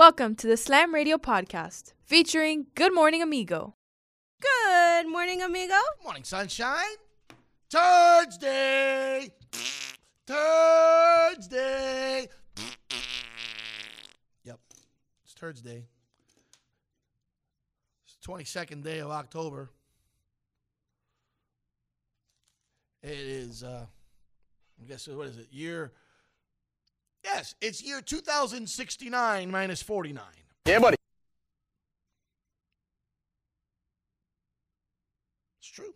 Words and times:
Welcome 0.00 0.34
to 0.36 0.46
the 0.46 0.56
Slam 0.56 0.94
Radio 0.94 1.18
podcast 1.18 1.92
featuring 2.06 2.68
Good 2.74 2.94
Morning 2.94 3.20
Amigo. 3.20 3.74
Good 4.40 5.06
morning, 5.06 5.42
amigo. 5.42 5.74
Morning, 6.02 6.24
sunshine. 6.24 6.96
Thursday. 7.70 9.30
Thursday. 10.26 12.28
Yep. 14.42 14.58
It's 15.22 15.34
Thursday. 15.38 15.84
It's 18.06 18.16
the 18.22 18.32
22nd 18.32 18.82
day 18.82 19.00
of 19.00 19.10
October. 19.10 19.68
It 23.02 23.10
is, 23.10 23.62
uh, 23.62 23.84
I 24.82 24.88
guess, 24.88 25.06
what 25.08 25.26
is 25.26 25.36
it? 25.36 25.48
Year. 25.50 25.92
Yes, 27.24 27.54
it's 27.60 27.82
year 27.82 28.00
2069 28.00 29.50
minus 29.50 29.82
49. 29.82 30.22
Yeah, 30.66 30.78
buddy. 30.78 30.96
It's 35.60 35.68
true. 35.68 35.94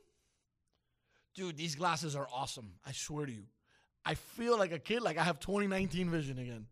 Dude, 1.34 1.56
these 1.56 1.74
glasses 1.74 2.14
are 2.14 2.28
awesome. 2.32 2.72
I 2.86 2.92
swear 2.92 3.26
to 3.26 3.32
you. 3.32 3.44
I 4.04 4.14
feel 4.14 4.58
like 4.58 4.72
a 4.72 4.78
kid, 4.78 5.02
like 5.02 5.16
I 5.16 5.22
have 5.22 5.40
2019 5.40 6.10
vision 6.10 6.38
again. 6.38 6.66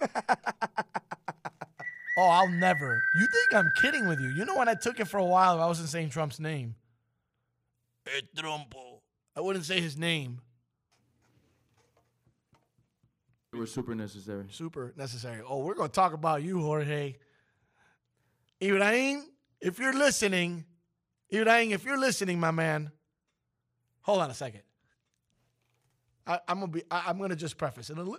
oh, 2.18 2.28
I'll 2.28 2.48
never. 2.48 3.02
You 3.16 3.26
think 3.26 3.54
I'm 3.54 3.72
kidding 3.80 4.06
with 4.06 4.20
you? 4.20 4.28
You 4.28 4.44
know 4.44 4.56
when 4.56 4.68
I 4.68 4.74
took 4.74 5.00
it 5.00 5.08
for 5.08 5.18
a 5.18 5.24
while, 5.24 5.60
I 5.60 5.66
wasn't 5.66 5.88
saying 5.88 6.10
Trump's 6.10 6.38
name. 6.38 6.76
Hey, 8.04 8.22
Trumpo. 8.36 9.00
I 9.36 9.40
wouldn't 9.40 9.64
say 9.64 9.80
his 9.80 9.96
name. 9.96 10.40
They 13.52 13.58
were 13.58 13.66
super 13.66 13.94
necessary. 13.94 14.46
Super 14.50 14.94
necessary. 14.96 15.42
Oh, 15.46 15.58
we're 15.58 15.74
going 15.74 15.90
to 15.90 15.94
talk 15.94 16.14
about 16.14 16.42
you, 16.42 16.60
Jorge. 16.62 17.16
Ibrahim, 18.62 19.26
if 19.60 19.78
you're 19.78 19.92
listening, 19.92 20.64
Ibrahim, 21.32 21.72
if 21.72 21.84
you're 21.84 21.98
listening, 21.98 22.40
my 22.40 22.50
man, 22.50 22.92
hold 24.00 24.20
on 24.20 24.30
a 24.30 24.34
second. 24.34 24.62
I, 26.26 26.38
am 26.48 26.60
gonna 26.60 26.68
be. 26.68 26.82
I, 26.88 27.10
am 27.10 27.18
gonna 27.18 27.34
just 27.34 27.58
preface 27.58 27.90
a, 27.90 27.94
a 27.94 27.96
little 27.96 28.16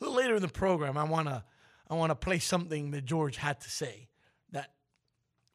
later 0.00 0.36
in 0.36 0.42
the 0.42 0.48
program. 0.48 0.96
I 0.96 1.04
wanna. 1.04 1.44
I 1.90 1.94
wanna 1.94 2.14
play 2.14 2.38
something 2.38 2.92
that 2.92 3.04
George 3.04 3.36
had 3.36 3.60
to 3.60 3.70
say. 3.70 4.08
That, 4.52 4.72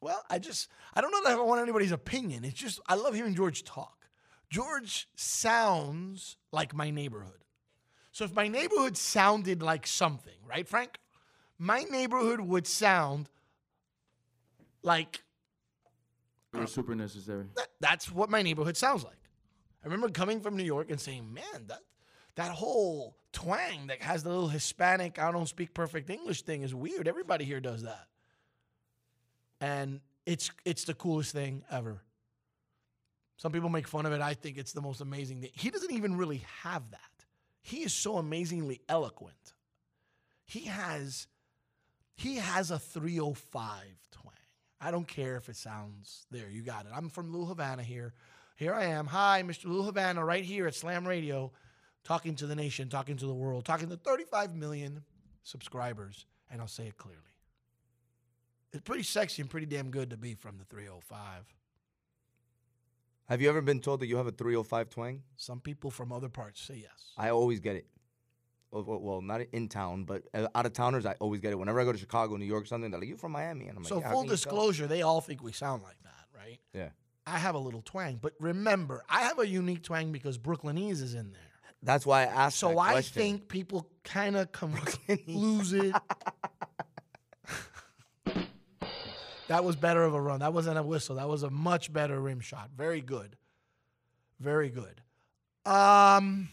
well, 0.00 0.22
I 0.30 0.38
just. 0.38 0.68
I 0.94 1.00
don't 1.00 1.10
know 1.10 1.24
that 1.24 1.32
I 1.32 1.42
want 1.42 1.60
anybody's 1.60 1.90
opinion. 1.90 2.44
It's 2.44 2.54
just 2.54 2.78
I 2.86 2.94
love 2.94 3.14
hearing 3.14 3.34
George 3.34 3.64
talk. 3.64 4.06
George 4.48 5.08
sounds 5.16 6.36
like 6.52 6.72
my 6.72 6.90
neighborhood. 6.90 7.42
So 8.18 8.24
if 8.24 8.34
my 8.34 8.48
neighborhood 8.48 8.96
sounded 8.96 9.62
like 9.62 9.86
something, 9.86 10.34
right, 10.44 10.66
Frank? 10.66 10.98
My 11.56 11.84
neighborhood 11.84 12.40
would 12.40 12.66
sound 12.66 13.30
like 14.82 15.22
They 16.52 16.58
were 16.58 16.64
um, 16.64 16.68
super 16.68 16.96
necessary. 16.96 17.44
that, 17.54 17.68
that's 17.78 18.10
what 18.10 18.28
my 18.28 18.42
neighborhood 18.42 18.76
sounds 18.76 19.04
like. 19.04 19.20
I 19.84 19.86
remember 19.86 20.08
coming 20.08 20.40
from 20.40 20.56
New 20.56 20.64
York 20.64 20.90
and 20.90 21.00
saying, 21.00 21.32
"Man, 21.32 21.68
that 21.68 21.82
that 22.34 22.50
whole 22.50 23.14
twang 23.30 23.86
that 23.86 24.02
has 24.02 24.24
the 24.24 24.30
little 24.30 24.48
Hispanic, 24.48 25.20
I 25.20 25.30
don't 25.30 25.46
speak 25.46 25.72
perfect 25.72 26.10
English 26.10 26.42
thing 26.42 26.62
is 26.62 26.74
weird. 26.74 27.06
Everybody 27.06 27.44
here 27.44 27.60
does 27.60 27.82
that." 27.82 28.08
And 29.60 30.00
it's 30.26 30.50
it's 30.64 30.82
the 30.82 30.94
coolest 30.94 31.30
thing 31.30 31.62
ever. 31.70 32.02
Some 33.36 33.52
people 33.52 33.68
make 33.68 33.86
fun 33.86 34.06
of 34.06 34.12
it. 34.12 34.20
I 34.20 34.34
think 34.34 34.58
it's 34.58 34.72
the 34.72 34.82
most 34.82 35.00
amazing 35.00 35.40
thing. 35.40 35.50
He 35.52 35.70
doesn't 35.70 35.92
even 35.92 36.16
really 36.16 36.42
have 36.64 36.82
that. 36.90 37.07
He 37.68 37.82
is 37.82 37.92
so 37.92 38.16
amazingly 38.16 38.80
eloquent. 38.88 39.52
He 40.46 40.60
has 40.60 41.26
he 42.16 42.36
has 42.36 42.70
a 42.70 42.78
305 42.78 43.82
twang. 44.10 44.34
I 44.80 44.90
don't 44.90 45.06
care 45.06 45.36
if 45.36 45.50
it 45.50 45.56
sounds 45.56 46.26
there. 46.30 46.48
You 46.48 46.62
got 46.62 46.86
it. 46.86 46.92
I'm 46.94 47.10
from 47.10 47.30
Little 47.30 47.46
Havana 47.46 47.82
here. 47.82 48.14
Here 48.56 48.72
I 48.72 48.86
am. 48.86 49.06
Hi, 49.06 49.42
Mr. 49.44 49.66
Little 49.66 49.84
Havana, 49.84 50.24
right 50.24 50.42
here 50.42 50.66
at 50.66 50.74
Slam 50.74 51.06
Radio, 51.06 51.52
talking 52.04 52.34
to 52.36 52.46
the 52.46 52.56
nation, 52.56 52.88
talking 52.88 53.16
to 53.18 53.26
the 53.26 53.34
world, 53.34 53.66
talking 53.66 53.88
to 53.90 53.96
35 53.96 54.54
million 54.56 55.04
subscribers, 55.44 56.24
and 56.50 56.60
I'll 56.60 56.68
say 56.68 56.86
it 56.86 56.96
clearly. 56.96 57.20
It's 58.72 58.82
pretty 58.82 59.04
sexy 59.04 59.42
and 59.42 59.50
pretty 59.50 59.66
damn 59.66 59.90
good 59.90 60.10
to 60.10 60.16
be 60.16 60.34
from 60.34 60.56
the 60.56 60.64
305. 60.64 61.44
Have 63.28 63.42
you 63.42 63.48
ever 63.50 63.60
been 63.60 63.80
told 63.80 64.00
that 64.00 64.06
you 64.06 64.16
have 64.16 64.26
a 64.26 64.32
305 64.32 64.88
twang? 64.90 65.22
Some 65.36 65.60
people 65.60 65.90
from 65.90 66.12
other 66.12 66.28
parts 66.28 66.60
say 66.62 66.76
yes. 66.82 67.12
I 67.16 67.30
always 67.30 67.60
get 67.60 67.76
it. 67.76 67.86
Well, 68.70 68.84
well- 68.84 69.00
well, 69.00 69.22
not 69.22 69.40
in 69.52 69.68
town, 69.68 70.04
but 70.04 70.24
uh, 70.34 70.48
out 70.54 70.66
of 70.66 70.72
towners, 70.72 71.04
I 71.06 71.14
always 71.20 71.40
get 71.40 71.52
it. 71.52 71.58
Whenever 71.58 71.80
I 71.80 71.84
go 71.84 71.92
to 71.92 71.98
Chicago, 71.98 72.36
New 72.36 72.44
York, 72.46 72.66
something, 72.66 72.90
they're 72.90 73.00
like, 73.00 73.08
"You're 73.08 73.16
from 73.18 73.32
Miami?" 73.32 73.68
And 73.68 73.76
I'm 73.78 73.82
like, 73.82 73.88
So 73.88 74.00
"Yeah, 74.00 74.10
full 74.10 74.22
can 74.22 74.30
you 74.30 74.36
tell?" 74.36 74.52
disclosure, 74.52 74.86
they 74.86 75.02
all 75.02 75.20
think 75.20 75.42
we 75.42 75.52
sound 75.52 75.82
like 75.82 75.96
that, 76.02 76.26
right? 76.36 76.58
Yeah, 76.74 76.90
I 77.26 77.38
have 77.38 77.54
a 77.54 77.58
little 77.58 77.82
twang, 77.82 78.18
but 78.20 78.34
remember, 78.40 79.04
I 79.08 79.22
have 79.22 79.38
a 79.38 79.46
unique 79.46 79.82
twang 79.84 80.12
because 80.12 80.36
Brooklynese 80.38 81.00
is 81.02 81.14
in 81.14 81.32
there. 81.32 81.42
that's 81.82 82.04
why 82.04 82.22
I 82.22 82.26
asked. 82.26 82.58
So 82.58 82.78
I 82.78 83.00
think 83.00 83.48
people 83.48 83.88
kind 84.04 84.36
of 84.36 84.52
come 84.52 84.74
lose 85.26 85.72
it. 85.72 85.94
that 89.48 89.64
was 89.64 89.76
better 89.76 90.02
of 90.02 90.14
a 90.14 90.20
run. 90.20 90.40
That 90.40 90.54
wasn't 90.54 90.78
a 90.78 90.82
whistle. 90.82 91.16
That 91.16 91.28
was 91.28 91.42
a 91.42 91.50
much 91.50 91.92
better 91.92 92.20
rim 92.20 92.40
shot. 92.40 92.70
Very 92.76 93.00
good. 93.00 93.36
Very 94.38 94.70
good. 94.70 95.02
Um 95.70 96.48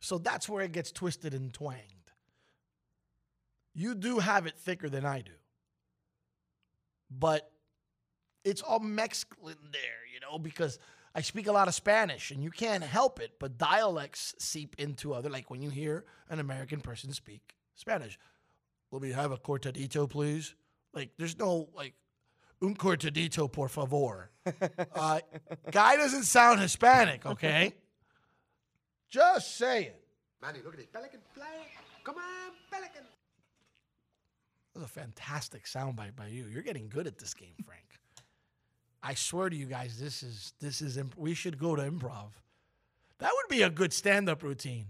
so 0.00 0.18
that's 0.18 0.48
where 0.48 0.64
it 0.64 0.72
gets 0.72 0.92
twisted 0.92 1.34
and 1.34 1.52
twanged. 1.52 2.12
You 3.74 3.94
do 3.94 4.18
have 4.18 4.46
it 4.46 4.58
thicker 4.58 4.88
than 4.88 5.04
I 5.04 5.20
do. 5.20 5.32
But 7.10 7.50
it's 8.44 8.62
all 8.62 8.80
Mexican 8.80 9.38
there, 9.44 10.04
you 10.12 10.20
know, 10.20 10.38
because 10.38 10.78
I 11.14 11.20
speak 11.20 11.46
a 11.46 11.52
lot 11.52 11.68
of 11.68 11.74
Spanish 11.74 12.30
and 12.30 12.42
you 12.42 12.50
can't 12.50 12.84
help 12.84 13.20
it, 13.20 13.32
but 13.38 13.58
dialects 13.58 14.34
seep 14.38 14.76
into 14.78 15.14
other, 15.14 15.28
like 15.28 15.50
when 15.50 15.62
you 15.62 15.70
hear 15.70 16.04
an 16.28 16.38
American 16.38 16.80
person 16.80 17.12
speak 17.12 17.54
Spanish. 17.74 18.18
Let 18.90 19.02
me 19.02 19.12
have 19.12 19.32
a 19.32 19.36
cortadito, 19.36 20.08
please. 20.08 20.54
Like, 20.94 21.10
there's 21.18 21.38
no, 21.38 21.68
like, 21.74 21.94
un 22.62 22.74
cortadito, 22.74 23.50
por 23.50 23.68
favor. 23.68 24.30
uh, 24.94 25.20
guy 25.70 25.96
doesn't 25.96 26.24
sound 26.24 26.60
Hispanic, 26.60 27.26
okay? 27.26 27.74
Just 29.10 29.56
saying. 29.56 29.92
Manny, 30.40 30.60
look 30.64 30.74
at 30.74 30.78
this 30.78 30.86
pelican 30.86 31.20
fly. 31.34 31.46
Come 32.04 32.16
on, 32.16 32.52
pelican. 32.70 33.02
That 34.74 34.80
was 34.80 34.84
a 34.84 34.88
fantastic 34.88 35.64
soundbite 35.64 36.14
by 36.14 36.28
you. 36.28 36.46
You're 36.46 36.62
getting 36.62 36.88
good 36.88 37.06
at 37.06 37.18
this 37.18 37.34
game, 37.34 37.54
Frank. 37.64 37.82
I 39.02 39.14
swear 39.14 39.48
to 39.48 39.56
you 39.56 39.66
guys, 39.66 39.98
this 39.98 40.22
is 40.22 40.52
this 40.60 40.82
is 40.82 40.96
imp- 40.96 41.16
we 41.16 41.34
should 41.34 41.58
go 41.58 41.76
to 41.76 41.82
improv. 41.82 42.30
That 43.18 43.30
would 43.34 43.48
be 43.48 43.62
a 43.62 43.70
good 43.70 43.92
stand-up 43.92 44.42
routine. 44.42 44.86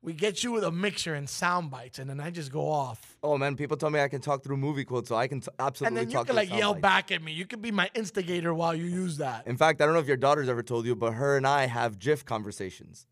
We 0.00 0.12
get 0.12 0.44
you 0.44 0.52
with 0.52 0.62
a 0.62 0.70
mixer 0.70 1.14
and 1.14 1.28
sound 1.28 1.70
bites, 1.72 1.98
and 1.98 2.08
then 2.08 2.20
I 2.20 2.30
just 2.30 2.52
go 2.52 2.68
off. 2.70 3.16
Oh 3.22 3.36
man, 3.36 3.56
people 3.56 3.76
tell 3.76 3.90
me 3.90 3.98
I 4.00 4.06
can 4.08 4.20
talk 4.20 4.44
through 4.44 4.56
movie 4.56 4.84
quotes, 4.84 5.08
so 5.08 5.16
I 5.16 5.26
can 5.26 5.40
t- 5.40 5.48
And 5.58 5.66
absolutely 5.66 5.98
then 5.98 6.10
you 6.10 6.24
can 6.24 6.36
like 6.36 6.50
yell 6.50 6.72
bites. 6.74 6.82
back 6.82 7.12
at 7.12 7.22
me. 7.22 7.32
You 7.32 7.46
can 7.46 7.60
be 7.60 7.72
my 7.72 7.90
instigator 7.94 8.54
while 8.54 8.74
you 8.74 8.84
use 8.84 9.16
that. 9.16 9.46
In 9.48 9.56
fact, 9.56 9.80
I 9.80 9.84
don't 9.86 9.94
know 9.94 10.00
if 10.00 10.06
your 10.06 10.16
daughter's 10.16 10.48
ever 10.48 10.62
told 10.62 10.86
you, 10.86 10.94
but 10.94 11.12
her 11.14 11.36
and 11.36 11.46
I 11.46 11.66
have 11.66 11.98
GIF 11.98 12.24
conversations. 12.24 13.06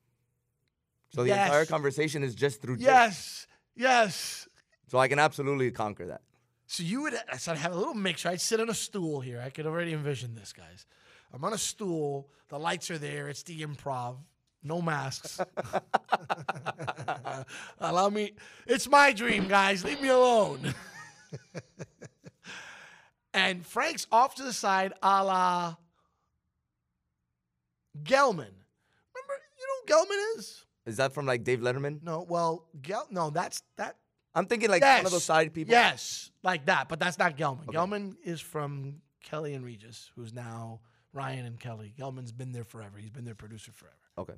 So 1.10 1.24
the 1.24 1.30
entire 1.32 1.66
conversation 1.66 2.22
is 2.22 2.34
just 2.34 2.62
through 2.62 2.76
GIF. 2.76 2.86
Yes, 2.86 3.46
yes. 3.74 4.48
So 4.88 4.98
I 4.98 5.08
can 5.08 5.18
absolutely 5.18 5.70
conquer 5.72 6.06
that. 6.06 6.20
So 6.68 6.82
you 6.82 7.02
would, 7.02 7.14
uh, 7.14 7.36
so 7.36 7.52
I'd 7.52 7.58
have 7.58 7.72
a 7.72 7.76
little 7.76 7.94
mixer. 7.94 8.28
I'd 8.28 8.40
sit 8.40 8.60
on 8.60 8.68
a 8.68 8.74
stool 8.74 9.20
here. 9.20 9.40
I 9.44 9.50
could 9.50 9.66
already 9.66 9.92
envision 9.92 10.34
this, 10.34 10.52
guys. 10.52 10.86
I'm 11.32 11.44
on 11.44 11.52
a 11.52 11.58
stool. 11.58 12.28
The 12.48 12.58
lights 12.58 12.90
are 12.90 12.98
there. 12.98 13.28
It's 13.28 13.42
the 13.42 13.62
improv. 13.62 14.16
No 14.66 14.82
masks. 14.82 15.40
Allow 17.78 18.08
me. 18.08 18.32
It's 18.66 18.88
my 18.88 19.12
dream, 19.12 19.46
guys. 19.46 19.84
Leave 19.84 20.00
me 20.00 20.08
alone. 20.08 20.74
and 23.34 23.64
Frank's 23.64 24.08
off 24.10 24.34
to 24.36 24.42
the 24.42 24.52
side, 24.52 24.92
a 25.02 25.24
la 25.24 25.76
Gelman. 28.02 28.38
Remember, 28.38 29.34
you 29.56 29.66
know 29.66 29.76
who 29.84 29.92
Gelman 29.92 30.38
is? 30.38 30.64
Is 30.84 30.96
that 30.96 31.12
from 31.12 31.26
like 31.26 31.44
Dave 31.44 31.60
Letterman? 31.60 32.02
No, 32.02 32.26
well, 32.28 32.66
Gel. 32.80 33.06
No, 33.10 33.30
that's 33.30 33.62
that. 33.76 33.96
I'm 34.34 34.46
thinking 34.46 34.68
like 34.68 34.82
yes. 34.82 34.98
one 34.98 35.06
of 35.06 35.12
those 35.12 35.24
side 35.24 35.54
people. 35.54 35.72
Yes, 35.72 36.30
like 36.42 36.66
that. 36.66 36.88
But 36.88 36.98
that's 36.98 37.18
not 37.18 37.36
Gelman. 37.36 37.68
Okay. 37.68 37.78
Gelman 37.78 38.16
is 38.24 38.40
from 38.40 38.96
Kelly 39.22 39.54
and 39.54 39.64
Regis, 39.64 40.10
who's 40.16 40.32
now 40.34 40.80
Ryan 41.12 41.46
and 41.46 41.60
Kelly. 41.60 41.94
Gelman's 41.98 42.32
been 42.32 42.52
there 42.52 42.64
forever. 42.64 42.98
He's 42.98 43.10
been 43.10 43.24
their 43.24 43.34
producer 43.34 43.72
forever. 43.72 43.96
Okay. 44.18 44.34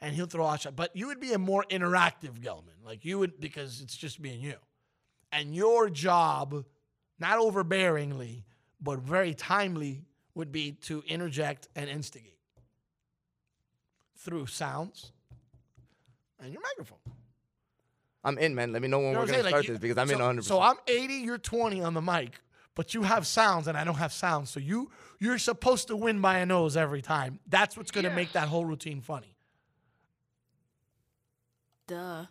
And 0.00 0.14
he'll 0.14 0.26
throw 0.26 0.46
out 0.46 0.60
shot. 0.62 0.76
But 0.76 0.94
you 0.94 1.08
would 1.08 1.20
be 1.20 1.32
a 1.32 1.38
more 1.38 1.64
interactive 1.70 2.38
Gelman. 2.40 2.84
Like 2.84 3.04
you 3.04 3.18
would, 3.18 3.40
because 3.40 3.80
it's 3.80 3.96
just 3.96 4.20
me 4.20 4.32
and 4.34 4.40
you. 4.42 4.54
And 5.32 5.54
your 5.54 5.90
job, 5.90 6.64
not 7.18 7.38
overbearingly, 7.38 8.44
but 8.80 9.00
very 9.00 9.34
timely, 9.34 10.04
would 10.34 10.52
be 10.52 10.72
to 10.72 11.02
interject 11.08 11.68
and 11.74 11.90
instigate 11.90 12.38
through 14.16 14.46
sounds 14.46 15.12
and 16.40 16.52
your 16.52 16.62
microphone. 16.62 16.98
I'm 18.24 18.38
in, 18.38 18.54
man. 18.54 18.72
Let 18.72 18.82
me 18.82 18.88
know 18.88 18.98
when 18.98 19.08
You 19.08 19.12
know 19.14 19.20
we're 19.20 19.26
gonna 19.26 19.38
saying? 19.38 19.48
start 19.48 19.64
you- 19.66 19.74
this 19.74 19.80
because 19.80 19.98
I'm 19.98 20.08
so, 20.08 20.14
in 20.14 20.20
100. 20.20 20.44
So 20.44 20.60
I'm 20.60 20.76
80, 20.86 21.14
you're 21.14 21.38
20 21.38 21.82
on 21.82 21.94
the 21.94 22.02
mic, 22.02 22.40
but 22.74 22.94
you 22.94 23.02
have 23.02 23.26
sounds 23.26 23.66
and 23.68 23.76
I 23.76 23.84
don't 23.84 23.96
have 23.96 24.12
sounds. 24.12 24.50
So 24.50 24.60
you 24.60 24.90
you're 25.18 25.38
supposed 25.38 25.88
to 25.88 25.96
win 25.96 26.20
by 26.20 26.38
a 26.38 26.46
nose 26.46 26.76
every 26.76 27.02
time. 27.02 27.40
That's 27.48 27.76
what's 27.76 27.90
gonna 27.90 28.14
make 28.14 28.32
that 28.32 28.48
whole 28.48 28.64
routine 28.64 29.00
funny. 29.00 29.34
Duh. 31.86 32.26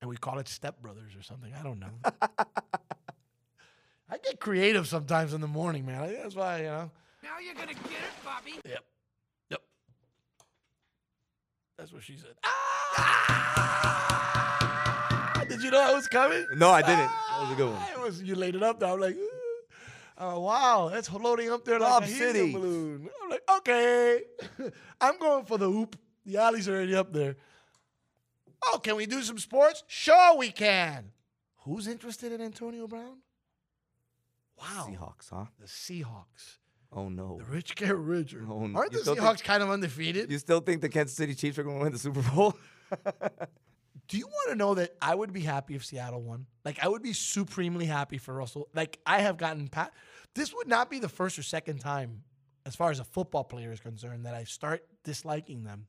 And 0.00 0.08
we 0.08 0.16
call 0.16 0.38
it 0.38 0.48
Step 0.48 0.80
Brothers 0.80 1.14
or 1.16 1.22
something. 1.22 1.52
I 1.58 1.62
don't 1.62 1.78
know. 1.78 1.90
I 4.12 4.18
get 4.18 4.40
creative 4.40 4.88
sometimes 4.88 5.34
in 5.34 5.40
the 5.40 5.46
morning, 5.46 5.86
man. 5.86 6.12
That's 6.22 6.34
why, 6.34 6.58
you 6.58 6.64
know. 6.64 6.90
Now 7.22 7.38
you're 7.44 7.54
gonna 7.54 7.74
get 7.74 7.84
it, 7.84 8.24
Bobby. 8.24 8.54
Yep. 8.64 8.84
Yep. 9.50 9.62
That's 11.78 11.92
what 11.92 12.02
she 12.02 12.16
said. 12.16 12.34
Ah! 12.44 13.50
Did 15.48 15.62
you 15.62 15.70
know 15.70 15.80
I 15.82 15.92
was 15.92 16.06
coming? 16.06 16.46
No, 16.54 16.70
I 16.70 16.80
didn't. 16.80 16.98
That 16.98 17.40
was 17.40 17.50
a 17.50 17.54
good 17.56 17.70
one. 17.70 17.78
Ah, 17.80 17.92
it 17.92 18.00
was, 18.00 18.22
you 18.22 18.34
laid 18.36 18.54
it 18.54 18.62
up 18.62 18.78
there. 18.80 18.88
I'm 18.90 19.00
like, 19.00 19.16
"Ooh." 19.16 19.29
Oh, 20.20 20.40
wow, 20.40 20.90
that's 20.92 21.08
floating 21.08 21.50
up 21.50 21.64
there 21.64 21.80
like 21.80 21.90
Lob 21.90 22.02
a 22.04 22.08
City. 22.08 22.52
balloon. 22.52 23.08
I'm 23.22 23.30
like, 23.30 23.42
okay. 23.58 24.20
I'm 25.00 25.18
going 25.18 25.44
for 25.44 25.58
the 25.58 25.68
hoop. 25.70 25.96
The 26.24 26.36
alley's 26.36 26.68
already 26.68 26.94
up 26.94 27.12
there. 27.12 27.36
Oh, 28.66 28.78
can 28.82 28.96
we 28.96 29.06
do 29.06 29.22
some 29.22 29.38
sports? 29.38 29.82
Sure, 29.88 30.36
we 30.36 30.50
can. 30.50 31.12
Who's 31.64 31.88
interested 31.88 32.32
in 32.32 32.40
Antonio 32.40 32.86
Brown? 32.86 33.18
Wow. 34.58 34.88
Seahawks, 34.88 35.30
huh? 35.30 35.46
The 35.58 35.66
Seahawks. 35.66 36.58
Oh 36.92 37.08
no. 37.08 37.38
The 37.38 37.44
rich 37.44 37.76
get 37.76 37.96
richer. 37.96 38.44
Oh, 38.48 38.66
no. 38.66 38.78
Aren't 38.78 38.92
You 38.92 39.02
the 39.02 39.14
Seahawks 39.14 39.42
kind 39.42 39.62
of 39.62 39.70
undefeated? 39.70 40.30
You 40.30 40.38
still 40.38 40.60
think 40.60 40.82
the 40.82 40.88
Kansas 40.88 41.16
City 41.16 41.34
Chiefs 41.34 41.58
are 41.58 41.62
going 41.62 41.78
to 41.78 41.82
win 41.84 41.92
the 41.92 41.98
Super 41.98 42.22
Bowl? 42.22 42.56
Do 44.08 44.18
you 44.18 44.26
want 44.26 44.50
to 44.50 44.56
know 44.56 44.74
that 44.74 44.96
I 45.00 45.14
would 45.14 45.32
be 45.32 45.40
happy 45.40 45.76
if 45.76 45.84
Seattle 45.84 46.20
won? 46.20 46.46
Like 46.64 46.82
I 46.82 46.88
would 46.88 47.02
be 47.02 47.12
supremely 47.12 47.86
happy 47.86 48.18
for 48.18 48.34
Russell. 48.34 48.68
Like 48.74 48.98
I 49.06 49.20
have 49.20 49.36
gotten 49.36 49.68
pat. 49.68 49.92
This 50.34 50.54
would 50.54 50.68
not 50.68 50.90
be 50.90 50.98
the 50.98 51.08
first 51.08 51.38
or 51.38 51.42
second 51.42 51.78
time, 51.78 52.22
as 52.64 52.76
far 52.76 52.90
as 52.90 53.00
a 53.00 53.04
football 53.04 53.44
player 53.44 53.72
is 53.72 53.80
concerned, 53.80 54.26
that 54.26 54.34
I 54.34 54.44
start 54.44 54.86
disliking 55.04 55.64
them, 55.64 55.86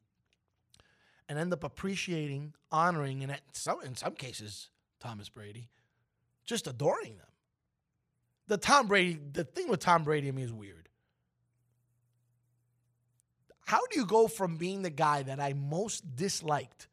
and 1.30 1.38
end 1.38 1.54
up 1.54 1.64
appreciating, 1.64 2.54
honoring, 2.72 3.24
and 3.24 3.32
at 3.32 3.42
some 3.54 3.82
in 3.84 3.96
some 3.96 4.14
cases, 4.14 4.70
Thomas 5.00 5.30
Brady, 5.30 5.70
just 6.46 6.68
adoring 6.68 7.18
them. 7.18 7.28
The 8.48 8.58
Tom 8.58 8.88
Brady, 8.88 9.20
the 9.32 9.44
thing 9.44 9.70
with 9.70 9.80
Tom 9.80 10.04
Brady, 10.04 10.28
I 10.28 10.32
mean, 10.32 10.46
is 10.46 10.54
weird. 10.54 10.90
How 13.66 13.80
do 13.90 14.00
you 14.00 14.06
go 14.06 14.28
from 14.28 14.58
being 14.58 14.82
the 14.82 14.90
guy 14.90 15.24
that 15.24 15.40
I 15.40 15.54
most 15.54 16.16
disliked? 16.16 16.88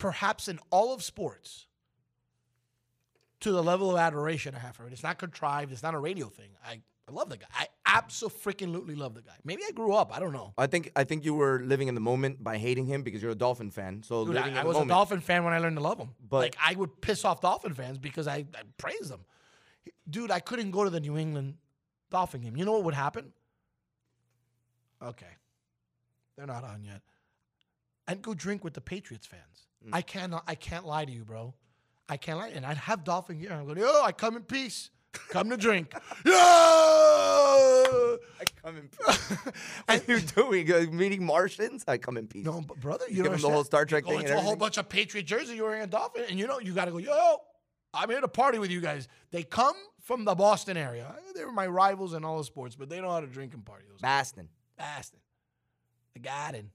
perhaps 0.00 0.48
in 0.48 0.58
all 0.70 0.92
of 0.92 1.04
sports 1.04 1.66
to 3.40 3.52
the 3.52 3.62
level 3.62 3.90
of 3.90 3.96
adoration 3.96 4.54
I 4.54 4.58
have 4.58 4.76
for 4.76 4.86
it. 4.86 4.92
It's 4.92 5.02
not 5.02 5.18
contrived. 5.18 5.72
It's 5.72 5.82
not 5.82 5.94
a 5.94 5.98
radio 5.98 6.28
thing. 6.28 6.50
I, 6.64 6.80
I 7.08 7.12
love 7.12 7.28
the 7.28 7.38
guy. 7.38 7.46
I 7.52 7.66
absolutely 7.86 8.94
love 8.94 9.14
the 9.14 9.22
guy. 9.22 9.32
Maybe 9.44 9.62
I 9.66 9.72
grew 9.72 9.92
up. 9.94 10.14
I 10.14 10.20
don't 10.20 10.32
know. 10.32 10.52
I 10.58 10.66
think 10.66 10.92
I 10.94 11.04
think 11.04 11.24
you 11.24 11.34
were 11.34 11.60
living 11.64 11.88
in 11.88 11.94
the 11.94 12.00
moment 12.00 12.42
by 12.42 12.58
hating 12.58 12.86
him 12.86 13.02
because 13.02 13.22
you're 13.22 13.32
a 13.32 13.36
Dolphin 13.36 13.70
fan. 13.70 14.02
So 14.02 14.24
Dude, 14.24 14.34
living 14.34 14.56
I, 14.56 14.60
I 14.60 14.64
was 14.64 14.74
moment. 14.74 14.90
a 14.90 14.94
Dolphin 14.94 15.20
fan 15.20 15.44
when 15.44 15.52
I 15.52 15.58
learned 15.58 15.76
to 15.76 15.82
love 15.82 15.98
him. 15.98 16.10
But- 16.28 16.42
like 16.42 16.56
I 16.62 16.74
would 16.74 17.00
piss 17.00 17.24
off 17.24 17.40
Dolphin 17.40 17.74
fans 17.74 17.98
because 17.98 18.28
I, 18.28 18.36
I 18.54 18.62
praise 18.78 19.08
them. 19.08 19.24
Dude, 20.08 20.30
I 20.30 20.40
couldn't 20.40 20.70
go 20.72 20.84
to 20.84 20.90
the 20.90 21.00
New 21.00 21.16
England 21.16 21.54
Dolphin 22.10 22.42
game. 22.42 22.56
You 22.56 22.64
know 22.64 22.72
what 22.72 22.84
would 22.84 22.94
happen? 22.94 23.32
Okay. 25.02 25.26
They're 26.36 26.46
not 26.46 26.64
on 26.64 26.84
yet. 26.84 27.00
I'd 28.06 28.22
go 28.22 28.34
drink 28.34 28.64
with 28.64 28.74
the 28.74 28.80
Patriots 28.80 29.26
fans. 29.26 29.66
Mm. 29.86 29.90
I 29.92 30.02
cannot 30.02 30.44
I 30.46 30.54
can't 30.54 30.86
lie 30.86 31.04
to 31.04 31.12
you, 31.12 31.24
bro. 31.24 31.54
I 32.10 32.16
can't 32.16 32.38
lie. 32.38 32.48
And 32.48 32.66
I'd 32.66 32.76
have 32.76 33.04
Dolphin 33.04 33.38
gear. 33.38 33.52
I'm 33.52 33.64
going, 33.64 33.78
yo, 33.78 34.02
I 34.02 34.10
come 34.10 34.36
in 34.36 34.42
peace. 34.42 34.90
Come 35.28 35.48
to 35.50 35.56
drink. 35.56 35.92
yeah! 36.26 36.32
I 36.32 38.18
come 38.62 38.76
in 38.76 38.88
peace. 38.88 39.30
what 39.86 40.08
are 40.08 40.12
you 40.12 40.20
doing? 40.20 40.72
Uh, 40.72 40.92
meeting 40.92 41.24
Martians? 41.24 41.84
I 41.86 41.98
come 41.98 42.16
in 42.16 42.26
peace. 42.26 42.44
No, 42.44 42.60
but 42.60 42.80
brother, 42.80 43.04
you 43.08 43.16
Give 43.16 43.26
know 43.26 43.32
him 43.32 43.40
the 43.40 43.50
whole 43.50 43.64
Star 43.64 43.84
Trek 43.84 44.04
thing 44.04 44.20
into 44.20 44.36
a 44.36 44.40
whole 44.40 44.56
bunch 44.56 44.76
of 44.76 44.88
Patriot 44.88 45.24
jersey. 45.24 45.54
You're 45.54 45.66
wearing 45.66 45.82
a 45.82 45.86
Dolphin, 45.86 46.24
and 46.28 46.38
you 46.38 46.46
know 46.46 46.58
you 46.58 46.74
got 46.74 46.86
to 46.86 46.90
go. 46.90 46.98
Yo, 46.98 47.36
I'm 47.94 48.10
here 48.10 48.20
to 48.20 48.28
party 48.28 48.58
with 48.58 48.70
you 48.70 48.80
guys. 48.80 49.08
They 49.30 49.42
come 49.42 49.74
from 50.02 50.24
the 50.24 50.34
Boston 50.34 50.76
area. 50.76 51.14
They 51.34 51.44
were 51.44 51.52
my 51.52 51.66
rivals 51.66 52.14
in 52.14 52.24
all 52.24 52.38
the 52.38 52.44
sports, 52.44 52.76
but 52.76 52.88
they 52.88 53.00
know 53.00 53.10
how 53.10 53.20
to 53.20 53.26
drink 53.26 53.54
and 53.54 53.64
party. 53.64 53.84
Those 53.88 54.00
Baston. 54.00 54.48
Boston, 54.76 55.20
the 56.14 56.20
Garden, 56.20 56.70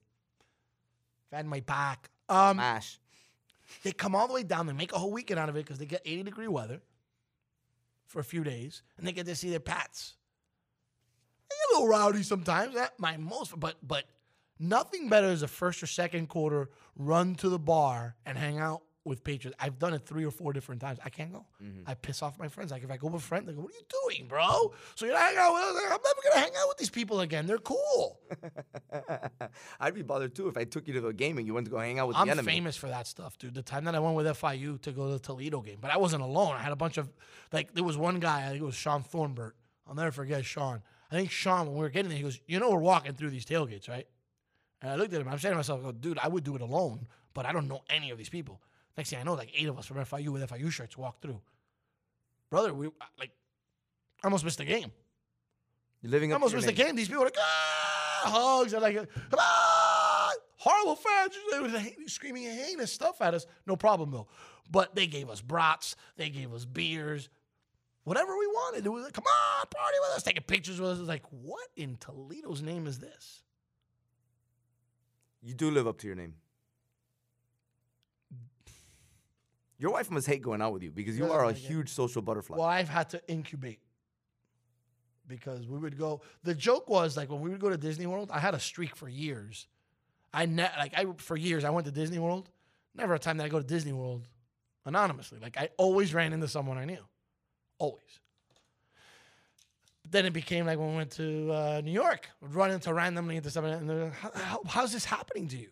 Fan 1.31 1.47
my 1.47 1.61
pack. 1.61 2.09
Um, 2.29 2.57
Mash. 2.57 2.99
They 3.83 3.91
come 3.91 4.15
all 4.15 4.27
the 4.27 4.33
way 4.33 4.43
down. 4.43 4.67
They 4.67 4.73
make 4.73 4.93
a 4.93 4.99
whole 4.99 5.11
weekend 5.11 5.39
out 5.39 5.49
of 5.49 5.55
it 5.55 5.65
because 5.65 5.79
they 5.79 5.85
get 5.85 6.01
80 6.05 6.23
degree 6.23 6.47
weather 6.47 6.81
for 8.05 8.19
a 8.19 8.23
few 8.23 8.43
days, 8.43 8.83
and 8.97 9.07
they 9.07 9.11
get 9.11 9.25
to 9.25 9.35
see 9.35 9.49
their 9.49 9.59
pets. 9.59 10.15
They 11.49 11.55
get 11.55 11.75
a 11.75 11.81
little 11.81 11.89
rowdy 11.89 12.23
sometimes. 12.23 12.75
That 12.75 12.99
my 12.99 13.17
most, 13.17 13.59
but 13.59 13.75
but 13.81 14.05
nothing 14.59 15.09
better 15.09 15.27
is 15.27 15.41
a 15.41 15.47
first 15.47 15.81
or 15.83 15.87
second 15.87 16.27
quarter 16.27 16.69
run 16.95 17.35
to 17.35 17.49
the 17.49 17.59
bar 17.59 18.15
and 18.25 18.37
hang 18.37 18.59
out 18.59 18.83
with 19.05 19.23
Patriots. 19.23 19.55
I've 19.61 19.77
done 19.79 19.93
it 19.93 20.05
three 20.05 20.25
or 20.25 20.31
four 20.31 20.51
different 20.51 20.81
times. 20.81 20.99
I 21.05 21.09
can't 21.09 21.31
go. 21.31 21.45
Mm-hmm. 21.63 21.87
I 21.87 21.93
piss 21.93 22.21
off 22.23 22.37
my 22.39 22.47
friends. 22.47 22.71
Like 22.71 22.83
if 22.83 22.89
I 22.91 22.97
go 22.97 23.07
with 23.07 23.21
a 23.21 23.25
friend, 23.25 23.47
they 23.47 23.53
go, 23.53 23.61
"What 23.61 23.71
are 23.71 23.77
you 23.77 24.15
doing, 24.17 24.27
bro?" 24.27 24.73
So 24.95 25.05
you're 25.05 25.13
not 25.13 25.21
hanging 25.21 25.39
out 25.39 25.53
with 25.53 25.63
us. 25.63 25.81
I'm 25.83 25.89
never 25.89 26.21
gonna 26.23 26.39
hang 26.45 26.55
out 26.57 26.67
with 26.67 26.77
these 26.77 26.89
people 26.89 27.21
again. 27.21 27.45
They're 27.45 27.59
cool. 27.59 28.19
I'd 29.79 29.93
be 29.93 30.01
bothered 30.01 30.35
too 30.35 30.47
if 30.47 30.57
I 30.57 30.63
took 30.63 30.87
you 30.87 30.93
to 30.95 31.01
the 31.01 31.13
game 31.13 31.37
and 31.37 31.45
you 31.45 31.53
went 31.53 31.65
to 31.65 31.71
go 31.71 31.77
hang 31.77 31.99
out 31.99 32.07
with 32.07 32.17
I'm 32.17 32.25
the 32.27 32.31
enemy. 32.33 32.51
famous 32.51 32.75
for 32.75 32.87
that 32.87 33.07
stuff, 33.07 33.37
dude. 33.37 33.53
The 33.53 33.61
time 33.61 33.85
that 33.85 33.95
I 33.95 33.99
went 33.99 34.15
with 34.15 34.25
FIU 34.25 34.81
to 34.81 34.91
go 34.91 35.05
to 35.07 35.13
the 35.13 35.19
Toledo 35.19 35.61
game, 35.61 35.77
but 35.79 35.91
I 35.91 35.97
wasn't 35.97 36.23
alone. 36.23 36.55
I 36.55 36.59
had 36.59 36.71
a 36.71 36.75
bunch 36.75 36.97
of 36.97 37.13
like 37.53 37.73
there 37.73 37.83
was 37.83 37.97
one 37.97 38.19
guy, 38.19 38.45
I 38.45 38.49
think 38.49 38.61
it 38.61 38.65
was 38.65 38.75
Sean 38.75 39.03
Thornbert. 39.03 39.55
I'll 39.87 39.95
never 39.95 40.11
forget 40.11 40.43
Sean. 40.43 40.81
I 41.11 41.15
think 41.15 41.29
Sean, 41.29 41.67
when 41.67 41.75
we 41.75 41.81
were 41.81 41.89
getting 41.89 42.09
there, 42.09 42.17
he 42.17 42.23
goes, 42.23 42.39
"You 42.47 42.59
know, 42.59 42.71
we're 42.71 42.79
walking 42.79 43.13
through 43.13 43.29
these 43.29 43.45
tailgates, 43.45 43.87
right?" 43.87 44.07
And 44.81 44.91
I 44.91 44.95
looked 44.95 45.13
at 45.13 45.21
him. 45.21 45.27
I'm 45.27 45.37
saying 45.37 45.53
to 45.53 45.57
myself, 45.57 45.81
I 45.81 45.83
go, 45.83 45.91
"Dude, 45.91 46.17
I 46.17 46.27
would 46.27 46.43
do 46.43 46.55
it 46.55 46.61
alone, 46.61 47.07
but 47.35 47.45
I 47.45 47.51
don't 47.51 47.67
know 47.67 47.83
any 47.89 48.09
of 48.09 48.17
these 48.17 48.29
people." 48.29 48.59
Next 48.97 49.09
thing 49.09 49.19
I 49.19 49.23
know, 49.23 49.33
like 49.33 49.51
eight 49.55 49.67
of 49.67 49.77
us 49.77 49.85
from 49.85 49.97
FIU 49.97 50.29
with 50.29 50.49
FIU 50.49 50.71
shirts 50.71 50.97
walk 50.97 51.21
through. 51.21 51.41
Brother, 52.49 52.73
we 52.73 52.89
like 53.19 53.31
I 54.23 54.27
almost 54.27 54.43
missed 54.43 54.57
the 54.57 54.65
game. 54.65 54.91
You're 56.01 56.11
living 56.11 56.31
up. 56.31 56.35
I 56.35 56.37
almost 56.37 56.55
missed 56.55 56.67
your 56.67 56.75
the 56.75 56.83
game. 56.83 56.95
These 56.95 57.07
people 57.07 57.21
were 57.21 57.27
like, 57.27 57.37
ah, 57.39 58.21
hugs. 58.25 58.73
And 58.73 58.81
like, 58.81 58.97
on. 58.97 59.05
Horrible 60.57 60.95
fans. 60.95 61.33
They 61.51 61.59
were 61.59 61.69
screaming 62.07 62.43
heinous 62.43 62.91
stuff 62.91 63.21
at 63.21 63.33
us. 63.33 63.45
No 63.67 63.75
problem, 63.75 64.11
though. 64.11 64.27
But 64.71 64.95
they 64.95 65.05
gave 65.05 65.29
us 65.29 65.41
brats. 65.41 65.95
They 66.17 66.29
gave 66.29 66.53
us 66.53 66.65
beers. 66.65 67.29
Whatever 68.03 68.37
we 68.37 68.47
wanted. 68.47 68.85
It 68.85 68.89
was 68.89 69.03
like, 69.03 69.13
come 69.13 69.25
on, 69.25 69.65
party 69.67 69.97
with 70.01 70.17
us. 70.17 70.23
Taking 70.23 70.43
pictures 70.43 70.79
with 70.79 70.91
us. 70.91 70.97
It 70.97 71.01
was 71.01 71.09
like, 71.09 71.23
what 71.29 71.67
in 71.75 71.97
Toledo's 71.97 72.61
name 72.63 72.87
is 72.87 72.97
this? 72.97 73.43
You 75.43 75.53
do 75.53 75.69
live 75.69 75.85
up 75.85 75.99
to 75.99 76.07
your 76.07 76.15
name. 76.15 76.33
Your 79.77 79.91
wife 79.91 80.09
must 80.09 80.27
hate 80.27 80.41
going 80.41 80.61
out 80.61 80.73
with 80.73 80.83
you 80.83 80.91
because 80.91 81.17
you 81.17 81.31
are 81.31 81.45
a 81.45 81.53
huge 81.53 81.89
social 81.89 82.21
butterfly. 82.21 82.57
Well, 82.57 82.65
I've 82.65 82.89
had 82.89 83.09
to 83.09 83.21
incubate 83.29 83.79
because 85.27 85.67
we 85.67 85.77
would 85.77 85.97
go. 85.97 86.21
The 86.43 86.55
joke 86.55 86.89
was 86.89 87.17
like 87.17 87.29
when 87.29 87.41
we 87.41 87.49
would 87.49 87.59
go 87.59 87.69
to 87.69 87.77
Disney 87.77 88.05
World. 88.05 88.29
I 88.31 88.39
had 88.39 88.53
a 88.53 88.59
streak 88.59 88.95
for 88.95 89.09
years. 89.09 89.67
I 90.33 90.45
ne- 90.45 90.71
like 90.77 90.93
I 90.97 91.05
for 91.17 91.35
years 91.35 91.63
I 91.63 91.69
went 91.71 91.85
to 91.85 91.91
Disney 91.91 92.19
World. 92.19 92.49
Never 92.95 93.13
a 93.13 93.19
time 93.19 93.37
that 93.37 93.45
I 93.45 93.49
go 93.49 93.59
to 93.59 93.65
Disney 93.65 93.91
World 93.91 94.27
anonymously. 94.85 95.39
Like 95.39 95.57
I 95.57 95.69
always 95.77 96.13
ran 96.13 96.31
into 96.31 96.47
someone 96.47 96.77
I 96.77 96.85
knew, 96.85 97.03
always. 97.77 98.19
But 100.03 100.11
then 100.11 100.25
it 100.25 100.33
became 100.33 100.65
like 100.65 100.77
when 100.77 100.91
we 100.91 100.95
went 100.95 101.11
to 101.11 101.51
uh, 101.51 101.81
New 101.83 101.91
York, 101.91 102.29
would 102.41 102.53
run 102.53 102.71
into 102.71 102.93
randomly 102.93 103.37
into 103.37 103.49
someone, 103.49 103.73
and 103.73 103.89
they're 103.89 104.03
like, 104.05 104.13
how, 104.13 104.61
how's 104.67 104.93
this 104.93 105.03
happening 105.03 105.47
to 105.49 105.57
you? 105.57 105.69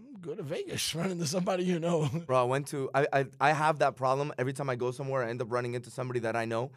"Mm, 0.00 0.20
Go 0.20 0.34
to 0.34 0.42
Vegas, 0.42 0.94
run 0.94 1.10
into 1.10 1.26
somebody 1.26 1.64
you 1.64 1.78
know. 1.78 2.08
Bro, 2.26 2.40
I 2.40 2.44
went 2.44 2.68
to 2.68 2.90
I, 2.94 3.06
I 3.12 3.26
I 3.40 3.52
have 3.52 3.78
that 3.80 3.96
problem 3.96 4.32
every 4.38 4.52
time 4.52 4.70
I 4.70 4.76
go 4.76 4.90
somewhere. 4.90 5.24
I 5.24 5.30
end 5.30 5.42
up 5.42 5.50
running 5.50 5.74
into 5.74 5.90
somebody 5.90 6.20
that 6.20 6.36
I 6.36 6.44
know. 6.44 6.70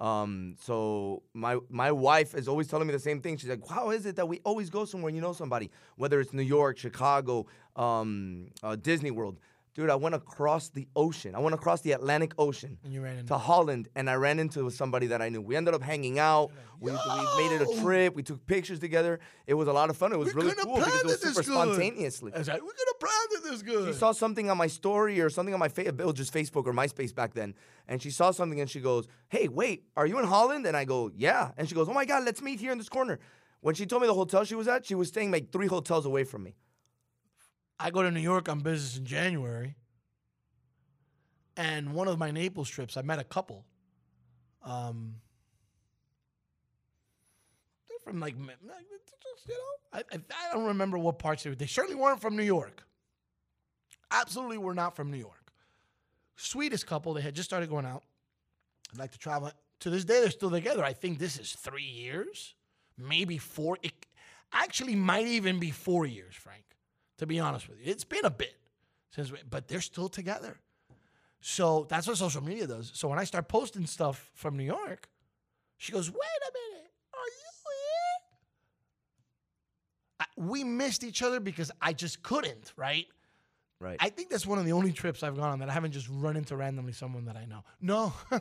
Um, 0.00 0.54
so 0.60 1.22
my 1.34 1.58
my 1.68 1.90
wife 1.90 2.34
is 2.34 2.46
always 2.46 2.68
telling 2.68 2.86
me 2.86 2.92
the 2.92 3.00
same 3.00 3.20
thing. 3.20 3.36
She's 3.36 3.50
like, 3.50 3.66
"How 3.68 3.90
is 3.90 4.06
it 4.06 4.16
that 4.16 4.26
we 4.28 4.40
always 4.44 4.70
go 4.70 4.84
somewhere 4.84 5.08
and 5.08 5.16
you 5.16 5.22
know 5.22 5.32
somebody? 5.32 5.70
Whether 5.96 6.20
it's 6.20 6.32
New 6.32 6.42
York, 6.42 6.78
Chicago, 6.78 7.46
um, 7.76 8.48
uh, 8.62 8.76
Disney 8.76 9.10
World." 9.10 9.38
Dude, 9.78 9.90
I 9.90 9.94
went 9.94 10.16
across 10.16 10.70
the 10.70 10.88
ocean. 10.96 11.36
I 11.36 11.38
went 11.38 11.54
across 11.54 11.82
the 11.82 11.92
Atlantic 11.92 12.32
Ocean 12.36 12.78
And 12.82 12.92
you 12.92 13.00
ran 13.00 13.18
into 13.18 13.28
to 13.28 13.38
Holland, 13.38 13.88
and 13.94 14.10
I 14.10 14.14
ran 14.14 14.40
into 14.40 14.68
somebody 14.70 15.06
that 15.06 15.22
I 15.22 15.28
knew. 15.28 15.40
We 15.40 15.54
ended 15.54 15.72
up 15.72 15.82
hanging 15.82 16.18
out. 16.18 16.50
We, 16.80 16.90
we 16.90 16.96
made 16.96 17.52
it 17.52 17.62
a 17.62 17.80
trip. 17.80 18.16
We 18.16 18.24
took 18.24 18.44
pictures 18.44 18.80
together. 18.80 19.20
It 19.46 19.54
was 19.54 19.68
a 19.68 19.72
lot 19.72 19.88
of 19.88 19.96
fun. 19.96 20.12
It 20.12 20.18
was 20.18 20.34
We 20.34 20.42
really 20.42 20.56
cool 20.56 20.78
because 20.78 21.00
it 21.00 21.06
was 21.06 21.20
super 21.20 21.44
spontaneously. 21.44 22.32
I 22.34 22.38
was 22.38 22.48
like, 22.48 22.60
we 22.60 22.66
could 22.70 22.88
have 22.88 22.98
planned 22.98 23.28
it 23.30 23.50
this 23.52 23.62
good. 23.62 23.94
She 23.94 23.96
saw 23.96 24.10
something 24.10 24.50
on 24.50 24.56
my 24.56 24.66
story 24.66 25.20
or 25.20 25.30
something 25.30 25.54
on 25.54 25.60
my 25.60 25.68
fa- 25.68 25.86
it 25.86 25.96
was 25.96 26.14
just 26.14 26.34
Facebook 26.34 26.66
or 26.66 26.72
MySpace 26.72 27.14
back 27.14 27.34
then, 27.34 27.54
and 27.86 28.02
she 28.02 28.10
saw 28.10 28.32
something 28.32 28.60
and 28.60 28.68
she 28.68 28.80
goes, 28.80 29.06
"Hey, 29.28 29.46
wait, 29.46 29.84
are 29.96 30.08
you 30.08 30.18
in 30.18 30.24
Holland?" 30.24 30.66
And 30.66 30.76
I 30.76 30.86
go, 30.86 31.08
"Yeah," 31.14 31.52
and 31.56 31.68
she 31.68 31.76
goes, 31.76 31.88
"Oh 31.88 31.94
my 31.94 32.04
God, 32.04 32.24
let's 32.24 32.42
meet 32.42 32.58
here 32.58 32.72
in 32.72 32.78
this 32.78 32.88
corner." 32.88 33.20
When 33.60 33.76
she 33.76 33.86
told 33.86 34.02
me 34.02 34.08
the 34.08 34.14
hotel 34.14 34.42
she 34.42 34.56
was 34.56 34.66
at, 34.66 34.86
she 34.86 34.96
was 34.96 35.06
staying 35.06 35.30
like 35.30 35.52
three 35.52 35.68
hotels 35.68 36.04
away 36.04 36.24
from 36.24 36.42
me. 36.42 36.56
I 37.80 37.90
go 37.90 38.02
to 38.02 38.10
New 38.10 38.20
York 38.20 38.48
on 38.48 38.60
business 38.60 38.96
in 38.96 39.04
January. 39.04 39.76
And 41.56 41.92
one 41.92 42.08
of 42.08 42.18
my 42.18 42.30
Naples 42.30 42.68
trips, 42.68 42.96
I 42.96 43.02
met 43.02 43.18
a 43.18 43.24
couple. 43.24 43.64
Um, 44.62 45.16
they're 47.88 47.98
from 47.98 48.20
like, 48.20 48.34
you 48.36 48.46
know, 48.46 48.52
I, 49.92 49.98
I, 49.98 50.16
I 50.16 50.54
don't 50.54 50.66
remember 50.66 50.98
what 50.98 51.18
parts 51.18 51.42
they 51.42 51.50
were. 51.50 51.56
They 51.56 51.66
certainly 51.66 52.00
weren't 52.00 52.20
from 52.20 52.36
New 52.36 52.44
York. 52.44 52.84
Absolutely 54.10 54.58
were 54.58 54.74
not 54.74 54.96
from 54.96 55.10
New 55.10 55.18
York. 55.18 55.52
Sweetest 56.36 56.86
couple. 56.86 57.14
They 57.14 57.22
had 57.22 57.34
just 57.34 57.48
started 57.48 57.68
going 57.68 57.86
out. 57.86 58.04
I'd 58.92 58.98
like 58.98 59.12
to 59.12 59.18
travel. 59.18 59.50
To 59.80 59.90
this 59.90 60.04
day, 60.04 60.20
they're 60.20 60.30
still 60.30 60.50
together. 60.50 60.84
I 60.84 60.92
think 60.92 61.18
this 61.18 61.38
is 61.38 61.52
three 61.52 61.82
years, 61.82 62.54
maybe 62.96 63.38
four. 63.38 63.78
It 63.82 63.92
actually 64.52 64.94
might 64.94 65.26
even 65.26 65.58
be 65.58 65.70
four 65.70 66.06
years, 66.06 66.34
Frank. 66.34 66.64
To 67.18 67.26
be 67.26 67.40
honest 67.40 67.68
with 67.68 67.78
you, 67.84 67.90
it's 67.90 68.04
been 68.04 68.24
a 68.24 68.30
bit 68.30 68.54
since, 69.10 69.32
we, 69.32 69.38
but 69.48 69.68
they're 69.68 69.80
still 69.80 70.08
together. 70.08 70.56
So 71.40 71.86
that's 71.88 72.06
what 72.06 72.16
social 72.16 72.42
media 72.42 72.66
does. 72.66 72.90
So 72.94 73.08
when 73.08 73.18
I 73.18 73.24
start 73.24 73.48
posting 73.48 73.86
stuff 73.86 74.30
from 74.34 74.56
New 74.56 74.64
York, 74.64 75.08
she 75.76 75.92
goes, 75.92 76.10
"Wait 76.10 76.18
a 76.18 76.52
minute, 76.74 76.90
are 77.14 77.30
you 77.38 77.50
here?" 77.68 78.28
I, 80.20 80.26
we 80.36 80.64
missed 80.64 81.04
each 81.04 81.22
other 81.22 81.38
because 81.40 81.70
I 81.80 81.92
just 81.92 82.22
couldn't, 82.22 82.72
right? 82.76 83.06
Right. 83.80 83.96
I 84.00 84.08
think 84.08 84.28
that's 84.30 84.46
one 84.46 84.58
of 84.58 84.64
the 84.64 84.72
only 84.72 84.92
trips 84.92 85.22
I've 85.22 85.36
gone 85.36 85.50
on 85.50 85.58
that 85.60 85.70
I 85.70 85.72
haven't 85.72 85.92
just 85.92 86.08
run 86.10 86.36
into 86.36 86.56
randomly 86.56 86.92
someone 86.92 87.26
that 87.26 87.36
I 87.36 87.44
know. 87.44 87.62
No, 87.80 88.12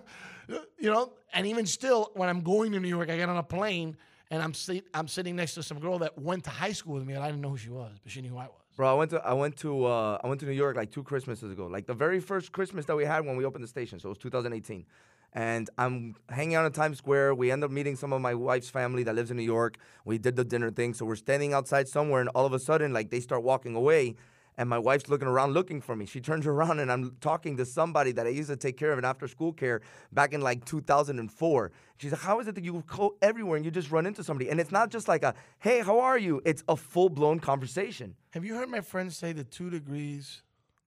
you 0.80 0.92
know, 0.92 1.14
and 1.32 1.46
even 1.46 1.68
still, 1.68 2.10
when 2.16 2.28
I'm 2.28 2.42
going 2.42 2.72
to 2.72 2.80
New 2.80 2.88
York, 2.88 3.12
I 3.12 3.18
get 3.18 3.30
on 3.30 3.38
a 3.38 3.44
plane 3.44 3.98
and 4.32 4.42
I'm 4.42 4.56
sit- 4.56 4.88
I'm 4.96 5.08
sitting 5.08 5.36
next 5.36 5.54
to 5.54 5.64
some 5.64 5.80
girl 5.80 6.00
that 6.00 6.18
went 6.18 6.46
to 6.46 6.50
high 6.50 6.72
school 6.72 6.96
with 6.96 7.06
me 7.06 7.14
and 7.14 7.24
I 7.24 7.28
didn't 7.28 7.42
know 7.42 7.50
who 7.50 7.58
she 7.58 7.70
was, 7.70 7.98
but 8.02 8.12
she 8.12 8.22
knew 8.22 8.30
who 8.30 8.38
I 8.38 8.48
was. 8.48 8.67
Bro, 8.78 8.92
I 8.92 8.94
went 8.94 9.10
to 9.10 9.18
I 9.26 9.34
went 9.34 9.58
to 9.58 9.86
uh, 9.86 10.20
I 10.24 10.28
went 10.28 10.40
to 10.42 10.46
New 10.46 10.52
York 10.52 10.76
like 10.78 10.92
two 10.92 11.02
Christmases 11.02 11.52
ago. 11.52 11.66
Like 11.66 11.88
the 11.88 11.96
very 11.96 12.20
first 12.20 12.52
Christmas 12.52 12.86
that 12.86 12.96
we 12.96 13.06
had 13.06 13.26
when 13.26 13.36
we 13.36 13.44
opened 13.44 13.64
the 13.64 13.68
station, 13.68 14.00
so 14.00 14.10
it 14.10 14.12
was 14.12 14.18
2018. 14.20 14.86
And 15.34 15.68
I'm 15.80 16.16
hanging 16.30 16.54
out 16.54 16.66
in 16.66 16.72
Times 16.72 17.00
Square. 17.00 17.36
We 17.36 17.50
end 17.52 17.64
up 17.64 17.72
meeting 17.72 17.96
some 17.96 18.14
of 18.14 18.22
my 18.22 18.36
wife's 18.36 18.70
family 18.70 19.02
that 19.04 19.16
lives 19.16 19.32
in 19.32 19.38
New 19.38 19.44
York. 19.44 19.78
We 20.06 20.20
did 20.20 20.36
the 20.36 20.46
dinner 20.46 20.70
thing, 20.70 20.94
so 20.94 21.06
we're 21.06 21.16
standing 21.16 21.54
outside 21.54 21.88
somewhere, 21.88 22.22
and 22.22 22.30
all 22.30 22.46
of 22.46 22.54
a 22.54 22.60
sudden, 22.60 22.94
like 22.94 23.10
they 23.10 23.20
start 23.20 23.42
walking 23.42 23.76
away, 23.76 24.16
and 24.58 24.70
my 24.70 24.80
wife's 24.80 25.08
looking 25.08 25.28
around 25.28 25.54
looking 25.54 25.82
for 25.82 25.96
me. 25.96 26.06
She 26.06 26.20
turns 26.20 26.48
around, 26.54 26.80
and 26.80 26.92
I'm 26.92 27.16
talking 27.22 27.58
to 27.58 27.66
somebody 27.66 28.12
that 28.14 28.26
I 28.26 28.30
used 28.30 28.50
to 28.50 28.58
take 28.58 28.78
care 28.78 28.92
of 28.92 29.00
in 29.00 29.06
after 29.06 29.28
school 29.28 29.54
care 29.54 29.82
back 30.12 30.34
in 30.34 30.42
like 30.42 30.66
2004. 30.66 31.72
She's 31.98 32.12
like, 32.12 32.22
"How 32.22 32.40
is 32.40 32.48
it 32.48 32.56
that 32.56 32.64
you 32.64 32.84
go 32.88 33.16
everywhere 33.22 33.58
and 33.58 33.66
you 33.66 33.72
just 33.72 33.92
run 33.92 34.06
into 34.06 34.24
somebody?" 34.24 34.50
And 34.50 34.60
it's 34.60 34.72
not 34.72 34.90
just 34.90 35.08
like 35.08 35.24
a 35.24 35.34
"Hey, 35.60 35.80
how 35.80 36.00
are 36.00 36.18
you?" 36.18 36.42
It's 36.46 36.64
a 36.68 36.76
full 36.76 37.10
blown 37.10 37.40
conversation. 37.40 38.16
Have 38.32 38.46
you 38.46 38.56
heard 38.56 38.70
my 38.70 38.82
friends 38.82 39.16
say 39.18 39.34
the 39.34 39.44
two 39.44 39.70
degrees 39.70 40.42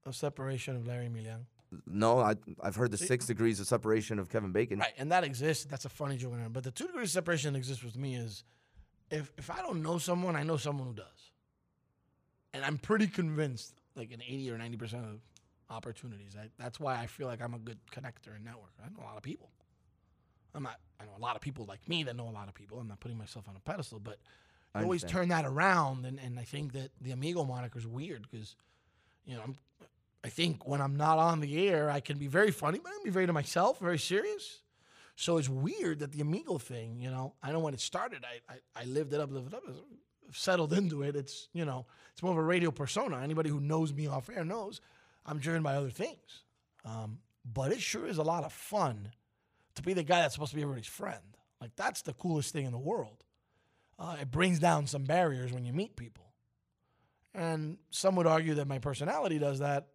of 0.04 0.14
separation 0.14 0.76
of 0.76 0.86
Larry 0.86 1.08
Milian? 1.08 1.46
No, 1.86 2.18
I, 2.18 2.34
I've 2.60 2.74
heard 2.74 2.90
the 2.90 2.98
six 2.98 3.26
degrees 3.26 3.60
of 3.60 3.66
separation 3.66 4.18
of 4.18 4.28
Kevin 4.28 4.50
Bacon. 4.50 4.80
Right, 4.80 4.92
and 4.98 5.12
that 5.12 5.22
exists. 5.22 5.66
That's 5.66 5.84
a 5.84 5.88
funny 5.88 6.16
joke, 6.16 6.32
but 6.52 6.64
the 6.64 6.72
two 6.72 6.86
degrees 6.86 7.10
of 7.10 7.12
separation 7.12 7.52
that 7.52 7.58
exists 7.58 7.84
with 7.84 7.96
me 7.96 8.16
is 8.16 8.44
if 9.10 9.30
if 9.38 9.50
I 9.50 9.62
don't 9.62 9.82
know 9.82 9.98
someone, 9.98 10.36
I 10.36 10.42
know 10.42 10.56
someone 10.56 10.88
who 10.88 10.94
does, 10.94 11.19
and 12.52 12.64
I'm 12.64 12.78
pretty 12.78 13.06
convinced, 13.06 13.74
like 13.94 14.12
in 14.12 14.22
eighty 14.22 14.50
or 14.50 14.58
ninety 14.58 14.76
percent 14.76 15.04
of 15.04 15.20
opportunities. 15.68 16.36
I, 16.36 16.48
that's 16.58 16.80
why 16.80 16.96
I 16.96 17.06
feel 17.06 17.26
like 17.26 17.40
I'm 17.40 17.54
a 17.54 17.58
good 17.58 17.78
connector 17.92 18.34
and 18.34 18.44
networker. 18.44 18.84
I 18.84 18.88
know 18.88 19.02
a 19.02 19.08
lot 19.08 19.16
of 19.16 19.22
people. 19.22 19.50
I'm 20.54 20.64
not. 20.64 20.78
I 21.00 21.04
know 21.04 21.12
a 21.16 21.22
lot 21.22 21.36
of 21.36 21.42
people 21.42 21.64
like 21.64 21.88
me 21.88 22.02
that 22.04 22.16
know 22.16 22.28
a 22.28 22.30
lot 22.30 22.48
of 22.48 22.54
people. 22.54 22.78
I'm 22.78 22.88
not 22.88 23.00
putting 23.00 23.18
myself 23.18 23.48
on 23.48 23.56
a 23.56 23.60
pedestal, 23.60 24.00
but 24.00 24.18
I 24.74 24.82
always 24.82 25.02
turn 25.02 25.28
that 25.28 25.44
around, 25.44 26.06
and, 26.06 26.18
and 26.20 26.38
I 26.38 26.44
think 26.44 26.72
that 26.74 26.90
the 27.00 27.10
amigo 27.12 27.44
moniker 27.44 27.78
is 27.78 27.86
weird 27.86 28.26
because, 28.30 28.54
you 29.26 29.34
know, 29.34 29.42
I'm, 29.42 29.56
I 30.22 30.28
think 30.28 30.66
when 30.66 30.80
I'm 30.80 30.96
not 30.96 31.18
on 31.18 31.40
the 31.40 31.68
air, 31.68 31.90
I 31.90 32.00
can 32.00 32.18
be 32.18 32.28
very 32.28 32.50
funny, 32.52 32.78
but 32.78 32.90
I 32.90 32.94
can 32.94 33.04
be 33.04 33.10
very 33.10 33.26
to 33.26 33.32
myself, 33.32 33.80
very 33.80 33.98
serious. 33.98 34.60
So 35.16 35.38
it's 35.38 35.48
weird 35.48 35.98
that 36.00 36.12
the 36.12 36.20
amigo 36.20 36.58
thing, 36.58 37.00
you 37.00 37.10
know, 37.10 37.34
I 37.42 37.52
know 37.52 37.60
when 37.60 37.74
it 37.74 37.80
started, 37.80 38.24
I 38.24 38.54
I, 38.54 38.82
I 38.82 38.84
lived 38.84 39.12
it 39.12 39.20
up, 39.20 39.32
lived 39.32 39.48
it 39.48 39.54
up, 39.54 39.64
settled 40.32 40.72
into 40.72 41.02
it. 41.02 41.16
It's 41.16 41.48
you 41.52 41.64
know, 41.64 41.86
it's 42.12 42.22
more 42.22 42.32
of 42.32 42.38
a 42.38 42.42
radio 42.42 42.70
persona. 42.70 43.20
Anybody 43.20 43.50
who 43.50 43.60
knows 43.60 43.92
me 43.92 44.06
off 44.06 44.30
air 44.34 44.44
knows 44.44 44.80
I'm 45.26 45.38
driven 45.38 45.62
by 45.62 45.76
other 45.76 45.90
things. 45.90 46.42
Um, 46.84 47.18
but 47.44 47.72
it 47.72 47.80
sure 47.80 48.06
is 48.06 48.18
a 48.18 48.22
lot 48.22 48.44
of 48.44 48.52
fun 48.52 49.10
to 49.74 49.82
be 49.82 49.92
the 49.92 50.02
guy 50.02 50.20
that's 50.20 50.34
supposed 50.34 50.50
to 50.50 50.56
be 50.56 50.62
everybody's 50.62 50.86
friend. 50.86 51.22
Like 51.60 51.76
that's 51.76 52.02
the 52.02 52.12
coolest 52.12 52.52
thing 52.52 52.66
in 52.66 52.72
the 52.72 52.78
world. 52.78 53.24
Uh, 53.98 54.16
it 54.20 54.30
brings 54.30 54.58
down 54.58 54.86
some 54.86 55.04
barriers 55.04 55.52
when 55.52 55.64
you 55.64 55.72
meet 55.72 55.96
people. 55.96 56.24
And 57.34 57.76
some 57.90 58.16
would 58.16 58.26
argue 58.26 58.54
that 58.54 58.66
my 58.66 58.78
personality 58.78 59.38
does 59.38 59.60
that. 59.60 59.88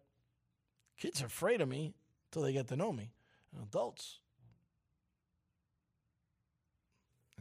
Kids 0.98 1.22
are 1.22 1.26
afraid 1.26 1.60
of 1.60 1.68
me 1.68 1.92
until 2.28 2.42
they 2.42 2.52
get 2.52 2.68
to 2.68 2.76
know 2.76 2.92
me. 2.92 3.10
And 3.52 3.64
adults, 3.64 4.20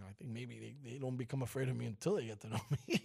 know, 0.04 0.10
I 0.10 0.14
think 0.14 0.32
maybe 0.32 0.60
they, 0.84 0.92
they 0.92 0.98
don't 0.98 1.18
become 1.18 1.42
afraid 1.42 1.70
of 1.70 1.76
me 1.76 1.86
until 1.86 2.16
they 2.16 2.26
get 2.26 2.42
to 2.42 2.50
know 2.50 2.62
me. 2.88 3.02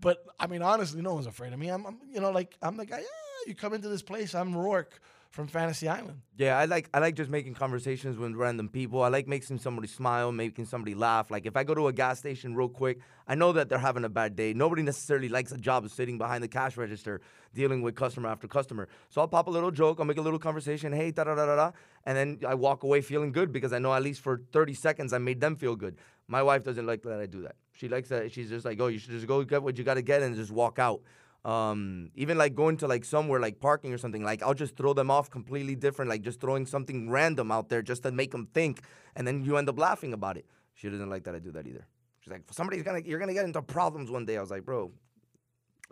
but 0.00 0.24
I 0.38 0.46
mean, 0.46 0.62
honestly, 0.62 1.02
no 1.02 1.14
one's 1.14 1.26
afraid 1.26 1.52
of 1.52 1.58
me. 1.58 1.68
I'm, 1.68 1.86
I'm 1.86 1.98
you 2.12 2.20
know, 2.20 2.30
like 2.30 2.56
I'm 2.62 2.76
the 2.76 2.86
guy. 2.86 2.98
Yeah, 2.98 3.06
you 3.46 3.54
come 3.54 3.74
into 3.74 3.88
this 3.88 4.02
place. 4.02 4.34
I'm 4.34 4.52
Roarke 4.52 4.98
from 5.36 5.46
Fantasy 5.48 5.86
Island. 5.86 6.22
Yeah, 6.38 6.58
I 6.58 6.64
like 6.64 6.88
I 6.94 6.98
like 6.98 7.14
just 7.14 7.30
making 7.30 7.54
conversations 7.54 8.16
with 8.16 8.32
random 8.34 8.70
people. 8.70 9.02
I 9.02 9.08
like 9.08 9.28
making 9.28 9.58
somebody 9.58 9.86
smile, 9.86 10.32
making 10.32 10.64
somebody 10.64 10.94
laugh. 10.94 11.30
Like 11.30 11.44
if 11.44 11.56
I 11.56 11.62
go 11.62 11.74
to 11.74 11.88
a 11.88 11.92
gas 11.92 12.18
station 12.18 12.54
real 12.54 12.70
quick, 12.70 13.00
I 13.28 13.34
know 13.34 13.52
that 13.52 13.68
they're 13.68 13.78
having 13.78 14.04
a 14.04 14.08
bad 14.08 14.34
day. 14.34 14.54
Nobody 14.54 14.82
necessarily 14.82 15.28
likes 15.28 15.52
a 15.52 15.58
job 15.58 15.84
of 15.84 15.92
sitting 15.92 16.16
behind 16.16 16.42
the 16.42 16.48
cash 16.48 16.78
register 16.78 17.20
dealing 17.54 17.82
with 17.82 17.94
customer 17.94 18.30
after 18.30 18.48
customer. 18.48 18.88
So 19.10 19.20
I'll 19.20 19.28
pop 19.28 19.46
a 19.46 19.50
little 19.50 19.70
joke, 19.70 20.00
I'll 20.00 20.06
make 20.06 20.16
a 20.16 20.22
little 20.22 20.38
conversation, 20.38 20.90
hey, 20.92 21.10
da 21.10 21.24
da 21.24 21.34
da 21.34 21.44
da 21.44 21.56
da, 21.56 21.70
and 22.06 22.16
then 22.16 22.38
I 22.48 22.54
walk 22.54 22.82
away 22.82 23.02
feeling 23.02 23.30
good 23.30 23.52
because 23.52 23.74
I 23.74 23.78
know 23.78 23.92
at 23.92 24.02
least 24.02 24.22
for 24.22 24.40
30 24.52 24.72
seconds 24.72 25.12
I 25.12 25.18
made 25.18 25.40
them 25.40 25.54
feel 25.54 25.76
good. 25.76 25.96
My 26.28 26.42
wife 26.42 26.64
doesn't 26.64 26.86
like 26.86 27.02
that 27.02 27.20
I 27.20 27.26
do 27.26 27.42
that. 27.42 27.56
She 27.74 27.88
likes 27.88 28.08
that 28.08 28.32
she's 28.32 28.48
just 28.48 28.64
like, 28.64 28.80
oh, 28.80 28.86
you 28.86 28.98
should 28.98 29.10
just 29.10 29.26
go 29.26 29.44
get 29.44 29.62
what 29.62 29.76
you 29.76 29.84
got 29.84 29.94
to 29.94 30.02
get 30.02 30.22
and 30.22 30.34
just 30.34 30.50
walk 30.50 30.78
out. 30.78 31.02
Um, 31.46 32.10
even 32.16 32.36
like 32.36 32.56
going 32.56 32.76
to 32.78 32.88
like 32.88 33.04
somewhere 33.04 33.38
like 33.38 33.60
parking 33.60 33.92
or 33.94 33.98
something, 33.98 34.24
like 34.24 34.42
I'll 34.42 34.52
just 34.54 34.76
throw 34.76 34.94
them 34.94 35.10
off 35.12 35.30
completely 35.30 35.76
different, 35.76 36.08
like 36.10 36.22
just 36.22 36.40
throwing 36.40 36.66
something 36.66 37.08
random 37.08 37.52
out 37.52 37.68
there 37.68 37.82
just 37.82 38.02
to 38.02 38.10
make 38.10 38.32
them 38.32 38.48
think, 38.52 38.80
and 39.14 39.24
then 39.26 39.44
you 39.44 39.56
end 39.56 39.68
up 39.68 39.78
laughing 39.78 40.12
about 40.12 40.36
it. 40.36 40.44
She 40.74 40.90
doesn't 40.90 41.08
like 41.08 41.22
that 41.24 41.36
I 41.36 41.38
do 41.38 41.52
that 41.52 41.66
either. 41.68 41.86
She's 42.18 42.32
like, 42.32 42.42
somebody's 42.50 42.82
gonna, 42.82 42.98
you're 43.04 43.20
gonna 43.20 43.32
get 43.32 43.44
into 43.44 43.62
problems 43.62 44.10
one 44.10 44.24
day. 44.26 44.36
I 44.36 44.40
was 44.40 44.50
like, 44.50 44.64
bro, 44.64 44.90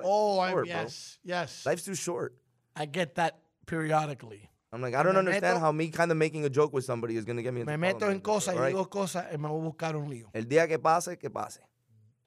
Oh, 0.03 0.41
I, 0.41 0.51
short, 0.51 0.67
bro. 0.67 0.75
yes, 0.75 1.19
yes. 1.23 1.65
life's 1.65 1.85
too 1.85 1.95
short. 1.95 2.35
I 2.75 2.87
get 2.87 3.15
that 3.15 3.39
periodically. 3.67 4.51
I'm 4.73 4.83
like, 4.83 4.95
I 4.97 5.05
don't 5.05 5.13
Me 5.15 5.21
understand 5.21 5.59
meto- 5.59 5.61
how 5.61 5.71
me 5.71 5.89
kind 5.91 6.11
of 6.11 6.17
making 6.17 6.45
a 6.45 6.51
joke 6.51 6.73
with 6.73 6.85
somebody 6.85 7.15
is 7.17 7.25
gonna 7.25 7.43
get 7.43 7.55
me 7.55 7.61
into 7.61 7.71
Me 7.77 7.79
meto 7.93 8.11
en 8.11 8.19
cosas 8.21 8.55
y 8.55 8.57
alright? 8.57 8.75
digo 8.75 8.91
cosas 8.91 9.27
y 9.33 9.37
me 9.37 9.47
voy 9.49 9.61
a 9.61 9.71
buscar 9.71 9.95
un 9.95 10.11
lío. 10.11 10.31
El 10.35 10.47
día 10.49 10.67
que 10.67 10.81
pase, 10.81 11.17
que 11.17 11.31
pase. 11.31 11.61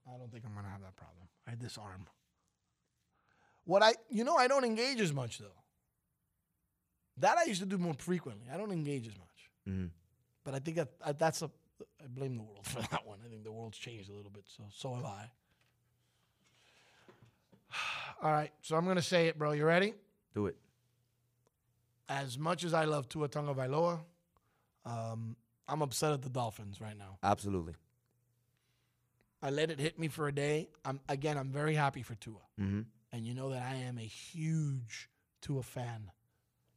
I 0.07 0.17
don't 0.17 0.31
think 0.31 0.46
I'm 0.46 0.55
gonna 0.55 0.69
have 0.69 0.81
that 0.81 0.96
problem. 0.96 1.27
I 1.46 1.55
disarm. 1.55 2.05
What 3.67 3.83
I, 3.83 3.93
you 4.09 4.24
know, 4.24 4.38
I 4.38 4.47
don't 4.47 4.63
engage 4.63 5.01
as 5.01 5.12
much 5.13 5.39
though. 5.39 5.59
That 7.17 7.38
I 7.38 7.43
used 7.43 7.59
to 7.59 7.65
do 7.67 7.77
more 7.77 7.93
frequently. 7.95 8.47
I 8.51 8.55
don't 8.57 8.71
engage 8.71 9.07
as 9.07 9.17
much. 9.17 9.50
Mhm. 9.67 9.89
But 10.45 10.53
I 10.55 10.59
think 10.59 10.77
that 10.77 10.88
uh, 11.03 11.12
that's 11.12 11.41
a. 11.41 11.51
I 12.03 12.07
blame 12.07 12.38
the 12.38 12.43
world 12.43 12.65
for 12.74 12.81
that 12.81 13.05
one. 13.05 13.19
I 13.25 13.29
think 13.29 13.43
the 13.43 13.51
world's 13.51 13.77
changed 13.77 14.09
a 14.09 14.13
little 14.13 14.31
bit. 14.31 14.45
So 14.47 14.63
so 14.74 14.93
have 14.95 15.03
I. 15.05 15.29
All 18.24 18.31
right, 18.31 18.51
so 18.62 18.75
I'm 18.77 18.86
gonna 18.88 19.01
say 19.01 19.27
it, 19.27 19.38
bro. 19.38 19.51
You 19.51 19.65
ready? 19.65 19.93
Do 20.33 20.45
it. 20.47 20.55
As 22.09 22.38
much 22.38 22.63
as 22.63 22.74
I 22.74 22.86
love 22.86 23.09
Tua 23.09 23.27
Tagovailoa, 23.27 24.00
um, 24.86 25.36
I'm 25.67 25.81
upset 25.81 26.13
at 26.13 26.21
the 26.21 26.29
Dolphins 26.29 26.79
right 26.79 26.97
now. 26.97 27.17
Absolutely. 27.21 27.74
I 29.41 29.50
let 29.50 29.69
it 29.69 29.79
hit 29.79 30.00
me 30.00 30.07
for 30.07 30.27
a 30.29 30.31
day. 30.31 30.69
I'm 30.86 31.01
again. 31.09 31.38
I'm 31.38 31.50
very 31.51 31.75
happy 31.75 32.01
for 32.01 32.15
Tua. 32.15 32.39
hmm 32.57 32.81
and 33.17 33.25
you 33.25 33.33
know 33.33 33.50
that 33.50 33.63
I 33.63 33.74
am 33.77 33.97
a 33.97 34.01
huge 34.01 35.09
Tua 35.41 35.63
fan, 35.63 36.12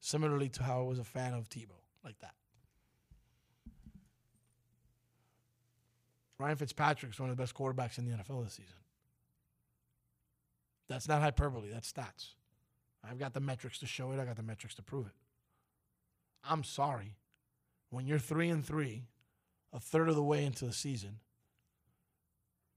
similarly 0.01 0.49
to 0.49 0.63
how 0.63 0.81
I 0.81 0.85
was 0.85 0.99
a 0.99 1.05
fan 1.05 1.35
of 1.35 1.51
Tebow, 1.51 1.77
like 2.03 2.19
that. 2.21 2.35
Ryan 6.39 6.57
Fitzpatrick's 6.57 7.21
one 7.21 7.29
of 7.29 7.37
the 7.37 7.43
best 7.43 7.55
quarterbacks 7.55 7.99
in 7.99 8.07
the 8.07 8.13
NFL 8.13 8.43
this 8.43 8.55
season. 8.55 8.79
That's 10.89 11.07
not 11.07 11.21
hyperbole, 11.21 11.69
that's 11.71 11.93
stats. 11.93 12.31
I've 13.05 13.19
got 13.19 13.35
the 13.35 13.41
metrics 13.41 13.79
to 13.81 13.87
show 13.87 14.11
it, 14.13 14.19
I 14.19 14.25
got 14.25 14.37
the 14.37 14.43
metrics 14.43 14.75
to 14.77 14.83
prove 14.83 15.07
it. 15.07 15.13
I'm 16.43 16.65
sorry. 16.65 17.17
When 17.91 18.07
you're 18.07 18.19
3 18.19 18.49
and 18.49 18.65
3, 18.65 19.05
a 19.75 19.79
third 19.79 20.09
of 20.09 20.15
the 20.15 20.23
way 20.23 20.47
into 20.47 20.65
the 20.65 20.73
season, 20.73 21.19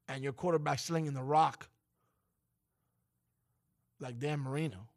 and 0.09 0.21
your 0.21 0.33
quarterback 0.33 0.79
slinging 0.79 1.13
the 1.13 1.23
rock 1.23 1.69
like 3.99 4.19
Dan 4.19 4.39
Marino. 4.39 4.87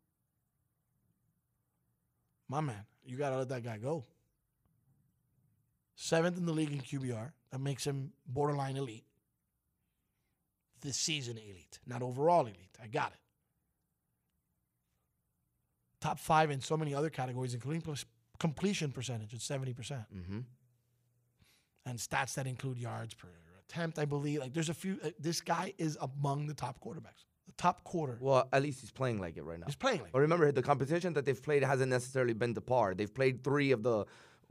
My 2.48 2.60
man, 2.60 2.84
you 3.04 3.16
got 3.16 3.30
to 3.30 3.38
let 3.38 3.48
that 3.48 3.64
guy 3.64 3.76
go. 3.78 4.04
Seventh 5.96 6.36
in 6.36 6.46
the 6.46 6.52
league 6.52 6.72
in 6.72 6.80
QBR. 6.80 7.32
That 7.50 7.60
makes 7.60 7.84
him 7.86 8.12
borderline 8.26 8.76
elite. 8.76 9.04
This 10.80 10.96
season 10.96 11.38
elite, 11.38 11.78
not 11.86 12.02
overall 12.02 12.42
elite. 12.42 12.76
I 12.82 12.86
got 12.86 13.12
it. 13.12 13.18
top 16.00 16.18
five 16.20 16.50
in 16.50 16.60
so 16.60 16.76
many 16.76 16.94
other 16.94 17.10
categories, 17.10 17.54
including 17.54 17.82
completion 18.38 18.92
percentage. 18.92 19.32
It's 19.34 19.44
seventy 19.44 19.72
percent, 19.72 20.02
Mm-hmm. 20.14 20.38
and 21.86 21.98
stats 21.98 22.34
that 22.34 22.46
include 22.46 22.78
yards 22.78 23.14
per 23.14 23.28
attempt. 23.68 23.98
I 23.98 24.04
believe 24.04 24.40
like 24.40 24.52
there's 24.52 24.68
a 24.68 24.74
few. 24.74 24.98
Uh, 25.02 25.10
this 25.18 25.40
guy 25.40 25.72
is 25.78 25.96
among 26.00 26.46
the 26.46 26.54
top 26.54 26.78
quarterbacks. 26.84 27.24
Top 27.58 27.82
quarter. 27.84 28.18
Well, 28.20 28.48
at 28.52 28.62
least 28.62 28.80
he's 28.80 28.90
playing 28.90 29.20
like 29.20 29.36
it 29.36 29.42
right 29.42 29.58
now. 29.58 29.66
He's 29.66 29.76
playing 29.76 30.02
like. 30.02 30.12
But 30.12 30.20
remember, 30.20 30.52
the 30.52 30.62
competition 30.62 31.12
that 31.14 31.24
they've 31.24 31.42
played 31.42 31.62
hasn't 31.64 31.90
necessarily 31.90 32.34
been 32.34 32.54
to 32.54 32.60
par. 32.60 32.94
They've 32.94 33.12
played 33.12 33.42
three 33.42 33.70
of 33.72 33.82
the 33.82 34.04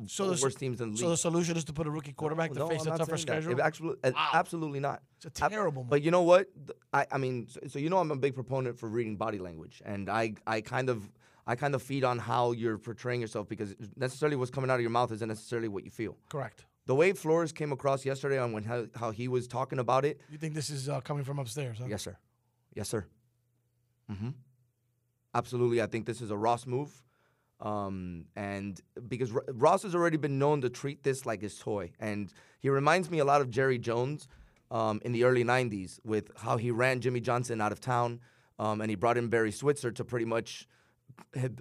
So 0.07 0.29
the, 0.33 0.41
worst 0.41 0.57
teams 0.59 0.81
in 0.81 0.87
the 0.89 0.95
league. 0.95 0.99
so 1.05 1.09
the 1.09 1.17
solution 1.17 1.55
is 1.55 1.63
to 1.65 1.73
put 1.73 1.85
a 1.87 1.89
rookie 1.91 2.13
quarterback 2.13 2.51
to 2.53 2.59
No, 2.59 2.67
face 2.67 2.81
I'm 2.81 2.87
a 2.87 2.89
not 2.91 2.97
tougher 2.97 3.17
schedule. 3.17 3.59
Uh, 3.61 4.11
Wow. 4.15 4.29
absolutely 4.33 4.79
not. 4.79 5.01
It's 5.17 5.25
a 5.27 5.29
terrible 5.49 5.83
move. 5.83 5.89
But 5.89 6.01
you 6.01 6.11
know 6.11 6.23
what? 6.23 6.47
I, 6.93 7.05
I 7.11 7.17
mean, 7.17 7.47
so, 7.47 7.59
so 7.67 7.79
you 7.79 7.89
know, 7.91 7.99
I'm 7.99 8.11
a 8.11 8.15
big 8.17 8.33
proponent 8.35 8.77
for 8.79 8.89
reading 8.89 9.15
body 9.17 9.37
language, 9.39 9.81
and 9.85 10.09
I, 10.09 10.33
I 10.47 10.61
kind 10.61 10.89
of, 10.89 11.09
I 11.47 11.55
kind 11.55 11.75
of 11.75 11.81
feed 11.83 12.03
on 12.03 12.17
how 12.19 12.51
you're 12.53 12.77
portraying 12.79 13.21
yourself 13.21 13.47
because 13.47 13.75
necessarily 13.95 14.35
what's 14.35 14.51
coming 14.51 14.69
out 14.71 14.75
of 14.75 14.81
your 14.81 14.89
mouth 14.89 15.11
isn't 15.11 15.27
necessarily 15.29 15.67
what 15.67 15.83
you 15.85 15.91
feel. 15.91 16.17
Correct. 16.29 16.65
The 16.87 16.95
way 16.95 17.13
Flores 17.13 17.51
came 17.51 17.71
across 17.71 18.03
yesterday 18.05 18.37
on 18.37 18.51
when 18.51 18.63
how, 18.63 18.85
how 18.95 19.11
he 19.11 19.27
was 19.27 19.47
talking 19.47 19.79
about 19.79 20.05
it, 20.05 20.19
You 20.29 20.37
think 20.37 20.53
this 20.55 20.69
is 20.69 20.89
uh, 20.89 21.01
coming 21.01 21.23
from 21.23 21.39
upstairs? 21.39 21.77
Huh? 21.79 21.85
yes, 21.87 22.01
sir, 22.03 22.17
yes, 22.75 22.89
sir. 22.89 23.05
Mm-hmm. 24.11 24.29
Absolutely, 25.33 25.81
I 25.81 25.87
think 25.87 26.05
this 26.05 26.21
is 26.21 26.31
a 26.31 26.37
Ross 26.37 26.65
move, 26.65 27.03
um, 27.59 28.25
and 28.35 28.79
because 29.07 29.33
R- 29.33 29.43
Ross 29.53 29.83
has 29.83 29.95
already 29.95 30.17
been 30.17 30.37
known 30.39 30.61
to 30.61 30.69
treat 30.69 31.03
this 31.03 31.25
like 31.25 31.41
his 31.41 31.57
toy, 31.57 31.91
and 31.99 32.31
he 32.59 32.69
reminds 32.69 33.09
me 33.09 33.19
a 33.19 33.25
lot 33.25 33.41
of 33.41 33.49
Jerry 33.49 33.77
Jones 33.77 34.27
um, 34.71 35.01
in 35.03 35.11
the 35.11 35.23
early 35.23 35.43
'90s 35.43 35.99
with 36.05 36.31
how 36.37 36.57
he 36.57 36.71
ran 36.71 37.01
Jimmy 37.01 37.19
Johnson 37.19 37.59
out 37.59 37.71
of 37.71 37.81
town, 37.81 38.21
um, 38.59 38.79
and 38.79 38.89
he 38.89 38.95
brought 38.95 39.17
in 39.17 39.27
Barry 39.27 39.51
Switzer 39.51 39.91
to 39.91 40.05
pretty 40.05 40.25
much 40.25 40.67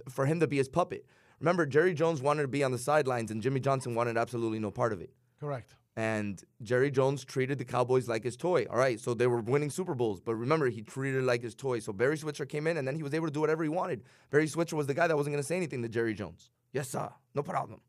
for 0.09 0.25
him 0.25 0.39
to 0.39 0.47
be 0.47 0.57
his 0.57 0.69
puppet. 0.69 1.05
Remember, 1.39 1.65
Jerry 1.65 1.93
Jones 1.93 2.21
wanted 2.21 2.43
to 2.43 2.47
be 2.47 2.63
on 2.63 2.71
the 2.71 2.77
sidelines, 2.77 3.31
and 3.31 3.41
Jimmy 3.41 3.59
Johnson 3.59 3.93
wanted 3.93 4.17
absolutely 4.17 4.59
no 4.59 4.71
part 4.71 4.93
of 4.93 5.01
it. 5.01 5.11
Correct. 5.39 5.75
And 5.97 6.43
Jerry 6.61 6.91
Jones 6.91 7.23
treated 7.23 7.57
the 7.57 7.63
Cowboys 7.63 8.09
like 8.09 8.23
his 8.23 8.35
toy. 8.35 8.65
All 8.69 8.77
right, 8.77 8.99
so 8.99 9.13
they 9.13 9.27
were 9.27 9.39
winning 9.39 9.69
Super 9.69 9.95
Bowls, 9.95 10.19
but 10.19 10.35
remember, 10.35 10.69
he 10.69 10.81
treated 10.81 11.19
it 11.19 11.25
like 11.25 11.41
his 11.41 11.55
toy. 11.55 11.79
So 11.79 11.93
Barry 11.93 12.17
Switzer 12.17 12.45
came 12.45 12.67
in, 12.67 12.75
and 12.77 12.85
then 12.85 12.95
he 12.95 13.03
was 13.03 13.13
able 13.13 13.27
to 13.27 13.33
do 13.33 13.39
whatever 13.39 13.63
he 13.63 13.69
wanted. 13.69 14.03
Barry 14.29 14.47
Switzer 14.47 14.75
was 14.75 14.87
the 14.87 14.93
guy 14.93 15.07
that 15.07 15.15
wasn't 15.15 15.33
going 15.33 15.41
to 15.41 15.47
say 15.47 15.55
anything 15.55 15.81
to 15.83 15.89
Jerry 15.89 16.13
Jones. 16.13 16.51
Yes, 16.73 16.89
sir, 16.89 17.09
no 17.33 17.43
problem. 17.43 17.79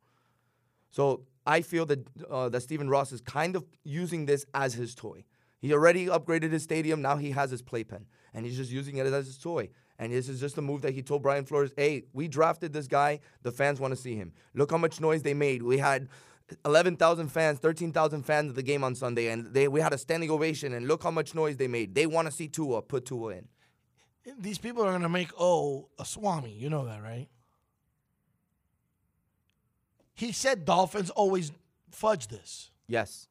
So 0.91 1.23
I 1.45 1.63
feel 1.63 1.85
that 1.87 2.09
uh, 2.31 2.49
that 2.49 2.61
Stephen 2.63 2.89
Ross 2.89 3.11
is 3.11 3.21
kind 3.21 3.57
of 3.57 3.65
using 3.83 4.27
this 4.27 4.47
as 4.55 4.75
his 4.75 4.95
toy. 4.95 5.25
He 5.59 5.73
already 5.73 6.07
upgraded 6.07 6.53
his 6.53 6.63
stadium. 6.63 7.03
Now 7.03 7.17
he 7.17 7.33
has 7.33 7.51
his 7.51 7.63
playpen, 7.63 8.07
and 8.33 8.47
he's 8.47 8.57
just 8.57 8.71
using 8.71 8.99
it 8.99 9.07
as 9.07 9.27
his 9.27 9.39
toy. 9.39 9.71
And 9.99 10.13
this 10.13 10.29
is 10.29 10.41
just 10.41 10.59
a 10.59 10.63
move 10.63 10.83
that 10.83 10.93
he 10.93 11.03
told 11.03 11.23
Brian 11.23 11.45
Flores, 11.45 11.73
"Hey, 11.77 12.05
we 12.13 12.29
drafted 12.29 12.73
this 12.73 12.87
guy. 12.87 13.21
The 13.43 13.51
fans 13.51 13.81
want 13.81 13.93
to 13.93 14.01
see 14.01 14.15
him. 14.15 14.33
Look 14.55 14.71
how 14.71 14.79
much 14.79 15.01
noise 15.01 15.23
they 15.23 15.35
made. 15.35 15.63
We 15.63 15.79
had 15.79 16.09
11,000 16.65 17.29
fans, 17.29 17.59
13,000 17.59 18.23
fans 18.23 18.51
at 18.51 18.57
the 18.57 18.63
game 18.63 18.85
on 18.85 18.95
Sunday, 18.95 19.29
and 19.29 19.53
they 19.53 19.69
we 19.69 19.81
had 19.81 19.93
a 19.93 19.99
standing 19.99 20.31
ovation. 20.31 20.73
And 20.75 20.87
look 20.87 21.03
how 21.03 21.11
much 21.11 21.35
noise 21.35 21.57
they 21.57 21.69
made. 21.69 21.95
They 21.95 22.07
want 22.07 22.27
to 22.27 22.33
see 22.33 22.49
Tua. 22.49 22.83
Put 22.83 23.07
Tua 23.07 23.35
in. 23.35 23.49
These 24.39 24.59
people 24.59 24.83
are 24.85 24.91
going 24.91 25.03
to 25.03 25.09
make 25.09 25.31
O 25.39 25.89
a 25.99 26.05
Swami. 26.05 26.53
You 26.53 26.71
know 26.71 26.85
that, 26.87 27.03
right? 27.03 27.29
He 30.15 30.33
said 30.33 30.65
Dolphins 30.65 31.11
always 31.11 31.53
fudge 31.91 32.29
this. 32.29 32.71
Yes." 32.87 33.29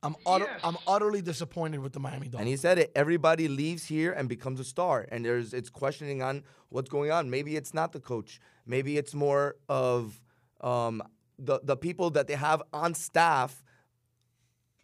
I'm 0.00 0.14
utter, 0.24 0.48
I'm 0.62 0.76
utterly 0.86 1.22
disappointed 1.22 1.80
with 1.80 1.92
the 1.92 1.98
Miami 1.98 2.28
Dolphins. 2.28 2.40
And 2.40 2.48
he 2.48 2.56
said 2.56 2.78
it. 2.78 2.92
Everybody 2.94 3.48
leaves 3.48 3.84
here 3.84 4.12
and 4.12 4.28
becomes 4.28 4.60
a 4.60 4.64
star, 4.64 5.06
and 5.10 5.24
there's 5.24 5.52
it's 5.52 5.70
questioning 5.70 6.22
on 6.22 6.44
what's 6.68 6.88
going 6.88 7.10
on. 7.10 7.30
Maybe 7.30 7.56
it's 7.56 7.74
not 7.74 7.92
the 7.92 7.98
coach. 7.98 8.40
Maybe 8.64 8.96
it's 8.96 9.12
more 9.12 9.56
of 9.68 10.20
um, 10.60 11.02
the 11.38 11.60
the 11.62 11.76
people 11.76 12.10
that 12.10 12.26
they 12.26 12.34
have 12.34 12.62
on 12.72 12.94
staff 12.94 13.62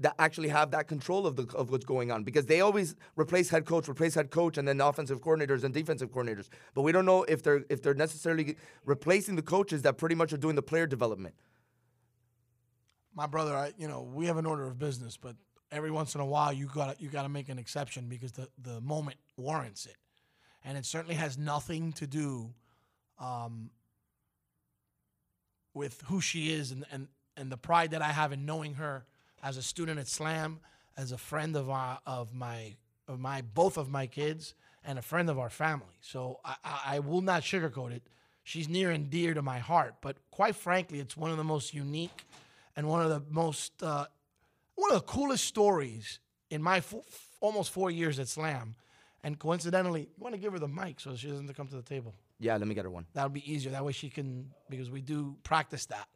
that 0.00 0.14
actually 0.18 0.48
have 0.48 0.72
that 0.72 0.88
control 0.88 1.26
of 1.26 1.36
the 1.36 1.46
of 1.56 1.70
what's 1.70 1.84
going 1.84 2.10
on 2.10 2.24
because 2.24 2.46
they 2.46 2.60
always 2.60 2.94
replace 3.16 3.50
head 3.50 3.64
coach, 3.64 3.88
replace 3.88 4.14
head 4.14 4.30
coach, 4.30 4.58
and 4.58 4.66
then 4.66 4.80
offensive 4.80 5.20
coordinators 5.20 5.62
and 5.62 5.72
defensive 5.72 6.10
coordinators. 6.10 6.48
But 6.74 6.82
we 6.82 6.92
don't 6.92 7.06
know 7.06 7.22
if 7.24 7.42
they're 7.42 7.64
if 7.68 7.82
they're 7.82 7.94
necessarily 7.94 8.56
replacing 8.84 9.36
the 9.36 9.42
coaches 9.42 9.82
that 9.82 9.96
pretty 9.96 10.14
much 10.14 10.32
are 10.32 10.36
doing 10.36 10.56
the 10.56 10.62
player 10.62 10.86
development. 10.86 11.34
My 13.14 13.26
brother, 13.26 13.54
I, 13.54 13.72
you 13.78 13.86
know, 13.86 14.02
we 14.02 14.26
have 14.26 14.36
an 14.36 14.46
order 14.46 14.66
of 14.66 14.78
business, 14.78 15.16
but 15.16 15.36
every 15.70 15.92
once 15.92 16.16
in 16.16 16.20
a 16.20 16.26
while 16.26 16.52
you 16.52 16.66
got 16.66 17.00
you 17.00 17.08
got 17.08 17.22
to 17.22 17.28
make 17.28 17.48
an 17.48 17.58
exception 17.58 18.08
because 18.08 18.32
the 18.32 18.48
the 18.62 18.80
moment 18.80 19.16
warrants 19.36 19.86
it, 19.86 19.96
and 20.64 20.76
it 20.76 20.84
certainly 20.84 21.14
has 21.14 21.38
nothing 21.38 21.92
to 21.92 22.06
do 22.06 22.52
um, 23.20 23.70
with 25.74 26.02
who 26.06 26.20
she 26.20 26.52
is 26.52 26.70
and, 26.70 26.86
and 26.90 27.08
and 27.36 27.50
the 27.50 27.56
pride 27.56 27.90
that 27.90 28.02
I 28.02 28.12
have 28.12 28.32
in 28.32 28.46
knowing 28.46 28.74
her 28.74 29.04
as 29.42 29.56
a 29.56 29.62
student 29.62 29.98
at 29.98 30.08
Slam, 30.08 30.60
as 30.96 31.12
a 31.12 31.18
friend 31.18 31.56
of 31.56 31.68
our, 31.68 31.98
of 32.06 32.32
my 32.32 32.76
of 33.06 33.20
my 33.20 33.42
both 33.42 33.76
of 33.76 33.90
my 33.90 34.06
kids, 34.06 34.54
and 34.84 34.98
a 34.98 35.02
friend 35.02 35.28
of 35.28 35.38
our 35.38 35.50
family. 35.50 35.98
So 36.00 36.40
I, 36.44 36.54
I, 36.64 36.80
I 36.86 36.98
will 37.00 37.20
not 37.20 37.42
sugarcoat 37.42 37.92
it. 37.92 38.02
She's 38.44 38.68
near 38.68 38.90
and 38.90 39.10
dear 39.10 39.34
to 39.34 39.42
my 39.42 39.58
heart, 39.58 39.96
but 40.00 40.16
quite 40.30 40.54
frankly, 40.54 41.00
it's 41.00 41.16
one 41.16 41.30
of 41.30 41.38
the 41.38 41.44
most 41.44 41.72
unique 41.72 42.24
and 42.76 42.88
one 42.88 43.02
of 43.02 43.08
the 43.08 43.22
most 43.30 43.82
uh, 43.82 44.06
one 44.74 44.90
of 44.90 44.96
the 44.96 45.06
coolest 45.06 45.44
stories 45.44 46.18
in 46.50 46.62
my 46.62 46.78
f- 46.78 46.94
almost 47.40 47.70
four 47.70 47.90
years 47.90 48.18
at 48.18 48.28
Slam. 48.28 48.74
And 49.22 49.38
coincidentally, 49.38 50.02
you 50.02 50.22
want 50.22 50.34
to 50.34 50.40
give 50.40 50.52
her 50.52 50.58
the 50.58 50.68
mic 50.68 51.00
so 51.00 51.16
she 51.16 51.28
doesn't 51.28 51.52
come 51.54 51.68
to 51.68 51.76
the 51.76 51.82
table. 51.82 52.14
Yeah, 52.38 52.56
let 52.56 52.66
me 52.66 52.74
get 52.74 52.84
her 52.84 52.90
one. 52.90 53.06
That'll 53.14 53.30
be 53.30 53.50
easier. 53.50 53.72
That 53.72 53.84
way 53.84 53.92
she 53.92 54.10
can, 54.10 54.50
because 54.68 54.90
we 54.90 55.00
do 55.00 55.36
practice 55.42 55.86
that. 55.86 56.08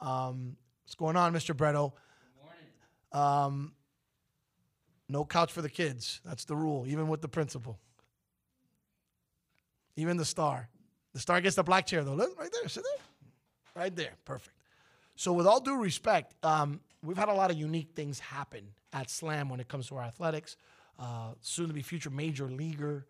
Um, 0.00 0.56
what's 0.84 0.94
going 0.94 1.16
on, 1.16 1.32
Mr. 1.32 1.54
Bretto? 1.54 1.92
Um, 3.16 3.72
no 5.08 5.24
couch 5.24 5.52
for 5.52 5.62
the 5.62 5.68
kids. 5.68 6.20
That's 6.24 6.44
the 6.44 6.56
rule, 6.56 6.86
even 6.86 7.08
with 7.08 7.20
the 7.20 7.28
principal. 7.28 7.78
Even 9.96 10.16
the 10.16 10.24
star. 10.24 10.68
The 11.12 11.20
star 11.20 11.40
gets 11.40 11.56
the 11.56 11.62
black 11.62 11.86
chair, 11.86 12.02
though. 12.02 12.14
Look, 12.14 12.38
right 12.38 12.50
there. 12.50 12.68
Sit 12.68 12.84
there. 12.84 13.82
Right 13.82 13.94
there. 13.94 14.12
Perfect. 14.24 14.56
So, 15.16 15.32
with 15.34 15.46
all 15.46 15.60
due 15.60 15.76
respect, 15.76 16.34
um, 16.42 16.80
we've 17.02 17.18
had 17.18 17.28
a 17.28 17.34
lot 17.34 17.50
of 17.50 17.58
unique 17.58 17.90
things 17.94 18.18
happen 18.18 18.68
at 18.92 19.10
Slam 19.10 19.50
when 19.50 19.60
it 19.60 19.68
comes 19.68 19.88
to 19.88 19.96
our 19.96 20.02
athletics. 20.02 20.56
Uh, 20.98 21.32
soon 21.40 21.68
to 21.68 21.74
be 21.74 21.82
future 21.82 22.10
major 22.10 22.46
leaguer 22.46 23.06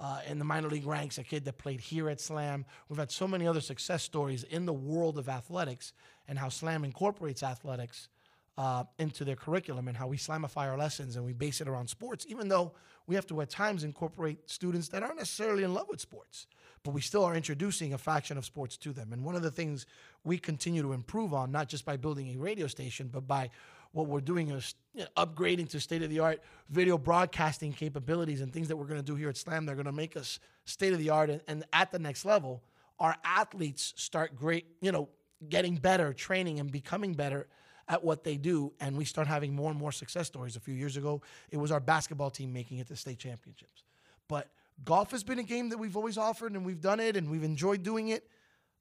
uh, 0.00 0.20
in 0.26 0.38
the 0.38 0.44
minor 0.44 0.68
league 0.68 0.86
ranks, 0.86 1.18
a 1.18 1.24
kid 1.24 1.44
that 1.44 1.58
played 1.58 1.80
here 1.80 2.08
at 2.08 2.20
Slam. 2.20 2.64
We've 2.88 2.98
had 2.98 3.10
so 3.10 3.28
many 3.28 3.46
other 3.46 3.60
success 3.60 4.02
stories 4.02 4.42
in 4.44 4.66
the 4.66 4.72
world 4.72 5.18
of 5.18 5.28
athletics 5.28 5.92
and 6.28 6.38
how 6.38 6.48
Slam 6.48 6.84
incorporates 6.84 7.42
athletics 7.42 8.08
uh, 8.56 8.84
into 8.98 9.24
their 9.24 9.36
curriculum 9.36 9.88
and 9.88 9.96
how 9.96 10.06
we 10.06 10.16
slamify 10.16 10.68
our 10.68 10.78
lessons 10.78 11.16
and 11.16 11.24
we 11.24 11.32
base 11.32 11.60
it 11.60 11.68
around 11.68 11.88
sports, 11.88 12.24
even 12.28 12.48
though 12.48 12.72
we 13.06 13.14
have 13.14 13.26
to 13.26 13.40
at 13.40 13.50
times 13.50 13.84
incorporate 13.84 14.48
students 14.48 14.88
that 14.88 15.02
aren't 15.02 15.18
necessarily 15.18 15.64
in 15.64 15.74
love 15.74 15.88
with 15.88 16.00
sports, 16.00 16.46
but 16.82 16.92
we 16.92 17.00
still 17.00 17.24
are 17.24 17.34
introducing 17.34 17.92
a 17.92 17.98
faction 17.98 18.38
of 18.38 18.44
sports 18.44 18.76
to 18.76 18.92
them. 18.92 19.12
And 19.12 19.24
one 19.24 19.34
of 19.34 19.42
the 19.42 19.50
things 19.50 19.86
we 20.24 20.38
continue 20.38 20.82
to 20.82 20.92
improve 20.92 21.34
on, 21.34 21.50
not 21.50 21.68
just 21.68 21.84
by 21.84 21.96
building 21.96 22.34
a 22.34 22.38
radio 22.38 22.66
station, 22.66 23.08
but 23.12 23.26
by 23.26 23.50
what 23.94 24.08
we're 24.08 24.20
doing 24.20 24.50
is 24.50 24.74
you 24.92 25.02
know, 25.02 25.06
upgrading 25.16 25.70
to 25.70 25.80
state 25.80 26.02
of 26.02 26.10
the 26.10 26.18
art 26.18 26.42
video 26.68 26.98
broadcasting 26.98 27.72
capabilities 27.72 28.40
and 28.40 28.52
things 28.52 28.68
that 28.68 28.76
we're 28.76 28.86
going 28.86 29.00
to 29.00 29.06
do 29.06 29.14
here 29.14 29.28
at 29.28 29.36
Slam. 29.36 29.64
They're 29.64 29.76
going 29.76 29.86
to 29.86 29.92
make 29.92 30.16
us 30.16 30.40
state 30.64 30.92
of 30.92 30.98
the 30.98 31.10
art 31.10 31.30
and, 31.30 31.40
and 31.46 31.64
at 31.72 31.92
the 31.92 31.98
next 31.98 32.24
level. 32.24 32.62
Our 32.98 33.14
athletes 33.24 33.94
start 33.96 34.36
great, 34.36 34.66
you 34.80 34.92
know, 34.92 35.08
getting 35.48 35.76
better, 35.76 36.12
training 36.12 36.58
and 36.58 36.70
becoming 36.70 37.14
better 37.14 37.46
at 37.88 38.02
what 38.02 38.24
they 38.24 38.36
do, 38.36 38.72
and 38.80 38.96
we 38.96 39.04
start 39.04 39.26
having 39.26 39.54
more 39.54 39.70
and 39.70 39.78
more 39.78 39.92
success 39.92 40.26
stories. 40.26 40.56
A 40.56 40.60
few 40.60 40.74
years 40.74 40.96
ago, 40.96 41.20
it 41.50 41.58
was 41.58 41.70
our 41.70 41.80
basketball 41.80 42.30
team 42.30 42.52
making 42.52 42.78
it 42.78 42.88
to 42.88 42.96
state 42.96 43.18
championships. 43.18 43.84
But 44.26 44.48
golf 44.84 45.10
has 45.10 45.22
been 45.22 45.38
a 45.38 45.42
game 45.42 45.68
that 45.68 45.78
we've 45.78 45.96
always 45.96 46.16
offered, 46.16 46.52
and 46.52 46.64
we've 46.64 46.80
done 46.80 46.98
it, 46.98 47.16
and 47.16 47.30
we've 47.30 47.44
enjoyed 47.44 47.82
doing 47.82 48.08
it. 48.08 48.26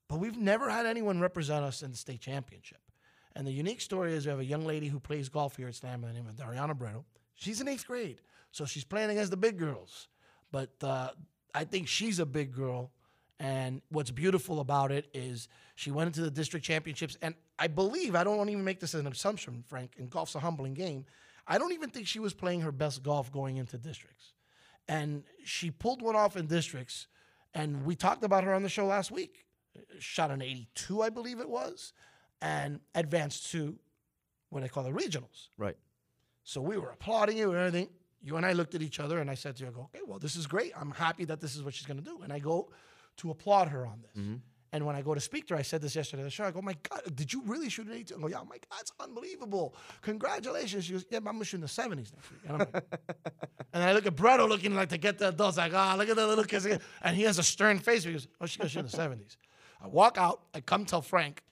But 0.08 0.19
we've 0.19 0.38
never 0.38 0.69
had 0.69 0.86
anyone 0.86 1.19
represent 1.19 1.65
us 1.65 1.84
in 1.84 1.91
the 1.91 1.97
state 1.97 2.21
championship. 2.21 2.80
And 3.36 3.48
the 3.48 3.52
unique 3.52 3.82
story 3.82 4.13
is 4.13 4.26
we 4.26 4.32
have 4.32 4.39
a 4.39 4.46
young 4.46 4.65
lady 4.65 4.88
who 4.88 5.00
plays 5.00 5.30
golf 5.30 5.58
here 5.58 5.67
at 5.67 5.76
Slam 5.76 6.02
by 6.02 6.08
the 6.08 6.13
name 6.13 6.28
of 6.28 6.36
Dariana 6.36 6.78
Bretto. 6.78 7.04
She's 7.36 7.62
in 7.62 7.67
eighth 7.67 7.88
grade, 7.88 8.22
so 8.52 8.65
she's 8.65 8.84
playing 8.84 9.10
against 9.10 9.32
the 9.32 9.38
big 9.38 9.58
girls. 9.58 10.08
But 10.52 10.72
uh, 10.84 11.10
I 11.56 11.63
think 11.63 11.88
she's 11.88 12.19
a 12.19 12.26
big 12.26 12.54
girl. 12.54 12.91
And 13.39 13.82
what's 13.89 14.12
beautiful 14.12 14.60
about 14.60 14.91
it 14.91 15.10
is 15.13 15.48
she 15.76 15.91
went 15.91 16.08
into 16.08 16.22
the 16.22 16.32
district 16.32 16.65
championships. 16.65 17.17
And 17.22 17.34
I 17.58 17.67
believe, 17.67 18.15
I 18.15 18.24
don't 18.24 18.38
want 18.38 18.48
to 18.48 18.52
even 18.54 18.63
make 18.63 18.80
this 18.80 18.93
an 18.93 19.08
assumption, 19.08 19.63
Frank, 19.67 19.96
and 19.98 20.10
golf's 20.10 20.36
a 20.36 20.39
humbling 20.39 20.76
game. 20.76 21.06
I 21.48 21.58
don't 21.58 21.74
even 21.74 21.89
think 21.89 22.08
she 22.08 22.19
was 22.19 22.34
playing 22.34 22.62
her 22.62 22.72
best 22.72 23.04
golf 23.04 23.32
going 23.32 23.58
into 23.58 23.78
districts. 23.78 24.34
And 24.88 25.24
she 25.43 25.72
pulled 25.72 26.02
one 26.02 26.15
off 26.15 26.38
in 26.38 26.46
districts. 26.46 27.08
And 27.54 27.86
we 27.86 27.96
talked 27.96 28.24
about 28.24 28.43
her 28.43 28.54
on 28.54 28.63
the 28.63 28.69
show 28.69 28.86
last 28.86 29.12
week. 29.12 29.46
Shot 30.00 30.32
an 30.32 30.41
82, 30.41 31.02
I 31.02 31.10
believe 31.10 31.39
it 31.39 31.50
was, 31.50 31.93
and 32.44 32.82
advanced 32.94 33.52
to 33.52 33.80
what 34.50 34.64
I 34.64 34.68
call 34.68 34.84
the 34.84 34.92
regionals. 34.92 35.48
Right. 35.58 35.78
So 36.44 36.62
we 36.62 36.78
were 36.78 36.90
applauding 36.90 37.38
you 37.38 37.50
and 37.52 37.58
everything. 37.58 37.88
you 38.22 38.36
and 38.38 38.46
I 38.46 38.52
looked 38.54 38.76
at 38.76 38.82
each 38.82 39.00
other, 39.00 39.20
and 39.20 39.32
I 39.32 39.36
said 39.36 39.56
to 39.56 39.64
you, 39.64 39.70
I 39.70 39.74
go, 39.74 39.82
okay, 39.84 40.02
well, 40.06 40.20
this 40.20 40.36
is 40.36 40.46
great. 40.46 40.74
I'm 40.80 40.92
happy 40.92 41.26
that 41.26 41.40
this 41.40 41.56
is 41.56 41.64
what 41.64 41.74
she's 41.74 41.86
going 41.88 41.98
to 41.98 42.04
do. 42.04 42.20
And 42.22 42.32
I 42.34 42.40
go 42.40 42.70
to 43.18 43.32
applaud 43.32 43.70
her 43.70 43.86
on 43.88 44.02
this. 44.04 44.26
And 44.74 44.86
when 44.88 44.96
I 44.96 45.02
go 45.04 45.14
to 45.14 45.22
speak 45.22 45.48
to 45.48 45.54
her, 45.54 45.60
I 45.60 45.64
said 45.64 45.82
this 45.82 45.96
yesterday 45.96 46.24
at 46.24 46.26
the 46.26 46.32
show. 46.32 46.46
I 46.46 46.52
go, 46.52 46.62
my 46.62 46.76
God, 46.90 47.16
did 47.16 47.32
you 47.32 47.44
really 47.46 47.70
shoot 47.70 47.86
an 47.86 47.94
82? 47.94 48.16
I 48.18 48.22
go, 48.22 48.28
yeah, 48.28 48.38
my 48.38 48.58
God, 48.70 48.80
it's 48.82 48.92
unbelievable. 49.00 49.76
Congratulations. 50.02 50.86
She 50.86 50.94
goes, 50.94 51.06
yeah, 51.12 51.20
but 51.20 51.30
I'm 51.30 51.36
going 51.36 51.44
to 51.44 51.46
shoot 51.46 51.58
in 51.58 51.62
the 51.62 51.68
70s 51.68 52.12
next 52.12 52.32
week. 52.32 52.42
And, 52.50 52.60
like, 52.60 52.74
and 53.74 53.84
I 53.84 53.94
look 53.94 54.06
at 54.08 54.16
Bretto 54.16 54.50
looking 54.50 54.74
like 54.76 54.90
to 54.90 54.98
get 54.98 55.20
the 55.20 55.30
adults. 55.30 55.58
Like, 55.58 55.74
ah, 55.76 55.96
look 55.98 56.10
at 56.10 56.16
the 56.16 56.26
little 56.26 56.44
kids. 56.44 56.66
And 57.04 57.16
he 57.16 57.24
has 57.24 57.38
a 57.38 57.44
stern 57.44 57.78
face. 57.80 58.04
He 58.04 58.12
goes, 58.14 58.28
oh, 58.42 58.48
she's 58.48 58.58
going 58.58 58.68
to 58.68 58.74
shoot 58.74 58.80
in 58.80 58.86
the 58.88 58.98
70s. 59.26 59.38
I 59.82 59.88
walk 59.88 60.18
out. 60.18 60.42
I 60.56 60.62
come 60.62 60.86
tell 60.86 61.02
Frank, 61.04 61.44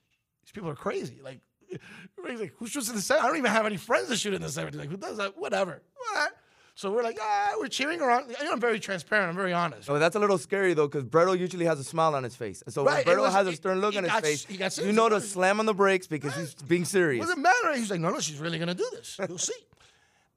these 0.43 0.51
people 0.53 0.69
are 0.69 0.75
crazy. 0.75 1.19
Like, 1.23 1.39
he's 1.69 2.39
like, 2.39 2.53
who 2.57 2.67
shoots 2.67 2.89
in 2.89 2.95
the 2.95 3.01
70s? 3.01 3.19
I 3.19 3.27
don't 3.27 3.37
even 3.37 3.51
have 3.51 3.65
any 3.65 3.77
friends 3.77 4.09
that 4.09 4.17
shoot 4.17 4.33
in 4.33 4.41
the 4.41 4.47
70s. 4.47 4.75
Like, 4.75 4.89
who 4.89 4.97
does 4.97 5.17
that? 5.17 5.37
Whatever. 5.37 5.81
What? 5.95 6.33
So 6.73 6.89
we're 6.91 7.03
like, 7.03 7.17
ah, 7.21 7.53
we're 7.59 7.67
cheering 7.67 7.99
her 7.99 8.09
on. 8.09 8.29
You 8.29 8.45
know, 8.45 8.53
I'm 8.53 8.59
very 8.59 8.79
transparent. 8.79 9.29
I'm 9.29 9.35
very 9.35 9.53
honest. 9.53 9.89
Oh, 9.89 9.99
that's 9.99 10.15
a 10.15 10.19
little 10.19 10.37
scary 10.37 10.73
though, 10.73 10.87
because 10.87 11.03
Bredo 11.03 11.37
usually 11.37 11.65
has 11.65 11.79
a 11.79 11.83
smile 11.83 12.15
on 12.15 12.23
his 12.23 12.35
face. 12.35 12.63
And 12.65 12.73
so 12.73 12.85
Right, 12.85 13.05
when 13.05 13.17
Bredo 13.17 13.21
was- 13.21 13.33
has 13.33 13.47
a 13.47 13.53
stern 13.53 13.81
look 13.81 13.95
on 13.95 14.03
his 14.03 14.11
got 14.11 14.23
face, 14.23 14.79
you 14.79 14.91
know 14.93 15.09
to 15.09 15.19
slam 15.21 15.59
on 15.59 15.65
the 15.65 15.73
brakes 15.73 16.07
because 16.07 16.33
he's 16.35 16.55
being 16.55 16.85
serious. 16.85 17.25
Doesn't 17.25 17.41
matter. 17.41 17.73
He's 17.75 17.91
like, 17.91 17.99
no, 17.99 18.09
no, 18.09 18.19
she's 18.19 18.39
really 18.39 18.57
gonna 18.57 18.73
do 18.73 18.87
this. 18.93 19.17
You'll 19.27 19.37
see. 19.37 19.53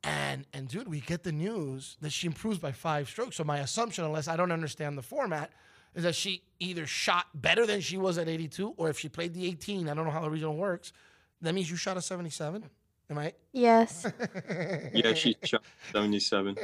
And 0.02 0.44
and 0.52 0.68
dude, 0.68 0.88
we 0.88 1.00
get 1.00 1.22
the 1.22 1.32
news 1.32 1.96
that 2.02 2.10
she 2.12 2.26
improves 2.26 2.58
by 2.58 2.72
five 2.72 3.08
strokes. 3.08 3.36
So 3.36 3.44
my 3.44 3.58
assumption, 3.60 4.04
unless 4.04 4.28
I 4.28 4.36
don't 4.36 4.52
understand 4.52 4.98
the 4.98 5.02
format, 5.02 5.50
is 5.94 6.02
that 6.02 6.14
she 6.14 6.42
either 6.58 6.86
shot 6.86 7.26
better 7.34 7.66
than 7.66 7.80
she 7.80 7.96
was 7.96 8.18
at 8.18 8.28
82, 8.28 8.74
or 8.76 8.88
if 8.88 8.98
she 8.98 9.08
played 9.08 9.32
the 9.34 9.46
18, 9.46 9.88
I 9.88 9.94
don't 9.94 10.04
know 10.04 10.10
how 10.10 10.20
the 10.22 10.30
regional 10.30 10.56
works. 10.56 10.92
That 11.40 11.54
means 11.54 11.70
you 11.70 11.76
shot 11.76 11.96
a 11.96 12.02
77. 12.02 12.64
Am 13.10 13.18
I? 13.18 13.32
Yes. 13.52 14.06
Yeah, 14.94 15.12
she 15.14 15.36
shot 15.44 15.62
77. 15.92 16.56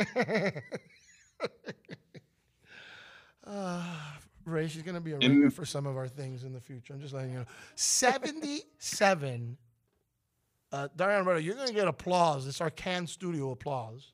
Ray, 4.46 4.68
she's 4.68 4.82
gonna 4.82 5.00
be 5.00 5.12
a 5.12 5.16
Em- 5.16 5.20
ringer 5.20 5.50
for 5.50 5.64
some 5.64 5.86
of 5.86 5.96
our 5.96 6.08
things 6.08 6.44
in 6.44 6.52
the 6.52 6.60
future. 6.60 6.92
I'm 6.94 7.00
just 7.00 7.14
letting 7.14 7.32
you 7.32 7.38
know. 7.40 7.44
77. 7.74 9.56
Uh, 10.72 10.88
Dariana 10.96 11.24
Bretto, 11.24 11.42
you're 11.42 11.54
gonna 11.56 11.72
get 11.72 11.88
applause. 11.88 12.46
It's 12.46 12.60
our 12.60 12.70
Can 12.70 13.06
Studio 13.06 13.50
applause. 13.50 14.12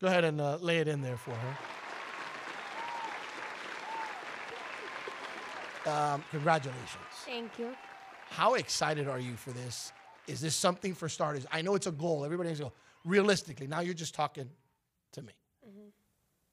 Go 0.00 0.08
ahead 0.08 0.24
and 0.24 0.40
uh, 0.40 0.56
lay 0.60 0.78
it 0.78 0.88
in 0.88 1.00
there 1.00 1.16
for 1.16 1.30
her. 1.32 1.56
Um, 5.86 6.24
congratulations. 6.30 6.88
Thank 7.24 7.58
you. 7.58 7.74
How 8.30 8.54
excited 8.54 9.08
are 9.08 9.20
you 9.20 9.36
for 9.36 9.50
this? 9.52 9.92
Is 10.26 10.40
this 10.40 10.56
something 10.56 10.94
for 10.94 11.08
starters? 11.08 11.46
I 11.52 11.62
know 11.62 11.74
it's 11.76 11.86
a 11.86 11.92
goal. 11.92 12.24
Everybody 12.24 12.48
has 12.48 12.58
to 12.58 12.64
go. 12.64 12.72
Realistically, 13.04 13.68
now 13.68 13.80
you're 13.80 13.94
just 13.94 14.14
talking 14.14 14.50
to 15.12 15.22
me. 15.22 15.32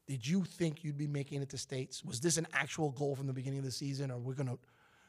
Did 0.05 0.27
you 0.27 0.43
think 0.43 0.83
you'd 0.83 0.97
be 0.97 1.07
making 1.07 1.41
it 1.41 1.49
to 1.49 1.57
states? 1.57 2.03
Was 2.03 2.19
this 2.19 2.37
an 2.37 2.45
actual 2.53 2.91
goal 2.91 3.15
from 3.15 3.25
the 3.25 3.33
beginning 3.33 3.59
of 3.59 3.65
the 3.65 3.71
season, 3.71 4.11
or 4.11 4.17
we're 4.17 4.33
gonna 4.33 4.57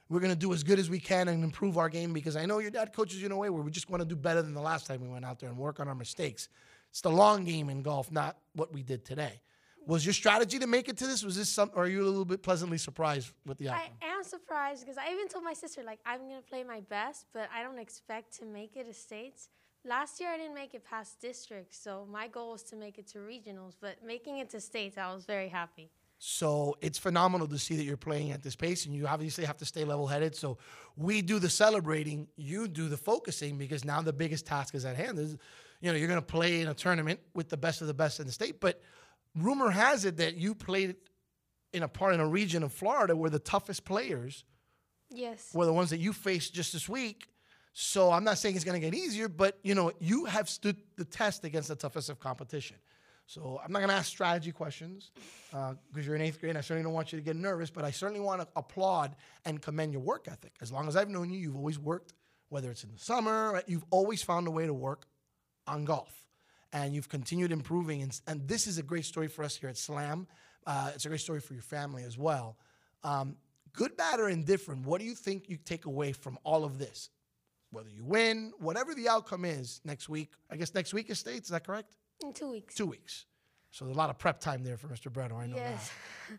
we're 0.09 0.21
gonna 0.21 0.37
do 0.37 0.53
as 0.53 0.63
good 0.63 0.79
as 0.79 0.89
we 0.89 1.01
can 1.01 1.29
and 1.29 1.43
improve 1.43 1.77
our 1.79 1.89
game? 1.89 2.13
Because 2.13 2.37
I 2.37 2.47
know 2.47 2.61
your 2.61 2.71
dad 2.71 2.93
coaches 2.93 3.21
you 3.21 3.27
in 3.27 3.33
a 3.33 3.37
way 3.37 3.51
where 3.51 3.63
we 3.63 3.71
just 3.71 3.91
want 3.91 4.03
to 4.03 4.09
do 4.09 4.15
better 4.15 4.41
than 4.41 4.55
the 4.55 4.61
last 4.61 4.87
time 4.87 5.01
we 5.01 5.09
went 5.09 5.25
out 5.25 5.41
there 5.41 5.49
and 5.49 5.59
work 5.59 5.81
on 5.81 5.89
our 5.89 5.95
mistakes. 5.97 6.49
It's 6.91 7.01
the 7.01 7.11
long 7.11 7.45
game 7.45 7.71
in 7.71 7.83
golf, 7.83 8.13
not 8.13 8.39
what 8.55 8.73
we 8.73 8.85
did 8.85 9.05
today. 9.05 9.41
Was 9.87 10.05
your 10.07 10.13
strategy 10.13 10.59
to 10.59 10.67
make 10.67 10.89
it 10.89 10.97
to 10.99 11.07
this? 11.07 11.23
Was 11.23 11.37
this 11.37 11.49
something, 11.49 11.77
or 11.77 11.85
are 11.85 11.89
you 11.89 12.03
a 12.03 12.07
little 12.07 12.25
bit 12.25 12.43
pleasantly 12.43 12.79
surprised 12.79 13.33
with 13.47 13.59
the 13.59 13.69
outcome? 13.69 13.91
I 14.03 14.07
am 14.07 14.25
surprised 14.25 14.83
because 14.83 14.97
I 14.99 15.13
even 15.13 15.29
told 15.29 15.45
my 15.45 15.53
sister 15.53 15.83
like 15.85 16.01
I'm 16.07 16.21
gonna 16.21 16.41
play 16.43 16.65
my 16.65 16.81
best, 16.81 17.27
but 17.33 17.49
I 17.55 17.63
don't 17.63 17.79
expect 17.79 18.37
to 18.39 18.47
make 18.47 18.77
it 18.77 18.87
to 18.87 18.95
states. 18.95 19.49
Last 19.87 20.21
year 20.21 20.31
I 20.31 20.39
didn't 20.39 20.55
make 20.55 20.73
it 20.75 20.85
past 20.85 21.21
districts, 21.21 21.79
so 21.79 22.07
my 22.11 22.27
goal 22.29 22.53
was 22.53 22.63
to 22.65 22.77
make 22.77 22.99
it 22.99 23.07
to 23.09 23.19
regionals. 23.19 23.75
But 23.81 23.97
making 24.05 24.39
it 24.39 24.49
to 24.51 24.61
states, 24.61 24.97
I 24.97 25.13
was 25.13 25.27
very 25.27 25.49
happy. 25.49 25.91
So 26.19 26.79
it's 26.81 26.99
phenomenal 26.99 27.47
to 27.49 27.59
see 27.59 27.77
that 27.77 27.85
you're 27.85 27.99
playing 27.99 28.31
at 28.31 28.43
this 28.43 28.57
pace, 28.57 28.87
and 28.87 28.95
you 28.95 29.07
obviously 29.07 29.45
have 29.45 29.59
to 29.59 29.67
stay 29.67 29.85
level 29.85 30.07
headed. 30.07 30.35
So 30.35 30.57
we 30.97 31.21
do 31.21 31.39
the 31.39 31.51
celebrating, 31.51 32.29
you 32.37 32.67
do 32.67 32.89
the 32.89 32.97
focusing, 32.97 33.59
because 33.59 33.85
now 33.85 34.01
the 34.01 34.13
biggest 34.13 34.47
task 34.47 34.75
is 34.75 34.87
at 34.87 34.97
hand. 34.97 35.19
Is 35.19 35.37
you 35.83 35.93
know 35.93 35.99
you're 35.99 36.09
going 36.09 36.21
to 36.21 36.27
play 36.27 36.63
in 36.63 36.69
a 36.69 36.75
tournament 36.75 37.21
with 37.35 37.51
the 37.51 37.59
best 37.59 37.83
of 37.83 37.89
the 37.89 37.95
best 37.95 38.21
in 38.21 38.27
the 38.27 38.33
state, 38.33 38.59
but 38.61 38.81
rumor 39.37 39.71
has 39.71 40.05
it 40.05 40.17
that 40.19 40.37
you 40.37 40.55
played 40.55 40.97
in 41.73 41.83
a 41.83 41.89
part 41.89 42.15
in 42.15 42.21
a 42.21 42.27
region 42.27 42.63
of 42.63 42.73
Florida 42.73 43.17
where 43.17 43.31
the 43.31 43.39
toughest 43.39 43.85
players 43.85 44.45
Yes. 45.11 45.51
were 45.55 45.67
the 45.67 45.73
ones 45.73 45.91
that 45.91 45.99
you 45.99 46.13
faced 46.13 46.55
just 46.55 46.73
this 46.73 46.89
week. 46.89 47.29
So 47.73 48.13
I'm 48.13 48.23
not 48.25 48.39
saying 48.39 48.55
it's 48.55 48.65
going 48.65 48.81
to 48.81 48.91
get 48.91 48.97
easier, 48.97 49.29
but 49.29 49.59
you 49.63 49.75
know 49.75 49.93
you 49.99 50.27
have 50.27 50.49
stood 50.49 50.77
the 50.97 51.05
test 51.05 51.45
against 51.45 51.69
the 51.69 51.75
toughest 51.77 52.09
of 52.09 52.21
competition. 52.21 52.77
So 53.27 53.59
I'm 53.65 53.73
not 53.73 53.79
going 53.79 53.89
to 53.89 53.95
ask 53.95 54.07
strategy 54.09 54.53
questions 54.53 55.11
uh, 55.53 55.75
because 55.91 56.07
you're 56.07 56.15
in 56.15 56.21
eighth 56.23 56.39
grade. 56.41 56.51
And 56.51 56.59
I 56.59 56.61
certainly 56.61 56.85
don't 56.85 56.93
want 56.93 57.11
you 57.13 57.19
to 57.19 57.25
get 57.25 57.37
nervous, 57.37 57.71
but 57.71 57.83
I 57.85 57.91
certainly 57.91 58.21
want 58.21 58.43
to 58.43 58.49
applaud 58.55 59.17
and 59.47 59.61
commend 59.63 59.93
your 59.93 60.03
work 60.03 60.29
ethic. 60.29 60.53
As 60.61 60.71
long 60.71 60.87
as 60.89 60.95
I've 60.95 61.09
known 61.09 61.31
you, 61.31 61.39
you've 61.39 61.57
always 61.57 61.79
worked, 61.79 62.13
whether 62.51 62.71
it's 62.71 62.85
in 62.85 62.93
the 62.93 62.99
summer, 62.99 63.63
you've 63.67 63.85
always 63.91 64.23
found 64.23 64.47
a 64.47 64.51
way 64.51 64.67
to 64.67 64.75
work 64.75 65.07
on 65.67 65.85
golf, 65.87 66.13
and 66.75 66.93
you've 66.93 67.09
continued 67.09 67.53
improving. 67.53 68.03
And, 68.03 68.21
and 68.27 68.47
this 68.47 68.67
is 68.67 68.77
a 68.79 68.83
great 68.83 69.05
story 69.07 69.29
for 69.29 69.45
us 69.45 69.57
here 69.57 69.71
at 69.71 69.79
Slam. 69.79 70.27
Uh, 70.67 70.91
it's 70.95 71.07
a 71.07 71.09
great 71.09 71.21
story 71.21 71.41
for 71.41 71.55
your 71.55 71.63
family 71.63 72.03
as 72.03 72.19
well. 72.19 72.57
Um, 73.05 73.37
good, 73.73 73.97
bad, 73.97 74.19
or 74.19 74.29
indifferent, 74.29 74.85
what 74.85 75.01
do 75.01 75.07
you 75.07 75.15
think 75.15 75.49
you 75.49 75.57
take 75.57 75.87
away 75.87 76.13
from 76.13 76.37
all 76.43 76.65
of 76.65 76.79
this? 76.79 77.11
Whether 77.71 77.91
you 77.91 78.05
win, 78.05 78.53
whatever 78.59 78.95
the 78.95 79.09
outcome 79.09 79.45
is 79.45 79.81
next 79.85 80.09
week. 80.09 80.33
I 80.51 80.57
guess 80.57 80.75
next 80.75 80.93
week 80.93 81.11
is 81.11 81.19
states. 81.21 81.47
Is 81.47 81.51
that 81.53 81.65
correct? 81.65 81.97
In 82.23 82.33
two 82.33 82.51
weeks. 82.51 82.75
Two 82.75 82.87
weeks. 82.87 83.27
So 83.71 83.85
there's 83.85 83.97
a 83.97 83.99
lot 83.99 84.11
of 84.11 84.19
prep 84.19 84.41
time 84.41 84.65
there 84.65 84.77
for 84.77 84.89
Mr. 84.89 85.13
Breno. 85.13 85.37
I 85.37 85.47
know 85.47 85.57
Yes. 85.57 85.91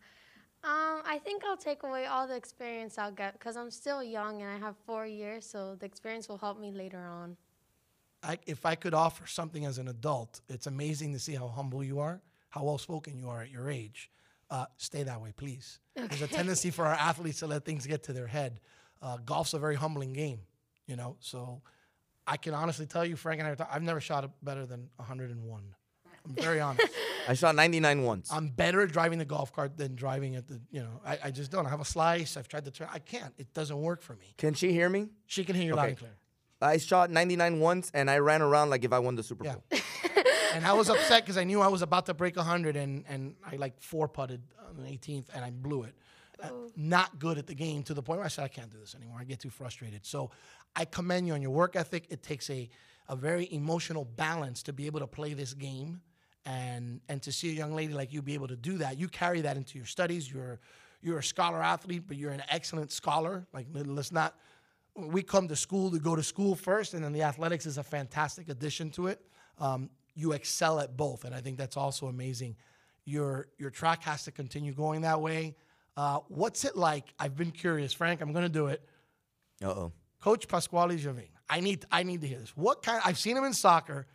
um, 0.63 1.01
I 1.05 1.19
think 1.23 1.43
I'll 1.45 1.57
take 1.57 1.83
away 1.83 2.07
all 2.07 2.27
the 2.27 2.35
experience 2.35 2.97
I'll 2.97 3.11
get 3.11 3.33
because 3.33 3.55
I'm 3.55 3.71
still 3.71 4.03
young 4.03 4.41
and 4.41 4.51
I 4.51 4.57
have 4.57 4.75
four 4.85 5.05
years, 5.05 5.45
so 5.45 5.75
the 5.75 5.85
experience 5.85 6.27
will 6.27 6.37
help 6.37 6.59
me 6.59 6.71
later 6.71 7.05
on. 7.05 7.37
That. 8.25 8.31
I, 8.31 8.37
if 8.45 8.65
I 8.65 8.75
could 8.75 8.93
offer 8.93 9.27
something 9.27 9.65
as 9.65 9.77
an 9.77 9.87
adult, 9.87 10.41
it's 10.49 10.67
amazing 10.67 11.13
to 11.13 11.19
see 11.19 11.33
how 11.33 11.47
humble 11.47 11.83
you 11.83 11.99
are, 11.99 12.21
how 12.49 12.63
well 12.63 12.77
spoken 12.77 13.17
you 13.17 13.29
are 13.29 13.41
at 13.41 13.51
your 13.51 13.69
age. 13.69 14.09
Uh, 14.49 14.65
stay 14.77 15.03
that 15.03 15.21
way, 15.21 15.33
please. 15.35 15.79
There's 15.95 16.21
a 16.21 16.27
tendency 16.27 16.69
for 16.69 16.85
our 16.85 16.93
athletes 16.93 17.39
to 17.39 17.47
let 17.47 17.65
things 17.65 17.87
get 17.87 18.03
to 18.03 18.13
their 18.13 18.27
head. 18.27 18.59
Uh, 19.01 19.17
golf's 19.25 19.53
a 19.53 19.59
very 19.59 19.75
humbling 19.75 20.13
game, 20.13 20.39
you 20.87 20.95
know. 20.95 21.17
So 21.19 21.61
I 22.27 22.37
can 22.37 22.53
honestly 22.53 22.85
tell 22.85 23.05
you, 23.05 23.15
Frank 23.15 23.39
and 23.39 23.47
I, 23.47 23.51
are 23.51 23.55
ta- 23.55 23.69
I've 23.71 23.83
never 23.83 23.99
shot 23.99 24.23
it 24.23 24.31
better 24.43 24.65
than 24.65 24.89
101. 24.97 25.75
I'm 26.27 26.35
very 26.35 26.59
honest. 26.59 26.87
I 27.27 27.33
shot 27.33 27.55
99 27.55 28.03
once. 28.03 28.31
I'm 28.31 28.47
better 28.49 28.81
at 28.81 28.91
driving 28.91 29.19
the 29.19 29.25
golf 29.25 29.53
cart 29.53 29.77
than 29.77 29.95
driving 29.95 30.35
at 30.35 30.47
the, 30.47 30.59
you 30.71 30.81
know, 30.81 31.01
I, 31.05 31.19
I 31.25 31.31
just 31.31 31.51
don't. 31.51 31.65
I 31.65 31.69
have 31.69 31.81
a 31.81 31.85
slice. 31.85 32.37
I've 32.37 32.47
tried 32.47 32.65
to 32.65 32.71
turn. 32.71 32.87
I 32.91 32.99
can't. 32.99 33.33
It 33.37 33.53
doesn't 33.53 33.79
work 33.79 34.01
for 34.01 34.15
me. 34.15 34.33
Can 34.37 34.53
she 34.53 34.71
hear 34.71 34.89
me? 34.89 35.09
She 35.27 35.43
can 35.43 35.55
hear 35.55 35.65
you 35.65 35.75
loud 35.75 35.89
and 35.89 35.97
clear. 35.97 36.11
I 36.61 36.77
shot 36.77 37.11
99 37.11 37.59
once 37.59 37.91
and 37.93 38.09
I 38.09 38.17
ran 38.19 38.41
around 38.41 38.69
like 38.69 38.83
if 38.83 38.93
I 38.93 38.99
won 38.99 39.15
the 39.15 39.23
Super 39.23 39.45
Yeah. 39.45 39.55
Bowl. 39.69 39.79
and 40.53 40.65
I 40.65 40.73
was 40.73 40.89
upset 40.89 41.23
because 41.23 41.37
I 41.37 41.43
knew 41.43 41.61
I 41.61 41.67
was 41.67 41.81
about 41.81 42.05
to 42.07 42.13
break 42.13 42.35
100 42.35 42.75
and, 42.75 43.03
and 43.07 43.35
I 43.45 43.57
like 43.57 43.81
four 43.81 44.07
putted 44.07 44.41
on 44.69 44.77
the 44.83 44.89
18th 44.89 45.25
and 45.33 45.43
I 45.43 45.51
blew 45.51 45.83
it. 45.83 45.95
Uh, 46.41 46.49
not 46.75 47.17
good 47.19 47.37
at 47.37 47.47
the 47.47 47.55
game 47.55 47.83
to 47.83 47.93
the 47.93 48.01
point 48.01 48.19
where 48.19 48.25
I 48.25 48.29
said, 48.29 48.43
I 48.43 48.47
can't 48.49 48.69
do 48.71 48.77
this 48.79 48.95
anymore. 48.95 49.17
I 49.19 49.23
get 49.23 49.39
too 49.39 49.49
frustrated. 49.49 50.05
So 50.05 50.31
I 50.75 50.85
commend 50.85 51.27
you 51.27 51.33
on 51.33 51.41
your 51.41 51.51
work 51.51 51.75
ethic. 51.75 52.07
It 52.09 52.23
takes 52.23 52.49
a, 52.49 52.69
a 53.07 53.15
very 53.15 53.47
emotional 53.53 54.03
balance 54.03 54.63
to 54.63 54.73
be 54.73 54.85
able 54.85 54.99
to 54.99 55.07
play 55.07 55.33
this 55.33 55.53
game 55.53 56.01
and 56.47 57.01
and 57.09 57.21
to 57.23 57.31
see 57.31 57.49
a 57.49 57.53
young 57.53 57.73
lady 57.73 57.93
like 57.93 58.13
you 58.13 58.21
be 58.21 58.33
able 58.35 58.47
to 58.47 58.55
do 58.55 58.77
that. 58.79 58.99
You 58.99 59.07
carry 59.07 59.41
that 59.41 59.57
into 59.57 59.77
your 59.77 59.87
studies. 59.87 60.31
You're 60.31 60.59
you're 61.01 61.19
a 61.19 61.23
scholar 61.23 61.61
athlete, 61.61 62.03
but 62.07 62.17
you're 62.17 62.31
an 62.31 62.43
excellent 62.49 62.91
scholar. 62.91 63.47
Like 63.53 63.67
let's 63.73 64.11
not 64.11 64.35
we 64.95 65.21
come 65.21 65.47
to 65.49 65.55
school 65.55 65.91
to 65.91 65.99
go 65.99 66.15
to 66.15 66.23
school 66.23 66.55
first, 66.55 66.93
and 66.93 67.03
then 67.03 67.11
the 67.11 67.23
athletics 67.23 67.65
is 67.65 67.77
a 67.77 67.83
fantastic 67.83 68.49
addition 68.49 68.89
to 68.91 69.07
it. 69.07 69.21
Um, 69.59 69.89
you 70.15 70.31
excel 70.31 70.79
at 70.79 70.95
both, 70.95 71.25
and 71.25 71.35
I 71.35 71.41
think 71.41 71.57
that's 71.57 71.77
also 71.77 72.07
amazing. 72.07 72.55
Your 73.03 73.47
your 73.57 73.69
track 73.69 74.03
has 74.03 74.23
to 74.23 74.31
continue 74.31 74.73
going 74.73 75.01
that 75.01 75.21
way. 75.21 75.55
Uh, 75.97 76.19
what's 76.27 76.65
it 76.65 76.75
like? 76.75 77.13
I've 77.19 77.35
been 77.35 77.51
curious, 77.51 77.93
Frank. 77.93 78.21
I'm 78.21 78.33
going 78.33 78.45
to 78.45 78.49
do 78.49 78.67
it. 78.67 78.81
Uh 79.63 79.67
oh. 79.67 79.91
Coach 80.21 80.47
Pasquale 80.47 80.97
Javin. 80.97 81.29
I 81.49 81.59
need 81.59 81.85
I 81.91 82.03
need 82.03 82.21
to 82.21 82.27
hear 82.27 82.39
this. 82.39 82.55
What 82.55 82.81
kind? 82.81 83.01
I've 83.05 83.19
seen 83.19 83.37
him 83.37 83.43
in 83.43 83.53
soccer. 83.53 84.07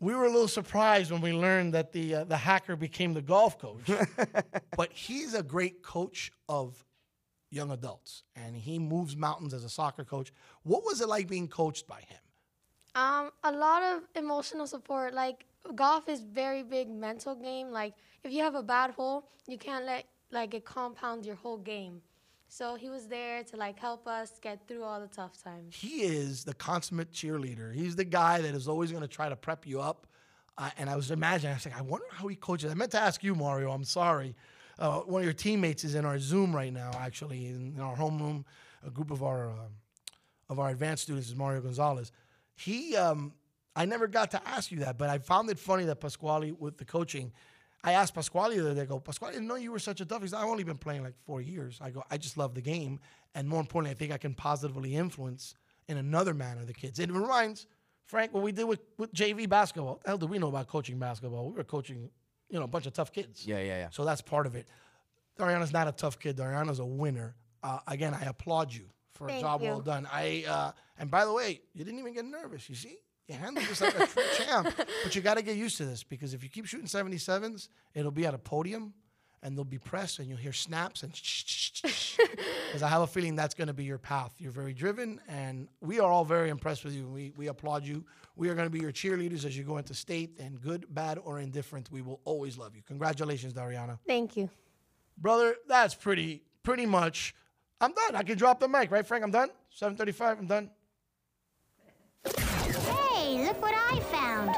We 0.00 0.14
were 0.14 0.24
a 0.24 0.30
little 0.30 0.48
surprised 0.48 1.10
when 1.10 1.20
we 1.20 1.32
learned 1.32 1.72
that 1.74 1.92
the 1.92 2.16
uh, 2.16 2.24
the 2.24 2.36
hacker 2.36 2.76
became 2.76 3.14
the 3.14 3.22
golf 3.22 3.58
coach, 3.58 3.88
but 4.76 4.92
he's 4.92 5.34
a 5.34 5.42
great 5.42 5.82
coach 5.82 6.30
of 6.48 6.84
young 7.54 7.70
adults, 7.70 8.24
and 8.36 8.56
he 8.56 8.78
moves 8.78 9.16
mountains 9.16 9.54
as 9.54 9.64
a 9.64 9.68
soccer 9.68 10.04
coach. 10.04 10.32
What 10.62 10.84
was 10.84 11.00
it 11.00 11.08
like 11.08 11.28
being 11.28 11.48
coached 11.48 11.86
by 11.86 12.00
him? 12.00 12.18
Um, 12.94 13.30
a 13.42 13.52
lot 13.52 13.82
of 13.82 14.02
emotional 14.14 14.66
support. 14.66 15.14
Like 15.14 15.46
golf 15.74 16.08
is 16.08 16.20
very 16.20 16.62
big 16.62 16.88
mental 16.88 17.34
game. 17.34 17.70
Like 17.70 17.94
if 18.22 18.32
you 18.32 18.42
have 18.42 18.54
a 18.54 18.62
bad 18.62 18.90
hole, 18.90 19.28
you 19.46 19.58
can't 19.58 19.84
let 19.84 20.04
like 20.30 20.54
it 20.54 20.64
compound 20.64 21.24
your 21.24 21.36
whole 21.36 21.58
game. 21.58 22.00
So 22.48 22.76
he 22.76 22.88
was 22.88 23.08
there 23.08 23.42
to 23.42 23.56
like 23.56 23.80
help 23.80 24.06
us 24.06 24.38
get 24.40 24.68
through 24.68 24.84
all 24.84 25.00
the 25.00 25.08
tough 25.08 25.42
times. 25.42 25.74
He 25.74 26.02
is 26.02 26.44
the 26.44 26.54
consummate 26.54 27.10
cheerleader. 27.10 27.74
He's 27.74 27.96
the 27.96 28.04
guy 28.04 28.40
that 28.40 28.54
is 28.54 28.68
always 28.68 28.90
going 28.90 29.02
to 29.02 29.08
try 29.08 29.28
to 29.28 29.36
prep 29.36 29.66
you 29.66 29.80
up. 29.80 30.06
Uh, 30.56 30.70
and 30.78 30.88
I 30.88 30.94
was 30.94 31.10
imagining, 31.10 31.50
I 31.52 31.56
was 31.56 31.66
like, 31.66 31.76
I 31.76 31.82
wonder 31.82 32.06
how 32.12 32.28
he 32.28 32.36
coaches. 32.36 32.70
I 32.70 32.74
meant 32.74 32.92
to 32.92 33.00
ask 33.00 33.24
you, 33.24 33.34
Mario. 33.34 33.72
I'm 33.72 33.82
sorry. 33.82 34.36
Uh, 34.78 35.00
one 35.00 35.20
of 35.20 35.24
your 35.24 35.34
teammates 35.34 35.84
is 35.84 35.94
in 35.94 36.04
our 36.04 36.18
Zoom 36.18 36.54
right 36.54 36.72
now, 36.72 36.90
actually, 36.98 37.46
in 37.46 37.78
our 37.80 37.96
homeroom. 37.96 38.44
A 38.86 38.90
group 38.90 39.10
of 39.10 39.22
our 39.22 39.50
um 39.50 39.76
of 40.48 40.58
our 40.58 40.70
advanced 40.70 41.04
students 41.04 41.28
is 41.28 41.36
Mario 41.36 41.60
Gonzalez. 41.60 42.12
He, 42.54 42.96
um, 42.96 43.32
I 43.76 43.84
never 43.84 44.06
got 44.06 44.30
to 44.32 44.48
ask 44.48 44.70
you 44.70 44.80
that, 44.80 44.98
but 44.98 45.10
I 45.10 45.18
found 45.18 45.50
it 45.50 45.58
funny 45.58 45.84
that 45.84 46.00
Pasquale 46.00 46.52
with 46.52 46.78
the 46.78 46.84
coaching. 46.84 47.32
I 47.82 47.92
asked 47.92 48.14
Pasquale 48.14 48.56
the 48.56 48.62
other 48.62 48.74
day, 48.74 48.82
I 48.82 48.84
go, 48.84 49.00
Pasquale, 49.00 49.30
I 49.30 49.34
didn't 49.34 49.48
know 49.48 49.56
you 49.56 49.72
were 49.72 49.78
such 49.78 50.00
a 50.00 50.06
tough. 50.06 50.22
He's 50.22 50.32
I've 50.32 50.46
only 50.46 50.64
been 50.64 50.78
playing 50.78 51.02
like 51.02 51.14
four 51.26 51.40
years. 51.40 51.78
I 51.82 51.90
go, 51.90 52.02
I 52.10 52.16
just 52.16 52.36
love 52.36 52.54
the 52.54 52.62
game. 52.62 53.00
And 53.34 53.48
more 53.48 53.60
importantly, 53.60 53.90
I 53.90 53.94
think 53.94 54.12
I 54.12 54.16
can 54.16 54.34
positively 54.34 54.94
influence 54.94 55.54
in 55.88 55.98
another 55.98 56.32
manner 56.32 56.64
the 56.64 56.72
kids. 56.72 56.98
It 56.98 57.10
reminds, 57.10 57.66
Frank, 58.06 58.32
what 58.32 58.42
we 58.42 58.52
did 58.52 58.64
with, 58.64 58.80
with 58.96 59.12
JV 59.12 59.48
basketball. 59.48 60.00
The 60.02 60.10
hell 60.10 60.18
do 60.18 60.26
we 60.26 60.38
know 60.38 60.48
about 60.48 60.68
coaching 60.68 60.98
basketball? 60.98 61.48
We 61.50 61.56
were 61.56 61.64
coaching, 61.64 62.10
you 62.54 62.60
know, 62.60 62.66
a 62.66 62.68
bunch 62.68 62.86
of 62.86 62.92
tough 62.92 63.12
kids. 63.12 63.44
Yeah, 63.44 63.58
yeah, 63.58 63.78
yeah. 63.78 63.88
So 63.90 64.04
that's 64.04 64.20
part 64.20 64.46
of 64.46 64.54
it. 64.54 64.68
Dariana's 65.36 65.72
not 65.72 65.88
a 65.88 65.92
tough 65.92 66.20
kid. 66.20 66.36
Dariana's 66.36 66.78
a 66.78 66.84
winner. 66.86 67.34
Uh, 67.64 67.80
again, 67.88 68.14
I 68.14 68.26
applaud 68.26 68.72
you 68.72 68.84
for 69.14 69.26
a 69.28 69.40
job 69.40 69.60
you. 69.60 69.68
well 69.70 69.80
done. 69.80 70.06
I 70.10 70.44
uh, 70.46 70.70
and 70.96 71.10
by 71.10 71.24
the 71.24 71.32
way, 71.32 71.62
you 71.74 71.84
didn't 71.84 71.98
even 71.98 72.14
get 72.14 72.24
nervous. 72.24 72.68
You 72.68 72.76
see, 72.76 72.98
you 73.26 73.34
handled 73.34 73.66
this 73.66 73.80
like 73.80 73.98
a 73.98 74.06
true 74.06 74.22
champ. 74.36 74.72
But 75.02 75.16
you 75.16 75.20
got 75.20 75.34
to 75.34 75.42
get 75.42 75.56
used 75.56 75.78
to 75.78 75.84
this 75.84 76.04
because 76.04 76.32
if 76.32 76.44
you 76.44 76.48
keep 76.48 76.66
shooting 76.66 76.86
77s, 76.86 77.68
it'll 77.92 78.12
be 78.12 78.24
at 78.24 78.34
a 78.34 78.38
podium, 78.38 78.94
and 79.44 79.56
they'll 79.56 79.64
be 79.64 79.78
pressed 79.78 80.18
and 80.18 80.28
you'll 80.28 80.38
hear 80.38 80.52
snaps 80.52 81.02
and. 81.02 81.12
Because 81.12 82.82
I 82.82 82.88
have 82.88 83.02
a 83.02 83.06
feeling 83.06 83.36
that's 83.36 83.54
going 83.54 83.68
to 83.68 83.74
be 83.74 83.84
your 83.84 83.98
path. 83.98 84.34
You're 84.38 84.50
very 84.50 84.72
driven, 84.72 85.20
and 85.28 85.68
we 85.80 86.00
are 86.00 86.10
all 86.10 86.24
very 86.24 86.48
impressed 86.48 86.84
with 86.84 86.94
you. 86.94 87.06
We 87.06 87.32
we 87.36 87.48
applaud 87.48 87.84
you. 87.84 88.04
We 88.36 88.48
are 88.48 88.54
going 88.54 88.66
to 88.66 88.70
be 88.70 88.80
your 88.80 88.90
cheerleaders 88.90 89.44
as 89.44 89.56
you 89.56 89.62
go 89.62 89.76
into 89.76 89.94
state, 89.94 90.36
and 90.40 90.60
good, 90.60 90.86
bad, 90.92 91.18
or 91.22 91.38
indifferent, 91.38 91.90
we 91.92 92.02
will 92.02 92.20
always 92.24 92.58
love 92.58 92.74
you. 92.74 92.82
Congratulations, 92.82 93.52
Dariana 93.52 93.98
Thank 94.08 94.36
you. 94.36 94.50
brother, 95.16 95.54
that's 95.68 95.94
pretty 95.94 96.42
pretty 96.62 96.86
much. 96.86 97.34
I'm 97.80 97.92
done. 97.92 98.16
I 98.16 98.22
can 98.22 98.38
drop 98.38 98.58
the 98.60 98.68
mic, 98.68 98.90
right, 98.90 99.06
Frank? 99.06 99.22
I'm 99.22 99.30
done. 99.30 99.50
7:35. 99.78 100.38
I'm 100.38 100.46
done. 100.46 100.70
Hey, 102.24 103.44
look 103.46 103.60
what 103.60 103.74
I 103.74 104.00
found. 104.00 104.56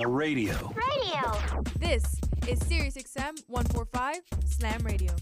A 0.00 0.08
radio. 0.08 0.74
Radio. 0.74 1.62
This 1.78 2.20
is 2.48 2.60
SiriusXM 2.60 3.42
145 3.48 4.20
Slam 4.44 4.80
Radio. 4.82 5.12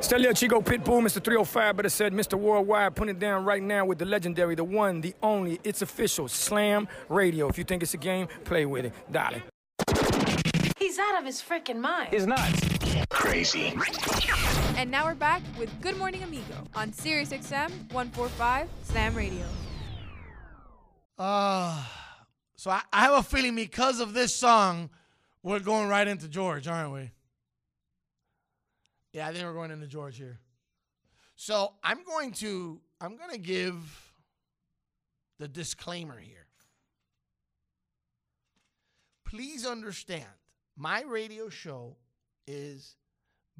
Stelio 0.00 0.32
Chico 0.32 0.60
Pitbull, 0.60 1.00
Mr. 1.02 1.22
305, 1.22 1.52
but 1.54 1.76
better 1.76 1.88
said 1.88 2.12
Mr. 2.12 2.34
Worldwide. 2.38 2.94
Put 2.94 3.08
it 3.08 3.18
down 3.18 3.44
right 3.44 3.62
now 3.62 3.84
with 3.84 3.98
the 3.98 4.04
legendary, 4.04 4.54
the 4.54 4.64
one, 4.64 5.00
the 5.00 5.14
only, 5.22 5.58
it's 5.64 5.82
official, 5.82 6.28
Slam 6.28 6.86
Radio. 7.08 7.48
If 7.48 7.56
you 7.56 7.64
think 7.64 7.82
it's 7.82 7.94
a 7.94 7.98
game, 7.98 8.28
play 8.44 8.66
with 8.66 8.86
it. 8.86 8.92
Darling. 9.10 9.42
He's 10.76 10.98
out 10.98 11.18
of 11.18 11.24
his 11.24 11.40
freaking 11.40 11.78
mind. 11.78 12.10
He's 12.12 12.26
nuts. 12.26 12.60
Crazy. 13.08 13.74
And 14.76 14.90
now 14.90 15.06
we're 15.06 15.14
back 15.14 15.42
with 15.58 15.70
Good 15.80 15.96
Morning 15.96 16.22
Amigo 16.22 16.54
on 16.74 16.90
SiriusXM 16.90 17.92
145 17.92 18.68
Slam 18.84 19.14
Radio. 19.14 19.44
Uh, 21.18 21.82
so 22.56 22.70
I, 22.70 22.80
I 22.92 23.02
have 23.02 23.14
a 23.14 23.22
feeling 23.22 23.54
because 23.54 24.00
of 24.00 24.14
this 24.14 24.34
song, 24.34 24.90
we're 25.42 25.60
going 25.60 25.88
right 25.88 26.08
into 26.08 26.28
George, 26.28 26.66
aren't 26.66 26.92
we? 26.92 27.10
Yeah, 29.12 29.28
I 29.28 29.32
think 29.32 29.44
we're 29.44 29.52
going 29.52 29.70
into 29.70 29.86
George 29.86 30.16
here. 30.16 30.40
So 31.36 31.74
I'm 31.84 32.02
going 32.04 32.32
to 32.32 32.80
I'm 33.00 33.16
going 33.16 33.30
to 33.30 33.38
give 33.38 33.74
the 35.38 35.48
disclaimer 35.48 36.18
here. 36.18 36.46
Please 39.26 39.66
understand, 39.66 40.24
my 40.76 41.02
radio 41.02 41.50
show 41.50 41.96
is 42.46 42.96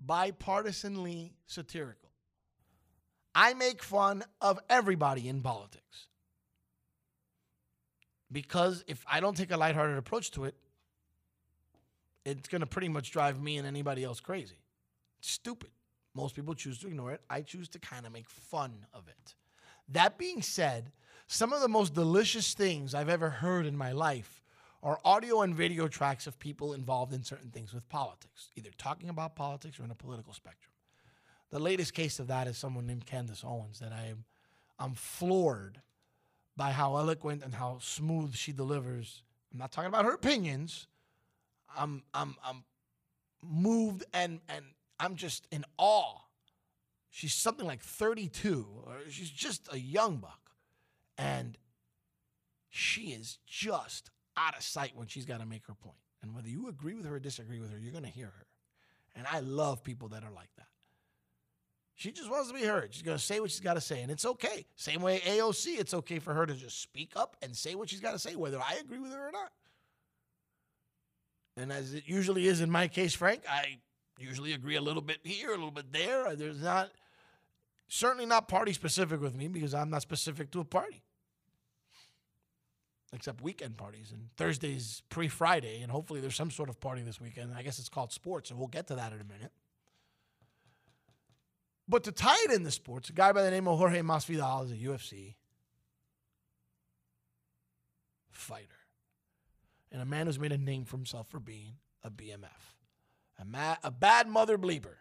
bipartisanly 0.06 1.32
satirical. 1.46 2.10
I 3.34 3.52
make 3.52 3.82
fun 3.82 4.24
of 4.40 4.58
everybody 4.70 5.28
in 5.28 5.42
politics. 5.42 6.06
Because 8.30 8.84
if 8.86 9.04
I 9.10 9.20
don't 9.20 9.36
take 9.36 9.50
a 9.50 9.56
lighthearted 9.56 9.98
approach 9.98 10.30
to 10.32 10.44
it, 10.44 10.54
it's 12.24 12.48
going 12.48 12.60
to 12.60 12.66
pretty 12.66 12.88
much 12.88 13.12
drive 13.12 13.40
me 13.40 13.56
and 13.56 13.66
anybody 13.66 14.02
else 14.02 14.20
crazy. 14.20 14.58
Stupid. 15.20 15.70
Most 16.14 16.34
people 16.34 16.54
choose 16.54 16.78
to 16.80 16.88
ignore 16.88 17.12
it. 17.12 17.20
I 17.30 17.42
choose 17.42 17.68
to 17.70 17.78
kind 17.78 18.06
of 18.06 18.12
make 18.12 18.28
fun 18.28 18.86
of 18.92 19.06
it. 19.06 19.34
That 19.90 20.18
being 20.18 20.42
said, 20.42 20.90
some 21.28 21.52
of 21.52 21.60
the 21.60 21.68
most 21.68 21.94
delicious 21.94 22.54
things 22.54 22.94
I've 22.94 23.08
ever 23.08 23.30
heard 23.30 23.66
in 23.66 23.76
my 23.76 23.92
life 23.92 24.42
are 24.82 24.98
audio 25.04 25.42
and 25.42 25.54
video 25.54 25.88
tracks 25.88 26.26
of 26.26 26.38
people 26.38 26.72
involved 26.72 27.12
in 27.12 27.22
certain 27.22 27.50
things 27.50 27.72
with 27.72 27.88
politics, 27.88 28.50
either 28.56 28.70
talking 28.78 29.08
about 29.08 29.36
politics 29.36 29.78
or 29.78 29.84
in 29.84 29.90
a 29.90 29.96
political 29.96 30.32
spectrum. 30.32 30.72
The 31.50 31.58
latest 31.58 31.94
case 31.94 32.18
of 32.18 32.26
that 32.28 32.48
is 32.48 32.58
someone 32.58 32.86
named 32.86 33.06
Candace 33.06 33.44
Owens 33.44 33.78
that 33.78 33.92
I 33.92 34.06
am 34.06 34.24
I'm 34.78 34.94
floored 34.94 35.80
by 36.56 36.70
how 36.72 36.96
eloquent 36.96 37.42
and 37.44 37.54
how 37.54 37.78
smooth 37.80 38.34
she 38.34 38.52
delivers. 38.52 39.22
I'm 39.52 39.58
not 39.58 39.72
talking 39.72 39.88
about 39.88 40.04
her 40.04 40.14
opinions. 40.14 40.86
I'm 41.76 42.02
I'm 42.14 42.36
I'm 42.44 42.64
moved 43.42 44.04
and 44.12 44.40
and 44.48 44.64
I'm 44.98 45.16
just 45.16 45.46
in 45.50 45.64
awe. 45.78 46.20
She's 47.10 47.34
something 47.34 47.66
like 47.66 47.80
32, 47.80 48.66
or 48.84 48.94
she's 49.08 49.30
just 49.30 49.72
a 49.72 49.78
young 49.78 50.18
buck, 50.18 50.50
and 51.16 51.56
she 52.68 53.12
is 53.12 53.38
just 53.46 54.10
out 54.36 54.56
of 54.56 54.62
sight 54.62 54.92
when 54.94 55.06
she's 55.06 55.24
got 55.24 55.40
to 55.40 55.46
make 55.46 55.66
her 55.66 55.74
point. 55.74 55.96
And 56.22 56.34
whether 56.34 56.48
you 56.48 56.68
agree 56.68 56.94
with 56.94 57.06
her 57.06 57.14
or 57.14 57.18
disagree 57.18 57.58
with 57.58 57.72
her, 57.72 57.78
you're 57.78 57.92
going 57.92 58.04
to 58.04 58.10
hear 58.10 58.26
her. 58.26 58.46
And 59.14 59.26
I 59.30 59.40
love 59.40 59.82
people 59.82 60.08
that 60.08 60.24
are 60.24 60.30
like 60.30 60.50
that. 60.58 60.66
She 61.96 62.12
just 62.12 62.30
wants 62.30 62.48
to 62.48 62.54
be 62.54 62.62
heard. 62.62 62.92
She's 62.92 63.02
going 63.02 63.16
to 63.16 63.22
say 63.22 63.40
what 63.40 63.50
she's 63.50 63.60
got 63.60 63.74
to 63.74 63.80
say, 63.80 64.02
and 64.02 64.12
it's 64.12 64.26
okay. 64.26 64.66
Same 64.76 65.00
way 65.00 65.18
AOC, 65.20 65.80
it's 65.80 65.94
okay 65.94 66.18
for 66.18 66.34
her 66.34 66.44
to 66.44 66.54
just 66.54 66.82
speak 66.82 67.12
up 67.16 67.38
and 67.40 67.56
say 67.56 67.74
what 67.74 67.88
she's 67.88 68.00
got 68.00 68.12
to 68.12 68.18
say, 68.18 68.36
whether 68.36 68.60
I 68.60 68.76
agree 68.82 68.98
with 68.98 69.12
her 69.12 69.28
or 69.28 69.32
not. 69.32 69.50
And 71.56 71.72
as 71.72 71.94
it 71.94 72.04
usually 72.06 72.48
is 72.48 72.60
in 72.60 72.70
my 72.70 72.86
case, 72.86 73.14
Frank, 73.14 73.44
I 73.50 73.78
usually 74.18 74.52
agree 74.52 74.76
a 74.76 74.82
little 74.82 75.00
bit 75.00 75.20
here, 75.24 75.48
a 75.48 75.54
little 75.54 75.70
bit 75.70 75.90
there. 75.90 76.36
There's 76.36 76.60
not, 76.60 76.90
certainly 77.88 78.26
not 78.26 78.46
party 78.46 78.74
specific 78.74 79.22
with 79.22 79.34
me 79.34 79.48
because 79.48 79.72
I'm 79.72 79.88
not 79.88 80.02
specific 80.02 80.50
to 80.50 80.60
a 80.60 80.64
party. 80.66 81.02
Except 83.14 83.40
weekend 83.40 83.78
parties 83.78 84.12
and 84.12 84.28
Thursday's 84.36 85.02
pre 85.08 85.28
Friday, 85.28 85.80
and 85.80 85.90
hopefully 85.90 86.20
there's 86.20 86.36
some 86.36 86.50
sort 86.50 86.68
of 86.68 86.78
party 86.78 87.00
this 87.00 87.22
weekend. 87.22 87.54
I 87.56 87.62
guess 87.62 87.78
it's 87.78 87.88
called 87.88 88.12
sports, 88.12 88.50
and 88.50 88.58
we'll 88.58 88.68
get 88.68 88.88
to 88.88 88.96
that 88.96 89.14
in 89.14 89.20
a 89.20 89.24
minute. 89.24 89.52
But 91.88 92.04
to 92.04 92.12
tie 92.12 92.36
it 92.46 92.50
into 92.52 92.70
sports, 92.70 93.08
a 93.10 93.12
guy 93.12 93.32
by 93.32 93.42
the 93.42 93.50
name 93.50 93.68
of 93.68 93.78
Jorge 93.78 94.00
Masvidal 94.00 94.64
is 94.64 94.72
a 94.72 94.76
UFC 94.76 95.34
fighter 98.30 98.66
and 99.92 100.02
a 100.02 100.04
man 100.04 100.26
who's 100.26 100.38
made 100.38 100.52
a 100.52 100.58
name 100.58 100.84
for 100.84 100.96
himself 100.96 101.28
for 101.28 101.40
being 101.40 101.74
a 102.02 102.10
BMF, 102.10 102.74
a, 103.40 103.44
ma- 103.44 103.76
a 103.82 103.90
bad 103.90 104.28
mother 104.28 104.58
bleeper. 104.58 104.96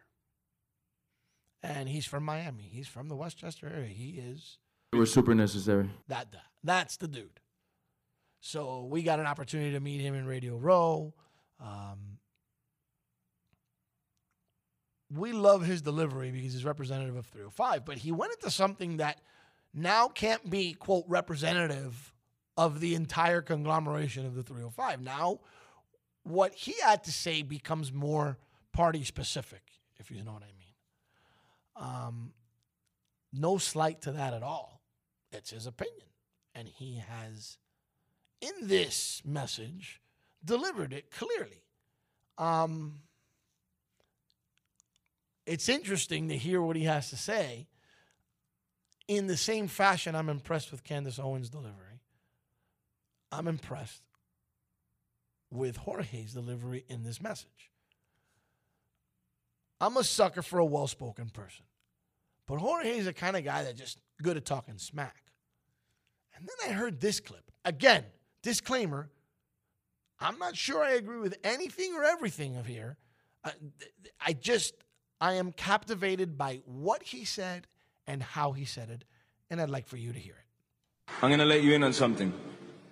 And 1.63 1.89
he's 1.89 2.05
from 2.05 2.23
Miami. 2.23 2.69
He's 2.71 2.87
from 2.87 3.09
the 3.09 3.15
Westchester 3.15 3.67
area. 3.67 3.87
He 3.87 4.19
is 4.23 4.59
They 4.91 4.99
were 4.99 5.07
super 5.07 5.33
necessary. 5.33 5.89
that, 6.07 6.31
that. 6.31 6.43
That's 6.63 6.97
the 6.97 7.07
dude. 7.07 7.39
So 8.39 8.85
we 8.85 9.01
got 9.01 9.19
an 9.19 9.25
opportunity 9.25 9.71
to 9.71 9.79
meet 9.79 10.01
him 10.01 10.13
in 10.13 10.27
Radio 10.27 10.57
Row. 10.57 11.15
Um, 11.59 12.19
we 15.13 15.31
love 15.31 15.65
his 15.65 15.81
delivery 15.81 16.31
because 16.31 16.53
he's 16.53 16.65
representative 16.65 17.15
of 17.15 17.25
305, 17.27 17.85
but 17.85 17.97
he 17.97 18.11
went 18.11 18.33
into 18.33 18.49
something 18.49 18.97
that 18.97 19.21
now 19.73 20.07
can't 20.07 20.49
be, 20.49 20.73
quote, 20.73 21.05
representative 21.07 22.13
of 22.57 22.79
the 22.79 22.95
entire 22.95 23.41
conglomeration 23.41 24.25
of 24.25 24.35
the 24.35 24.43
305. 24.43 25.01
Now, 25.01 25.39
what 26.23 26.53
he 26.53 26.73
had 26.83 27.03
to 27.03 27.11
say 27.11 27.43
becomes 27.43 27.93
more 27.93 28.37
party 28.73 29.03
specific, 29.03 29.61
if 29.97 30.09
you 30.09 30.23
know 30.23 30.33
what 30.33 30.43
I 30.43 30.53
mean. 30.57 30.65
Um, 31.75 32.33
no 33.33 33.57
slight 33.57 34.01
to 34.03 34.11
that 34.13 34.33
at 34.33 34.43
all. 34.43 34.81
It's 35.31 35.51
his 35.51 35.67
opinion. 35.67 36.07
And 36.55 36.67
he 36.67 37.03
has, 37.07 37.57
in 38.41 38.67
this 38.67 39.21
message, 39.25 40.01
delivered 40.43 40.93
it 40.93 41.11
clearly. 41.11 41.63
Um, 42.37 43.01
it's 45.45 45.69
interesting 45.69 46.29
to 46.29 46.37
hear 46.37 46.61
what 46.61 46.75
he 46.75 46.83
has 46.83 47.09
to 47.09 47.17
say. 47.17 47.67
In 49.07 49.27
the 49.27 49.37
same 49.37 49.67
fashion, 49.67 50.15
I'm 50.15 50.29
impressed 50.29 50.71
with 50.71 50.83
Candace 50.83 51.19
Owens' 51.19 51.49
delivery. 51.49 52.01
I'm 53.31 53.47
impressed 53.47 54.01
with 55.51 55.77
Jorge's 55.77 56.33
delivery 56.33 56.85
in 56.89 57.03
this 57.03 57.21
message. 57.21 57.71
I'm 59.79 59.97
a 59.97 60.03
sucker 60.03 60.41
for 60.41 60.59
a 60.59 60.65
well 60.65 60.87
spoken 60.87 61.29
person. 61.29 61.65
But 62.47 62.57
Jorge's 62.57 63.05
the 63.05 63.13
kind 63.13 63.35
of 63.35 63.43
guy 63.43 63.63
that 63.63 63.75
just 63.75 63.99
good 64.21 64.37
at 64.37 64.45
talking 64.45 64.77
smack. 64.77 65.23
And 66.35 66.47
then 66.47 66.69
I 66.69 66.73
heard 66.73 66.99
this 66.99 67.19
clip. 67.19 67.51
Again, 67.63 68.03
disclaimer 68.41 69.09
I'm 70.19 70.39
not 70.39 70.55
sure 70.55 70.83
I 70.83 70.91
agree 70.91 71.19
with 71.19 71.37
anything 71.43 71.93
or 71.93 72.03
everything 72.03 72.55
of 72.55 72.65
here. 72.65 72.97
I, 73.43 73.51
I 74.25 74.33
just, 74.33 74.73
I 75.19 75.33
am 75.33 75.51
captivated 75.51 76.37
by 76.37 76.61
what 76.65 77.03
he 77.03 77.25
said 77.25 77.67
and 78.07 78.21
how 78.21 78.51
he 78.51 78.65
said 78.65 78.89
it, 78.89 79.03
and 79.49 79.61
I'd 79.61 79.69
like 79.69 79.87
for 79.87 79.97
you 79.97 80.11
to 80.11 80.19
hear 80.19 80.35
it. 80.35 81.13
I'm 81.21 81.29
going 81.29 81.39
to 81.39 81.45
let 81.45 81.63
you 81.63 81.73
in 81.73 81.83
on 81.83 81.93
something. 81.93 82.33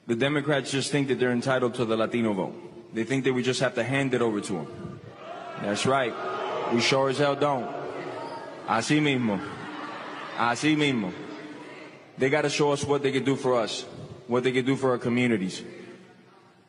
The 0.08 0.16
Democrats 0.16 0.72
just 0.72 0.92
think 0.92 1.08
that 1.08 1.20
they're 1.20 1.32
entitled 1.32 1.76
to 1.76 1.86
the 1.86 1.98
Latino 1.98 2.34
vote. 2.34 2.94
They 2.94 3.04
think 3.04 3.24
that 3.24 3.34
we 3.34 3.44
just 3.44 3.60
have 3.60 3.76
to 3.76 3.84
hand 3.84 4.14
it 4.14 4.22
over 4.22 4.40
to 4.42 4.54
them. 4.54 5.00
That's 5.62 5.86
right. 5.86 6.14
We 6.74 6.82
sure 6.82 7.10
as 7.10 7.18
hell 7.18 7.36
don't. 7.36 7.70
Así 8.68 9.02
mismo. 9.02 9.40
Así 10.38 10.76
mismo. 10.76 11.12
They 12.18 12.30
got 12.30 12.44
to 12.44 12.50
show 12.50 12.72
us 12.72 12.84
what 12.84 13.02
they 13.02 13.12
can 13.12 13.24
do 13.24 13.36
for 13.36 13.56
us, 13.56 13.84
what 14.28 14.44
they 14.44 14.52
can 14.52 14.66
do 14.66 14.76
for 14.76 14.92
our 14.92 14.98
communities. 14.98 15.64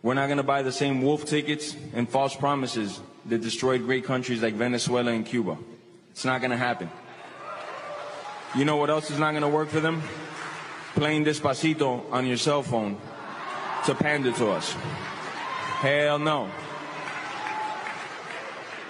We're 0.02 0.14
not 0.14 0.26
going 0.26 0.38
to 0.38 0.42
buy 0.42 0.62
the 0.62 0.72
same 0.72 1.02
wolf 1.02 1.24
tickets 1.24 1.76
and 1.92 2.08
false 2.08 2.34
promises 2.34 3.00
that 3.26 3.40
destroyed 3.40 3.82
great 3.82 4.04
countries 4.04 4.42
like 4.42 4.54
Venezuela 4.54 5.12
and 5.12 5.24
Cuba. 5.24 5.56
It's 6.10 6.24
not 6.24 6.40
going 6.40 6.50
to 6.50 6.56
happen. 6.56 6.90
You 8.54 8.64
know 8.64 8.76
what 8.76 8.90
else 8.90 9.10
is 9.10 9.18
not 9.18 9.32
going 9.32 9.42
to 9.42 9.48
work 9.48 9.68
for 9.68 9.80
them? 9.80 10.02
Playing 10.94 11.24
Despacito 11.24 12.10
on 12.12 12.26
your 12.26 12.36
cell 12.36 12.62
phone 12.62 12.98
to 13.86 13.94
pander 13.94 14.32
to 14.32 14.50
us. 14.50 14.72
Hell 15.80 16.18
no. 16.18 16.48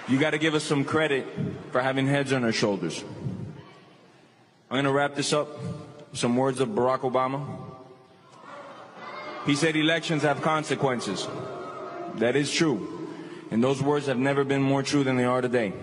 You 0.07 0.19
got 0.19 0.31
to 0.31 0.37
give 0.37 0.53
us 0.53 0.63
some 0.63 0.85
credit 0.85 1.25
for 1.71 1.81
having 1.81 2.05
heads 2.05 2.31
on 2.31 2.43
our 2.43 2.51
shoulders. 2.51 3.03
I'm 4.69 4.75
going 4.75 4.85
to 4.85 4.91
wrap 4.91 5.15
this 5.15 5.33
up 5.33 5.49
with 6.11 6.19
some 6.19 6.37
words 6.37 6.59
of 6.59 6.69
Barack 6.69 6.99
Obama. 6.99 7.43
He 9.47 9.55
said 9.55 9.75
elections 9.75 10.21
have 10.21 10.41
consequences. 10.41 11.27
That 12.15 12.35
is 12.35 12.51
true. 12.51 12.94
And 13.51 13.63
those 13.63 13.81
words 13.81 14.07
have 14.07 14.17
never 14.17 14.43
been 14.43 14.61
more 14.61 14.83
true 14.83 15.03
than 15.03 15.17
they 15.17 15.23
are 15.23 15.41
today. 15.41 15.73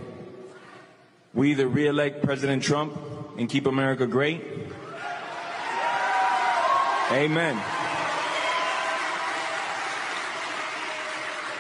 We 1.34 1.52
either 1.52 1.66
re-elect 1.66 2.22
President 2.22 2.62
Trump 2.62 2.98
and 3.38 3.48
keep 3.48 3.66
America 3.66 4.06
great. 4.06 4.42
Amen. 7.10 7.56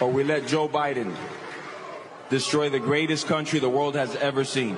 Or 0.00 0.10
we 0.10 0.24
let 0.24 0.46
Joe 0.46 0.68
Biden 0.68 1.14
destroy 2.28 2.68
the 2.68 2.80
greatest 2.80 3.26
country 3.26 3.60
the 3.60 3.68
world 3.68 3.94
has 3.94 4.16
ever 4.16 4.44
seen. 4.44 4.76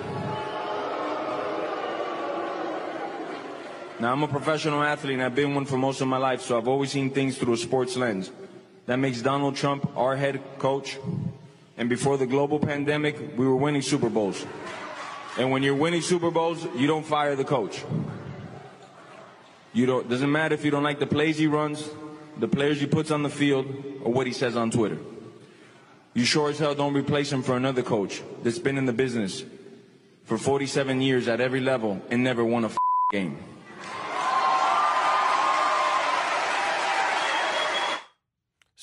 Now, 4.01 4.13
I'm 4.13 4.23
a 4.23 4.29
professional 4.29 4.83
athlete 4.83 5.15
and 5.15 5.23
I've 5.23 5.35
been 5.35 5.55
one 5.55 5.65
for 5.65 5.79
most 5.79 6.01
of 6.01 6.09
my 6.09 6.19
life, 6.19 6.43
so 6.43 6.59
I've 6.59 6.69
always 6.69 6.91
seen 6.91 7.11
things 7.11 7.39
through 7.39 7.55
a 7.55 7.57
sports 7.57 7.97
lens. 7.97 8.31
That 8.87 8.97
makes 8.97 9.23
Donald 9.23 9.57
Trump 9.57 9.97
our 9.97 10.17
head 10.17 10.43
coach. 10.59 10.99
And 11.77 11.89
before 11.89 12.17
the 12.17 12.27
global 12.27 12.59
pandemic, 12.59 13.37
we 13.37 13.47
were 13.47 13.57
winning 13.57 13.83
Super 13.83 14.09
Bowls. 14.09 14.45
And 15.39 15.51
when 15.51 15.63
you're 15.63 15.75
winning 15.75 16.03
Super 16.03 16.31
Bowls, 16.31 16.65
you 16.77 16.87
don't 16.87 17.05
fire 17.05 17.35
the 17.35 17.45
coach. 17.45 17.85
You 19.73 19.87
don't, 19.87 20.09
doesn't 20.09 20.31
matter 20.31 20.55
if 20.55 20.65
you 20.65 20.71
don't 20.71 20.85
like 20.85 21.01
the 21.01 21.07
plays 21.07 21.37
he 21.37 21.49
runs, 21.49 21.89
the 22.39 22.47
players 22.47 22.81
he 22.81 22.87
puts 22.87 23.11
on 23.11 23.23
the 23.23 23.31
field, 23.31 23.67
or 24.05 24.13
what 24.13 24.27
he 24.27 24.33
says 24.33 24.57
on 24.57 24.71
Twitter. 24.71 24.99
You 26.13 26.25
sure 26.25 26.51
as 26.51 26.61
hell 26.61 26.77
don't 26.77 26.95
replace 26.95 27.33
him 27.33 27.43
for 27.43 27.57
another 27.57 27.83
coach 27.83 28.23
that's 28.45 28.61
been 28.61 28.79
in 28.79 28.87
the 28.87 28.93
business 28.93 29.45
for 30.25 30.39
47 30.39 31.01
years 31.01 31.27
at 31.27 31.41
every 31.41 31.61
level 31.61 32.01
and 32.09 32.23
never 32.23 32.45
won 32.45 32.65
a 32.65 32.71
game. 33.11 33.37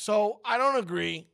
So 0.02 0.40
I 0.44 0.58
don't 0.58 0.78
agree 0.78 1.28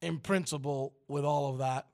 in 0.00 0.20
principle 0.20 0.94
with 1.08 1.24
all 1.24 1.50
of 1.50 1.58
that. 1.58 1.88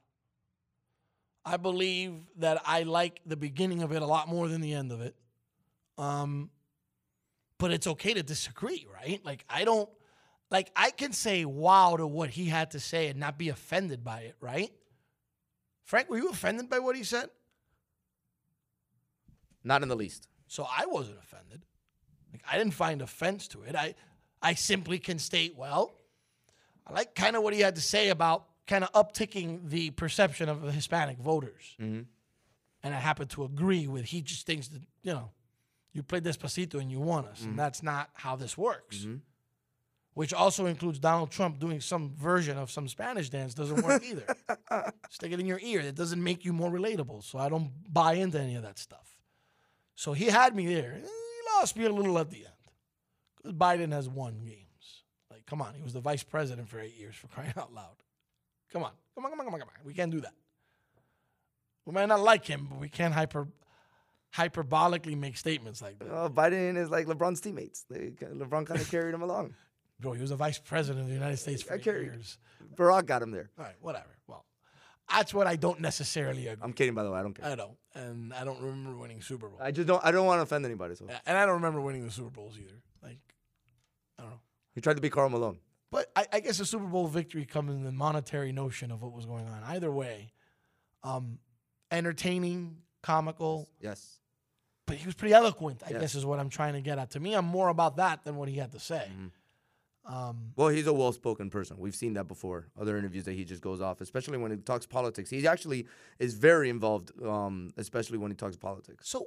I 1.47 1.57
believe 1.57 2.13
that 2.37 2.61
I 2.67 2.83
like 2.83 3.23
the 3.25 3.39
beginning 3.39 3.83
of 3.83 3.93
it 3.93 4.03
a 4.03 4.07
lot 4.07 4.29
more 4.29 4.49
than 4.49 4.61
the 4.61 4.75
end 4.75 4.93
of 4.93 5.01
it. 5.01 5.17
Um, 5.97 6.51
but 7.57 7.73
it's 7.73 7.87
okay 7.87 8.13
to 8.13 8.23
disagree, 8.23 8.87
right? 8.93 9.25
Like 9.25 9.47
I 9.49 9.65
don't 9.65 9.89
like 10.51 10.71
I 10.77 10.91
can 10.91 11.15
say 11.15 11.47
wow 11.47 11.97
to 11.97 12.07
what 12.07 12.29
he 12.29 12.45
had 12.45 12.73
to 12.73 12.81
say 12.81 13.09
and 13.09 13.19
not 13.19 13.39
be 13.39 13.49
offended 13.49 14.05
by 14.05 14.21
it, 14.21 14.35
right? 14.43 14.73
Frank, 15.85 16.11
were 16.11 16.19
you 16.19 16.29
offended 16.29 16.69
by 16.69 16.81
what 16.81 16.97
he 16.97 17.03
said? 17.03 17.31
Not 19.65 19.83
in 19.83 19.89
the 19.89 19.97
least. 19.97 20.29
So 20.49 20.69
I 20.71 20.85
wasn't 20.85 21.17
offended. 21.17 21.63
I 22.51 22.59
didn't 22.59 22.75
find 22.75 23.03
offense 23.03 23.49
to 23.49 23.63
it. 23.63 23.75
I 23.75 23.95
I 24.43 24.55
simply 24.55 24.99
can 24.99 25.19
state, 25.19 25.57
well, 25.57 25.93
I 26.87 26.93
like 26.93 27.15
kind 27.15 27.37
of 27.37 27.43
what 27.43 27.55
he 27.55 27.61
had 27.61 27.75
to 27.77 27.81
say 27.81 28.11
about 28.11 28.45
kind 28.67 28.85
of 28.85 28.93
upticking 28.93 29.69
the 29.71 29.91
perception 29.91 30.49
of 30.49 30.63
the 30.63 30.73
Hispanic 30.73 31.19
voters. 31.19 31.75
Mm-hmm. 31.81 32.03
And 32.83 32.95
I 32.95 32.99
happen 32.99 33.27
to 33.29 33.45
agree 33.45 33.87
with 33.87 34.05
he 34.05 34.21
just 34.23 34.47
thinks 34.47 34.69
that, 34.69 34.83
you 35.03 35.13
know, 35.13 35.31
you 35.93 36.03
play 36.03 36.21
Despacito 36.21 36.75
and 36.75 36.91
you 36.91 37.01
won 37.01 37.25
us. 37.25 37.41
Mhm. 37.41 37.45
And 37.47 37.59
that's 37.59 37.83
not 37.83 38.11
how 38.13 38.37
this 38.37 38.57
works. 38.57 38.99
Mm-hmm. 38.99 39.17
Which 40.15 40.33
also 40.33 40.67
includes 40.67 40.99
Donald 40.99 41.31
Trump 41.31 41.59
doing 41.59 41.81
some 41.81 42.15
version 42.15 42.57
of 42.57 42.71
some 42.71 42.89
Spanish 42.89 43.29
dance 43.29 43.53
doesn't 43.55 43.83
work 43.83 44.03
either. 44.05 44.35
Stick 45.11 45.33
it 45.33 45.41
in 45.41 45.47
your 45.47 45.59
ear. 45.61 45.81
It 45.81 45.95
doesn't 45.95 46.23
make 46.23 46.45
you 46.45 46.53
more 46.53 46.71
relatable. 46.71 47.23
So 47.23 47.39
I 47.39 47.49
don't 47.49 47.71
buy 47.93 48.15
into 48.15 48.41
any 48.41 48.55
of 48.55 48.63
that 48.63 48.79
stuff. 48.79 49.19
So 49.95 50.13
he 50.13 50.27
had 50.27 50.55
me 50.55 50.73
there. 50.75 51.01
He 51.65 51.81
be 51.81 51.87
a 51.87 51.93
little 51.93 52.19
at 52.19 52.31
the 52.31 52.39
end. 52.39 52.55
Because 53.37 53.53
Biden 53.53 53.93
has 53.93 54.09
won 54.09 54.41
games. 54.45 55.03
Like, 55.31 55.47
come 55.47 55.61
on. 55.63 55.75
He 55.75 55.83
was 55.83 55.93
the 55.93 56.01
vice 56.01 56.23
president 56.23 56.69
for 56.69 56.79
eight 56.81 56.97
years 56.97 57.15
for 57.15 57.29
crying 57.29 57.53
out 57.57 57.73
loud. 57.73 57.97
Come 58.73 58.83
on. 58.83 58.93
Come 59.15 59.25
on, 59.25 59.31
come 59.31 59.41
on, 59.41 59.47
come 59.47 59.55
on, 59.55 59.61
come 59.61 59.69
on. 59.69 59.87
We 59.87 59.95
can't 59.95 60.11
do 60.11 60.21
that. 60.21 60.35
We 61.87 61.93
might 61.93 62.07
not 62.07 62.21
like 62.21 62.45
him, 62.45 62.67
but 62.69 62.81
we 62.81 62.89
can't 62.89 63.15
hyper 63.15 63.49
hyperbolically 64.35 65.17
make 65.17 65.37
statements 65.37 65.81
like 65.81 65.99
that. 66.01 66.13
Uh, 66.13 66.29
Biden 66.29 66.77
is 66.77 66.91
like 66.91 67.07
LeBron's 67.07 67.41
teammates. 67.41 67.87
LeBron 67.91 68.67
kind 68.67 68.81
of 68.81 68.91
carried 68.91 69.15
him 69.15 69.23
along. 69.23 69.55
Bro, 70.01 70.13
he 70.13 70.21
was 70.21 70.31
the 70.31 70.37
vice 70.37 70.59
president 70.59 71.03
of 71.05 71.09
the 71.09 71.15
United 71.15 71.39
States 71.39 71.63
for 71.63 71.73
I 71.75 71.77
eight 71.77 71.83
carried. 71.85 72.05
years. 72.07 72.39
Barack 72.75 73.07
got 73.07 73.23
him 73.23 73.31
there. 73.31 73.49
All 73.59 73.65
right, 73.65 73.77
whatever. 73.81 74.11
Well, 74.27 74.45
that's 75.11 75.33
what 75.33 75.47
I 75.47 75.57
don't 75.57 75.81
necessarily 75.81 76.49
agree. 76.49 76.63
I'm 76.65 76.73
kidding, 76.73 76.95
by 76.95 77.03
the 77.05 77.11
way. 77.11 77.19
I 77.19 77.23
don't 77.23 77.35
care. 77.35 77.47
I 77.51 77.55
don't, 77.55 77.77
and 77.95 78.33
I 78.35 78.45
don't 78.45 78.61
remember 78.61 78.97
winning 78.99 79.21
Super 79.23 79.49
Bowl. 79.49 79.59
I 79.63 79.71
just 79.71 79.87
don't. 79.87 80.05
I 80.05 80.11
don't 80.11 80.27
want 80.27 80.39
to 80.39 80.43
offend 80.43 80.65
anybody. 80.65 80.95
So 80.95 81.07
and 81.27 81.37
I 81.39 81.45
don't 81.47 81.55
remember 81.57 81.81
winning 81.81 82.05
the 82.05 82.11
Super 82.11 82.31
Bowls 82.31 82.59
either. 82.59 82.81
Like, 83.03 83.19
I 84.19 84.23
don't 84.23 84.31
know. 84.33 84.41
he 84.75 84.81
tried 84.81 84.95
to 84.97 85.01
be 85.03 85.11
Karl 85.11 85.29
Malone. 85.29 85.59
But 85.93 86.11
I, 86.17 86.27
I 86.33 86.41
guess 86.41 86.59
a 86.61 86.67
Super 86.67 86.87
Bowl 86.87 87.07
victory 87.07 87.45
comes 87.45 87.73
in 87.73 87.85
the 87.85 87.93
monetary 87.93 88.51
notion 88.53 88.91
of 88.91 89.03
what 89.03 89.13
was 89.13 89.25
going 89.25 89.47
on. 89.47 89.63
Either 89.67 89.91
way, 89.93 90.33
um, 91.05 91.39
entertaining, 91.91 92.79
comical. 93.03 93.69
Yes. 93.81 94.19
But 94.87 94.97
he 94.97 95.07
was 95.07 95.15
pretty 95.15 95.35
eloquent. 95.35 95.83
I 95.87 95.91
Yes. 95.91 96.01
guess 96.01 96.15
is 96.17 96.27
what 96.27 96.39
I'm 96.39 96.49
trying 96.49 96.75
to 96.75 96.81
get 96.81 96.99
at. 96.99 97.11
To 97.13 97.21
me, 97.21 97.35
I'm 97.35 97.45
more 97.47 97.69
about 97.69 97.97
that 97.97 98.25
than 98.25 98.37
what 98.37 98.49
he 98.49 98.57
had 98.57 98.73
to 98.73 98.81
say. 98.81 99.09
Mm-hmm. 99.13 99.27
Um, 100.07 100.53
Well, 100.55 100.69
he's 100.69 100.87
a 100.87 100.93
well-spoken 100.93 101.51
person. 101.51 101.79
We've 101.79 101.95
seen 101.95 102.15
that 102.15 102.29
before. 102.29 102.69
Other 102.81 102.97
interviews 102.97 103.25
that 103.25 103.33
he 103.33 103.45
just 103.45 103.61
goes 103.61 103.81
off, 103.81 104.01
especially 104.01 104.39
when 104.39 104.53
he 104.53 104.57
talks 104.59 104.87
politics. 104.87 105.31
He 105.31 105.47
actually 105.47 105.87
is 106.19 106.35
very 106.35 106.71
involved, 106.71 107.11
um, 107.23 107.73
especially 107.77 108.19
when 108.19 108.31
he 108.31 108.37
talks 108.37 108.57
politics. 108.57 109.09
So 109.09 109.27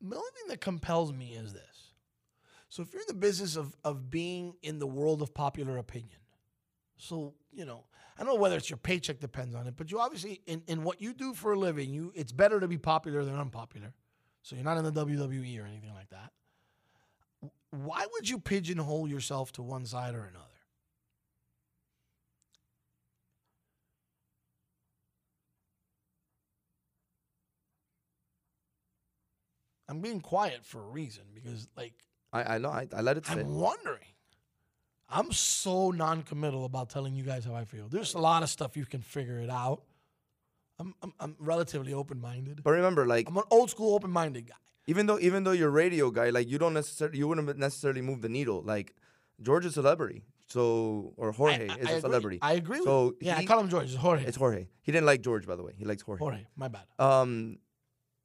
the 0.00 0.16
only 0.16 0.30
thing 0.36 0.48
that 0.48 0.60
compels 0.60 1.12
me 1.12 1.32
is 1.32 1.52
this. 1.54 1.94
So 2.68 2.82
if 2.82 2.92
you're 2.92 3.02
in 3.02 3.08
the 3.08 3.14
business 3.14 3.56
of 3.56 3.76
of 3.82 4.10
being 4.10 4.54
in 4.62 4.78
the 4.78 4.86
world 4.86 5.22
of 5.22 5.34
popular 5.34 5.78
opinion, 5.78 6.20
so 6.98 7.34
you 7.50 7.64
know, 7.64 7.84
I 8.16 8.22
don't 8.22 8.34
know 8.34 8.40
whether 8.40 8.56
it's 8.56 8.70
your 8.70 8.76
paycheck 8.76 9.18
depends 9.18 9.54
on 9.54 9.66
it, 9.66 9.74
but 9.76 9.90
you 9.90 9.98
obviously 9.98 10.40
in, 10.46 10.62
in 10.68 10.84
what 10.84 11.00
you 11.00 11.12
do 11.12 11.34
for 11.34 11.52
a 11.52 11.58
living, 11.58 11.92
you 11.92 12.12
it's 12.14 12.30
better 12.32 12.60
to 12.60 12.68
be 12.68 12.78
popular 12.78 13.24
than 13.24 13.34
unpopular. 13.34 13.94
So 14.42 14.54
you're 14.54 14.64
not 14.64 14.78
in 14.78 14.84
the 14.84 14.92
WWE 14.92 15.60
or 15.60 15.66
anything 15.66 15.92
like 15.94 16.10
that. 16.10 16.32
Why 17.70 18.06
would 18.12 18.28
you 18.28 18.38
pigeonhole 18.38 19.08
yourself 19.08 19.52
to 19.52 19.62
one 19.62 19.86
side 19.86 20.14
or 20.14 20.24
another? 20.24 20.46
I'm 29.88 30.00
being 30.00 30.20
quiet 30.20 30.64
for 30.64 30.78
a 30.80 30.86
reason 30.86 31.24
because, 31.34 31.66
like, 31.76 31.94
I, 32.32 32.54
I 32.54 32.58
know. 32.58 32.70
I, 32.70 32.86
I 32.94 33.00
let 33.00 33.16
it. 33.16 33.28
I'm 33.28 33.54
wondering. 33.54 33.98
I'm 35.08 35.32
so 35.32 35.90
non-committal 35.90 36.64
about 36.64 36.90
telling 36.90 37.16
you 37.16 37.24
guys 37.24 37.44
how 37.44 37.56
I 37.56 37.64
feel. 37.64 37.88
There's 37.88 38.14
a 38.14 38.18
lot 38.18 38.44
of 38.44 38.48
stuff 38.48 38.76
you 38.76 38.86
can 38.86 39.02
figure 39.02 39.40
it 39.40 39.50
out. 39.50 39.82
I'm 40.78 40.94
I'm, 41.02 41.12
I'm 41.18 41.36
relatively 41.40 41.92
open-minded. 41.92 42.62
But 42.62 42.70
remember, 42.70 43.04
like 43.04 43.28
I'm 43.28 43.36
an 43.36 43.42
old 43.50 43.70
school 43.70 43.96
open-minded 43.96 44.46
guy. 44.46 44.54
Even 44.86 45.06
though 45.06 45.18
even 45.18 45.44
though 45.44 45.52
you're 45.52 45.68
a 45.68 45.72
radio 45.72 46.10
guy, 46.10 46.30
like 46.30 46.48
you 46.48 46.58
don't 46.58 46.74
necessarily 46.74 47.18
you 47.18 47.28
wouldn't 47.28 47.58
necessarily 47.58 48.02
move 48.02 48.22
the 48.22 48.28
needle. 48.28 48.62
Like 48.62 48.94
George 49.42 49.64
is 49.64 49.72
a 49.72 49.74
celebrity, 49.74 50.24
so 50.46 51.12
or 51.16 51.32
Jorge 51.32 51.68
I 51.68 51.74
is 51.76 51.90
a 51.90 52.00
celebrity. 52.00 52.38
I 52.42 52.54
agree 52.54 52.82
So. 52.82 53.14
Yeah, 53.20 53.36
I 53.36 53.44
call 53.44 53.60
him 53.60 53.68
George. 53.68 53.86
It's 53.86 53.94
Jorge. 53.94 54.24
It's 54.24 54.36
Jorge. 54.36 54.68
He 54.82 54.92
didn't 54.92 55.06
like 55.06 55.22
George, 55.22 55.46
by 55.46 55.56
the 55.56 55.62
way. 55.62 55.72
He 55.76 55.84
likes 55.84 56.02
Jorge. 56.02 56.18
Jorge. 56.18 56.46
My 56.56 56.68
bad. 56.68 56.82
Um, 56.98 57.58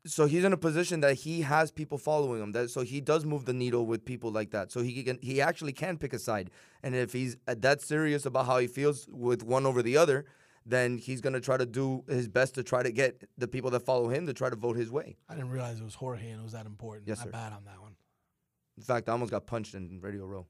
so 0.06 0.28
he's 0.28 0.44
in 0.44 0.54
a 0.54 0.58
position 0.58 1.02
that 1.02 1.16
he 1.16 1.42
has 1.42 1.72
people 1.72 1.98
following 1.98 2.42
him. 2.42 2.52
That 2.52 2.70
so 2.70 2.82
he 2.82 3.02
does 3.02 3.26
move 3.26 3.46
the 3.46 3.54
needle 3.54 3.86
with 3.86 4.06
people 4.06 4.32
like 4.32 4.52
that. 4.52 4.72
So 4.72 4.82
he 4.82 5.04
can 5.04 5.20
he 5.22 5.42
actually 5.42 5.74
can 5.74 5.98
pick 5.98 6.14
a 6.14 6.20
side. 6.20 6.52
And 6.84 6.96
if 6.96 7.14
he's 7.14 7.38
uh, 7.48 7.56
that 7.60 7.82
serious 7.82 8.26
about 8.26 8.46
how 8.46 8.58
he 8.60 8.68
feels 8.68 9.08
with 9.12 9.44
one 9.44 9.66
over 9.66 9.82
the 9.82 9.98
other, 9.98 10.26
then 10.66 10.98
he's 10.98 11.22
gonna 11.22 11.40
try 11.40 11.58
to 11.58 11.66
do 11.66 12.04
his 12.08 12.28
best 12.28 12.56
to 12.56 12.64
try 12.64 12.84
to 12.84 12.92
get 12.92 13.24
the 13.38 13.48
people 13.48 13.70
that 13.72 13.82
follow 13.82 14.10
him 14.10 14.26
to 14.28 14.34
try 14.34 14.50
to 14.50 14.56
vote 14.56 14.76
his 14.76 14.92
way. 14.92 15.18
I 15.30 15.36
didn't 15.36 15.52
realize 15.52 15.80
it 15.80 15.84
was 15.84 15.96
Jorge 15.96 16.30
and 16.30 16.40
it 16.40 16.44
was 16.44 16.54
that 16.54 16.66
important. 16.66 17.08
Yes, 17.08 17.20
Not 17.20 17.28
sir. 17.28 17.32
bad 17.32 17.54
on 17.54 17.66
that 17.66 17.82
one. 17.82 17.96
In 18.78 18.84
fact, 18.84 19.08
I 19.08 19.14
almost 19.14 19.32
got 19.32 19.46
punched 19.46 19.74
in 19.74 20.00
Radio 20.02 20.26
Row. 20.26 20.48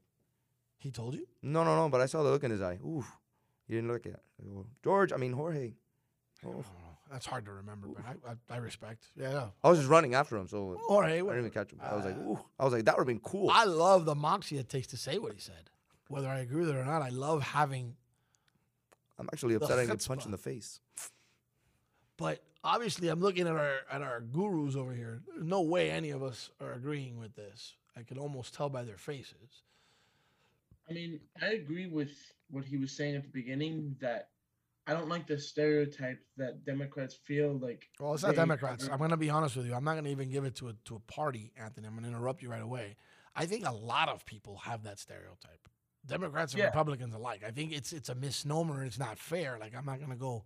He 0.78 0.92
told 0.92 1.16
you? 1.16 1.28
No, 1.42 1.64
no, 1.64 1.76
no. 1.76 1.90
But 1.90 2.02
I 2.02 2.06
saw 2.06 2.24
the 2.24 2.30
look 2.30 2.44
in 2.44 2.52
his 2.52 2.62
eye. 2.62 2.80
Ooh, 2.84 3.06
he 3.68 3.76
didn't 3.76 3.92
look 3.92 4.06
at 4.06 4.22
I 4.42 4.46
go, 4.46 4.66
George. 4.84 5.12
I 5.14 5.18
mean 5.18 5.34
Jorge. 5.34 5.74
Oh. 6.46 6.64
That's 7.12 7.26
hard 7.26 7.46
to 7.46 7.52
remember, 7.52 7.88
but 7.88 8.04
I, 8.04 8.32
I, 8.32 8.56
I 8.56 8.58
respect. 8.58 9.06
Yeah, 9.16 9.32
yeah. 9.32 9.48
I 9.64 9.70
was 9.70 9.78
just 9.78 9.90
running 9.90 10.16
after 10.16 10.38
him, 10.38 10.48
so 10.48 10.76
Jorge, 10.88 11.14
I 11.14 11.18
didn't 11.18 11.38
even 11.38 11.52
catch 11.52 11.72
him. 11.72 11.80
I 11.84 11.96
was 11.96 12.04
like, 12.04 12.16
ah. 12.20 12.24
ooh. 12.24 12.40
I 12.60 12.64
was 12.64 12.74
like, 12.74 12.86
that 12.86 12.96
would 12.96 13.02
have 13.02 13.08
been 13.08 13.20
cool. 13.20 13.52
I 13.52 13.66
love 13.66 14.06
the 14.06 14.16
moxie 14.16 14.58
it 14.58 14.70
takes 14.70 14.88
to 14.88 14.98
say 14.98 15.20
what 15.20 15.32
he 15.32 15.40
said. 15.40 15.70
Whether 16.08 16.28
I 16.28 16.40
agree 16.40 16.62
with 16.62 16.70
it 16.70 16.76
or 16.76 16.86
not, 16.86 17.02
I 17.02 17.10
love 17.10 17.44
having. 17.44 17.96
I'm 19.18 19.30
actually 19.32 19.56
upset 19.56 19.72
I 19.80 19.82
didn't 19.84 20.00
get 20.00 20.08
punched 20.08 20.26
in 20.26 20.32
the 20.32 20.38
face. 20.38 20.80
But 22.18 22.42
obviously, 22.64 23.08
I'm 23.10 23.20
looking 23.22 23.48
at 23.48 23.54
our 23.56 23.80
at 23.92 24.02
our 24.02 24.22
gurus 24.22 24.76
over 24.76 24.94
here. 24.94 25.22
There's 25.28 25.46
no 25.46 25.62
way 25.62 25.92
any 25.92 26.12
of 26.12 26.24
us 26.24 26.50
are 26.62 26.74
agreeing 26.74 27.18
with 27.20 27.36
this. 27.36 27.74
I 27.98 28.04
can 28.04 28.18
almost 28.18 28.54
tell 28.54 28.70
by 28.70 28.84
their 28.84 28.98
faces. 28.98 29.64
I 30.90 30.94
mean, 30.94 31.20
I 31.42 31.48
agree 31.48 31.88
with 31.88 32.12
what 32.50 32.66
he 32.66 32.78
was 32.78 32.92
saying 32.92 33.16
at 33.16 33.24
the 33.24 33.30
beginning 33.30 33.96
that 34.02 34.30
I 34.88 34.94
don't 34.94 35.10
like 35.10 35.26
the 35.26 35.40
stereotype 35.40 36.20
that 36.38 36.64
Democrats 36.66 37.16
feel 37.16 37.58
like. 37.58 37.90
Well, 38.00 38.14
it's 38.14 38.24
not 38.24 38.36
Democrats. 38.36 38.88
are- 38.88 38.92
I'm 38.92 39.00
going 39.00 39.10
to 39.10 39.18
be 39.18 39.30
honest 39.32 39.56
with 39.56 39.66
you. 39.66 39.74
I'm 39.74 39.84
not 39.84 39.94
going 39.94 40.04
to 40.06 40.12
even 40.12 40.30
give 40.30 40.46
it 40.46 40.56
to 40.58 40.68
a 40.70 40.74
to 40.86 40.96
a 40.96 41.00
party, 41.12 41.52
Anthony. 41.58 41.88
I'm 41.88 41.94
going 41.94 42.04
to 42.04 42.10
interrupt 42.10 42.44
you 42.44 42.50
right 42.50 42.62
away. 42.62 42.96
I 43.36 43.46
think 43.46 43.66
a 43.68 43.72
lot 43.74 44.10
of 44.10 44.26
people 44.26 44.58
have 44.58 44.84
that 44.84 45.00
stereotype. 45.00 45.68
Democrats 46.08 46.54
and 46.54 46.60
Yeah. 46.60 46.66
Republicans 46.68 47.14
alike. 47.16 47.44
I 47.46 47.52
think 47.52 47.72
it's 47.72 47.94
it's 47.94 48.10
a 48.10 48.16
misnomer. 48.16 48.78
and 48.80 48.88
It's 48.88 49.00
not 49.00 49.18
fair. 49.18 49.58
Like 49.60 49.76
I'm 49.76 49.86
not 49.86 49.98
going 50.00 50.12
to 50.12 50.16
go 50.18 50.44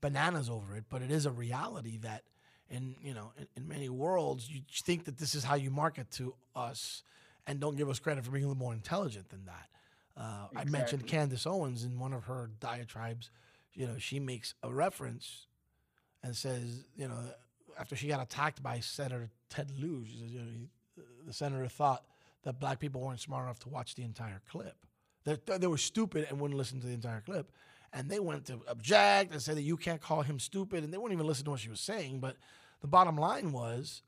bananas 0.00 0.50
over 0.50 0.76
it, 0.76 0.84
but 0.88 1.02
it 1.02 1.10
is 1.10 1.26
a 1.26 1.30
reality 1.30 1.98
that 1.98 2.22
in 2.68 2.96
you 3.02 3.14
know 3.14 3.32
in, 3.38 3.46
in 3.56 3.68
many 3.68 3.88
worlds 3.88 4.50
you 4.50 4.60
think 4.84 5.04
that 5.04 5.18
this 5.18 5.34
is 5.34 5.44
how 5.44 5.54
you 5.54 5.70
market 5.70 6.10
to 6.12 6.34
us, 6.54 7.02
and 7.46 7.60
don't 7.60 7.76
give 7.76 7.88
us 7.88 7.98
credit 7.98 8.24
for 8.24 8.30
being 8.30 8.44
a 8.44 8.48
little 8.48 8.58
more 8.58 8.74
intelligent 8.74 9.28
than 9.30 9.44
that. 9.46 9.68
Uh, 10.16 10.48
I 10.56 10.64
mentioned 10.64 11.06
Candace 11.06 11.46
Owens 11.46 11.84
in 11.84 11.98
one 11.98 12.12
of 12.14 12.24
her 12.24 12.50
diatribes. 12.58 13.30
You 13.74 13.86
know, 13.86 13.98
she 13.98 14.18
makes 14.18 14.54
a 14.62 14.72
reference 14.72 15.46
and 16.22 16.34
says, 16.34 16.84
you 16.96 17.06
know, 17.06 17.18
after 17.78 17.94
she 17.94 18.08
got 18.08 18.22
attacked 18.22 18.62
by 18.62 18.80
Senator 18.80 19.28
Ted 19.50 19.70
Lieu, 19.78 20.04
she 20.06 20.16
says, 20.16 20.30
you 20.32 20.38
know, 20.40 20.46
he, 20.50 20.70
the 21.26 21.34
senator 21.34 21.68
thought 21.68 22.04
that 22.44 22.58
black 22.58 22.78
people 22.80 23.02
weren't 23.02 23.20
smart 23.20 23.44
enough 23.44 23.58
to 23.60 23.68
watch 23.68 23.94
the 23.94 24.02
entire 24.02 24.40
clip. 24.50 24.76
That 25.26 25.60
they 25.60 25.66
were 25.66 25.76
stupid 25.76 26.26
and 26.28 26.40
wouldn't 26.40 26.56
listen 26.56 26.80
to 26.80 26.86
the 26.86 26.94
entire 26.94 27.20
clip. 27.20 27.52
And 27.92 28.08
they 28.08 28.20
went 28.20 28.46
to 28.46 28.60
object 28.68 29.32
and 29.32 29.42
say 29.42 29.54
that 29.54 29.62
you 29.62 29.76
can't 29.76 30.00
call 30.00 30.22
him 30.22 30.38
stupid. 30.38 30.82
And 30.82 30.92
they 30.92 30.98
wouldn't 30.98 31.16
even 31.18 31.26
listen 31.26 31.44
to 31.44 31.50
what 31.50 31.60
she 31.60 31.68
was 31.68 31.80
saying. 31.80 32.20
But 32.20 32.36
the 32.80 32.86
bottom 32.86 33.16
line 33.16 33.52
was, 33.52 34.02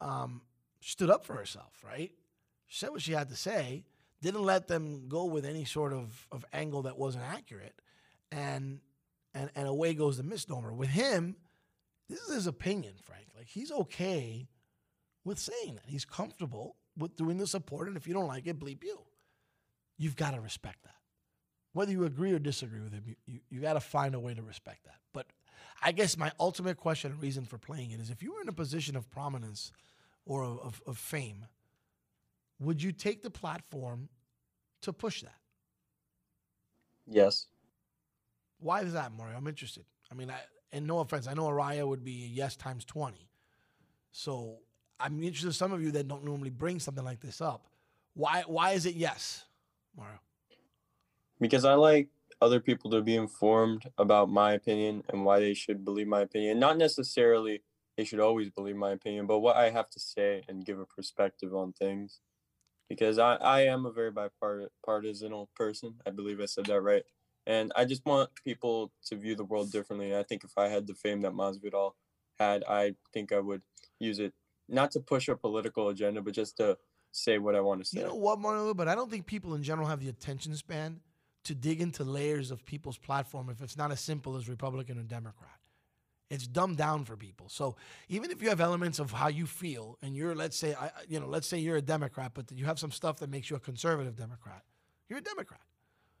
um, 0.00 0.42
she 0.80 0.92
stood 0.92 1.10
up 1.10 1.24
for 1.24 1.34
herself, 1.34 1.72
right? 1.84 2.12
She 2.66 2.78
said 2.78 2.90
what 2.90 3.02
she 3.02 3.12
had 3.12 3.28
to 3.28 3.36
say, 3.36 3.84
didn't 4.22 4.42
let 4.42 4.68
them 4.68 5.08
go 5.08 5.24
with 5.24 5.44
any 5.44 5.64
sort 5.64 5.92
of, 5.92 6.26
of 6.30 6.44
angle 6.52 6.82
that 6.82 6.98
wasn't 6.98 7.24
accurate. 7.24 7.74
And, 8.32 8.80
and, 9.34 9.50
and 9.54 9.68
away 9.68 9.94
goes 9.94 10.16
the 10.16 10.22
misnomer. 10.22 10.72
With 10.72 10.90
him, 10.90 11.36
this 12.08 12.20
is 12.20 12.34
his 12.34 12.46
opinion, 12.46 12.94
Frank. 13.02 13.26
Like 13.36 13.48
he's 13.48 13.70
okay 13.70 14.48
with 15.24 15.38
saying 15.38 15.76
that. 15.76 15.84
He's 15.86 16.04
comfortable 16.04 16.76
with 16.96 17.16
doing 17.16 17.38
the 17.38 17.46
support, 17.46 17.88
and 17.88 17.96
if 17.96 18.06
you 18.06 18.14
don't 18.14 18.26
like 18.26 18.46
it, 18.46 18.58
bleep 18.58 18.82
you. 18.82 18.98
You've 20.00 20.16
got 20.16 20.30
to 20.30 20.40
respect 20.40 20.82
that. 20.84 20.94
Whether 21.74 21.92
you 21.92 22.04
agree 22.04 22.32
or 22.32 22.38
disagree 22.38 22.80
with 22.80 22.94
him, 22.94 23.04
you, 23.06 23.16
you, 23.26 23.40
you 23.50 23.60
got 23.60 23.74
to 23.74 23.80
find 23.80 24.14
a 24.14 24.18
way 24.18 24.32
to 24.32 24.40
respect 24.40 24.84
that. 24.84 24.96
But 25.12 25.26
I 25.82 25.92
guess 25.92 26.16
my 26.16 26.32
ultimate 26.40 26.78
question 26.78 27.12
and 27.12 27.20
reason 27.20 27.44
for 27.44 27.58
playing 27.58 27.90
it 27.90 28.00
is 28.00 28.08
if 28.08 28.22
you 28.22 28.32
were 28.32 28.40
in 28.40 28.48
a 28.48 28.52
position 28.52 28.96
of 28.96 29.10
prominence 29.10 29.72
or 30.24 30.42
of, 30.42 30.58
of, 30.60 30.82
of 30.86 30.96
fame, 30.96 31.44
would 32.58 32.82
you 32.82 32.92
take 32.92 33.22
the 33.22 33.28
platform 33.28 34.08
to 34.80 34.94
push 34.94 35.20
that? 35.20 35.36
Yes. 37.06 37.48
Why 38.58 38.80
is 38.80 38.94
that, 38.94 39.12
Mario? 39.12 39.36
I'm 39.36 39.46
interested. 39.46 39.84
I 40.10 40.14
mean, 40.14 40.30
I, 40.30 40.38
and 40.72 40.86
no 40.86 41.00
offense, 41.00 41.26
I 41.26 41.34
know 41.34 41.44
Araya 41.44 41.86
would 41.86 42.02
be 42.02 42.24
a 42.24 42.28
yes 42.28 42.56
times 42.56 42.86
20. 42.86 43.28
So 44.12 44.60
I'm 44.98 45.22
interested 45.22 45.48
in 45.48 45.52
some 45.52 45.72
of 45.72 45.82
you 45.82 45.90
that 45.92 46.08
don't 46.08 46.24
normally 46.24 46.50
bring 46.50 46.80
something 46.80 47.04
like 47.04 47.20
this 47.20 47.42
up. 47.42 47.66
Why 48.14 48.44
why 48.46 48.72
is 48.72 48.86
it 48.86 48.96
yes, 48.96 49.44
Mario? 49.96 50.18
Because 51.40 51.64
I 51.64 51.74
like 51.74 52.08
other 52.40 52.60
people 52.60 52.90
to 52.90 53.02
be 53.02 53.16
informed 53.16 53.84
about 53.98 54.30
my 54.30 54.52
opinion 54.52 55.02
and 55.08 55.24
why 55.24 55.40
they 55.40 55.54
should 55.54 55.84
believe 55.84 56.06
my 56.06 56.22
opinion. 56.22 56.58
Not 56.58 56.78
necessarily 56.78 57.62
they 57.96 58.04
should 58.04 58.20
always 58.20 58.50
believe 58.50 58.76
my 58.76 58.92
opinion, 58.92 59.26
but 59.26 59.40
what 59.40 59.56
I 59.56 59.70
have 59.70 59.90
to 59.90 60.00
say 60.00 60.42
and 60.48 60.64
give 60.64 60.78
a 60.78 60.86
perspective 60.86 61.54
on 61.54 61.72
things. 61.72 62.20
Because 62.88 63.18
I, 63.18 63.34
I 63.36 63.60
am 63.62 63.86
a 63.86 63.92
very 63.92 64.10
bipartisan 64.10 65.46
person. 65.54 65.94
I 66.06 66.10
believe 66.10 66.40
I 66.40 66.46
said 66.46 66.66
that 66.66 66.80
right. 66.80 67.04
And 67.46 67.72
I 67.76 67.84
just 67.84 68.04
want 68.04 68.30
people 68.44 68.92
to 69.06 69.16
view 69.16 69.36
the 69.36 69.44
world 69.44 69.70
differently. 69.70 70.16
I 70.16 70.22
think 70.24 70.44
if 70.44 70.52
I 70.56 70.68
had 70.68 70.86
the 70.86 70.94
fame 70.94 71.20
that 71.22 71.32
Masvidal 71.32 71.92
had, 72.38 72.64
I 72.68 72.94
think 73.12 73.32
I 73.32 73.38
would 73.38 73.62
use 73.98 74.18
it 74.18 74.32
not 74.68 74.90
to 74.92 75.00
push 75.00 75.28
a 75.28 75.36
political 75.36 75.88
agenda, 75.88 76.20
but 76.20 76.34
just 76.34 76.56
to 76.56 76.78
say 77.12 77.38
what 77.38 77.54
I 77.54 77.60
want 77.60 77.80
to 77.82 77.86
say. 77.86 78.00
You 78.00 78.06
know 78.06 78.14
what, 78.14 78.38
Mario? 78.38 78.74
But 78.74 78.88
I 78.88 78.94
don't 78.94 79.10
think 79.10 79.26
people 79.26 79.54
in 79.54 79.62
general 79.62 79.88
have 79.88 80.00
the 80.00 80.08
attention 80.08 80.54
span 80.54 81.00
to 81.44 81.54
dig 81.54 81.80
into 81.80 82.04
layers 82.04 82.50
of 82.50 82.64
people's 82.64 82.98
platform 82.98 83.48
if 83.50 83.62
it's 83.62 83.76
not 83.76 83.90
as 83.90 84.00
simple 84.00 84.36
as 84.36 84.48
Republican 84.48 84.98
or 84.98 85.02
Democrat. 85.02 85.58
It's 86.28 86.46
dumbed 86.46 86.76
down 86.76 87.04
for 87.04 87.16
people. 87.16 87.48
So 87.48 87.76
even 88.08 88.30
if 88.30 88.40
you 88.40 88.50
have 88.50 88.60
elements 88.60 89.00
of 89.00 89.10
how 89.10 89.28
you 89.28 89.46
feel, 89.46 89.98
and 90.00 90.14
you're, 90.14 90.34
let's 90.34 90.56
say, 90.56 90.74
I, 90.74 90.90
you 91.08 91.18
know, 91.18 91.26
let's 91.26 91.48
say 91.48 91.58
you're 91.58 91.78
a 91.78 91.82
Democrat, 91.82 92.32
but 92.34 92.52
you 92.52 92.66
have 92.66 92.78
some 92.78 92.92
stuff 92.92 93.18
that 93.18 93.30
makes 93.30 93.50
you 93.50 93.56
a 93.56 93.60
conservative 93.60 94.16
Democrat, 94.16 94.62
you're 95.08 95.18
a 95.18 95.22
Democrat. 95.22 95.62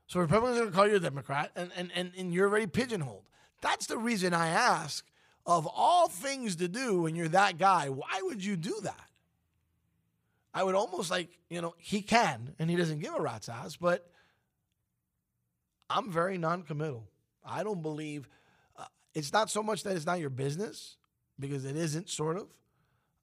So 0.08 0.18
Republicans 0.18 0.56
are 0.56 0.62
going 0.62 0.72
to 0.72 0.76
call 0.76 0.88
you 0.88 0.96
a 0.96 1.00
Democrat, 1.00 1.52
and, 1.54 1.70
and, 1.76 1.92
and, 1.94 2.12
and 2.18 2.34
you're 2.34 2.48
already 2.48 2.66
pigeonholed. 2.66 3.22
That's 3.60 3.86
the 3.86 3.98
reason 3.98 4.34
I 4.34 4.48
ask, 4.48 5.06
of 5.46 5.68
all 5.72 6.08
things 6.08 6.56
to 6.56 6.66
do 6.66 7.02
when 7.02 7.14
you're 7.14 7.28
that 7.28 7.58
guy, 7.58 7.88
why 7.88 8.20
would 8.22 8.44
you 8.44 8.56
do 8.56 8.74
that? 8.82 9.09
I 10.52 10.64
would 10.64 10.74
almost 10.74 11.10
like, 11.10 11.38
you 11.48 11.60
know, 11.60 11.74
he 11.78 12.02
can, 12.02 12.54
and 12.58 12.68
he 12.68 12.76
doesn't 12.76 12.98
give 12.98 13.14
a 13.14 13.20
rat's 13.20 13.48
ass, 13.48 13.76
but 13.76 14.10
I'm 15.88 16.10
very 16.10 16.38
non-committal. 16.38 17.08
I 17.44 17.62
don't 17.62 17.82
believe 17.82 18.28
uh, 18.76 18.84
it's 19.14 19.32
not 19.32 19.50
so 19.50 19.62
much 19.62 19.84
that 19.84 19.96
it's 19.96 20.06
not 20.06 20.20
your 20.20 20.30
business 20.30 20.96
because 21.38 21.64
it 21.64 21.76
isn't 21.76 22.08
sort 22.08 22.36
of. 22.36 22.48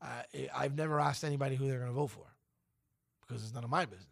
Uh, 0.02 0.22
I've 0.56 0.76
never 0.76 1.00
asked 1.00 1.24
anybody 1.24 1.56
who 1.56 1.68
they're 1.68 1.80
going 1.80 1.90
to 1.90 1.96
vote 1.96 2.08
for 2.08 2.26
because 3.26 3.44
it's 3.44 3.54
none 3.54 3.64
of 3.64 3.70
my 3.70 3.86
business. 3.86 4.08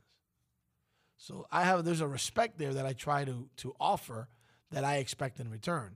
So 1.18 1.48
I 1.52 1.64
have 1.64 1.86
there's 1.86 2.02
a 2.02 2.08
respect 2.08 2.58
there 2.58 2.74
that 2.74 2.86
I 2.86 2.94
try 2.94 3.24
to 3.24 3.48
to 3.58 3.76
offer 3.80 4.28
that 4.72 4.84
I 4.84 4.98
expect 4.98 5.40
in 5.40 5.50
return. 5.50 5.96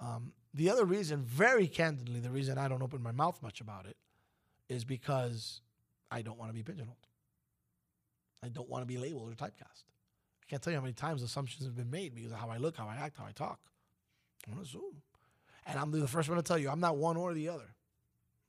Um, 0.00 0.32
the 0.54 0.70
other 0.70 0.84
reason, 0.84 1.22
very 1.22 1.66
candidly, 1.66 2.20
the 2.20 2.30
reason 2.30 2.58
I 2.58 2.68
don't 2.68 2.82
open 2.82 3.02
my 3.02 3.12
mouth 3.12 3.42
much 3.42 3.60
about 3.60 3.86
it 3.86 3.96
is 4.68 4.84
because 4.84 5.62
I 6.10 6.22
don't 6.22 6.38
want 6.38 6.50
to 6.50 6.54
be 6.54 6.62
pigeonholed. 6.62 6.96
I 8.42 8.48
don't 8.48 8.68
want 8.68 8.82
to 8.82 8.86
be 8.86 8.98
labeled 8.98 9.30
or 9.30 9.34
typecast. 9.34 9.84
I 10.42 10.46
can't 10.48 10.62
tell 10.62 10.72
you 10.72 10.78
how 10.78 10.82
many 10.82 10.94
times 10.94 11.22
assumptions 11.22 11.64
have 11.64 11.76
been 11.76 11.90
made 11.90 12.14
because 12.14 12.32
of 12.32 12.38
how 12.38 12.48
I 12.48 12.56
look, 12.56 12.76
how 12.76 12.88
I 12.88 12.96
act, 12.96 13.16
how 13.18 13.26
I 13.26 13.32
talk. 13.32 13.58
I'm 14.46 14.54
gonna 14.54 14.64
assume. 14.64 15.02
And 15.66 15.78
I'm 15.78 15.90
the 15.90 16.08
first 16.08 16.28
one 16.28 16.36
to 16.38 16.42
tell 16.42 16.56
you, 16.56 16.70
I'm 16.70 16.80
not 16.80 16.96
one 16.96 17.16
or 17.16 17.34
the 17.34 17.48
other. 17.48 17.74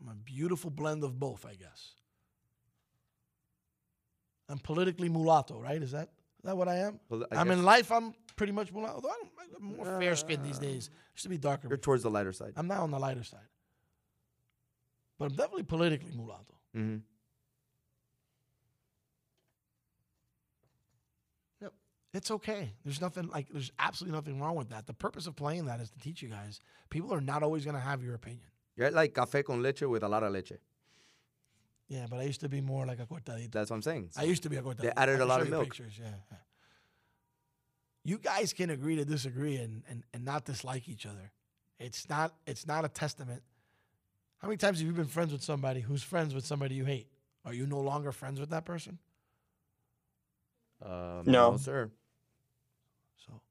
I'm 0.01 0.07
a 0.07 0.15
beautiful 0.15 0.69
blend 0.69 1.03
of 1.03 1.19
both, 1.19 1.45
I 1.45 1.55
guess. 1.55 1.95
I'm 4.47 4.59
politically 4.59 5.09
mulatto, 5.09 5.59
right? 5.59 5.81
Is 5.81 5.91
that 5.91 6.09
is 6.39 6.45
that 6.45 6.55
what 6.55 6.69
I 6.69 6.77
am? 6.77 6.99
Well, 7.09 7.25
I 7.31 7.35
I 7.35 7.41
am 7.41 7.51
in 7.51 7.63
life. 7.63 7.91
I'm 7.91 8.13
pretty 8.35 8.53
much 8.53 8.71
mulatto. 8.71 8.95
Although 8.95 9.09
I'm, 9.09 9.29
I'm 9.57 9.77
more 9.77 9.99
fair 9.99 10.15
skinned 10.15 10.45
these 10.45 10.59
days. 10.59 10.89
I 10.93 11.11
used 11.13 11.23
to 11.23 11.29
be 11.29 11.37
darker. 11.37 11.67
You're 11.67 11.77
before. 11.77 11.95
towards 11.95 12.03
the 12.03 12.09
lighter 12.09 12.31
side. 12.31 12.53
I'm 12.55 12.67
now 12.67 12.83
on 12.83 12.91
the 12.91 12.99
lighter 12.99 13.23
side. 13.23 13.39
But 15.17 15.25
I'm 15.25 15.35
definitely 15.35 15.63
politically 15.63 16.11
mulatto. 16.15 16.55
Mm-hmm. 16.75 16.97
It's 22.13 22.31
okay. 22.31 22.73
There's 22.83 23.01
nothing 23.01 23.27
like 23.29 23.47
there's 23.49 23.71
absolutely 23.77 24.17
nothing 24.17 24.39
wrong 24.39 24.55
with 24.55 24.69
that. 24.69 24.87
The 24.87 24.93
purpose 24.93 25.27
of 25.27 25.35
playing 25.35 25.65
that 25.65 25.79
is 25.79 25.91
to 25.91 25.99
teach 25.99 26.21
you 26.21 26.29
guys. 26.29 26.59
People 26.89 27.13
are 27.13 27.21
not 27.21 27.43
always 27.43 27.65
gonna 27.65 27.79
have 27.79 28.03
your 28.03 28.15
opinion. 28.15 28.45
You're 28.75 28.91
like 28.91 29.13
café 29.13 29.43
con 29.43 29.61
leche 29.61 29.81
with 29.81 30.03
a 30.03 30.09
lot 30.09 30.23
of 30.23 30.31
leche. 30.31 30.53
Yeah, 31.87 32.05
but 32.09 32.19
I 32.19 32.23
used 32.23 32.41
to 32.41 32.49
be 32.49 32.61
more 32.61 32.85
like 32.85 32.99
a 32.99 33.05
cortadito. 33.05 33.51
That's 33.51 33.69
what 33.69 33.77
I'm 33.77 33.81
saying. 33.81 34.09
I 34.17 34.23
used 34.23 34.43
to 34.43 34.49
be 34.49 34.57
a 34.57 34.61
cortadito. 34.61 34.81
They 34.81 34.91
added 34.95 35.21
a 35.21 35.25
lot 35.25 35.41
of 35.41 35.49
milk. 35.49 35.65
Pictures, 35.65 35.93
yeah. 35.99 36.07
yeah. 36.31 36.37
You 38.03 38.17
guys 38.17 38.53
can 38.53 38.69
agree 38.69 38.95
to 38.95 39.05
disagree 39.05 39.57
and, 39.57 39.83
and, 39.89 40.03
and 40.13 40.23
not 40.23 40.45
dislike 40.45 40.87
each 40.87 41.05
other. 41.05 41.31
It's 41.79 42.09
not 42.09 42.33
it's 42.45 42.67
not 42.67 42.85
a 42.85 42.89
testament 42.89 43.41
How 44.39 44.47
many 44.47 44.57
times 44.57 44.79
have 44.79 44.87
you 44.87 44.93
been 44.93 45.05
friends 45.05 45.31
with 45.31 45.43
somebody 45.43 45.81
who's 45.81 46.03
friends 46.03 46.33
with 46.33 46.45
somebody 46.45 46.75
you 46.75 46.85
hate? 46.85 47.07
Are 47.45 47.53
you 47.53 47.65
no 47.65 47.79
longer 47.79 48.11
friends 48.11 48.39
with 48.39 48.49
that 48.49 48.65
person? 48.65 48.99
Um, 50.81 51.23
No. 51.25 51.51
no, 51.51 51.57
sir. 51.57 51.91
So 53.17 53.41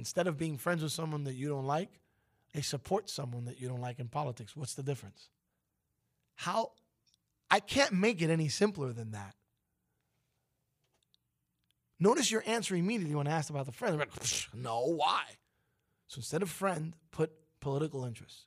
instead 0.00 0.26
of 0.26 0.38
being 0.38 0.56
friends 0.56 0.82
with 0.82 0.92
someone 0.92 1.24
that 1.24 1.34
you 1.34 1.48
don't 1.48 1.66
like, 1.66 2.00
they 2.54 2.62
support 2.62 3.10
someone 3.10 3.44
that 3.44 3.60
you 3.60 3.68
don't 3.68 3.82
like 3.82 4.00
in 4.00 4.08
politics. 4.08 4.56
What's 4.56 4.74
the 4.74 4.82
difference? 4.82 5.28
How 6.36 6.72
I 7.50 7.60
can't 7.60 7.92
make 7.92 8.22
it 8.22 8.30
any 8.30 8.48
simpler 8.48 8.92
than 8.92 9.10
that. 9.10 9.34
Notice 11.98 12.30
your 12.30 12.42
answer 12.46 12.74
immediately 12.74 13.14
when 13.14 13.26
asked 13.26 13.50
about 13.50 13.66
the 13.66 13.72
friend. 13.72 13.98
Like, 13.98 14.10
no, 14.54 14.86
why? 14.86 15.24
So 16.06 16.18
instead 16.18 16.40
of 16.40 16.48
friend, 16.48 16.94
put 17.10 17.30
political 17.60 18.06
interest. 18.06 18.46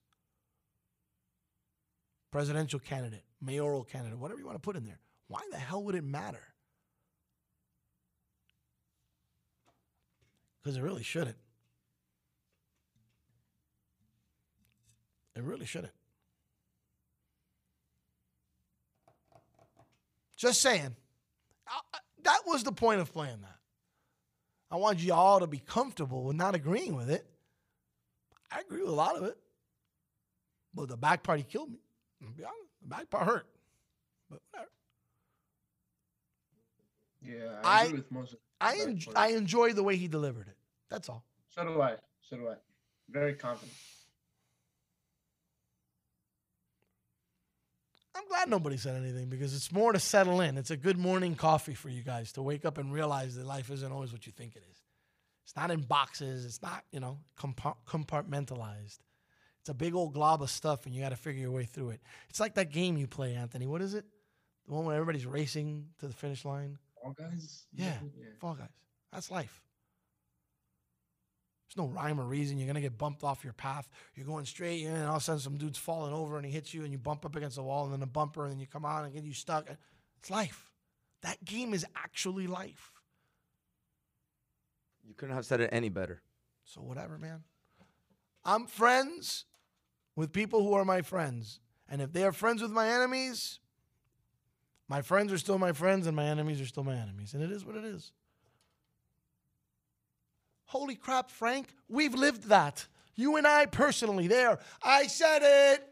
Presidential 2.31 2.79
candidate, 2.79 3.23
mayoral 3.39 3.83
candidate, 3.83 4.17
whatever 4.17 4.39
you 4.39 4.47
want 4.47 4.55
to 4.55 4.65
put 4.65 4.75
in 4.75 4.85
there. 4.85 4.99
Why 5.27 5.41
the 5.51 5.57
hell 5.57 5.83
would 5.83 5.93
it 5.93 6.03
matter? 6.03 6.41
Because 10.63 10.77
it 10.77 10.81
really 10.81 11.03
shouldn't. 11.03 11.37
It 15.35 15.43
really 15.43 15.65
shouldn't. 15.65 15.93
Just 20.37 20.61
saying. 20.61 20.95
I- 21.67 21.79
That 22.23 22.41
was 22.45 22.63
the 22.63 22.71
point 22.71 23.01
of 23.01 23.11
playing 23.11 23.41
that. 23.41 23.57
I 24.71 24.77
want 24.77 24.99
you 24.99 25.13
all 25.13 25.39
to 25.41 25.47
be 25.47 25.59
comfortable 25.59 26.23
with 26.23 26.35
not 26.35 26.55
agreeing 26.55 26.95
with 26.95 27.09
it. 27.09 27.25
I 28.51 28.61
agree 28.61 28.81
with 28.81 28.89
a 28.89 28.95
lot 28.95 29.15
of 29.17 29.23
it. 29.23 29.37
But 30.73 30.87
the 30.89 30.97
back 30.97 31.21
part, 31.23 31.39
he 31.39 31.43
killed 31.43 31.69
me. 31.71 31.79
I'll 32.23 32.31
be 32.31 32.43
honest. 32.43 32.59
The 32.81 32.87
back 32.87 33.09
part 33.09 33.25
hurt. 33.25 33.47
But 34.29 34.41
whatever. 34.51 34.71
Yeah, 37.21 37.59
I, 37.63 37.81
I- 37.81 37.83
agree 37.85 37.97
with 37.99 38.11
most 38.11 38.33
of 38.33 38.39
I, 38.61 38.77
en- 38.79 38.99
I 39.17 39.27
enjoy 39.29 39.73
the 39.73 39.83
way 39.83 39.97
he 39.97 40.07
delivered 40.07 40.47
it. 40.47 40.55
That's 40.89 41.09
all. 41.09 41.25
So 41.49 41.65
do 41.65 41.81
I. 41.81 41.95
So 42.21 42.37
do 42.37 42.47
I. 42.47 42.55
Very 43.09 43.33
confident. 43.33 43.77
I'm 48.15 48.27
glad 48.27 48.49
nobody 48.49 48.77
said 48.77 48.95
anything 48.95 49.27
because 49.29 49.55
it's 49.55 49.71
more 49.71 49.91
to 49.91 49.99
settle 49.99 50.41
in. 50.41 50.57
It's 50.57 50.71
a 50.71 50.77
good 50.77 50.97
morning 50.97 51.35
coffee 51.35 51.73
for 51.73 51.89
you 51.89 52.03
guys 52.03 52.31
to 52.33 52.41
wake 52.41 52.63
up 52.65 52.77
and 52.77 52.93
realize 52.93 53.35
that 53.35 53.45
life 53.45 53.71
isn't 53.71 53.91
always 53.91 54.11
what 54.11 54.25
you 54.25 54.31
think 54.31 54.55
it 54.55 54.63
is. 54.69 54.81
It's 55.45 55.55
not 55.55 55.71
in 55.71 55.81
boxes. 55.81 56.45
It's 56.45 56.61
not, 56.61 56.83
you 56.91 56.99
know, 56.99 57.19
compartmentalized. 57.37 58.99
It's 59.61 59.69
a 59.69 59.73
big 59.73 59.95
old 59.95 60.13
glob 60.13 60.41
of 60.43 60.49
stuff 60.49 60.85
and 60.85 60.93
you 60.93 61.01
got 61.01 61.09
to 61.09 61.15
figure 61.15 61.41
your 61.41 61.51
way 61.51 61.65
through 61.65 61.89
it. 61.91 62.01
It's 62.29 62.39
like 62.39 62.55
that 62.55 62.71
game 62.71 62.97
you 62.97 63.07
play, 63.07 63.33
Anthony. 63.33 63.65
What 63.65 63.81
is 63.81 63.93
it? 63.93 64.05
The 64.67 64.73
one 64.73 64.85
where 64.85 64.95
everybody's 64.95 65.25
racing 65.25 65.87
to 65.99 66.07
the 66.07 66.13
finish 66.13 66.45
line? 66.45 66.77
All 67.03 67.11
guys. 67.11 67.65
Yeah, 67.73 67.93
Fall 68.39 68.55
Guys. 68.55 68.67
That's 69.11 69.29
life. 69.31 69.61
There's 71.73 71.87
no 71.87 71.93
rhyme 71.93 72.19
or 72.19 72.25
reason. 72.25 72.57
You're 72.57 72.67
gonna 72.67 72.81
get 72.81 72.97
bumped 72.97 73.23
off 73.23 73.43
your 73.43 73.53
path. 73.53 73.89
You're 74.15 74.25
going 74.25 74.45
straight, 74.45 74.85
and 74.85 75.05
all 75.05 75.15
of 75.15 75.21
a 75.21 75.23
sudden 75.23 75.39
some 75.39 75.57
dude's 75.57 75.77
falling 75.77 76.13
over 76.13 76.37
and 76.37 76.45
he 76.45 76.51
hits 76.51 76.73
you, 76.73 76.83
and 76.83 76.91
you 76.91 76.97
bump 76.97 77.25
up 77.25 77.35
against 77.35 77.55
the 77.55 77.63
wall, 77.63 77.85
and 77.85 77.93
then 77.93 78.03
a 78.03 78.07
bumper, 78.07 78.43
and 78.43 78.53
then 78.53 78.59
you 78.59 78.67
come 78.67 78.85
on 78.85 79.05
and 79.05 79.13
get 79.13 79.23
you 79.23 79.33
stuck. 79.33 79.67
It's 80.19 80.29
life. 80.29 80.71
That 81.21 81.43
game 81.43 81.73
is 81.73 81.85
actually 81.95 82.47
life. 82.47 82.91
You 85.03 85.13
couldn't 85.15 85.35
have 85.35 85.45
said 85.45 85.61
it 85.61 85.69
any 85.73 85.89
better. 85.89 86.21
So 86.65 86.81
whatever, 86.81 87.17
man. 87.17 87.43
I'm 88.45 88.67
friends 88.67 89.45
with 90.15 90.31
people 90.31 90.63
who 90.63 90.73
are 90.73 90.85
my 90.85 91.01
friends, 91.01 91.59
and 91.89 92.01
if 92.01 92.13
they 92.13 92.23
are 92.23 92.31
friends 92.31 92.61
with 92.61 92.71
my 92.71 92.87
enemies, 92.89 93.59
my 94.87 95.01
friends 95.01 95.31
are 95.33 95.37
still 95.37 95.57
my 95.57 95.71
friends, 95.71 96.07
and 96.07 96.15
my 96.15 96.25
enemies 96.25 96.61
are 96.61 96.65
still 96.65 96.83
my 96.83 96.95
enemies, 96.95 97.33
and 97.33 97.41
it 97.41 97.51
is 97.51 97.65
what 97.65 97.75
it 97.75 97.83
is. 97.83 98.11
Holy 100.65 100.95
crap, 100.95 101.29
Frank, 101.29 101.67
we've 101.87 102.13
lived 102.13 102.49
that. 102.49 102.87
You 103.15 103.35
and 103.37 103.45
I 103.45 103.67
personally, 103.67 104.27
there. 104.27 104.59
I 104.81 105.07
said 105.07 105.39
it. 105.43 105.87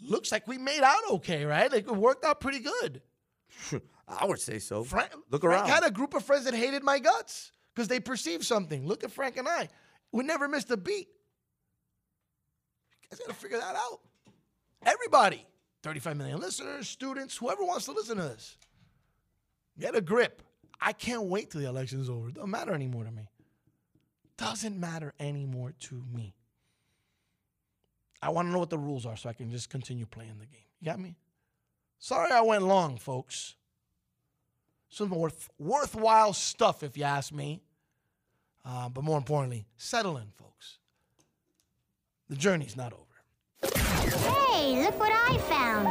Looks 0.00 0.32
like 0.32 0.46
we 0.46 0.58
made 0.58 0.82
out 0.82 0.98
okay, 1.12 1.44
right? 1.44 1.70
Like 1.72 1.86
it 1.86 1.96
worked 1.96 2.24
out 2.24 2.40
pretty 2.40 2.60
good. 2.60 3.00
I 4.08 4.26
would 4.26 4.40
say 4.40 4.58
so. 4.58 4.84
Frank, 4.84 5.10
Look 5.30 5.42
Frank 5.42 5.62
around. 5.62 5.68
had 5.68 5.84
a 5.84 5.90
group 5.90 6.14
of 6.14 6.24
friends 6.24 6.44
that 6.44 6.54
hated 6.54 6.82
my 6.82 6.98
guts 6.98 7.52
because 7.74 7.88
they 7.88 8.00
perceived 8.00 8.44
something. 8.44 8.86
Look 8.86 9.02
at 9.04 9.10
Frank 9.12 9.36
and 9.38 9.48
I. 9.48 9.68
We 10.12 10.24
never 10.24 10.46
missed 10.46 10.70
a 10.70 10.76
beat. 10.76 11.08
You 13.02 13.08
guys 13.10 13.18
got 13.20 13.28
to 13.28 13.34
figure 13.34 13.58
that 13.58 13.76
out. 13.76 14.00
Everybody, 14.84 15.46
35 15.82 16.16
million 16.16 16.40
listeners, 16.40 16.86
students, 16.88 17.36
whoever 17.36 17.64
wants 17.64 17.86
to 17.86 17.92
listen 17.92 18.18
to 18.18 18.24
this, 18.24 18.56
get 19.78 19.94
a 19.94 20.00
grip. 20.02 20.42
I 20.80 20.92
can't 20.92 21.24
wait 21.24 21.50
till 21.50 21.60
the 21.60 21.68
election 21.68 22.00
is 22.00 22.10
over. 22.10 22.28
It 22.28 22.34
doesn't 22.34 22.50
matter 22.50 22.74
anymore 22.74 23.04
to 23.04 23.10
me. 23.10 23.28
Doesn't 24.36 24.78
matter 24.78 25.14
anymore 25.20 25.72
to 25.80 26.02
me. 26.12 26.34
I 28.20 28.30
want 28.30 28.48
to 28.48 28.52
know 28.52 28.58
what 28.58 28.70
the 28.70 28.78
rules 28.78 29.06
are 29.06 29.16
so 29.16 29.28
I 29.28 29.32
can 29.34 29.50
just 29.50 29.70
continue 29.70 30.06
playing 30.06 30.38
the 30.38 30.46
game. 30.46 30.64
You 30.80 30.86
got 30.86 30.98
me? 30.98 31.16
Sorry 31.98 32.30
I 32.30 32.40
went 32.40 32.62
long, 32.62 32.96
folks. 32.96 33.54
Some 34.88 35.10
worth, 35.10 35.48
worthwhile 35.58 36.32
stuff, 36.32 36.82
if 36.82 36.96
you 36.96 37.04
ask 37.04 37.32
me. 37.32 37.62
Uh, 38.64 38.88
but 38.88 39.04
more 39.04 39.18
importantly, 39.18 39.66
settle 39.76 40.16
in, 40.16 40.28
folks. 40.38 40.78
The 42.28 42.36
journey's 42.36 42.76
not 42.76 42.92
over. 42.92 43.03
Hey, 43.72 44.82
look 44.84 44.98
what 44.98 45.12
I 45.12 45.38
found. 45.48 45.88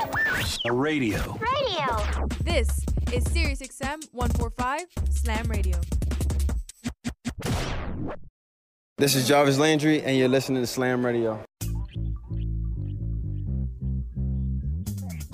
A 0.65 0.71
radio. 0.71 1.17
Radio. 1.39 2.27
This 2.43 2.69
is 3.11 3.23
Sirius 3.31 3.61
XM 3.61 4.07
145 4.11 4.85
Slam 5.09 5.45
Radio. 5.47 5.79
This 8.97 9.15
is 9.15 9.27
Jarvis 9.27 9.57
Landry, 9.57 10.01
and 10.03 10.17
you're 10.17 10.27
listening 10.29 10.61
to 10.61 10.67
Slam 10.67 11.05
Radio. 11.05 11.43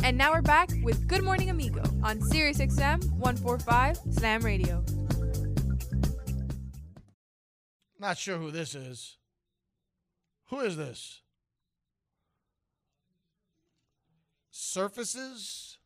And 0.04 0.18
now 0.18 0.32
we're 0.32 0.42
back 0.42 0.70
with 0.82 1.08
Good 1.08 1.24
Morning 1.24 1.50
Amigo 1.50 1.84
on 2.04 2.22
Sirius 2.22 2.60
XM 2.60 3.04
145 3.12 4.00
Slam 4.12 4.42
Radio. 4.42 4.84
Not 8.00 8.18
sure 8.18 8.38
who 8.38 8.50
this 8.50 8.76
is. 8.76 9.18
Who 10.50 10.62
is 10.62 10.78
this? 10.78 11.22
Surfaces? 14.62 15.78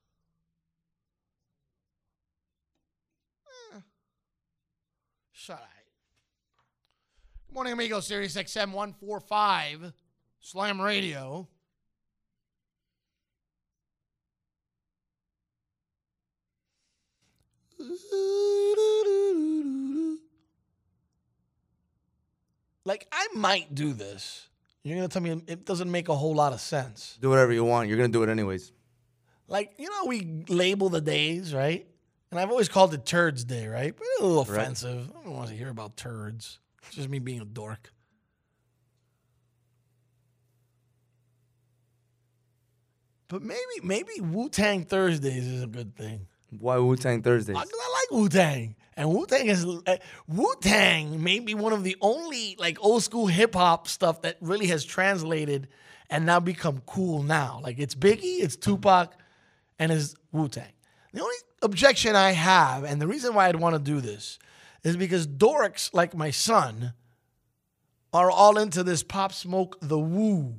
Eh. 3.76 3.80
Shut 5.32 5.58
up. 5.58 5.70
Good 7.48 7.54
morning, 7.54 7.74
amigo. 7.74 8.00
Sirius 8.00 8.36
XM 8.36 8.72
145 8.72 9.94
Slam 10.40 10.82
Radio. 10.82 11.48
Like, 22.86 23.08
I 23.12 23.28
might 23.36 23.76
do 23.76 23.94
this. 23.94 24.48
You're 24.84 24.98
going 24.98 25.08
to 25.08 25.14
tell 25.14 25.22
me 25.22 25.42
it 25.48 25.66
doesn't 25.66 25.90
make 25.90 26.10
a 26.10 26.16
whole 26.16 26.36
lot 26.36 26.52
of 26.54 26.60
sense. 26.60 27.18
Do 27.22 27.30
whatever 27.30 27.54
you 27.54 27.64
want. 27.64 27.88
You're 27.88 27.98
gonna 27.98 28.10
do 28.10 28.24
it 28.24 28.30
anyways. 28.30 28.72
Like, 29.48 29.74
you 29.78 29.90
know, 29.90 30.06
we 30.08 30.44
label 30.50 30.90
the 30.90 31.00
days, 31.02 31.54
right? 31.54 31.88
And 32.32 32.40
I've 32.40 32.50
always 32.50 32.68
called 32.68 32.94
it 32.94 33.06
Turds 33.06 33.44
Day, 33.46 33.68
right? 33.68 33.96
But 33.96 34.06
a 34.20 34.26
little 34.26 34.44
Right. 34.46 34.62
offensive. 34.62 35.10
I 35.18 35.24
don't 35.24 35.36
want 35.36 35.50
to 35.50 35.56
hear 35.56 35.70
about 35.70 35.96
turds. 35.96 36.60
It's 36.88 36.96
just 36.96 37.08
me 37.10 37.20
being 37.20 37.42
a 37.42 37.46
dork. 37.46 37.92
But 43.28 43.42
maybe, 43.42 43.60
maybe 43.84 44.22
Wu 44.22 44.50
Tang 44.50 44.84
Thursdays 44.84 45.48
is 45.48 45.64
a 45.64 45.68
good 45.68 45.96
thing. 45.96 46.28
Why 46.60 46.78
Wu 46.78 46.96
Tang 46.96 47.22
Thursdays? 47.22 47.56
I, 47.56 47.62
I 47.62 47.64
like 47.64 48.12
Wu 48.12 48.30
Tang, 48.30 48.76
and 48.96 49.10
Wu 49.10 49.26
Tang 49.26 49.48
is 49.48 49.66
uh, 49.66 49.98
Wu 50.28 50.54
Tang 50.62 51.24
may 51.24 51.40
be 51.40 51.56
one 51.56 51.74
of 51.74 51.84
the 51.84 51.96
only 52.02 52.56
like 52.60 52.78
old 52.82 53.04
school 53.04 53.28
hip 53.28 53.56
hop 53.56 53.88
stuff 53.88 54.22
that 54.22 54.38
really 54.42 54.68
has 54.68 54.86
translated 54.86 55.68
and 56.10 56.26
now 56.26 56.40
become 56.40 56.82
cool 56.86 57.24
now. 57.24 57.60
Like 57.64 57.80
it's 57.80 57.96
Biggie, 57.96 58.40
it's 58.42 58.56
Tupac, 58.56 59.14
and 59.80 59.92
it's 59.92 60.16
Wu 60.32 60.48
Tang. 60.48 60.72
The 61.14 61.22
only 61.22 61.36
objection 61.62 62.16
I 62.16 62.32
have, 62.32 62.84
and 62.84 63.02
the 63.02 63.08
reason 63.08 63.34
why 63.34 63.48
I'd 63.48 63.56
want 63.56 63.76
to 63.76 63.82
do 63.82 64.02
this, 64.02 64.40
is 64.84 64.98
because 64.98 65.28
dorks 65.28 65.94
like 65.94 66.16
my 66.16 66.32
son 66.32 66.94
are 68.14 68.30
all 68.30 68.58
into 68.58 68.84
this 68.84 69.02
pop 69.02 69.34
smoke 69.34 69.78
the 69.82 69.98
woo. 69.98 70.56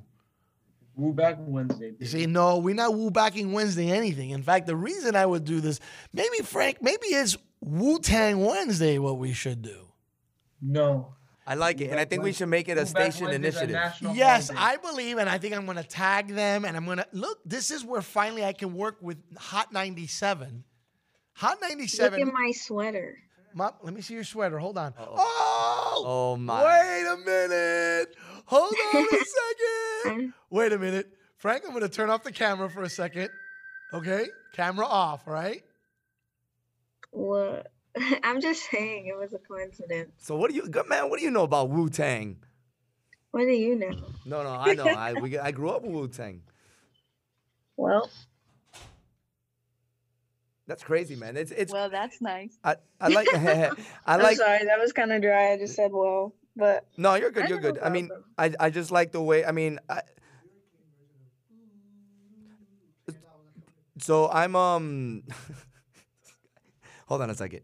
Woo 0.97 1.13
back 1.13 1.37
Wednesday. 1.41 1.93
You 1.99 2.07
see, 2.07 2.27
no, 2.27 2.59
we're 2.59 2.75
not 2.75 2.95
woo 2.95 3.11
backing 3.11 3.53
Wednesday 3.53 3.91
anything. 3.91 4.31
In 4.31 4.43
fact, 4.43 4.67
the 4.67 4.77
reason 4.77 5.17
I 5.17 5.27
would 5.27 5.45
do 5.45 5.61
this, 5.61 5.81
maybe 6.13 6.39
Frank, 6.45 6.83
maybe 6.83 7.07
it's 7.09 7.37
Wu 7.65 7.99
Tang 7.99 8.45
Wednesday 8.45 8.99
what 8.99 9.19
we 9.19 9.33
should 9.33 9.63
do. 9.63 9.87
No. 10.61 11.15
I 11.47 11.55
like 11.57 11.81
it, 11.81 11.91
and 11.91 12.01
I 12.01 12.05
think 12.07 12.23
we 12.23 12.33
should 12.33 12.49
make 12.49 12.69
it 12.69 12.79
a 12.79 12.83
Move 12.83 12.89
station 12.89 13.27
Wednesday 13.27 13.49
a 13.49 13.51
initiative. 13.75 14.17
Yes, 14.17 14.49
holiday. 14.49 14.65
I 14.67 14.77
believe, 14.79 15.19
and 15.19 15.29
I 15.29 15.37
think 15.39 15.55
I'm 15.55 15.67
going 15.67 15.77
to 15.77 15.83
tag 15.83 16.29
them, 16.29 16.65
and 16.65 16.75
I'm 16.77 16.87
going 16.87 16.99
to 16.99 17.07
look. 17.13 17.39
This 17.45 17.71
is 17.71 17.85
where 17.85 18.01
finally 18.01 18.45
I 18.45 18.53
can 18.55 18.75
work 18.75 18.97
with 19.03 19.19
Hot 19.37 19.71
97. 19.73 20.65
Hot 21.35 21.59
97. 21.61 22.19
Look 22.21 22.29
at 22.29 22.33
my 22.35 22.51
sweater. 22.53 23.19
Mom, 23.55 23.73
let 23.83 23.93
me 23.95 24.01
see 24.01 24.15
your 24.15 24.25
sweater. 24.25 24.59
Hold 24.59 24.79
on. 24.79 24.95
Oh, 24.99 25.15
Oh, 25.17 26.05
oh 26.07 26.37
my! 26.37 26.65
wait 26.65 27.07
a 27.07 27.17
minute. 27.19 28.17
Hold 28.47 28.75
on 28.95 29.03
a 29.05 29.25
second. 30.05 30.33
Wait 30.51 30.73
a 30.73 30.79
minute. 30.79 31.09
Frank, 31.37 31.63
I'm 31.65 31.71
going 31.71 31.83
to 31.83 31.89
turn 31.89 32.09
off 32.11 32.25
the 32.25 32.33
camera 32.33 32.69
for 32.71 32.83
a 32.83 32.89
second. 32.89 33.29
Okay? 33.93 34.27
Camera 34.55 34.87
off, 34.87 35.27
all 35.29 35.35
right? 35.35 35.63
What? 37.15 37.71
I'm 38.25 38.41
just 38.41 38.69
saying 38.71 39.07
it 39.07 39.17
was 39.17 39.33
a 39.33 39.39
coincidence. 39.39 40.11
So 40.19 40.35
what 40.35 40.51
do 40.51 40.57
you, 40.57 40.69
good 40.69 40.89
man? 40.89 41.09
What 41.09 41.21
do 41.21 41.25
you 41.25 41.31
know 41.31 41.45
about 41.45 41.71
Wu 41.71 41.89
Tang? 41.89 42.39
What 43.31 43.43
do 43.43 43.53
you 43.53 43.77
know? 43.77 43.91
No, 44.27 44.43
no, 44.43 44.51
I 44.51 44.75
know. 44.75 44.87
I 44.87 45.13
we, 45.15 45.39
I 45.39 45.53
grew 45.53 45.71
up 45.71 45.83
with 45.83 45.93
Wu 45.93 46.09
Tang. 46.09 46.43
Well, 47.77 48.09
That's 50.69 50.85
crazy, 50.85 51.17
man. 51.17 51.37
It's 51.37 51.51
it's. 51.51 51.73
Well, 51.73 51.91
that's 51.91 52.23
nice. 52.23 52.57
I, 52.63 52.77
I 53.01 53.09
like 53.09 53.27
I 53.35 53.73
I'm 54.07 54.23
like 54.23 54.37
sorry, 54.37 54.65
that 54.65 54.79
was 54.79 54.93
kind 54.93 55.11
of 55.11 55.21
dry. 55.21 55.55
I 55.55 55.59
just 55.59 55.75
said 55.75 55.91
well, 55.93 56.33
but 56.55 56.87
No, 56.97 57.17
you're 57.17 57.33
good. 57.33 57.49
You're 57.49 57.59
good. 57.59 57.81
I 57.83 57.89
mean, 57.91 58.11
I 58.39 58.55
I 58.61 58.71
just 58.71 58.93
like 58.93 59.11
the 59.11 59.21
way. 59.21 59.45
I 59.45 59.51
mean, 59.51 59.81
I, 59.89 60.03
so 63.99 64.31
I'm 64.31 64.55
um. 64.55 65.25
Hold 67.07 67.23
on 67.23 67.31
a 67.31 67.35
second. 67.35 67.61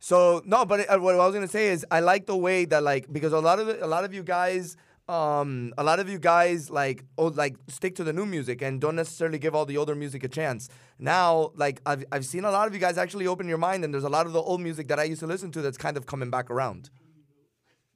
So 0.00 0.42
no, 0.44 0.64
but 0.64 0.88
uh, 0.88 0.98
what 0.98 1.14
I 1.14 1.18
was 1.18 1.34
gonna 1.34 1.48
say 1.48 1.68
is 1.68 1.84
I 1.90 2.00
like 2.00 2.26
the 2.26 2.36
way 2.36 2.64
that 2.66 2.82
like 2.82 3.12
because 3.12 3.32
a 3.32 3.40
lot 3.40 3.58
of 3.58 3.68
a 3.68 3.86
lot 3.86 4.04
of 4.04 4.14
you 4.14 4.22
guys. 4.22 4.76
Um, 5.08 5.72
a 5.78 5.82
lot 5.82 6.00
of 6.00 6.10
you 6.10 6.18
guys 6.18 6.68
like 6.68 7.02
oh 7.16 7.28
like 7.28 7.56
stick 7.68 7.94
to 7.94 8.04
the 8.04 8.12
new 8.12 8.26
music 8.26 8.60
and 8.60 8.78
don't 8.78 8.94
necessarily 8.94 9.38
give 9.38 9.54
all 9.54 9.64
the 9.64 9.78
older 9.78 9.94
music 9.94 10.22
a 10.22 10.28
chance. 10.28 10.68
Now, 10.98 11.52
like 11.54 11.80
I've 11.86 12.04
I've 12.12 12.26
seen 12.26 12.44
a 12.44 12.50
lot 12.50 12.68
of 12.68 12.74
you 12.74 12.78
guys 12.78 12.98
actually 12.98 13.26
open 13.26 13.48
your 13.48 13.56
mind, 13.56 13.84
and 13.84 13.94
there's 13.94 14.04
a 14.04 14.10
lot 14.10 14.26
of 14.26 14.34
the 14.34 14.42
old 14.42 14.60
music 14.60 14.88
that 14.88 14.98
I 14.98 15.04
used 15.04 15.20
to 15.20 15.26
listen 15.26 15.50
to 15.52 15.62
that's 15.62 15.78
kind 15.78 15.96
of 15.96 16.04
coming 16.04 16.28
back 16.28 16.50
around. 16.50 16.90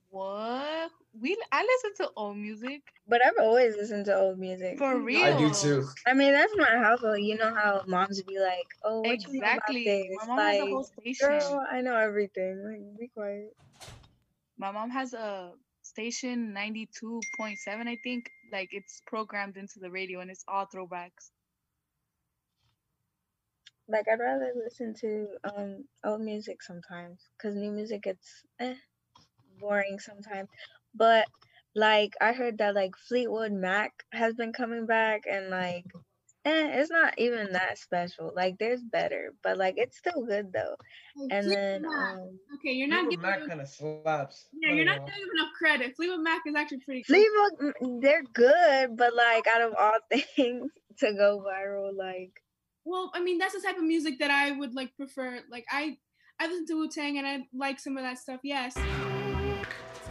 What? 0.09 0.72
We 1.15 1.43
I 1.51 1.63
listen 1.63 1.95
to 2.07 2.13
old 2.17 2.37
music. 2.37 2.83
but 3.07 3.25
I've 3.25 3.39
always 3.39 3.77
listened 3.77 4.07
to 4.07 4.17
old 4.17 4.39
music. 4.39 4.79
For 4.79 5.01
real. 5.03 5.23
I 5.25 5.39
do 5.39 5.51
too. 5.55 5.89
I 6.07 6.15
mean, 6.15 6.33
that's 6.33 6.53
my 6.57 6.77
household. 6.79 7.21
You 7.21 7.37
know 7.37 7.55
how 7.55 7.83
moms 7.87 8.23
be 8.23 8.39
like, 8.41 8.67
"Oh, 8.83 9.03
what 9.03 9.25
you 9.27 9.35
know 9.35 9.51
about 9.53 9.63
Exactly. 9.63 9.85
this?" 9.85 10.09
My 10.21 10.27
mom 10.27 10.39
has 10.47 10.59
a 10.59 10.67
whole 10.67 10.85
station. 10.85 11.39
Girl, 11.39 11.67
I 11.71 11.81
know 11.83 11.97
everything. 11.97 12.65
Like, 12.65 12.99
be 12.99 13.09
quiet. 13.09 13.57
My 14.57 14.71
mom 14.71 14.89
has 14.89 15.13
a 15.13 15.59
station 15.83 16.55
92.7, 16.55 17.87
I 17.87 17.97
think. 17.97 18.31
Like 18.51 18.71
it's 18.73 19.03
programmed 19.07 19.59
into 19.59 19.79
the 19.79 19.91
radio 19.91 20.21
and 20.21 20.31
it's 20.31 20.45
all 20.49 20.67
throwbacks. 20.67 21.33
Like, 23.87 24.09
I'd 24.09 24.19
rather 24.19 24.53
listen 24.57 24.93
to 24.95 25.39
um 25.45 25.89
old 26.03 26.21
music 26.23 26.63
sometimes, 26.63 27.31
cause 27.39 27.55
new 27.55 27.71
music 27.71 28.03
gets 28.03 28.45
eh, 28.59 28.77
boring 29.61 29.99
sometimes. 30.01 30.51
But 30.95 31.27
like, 31.75 32.15
I 32.21 32.33
heard 32.33 32.59
that 32.59 32.75
like 32.75 32.95
Fleetwood 33.09 33.53
Mac 33.53 33.93
has 34.13 34.35
been 34.35 34.53
coming 34.53 34.87
back, 34.87 35.23
and 35.31 35.49
like, 35.51 35.85
eh, 36.45 36.81
it's 36.81 36.91
not 36.91 37.15
even 37.19 37.53
that 37.53 37.79
special. 37.79 38.33
Like, 38.35 38.59
there's 38.59 38.83
better, 38.83 39.33
but 39.43 39.57
like, 39.57 39.75
it's 39.79 39.99
still 39.99 40.25
good 40.27 40.53
though. 40.53 40.77
And 41.31 41.51
then 41.51 41.85
um, 41.87 42.39
Okay, 42.57 42.73
you're 42.73 42.89
not 42.89 43.07
Fleetwood 43.07 43.11
giving 43.11 43.31
Mac 43.31 43.41
them, 43.41 43.49
kind 43.49 43.61
of 43.63 43.69
slaps. 43.69 44.47
yeah, 44.61 44.73
you're 44.75 44.85
not 44.85 44.99
But, 44.99 45.07
giving 45.15 45.31
enough 45.35 45.53
credit. 45.57 45.97
Fleetwood 45.97 46.21
Mac 46.21 46.43
is 46.47 46.55
actually 46.55 46.81
pretty 46.81 47.03
good. 47.03 47.15
Fleetwood, 47.17 47.75
mm, 47.81 48.03
they're 48.03 48.23
good, 48.35 48.97
but 48.97 49.15
like, 49.15 49.47
out 49.47 49.63
of 49.63 49.75
all 49.79 49.93
things 50.37 50.71
to 50.99 51.13
go 51.15 51.45
viral, 51.47 51.97
like. 51.97 52.33
Well, 52.85 53.13
I 53.15 53.21
mean, 53.23 53.39
that's 53.39 53.55
the 53.55 53.61
type 53.61 53.77
of 53.79 53.85
music 53.85 54.19
that 54.19 54.31
I 54.31 54.51
would 54.51 54.75
like 54.75 54.95
prefer. 54.97 55.41
Like 55.49 55.65
I, 55.71 55.97
I 56.41 56.49
listen 56.49 56.67
to 56.67 56.75
Wu 56.75 56.89
Tang 56.91 57.17
and 57.17 57.27
I 57.27 57.45
like 57.55 57.79
some 57.79 57.97
of 57.97 58.03
that 58.03 58.19
stuff. 58.19 58.41
Yes. 58.43 58.77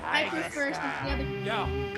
I 0.04 0.30
prefer 0.30 0.74
some 0.74 1.12
of 1.12 1.18
the. 1.18 1.26
Yo. 1.46 1.92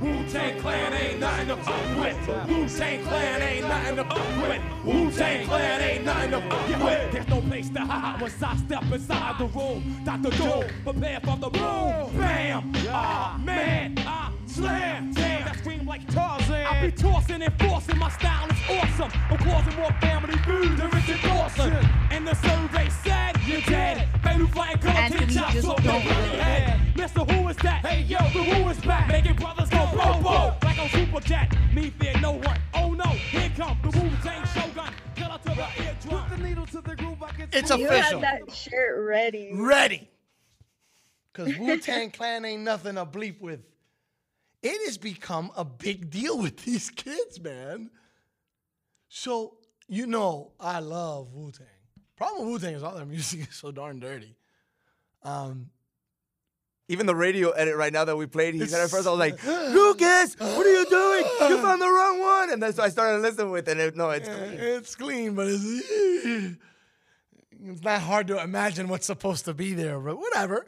Wu 0.00 0.28
Tang 0.28 0.60
Clan 0.60 0.92
ain't 0.92 1.20
nothing 1.20 1.48
to 1.48 1.56
fuck 1.56 1.98
with. 1.98 2.48
Wu 2.48 2.68
Tang 2.68 3.02
Clan 3.04 3.42
ain't 3.42 3.66
nothing 3.66 3.96
to 3.96 4.04
fuck 4.04 4.48
with. 4.48 4.62
Wu 4.84 5.10
Tang 5.10 5.46
Clan 5.46 5.80
ain't 5.80 6.04
nothing 6.04 6.30
to 6.32 6.40
fuck 6.42 6.68
with. 6.84 7.12
There's 7.12 7.28
no 7.28 7.40
place 7.40 7.70
to 7.70 7.80
hide 7.80 8.20
once 8.20 8.42
I 8.42 8.56
step 8.56 8.82
inside 8.92 9.38
the 9.38 9.46
room. 9.46 10.02
Dr. 10.04 10.30
Doom, 10.36 10.64
prepare 10.84 11.20
for 11.20 11.36
the 11.38 11.48
boom. 11.48 12.16
Bam! 12.18 12.72
Ah, 12.90 13.40
man! 13.42 13.94
Ah, 14.00 14.32
slam! 14.46 15.12
Damn, 15.14 15.44
that 15.46 15.56
scream 15.58 15.86
like 15.86 16.06
Tarzan. 16.12 16.66
I 16.66 16.80
be 16.84 16.92
tossing 16.92 17.40
and 17.40 17.54
forcing. 17.58 17.98
My 17.98 18.10
style 18.10 18.48
is 18.50 18.58
awesome. 18.68 19.10
I'm 19.30 19.38
causing 19.38 19.76
more 19.76 19.92
family 20.02 20.36
food 20.38 20.76
than 20.76 20.90
Richard 20.90 21.22
Dawson. 21.22 21.72
And 22.10 22.26
the 22.26 22.34
survey 22.34 22.90
said 23.02 23.35
you're 23.46 23.60
dead. 23.62 24.08
Fatal 24.22 24.46
flying 24.48 24.78
color 24.78 24.94
to 24.94 25.12
the 25.12 25.18
Anthony, 25.22 25.34
chops 25.34 25.52
just 25.54 25.68
off 25.68 25.82
don't 25.82 26.00
head. 26.00 26.80
Mr. 26.94 27.30
Who 27.30 27.48
is 27.48 27.56
that? 27.58 27.84
Hey 27.86 28.02
yo, 28.02 28.18
the 28.18 28.42
Who 28.44 28.68
is 28.68 28.78
back. 28.80 29.08
Making 29.08 29.36
brothers 29.36 29.68
go 29.70 29.88
bro 29.92 30.20
bro. 30.20 30.54
Like 30.62 30.78
a 30.78 30.88
super 30.90 31.20
jet. 31.20 31.54
Me 31.74 31.90
fear 31.90 32.14
no 32.20 32.32
one. 32.32 32.58
Oh 32.74 32.92
no, 32.92 33.04
here 33.04 33.50
come 33.56 33.78
the 33.82 33.88
Wu 33.98 34.10
Tang 34.22 34.44
Shogun. 34.46 34.92
Killer 35.14 35.38
to 35.38 35.48
the 35.48 35.84
eardrum. 35.84 36.28
Put 36.28 36.36
the 36.36 36.42
needle 36.44 36.66
to 36.66 36.80
the 36.80 36.96
groove. 36.96 37.22
I 37.22 37.30
can 37.30 37.48
It's 37.52 37.70
you 37.70 37.86
official. 37.86 38.20
had 38.20 38.40
that 38.46 38.52
shirt 38.52 39.06
ready. 39.06 39.50
Ready. 39.54 40.08
Because 41.32 41.56
Wu 41.58 41.78
Tang 41.78 42.10
Clan 42.10 42.44
ain't 42.44 42.62
nothing 42.62 42.94
to 42.96 43.04
bleep 43.06 43.40
with. 43.40 43.60
It 44.62 44.86
has 44.86 44.96
become 44.98 45.52
a 45.56 45.64
big 45.64 46.10
deal 46.10 46.38
with 46.38 46.64
these 46.64 46.90
kids, 46.90 47.38
man. 47.40 47.90
So, 49.08 49.58
you 49.86 50.06
know, 50.06 50.52
I 50.58 50.80
love 50.80 51.32
Wu 51.34 51.52
Tang. 51.52 51.66
Problem 52.16 52.46
with 52.50 52.62
Wu 52.62 52.66
Tang 52.66 52.74
is 52.76 52.82
all 52.82 52.94
their 52.94 53.04
music 53.16 53.48
is 53.48 53.54
so 53.54 53.70
darn 53.70 53.98
dirty. 54.00 54.36
Um, 55.22 55.70
Even 56.88 57.06
the 57.06 57.14
radio 57.16 57.50
edit 57.50 57.76
right 57.76 57.92
now 57.92 58.04
that 58.04 58.16
we 58.16 58.26
played, 58.26 58.54
he 58.54 58.64
said 58.66 58.80
at 58.82 58.90
first 58.90 59.06
I 59.06 59.10
was 59.10 59.18
like, 59.18 59.42
Lucas, 59.44 60.36
what 60.38 60.66
are 60.66 60.72
you 60.72 60.86
doing? 60.86 61.24
You 61.50 61.58
found 61.62 61.80
the 61.82 61.88
wrong 61.88 62.20
one. 62.20 62.52
And 62.52 62.62
then 62.62 62.72
so 62.72 62.82
I 62.82 62.88
started 62.90 63.22
listening 63.22 63.50
with 63.50 63.68
it. 63.68 63.96
No, 63.96 64.10
it's 64.10 64.28
clean. 64.28 64.52
It's 64.52 64.94
clean, 64.94 65.34
but 65.34 65.48
it's, 65.48 66.56
it's 67.64 67.82
not 67.82 68.00
hard 68.02 68.28
to 68.28 68.40
imagine 68.40 68.86
what's 68.88 69.06
supposed 69.06 69.44
to 69.46 69.54
be 69.54 69.74
there, 69.74 69.98
but 69.98 70.16
whatever. 70.18 70.66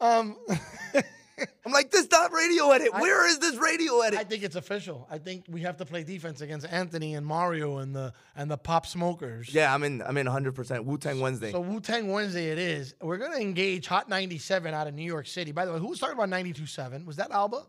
Um, 0.00 0.36
I'm 1.66 1.72
like, 1.72 1.90
this 1.90 2.08
not 2.10 2.32
radio 2.32 2.70
edit. 2.70 2.88
I- 2.92 3.00
Where 3.02 3.26
is 3.28 3.38
this 3.38 3.56
radio 3.56 4.00
edit? 4.00 4.18
I 4.18 4.24
think 4.24 4.42
it's 4.42 4.56
official. 4.56 5.06
I 5.10 5.18
think 5.18 5.44
we 5.48 5.60
have 5.62 5.76
to 5.78 5.84
play 5.84 6.02
defense 6.04 6.40
against 6.40 6.66
Anthony 6.66 7.14
and 7.14 7.24
Mario 7.26 7.78
and 7.78 7.94
the 7.94 8.12
and 8.36 8.50
the 8.50 8.56
Pop 8.56 8.86
Smokers. 8.86 9.52
Yeah, 9.52 9.72
I'm 9.74 9.82
in. 9.84 10.02
I'm 10.02 10.16
in 10.16 10.26
100. 10.26 10.54
percent 10.54 10.84
Wu 10.84 10.98
Tang 10.98 11.20
Wednesday. 11.20 11.52
So 11.52 11.60
Wu 11.60 11.80
Tang 11.80 12.10
Wednesday 12.10 12.48
it 12.50 12.58
is. 12.58 12.94
We're 13.00 13.18
gonna 13.18 13.36
engage 13.38 13.86
Hot 13.86 14.08
97 14.08 14.72
out 14.74 14.86
of 14.86 14.94
New 14.94 15.02
York 15.04 15.26
City. 15.26 15.52
By 15.52 15.64
the 15.66 15.72
way, 15.72 15.78
who 15.78 15.88
was 15.88 15.98
talking 15.98 16.14
about 16.16 16.28
92.7? 16.30 17.04
Was 17.04 17.16
that 17.16 17.30
Alba? 17.30 17.62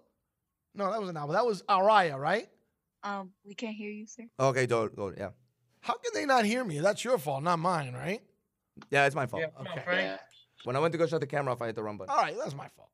No, 0.75 0.91
that 0.91 0.99
was 1.01 1.09
an 1.09 1.17
Alba. 1.17 1.33
That 1.33 1.45
was 1.45 1.63
Araya, 1.63 2.17
right? 2.17 2.47
Um, 3.03 3.31
we 3.45 3.53
can't 3.55 3.75
hear 3.75 3.89
you, 3.91 4.05
sir. 4.05 4.23
okay, 4.39 4.67
go, 4.67 4.87
go. 4.89 5.13
Yeah, 5.17 5.29
How 5.81 5.93
can 5.93 6.11
they 6.13 6.25
not 6.25 6.43
hear 6.45 6.63
me? 6.65 6.79
That's 6.79 7.03
your 7.03 7.17
fault, 7.17 7.43
not 7.43 7.57
mine, 7.59 7.93
right? 7.93 8.21
yeah, 8.91 9.05
it's 9.05 9.15
my 9.15 9.25
fault. 9.25 9.41
Yeah, 9.41 9.49
come 9.57 9.67
on, 9.67 9.73
Okay. 9.73 9.81
Frank. 9.85 10.19
When 10.65 10.75
I 10.75 10.79
went 10.79 10.91
to 10.91 10.97
go 10.97 11.07
shut 11.07 11.21
the 11.21 11.27
camera 11.27 11.53
off, 11.53 11.61
I 11.61 11.67
hit 11.67 11.75
the 11.75 11.83
wrong 11.83 11.97
button. 11.97 12.13
All 12.13 12.21
right, 12.21 12.35
that's 12.37 12.53
my 12.53 12.67
fault. 12.75 12.89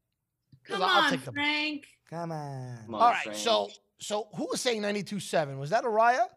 'Cause 0.65 0.77
Come 0.77 0.83
I'll 0.83 1.03
on, 1.03 1.09
take 1.11 1.23
the- 1.25 1.31
Frank. 1.31 1.87
Come 2.09 2.31
on. 2.31 2.93
All 2.93 3.11
right, 3.11 3.35
so 3.35 3.69
so 3.99 4.27
who 4.35 4.47
was 4.51 4.61
saying 4.61 4.81
92.7? 4.81 5.57
Was 5.57 5.69
that 5.71 5.83
Araya? 5.83 6.27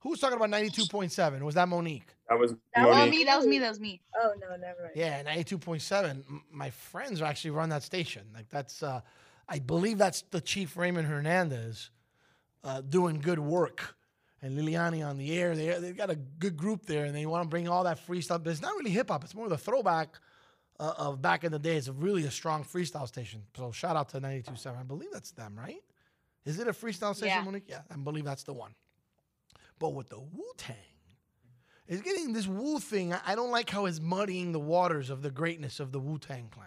Who 0.00 0.10
was 0.10 0.20
talking 0.20 0.36
about 0.36 0.50
92.7? 0.50 1.42
Was 1.42 1.54
that 1.54 1.68
Monique? 1.68 2.08
That 2.28 2.38
was 2.38 2.54
That 2.74 2.88
was 2.88 3.10
me. 3.10 3.24
That 3.24 3.36
was 3.36 3.46
me. 3.46 3.58
That 3.58 3.68
was 3.68 3.80
me. 3.80 4.00
Oh 4.20 4.32
no, 4.40 4.56
never 4.56 4.82
mind. 4.82 4.92
Yeah, 4.96 5.22
92.7. 5.22 6.24
My 6.50 6.70
friends 6.70 7.20
are 7.22 7.26
actually 7.26 7.50
run 7.52 7.68
that 7.68 7.82
station. 7.82 8.26
Like 8.34 8.48
that's 8.48 8.82
uh 8.82 9.00
I 9.48 9.58
believe 9.58 9.98
that's 9.98 10.22
the 10.30 10.40
chief 10.40 10.76
Raymond 10.76 11.06
Hernandez 11.06 11.90
uh, 12.64 12.80
doing 12.80 13.20
good 13.20 13.38
work. 13.38 13.96
And 14.40 14.58
Liliani 14.58 15.06
on 15.06 15.18
the 15.18 15.38
air. 15.38 15.54
They 15.54 15.68
they've 15.78 15.96
got 15.96 16.10
a 16.10 16.16
good 16.16 16.56
group 16.56 16.86
there 16.86 17.04
and 17.04 17.14
they 17.14 17.26
want 17.26 17.44
to 17.44 17.48
bring 17.48 17.68
all 17.68 17.84
that 17.84 17.98
free 18.00 18.20
stuff. 18.22 18.42
But 18.42 18.50
it's 18.50 18.62
not 18.62 18.74
really 18.76 18.90
hip 18.90 19.08
hop. 19.10 19.22
It's 19.24 19.34
more 19.34 19.44
of 19.44 19.50
the 19.50 19.58
throwback 19.58 20.18
uh, 20.82 20.94
of 20.98 21.22
back 21.22 21.44
in 21.44 21.52
the 21.52 21.58
day. 21.58 21.76
It's 21.76 21.88
really 21.88 22.24
a 22.24 22.30
strong 22.30 22.64
freestyle 22.64 23.06
station. 23.06 23.42
So 23.56 23.70
shout 23.70 23.94
out 23.94 24.08
to 24.10 24.20
92.7. 24.20 24.78
I 24.78 24.82
believe 24.82 25.10
that's 25.12 25.30
them, 25.30 25.54
right? 25.56 25.82
Is 26.44 26.58
it 26.58 26.66
a 26.66 26.72
freestyle 26.72 27.14
station, 27.14 27.36
Yeah. 27.38 27.44
Monique? 27.44 27.64
Yeah, 27.68 27.82
I 27.88 27.96
believe 27.96 28.24
that's 28.24 28.42
the 28.42 28.52
one. 28.52 28.74
But 29.78 29.90
with 29.94 30.08
the 30.08 30.18
Wu 30.18 30.44
Tang, 30.56 30.74
it's 31.86 32.02
getting 32.02 32.32
this 32.32 32.48
Wu 32.48 32.80
thing. 32.80 33.12
I, 33.12 33.20
I 33.28 33.34
don't 33.36 33.50
like 33.52 33.70
how 33.70 33.86
it's 33.86 34.00
muddying 34.00 34.50
the 34.50 34.60
waters 34.60 35.08
of 35.08 35.22
the 35.22 35.30
greatness 35.30 35.78
of 35.78 35.92
the 35.92 36.00
Wu 36.00 36.18
Tang 36.18 36.48
clan. 36.50 36.66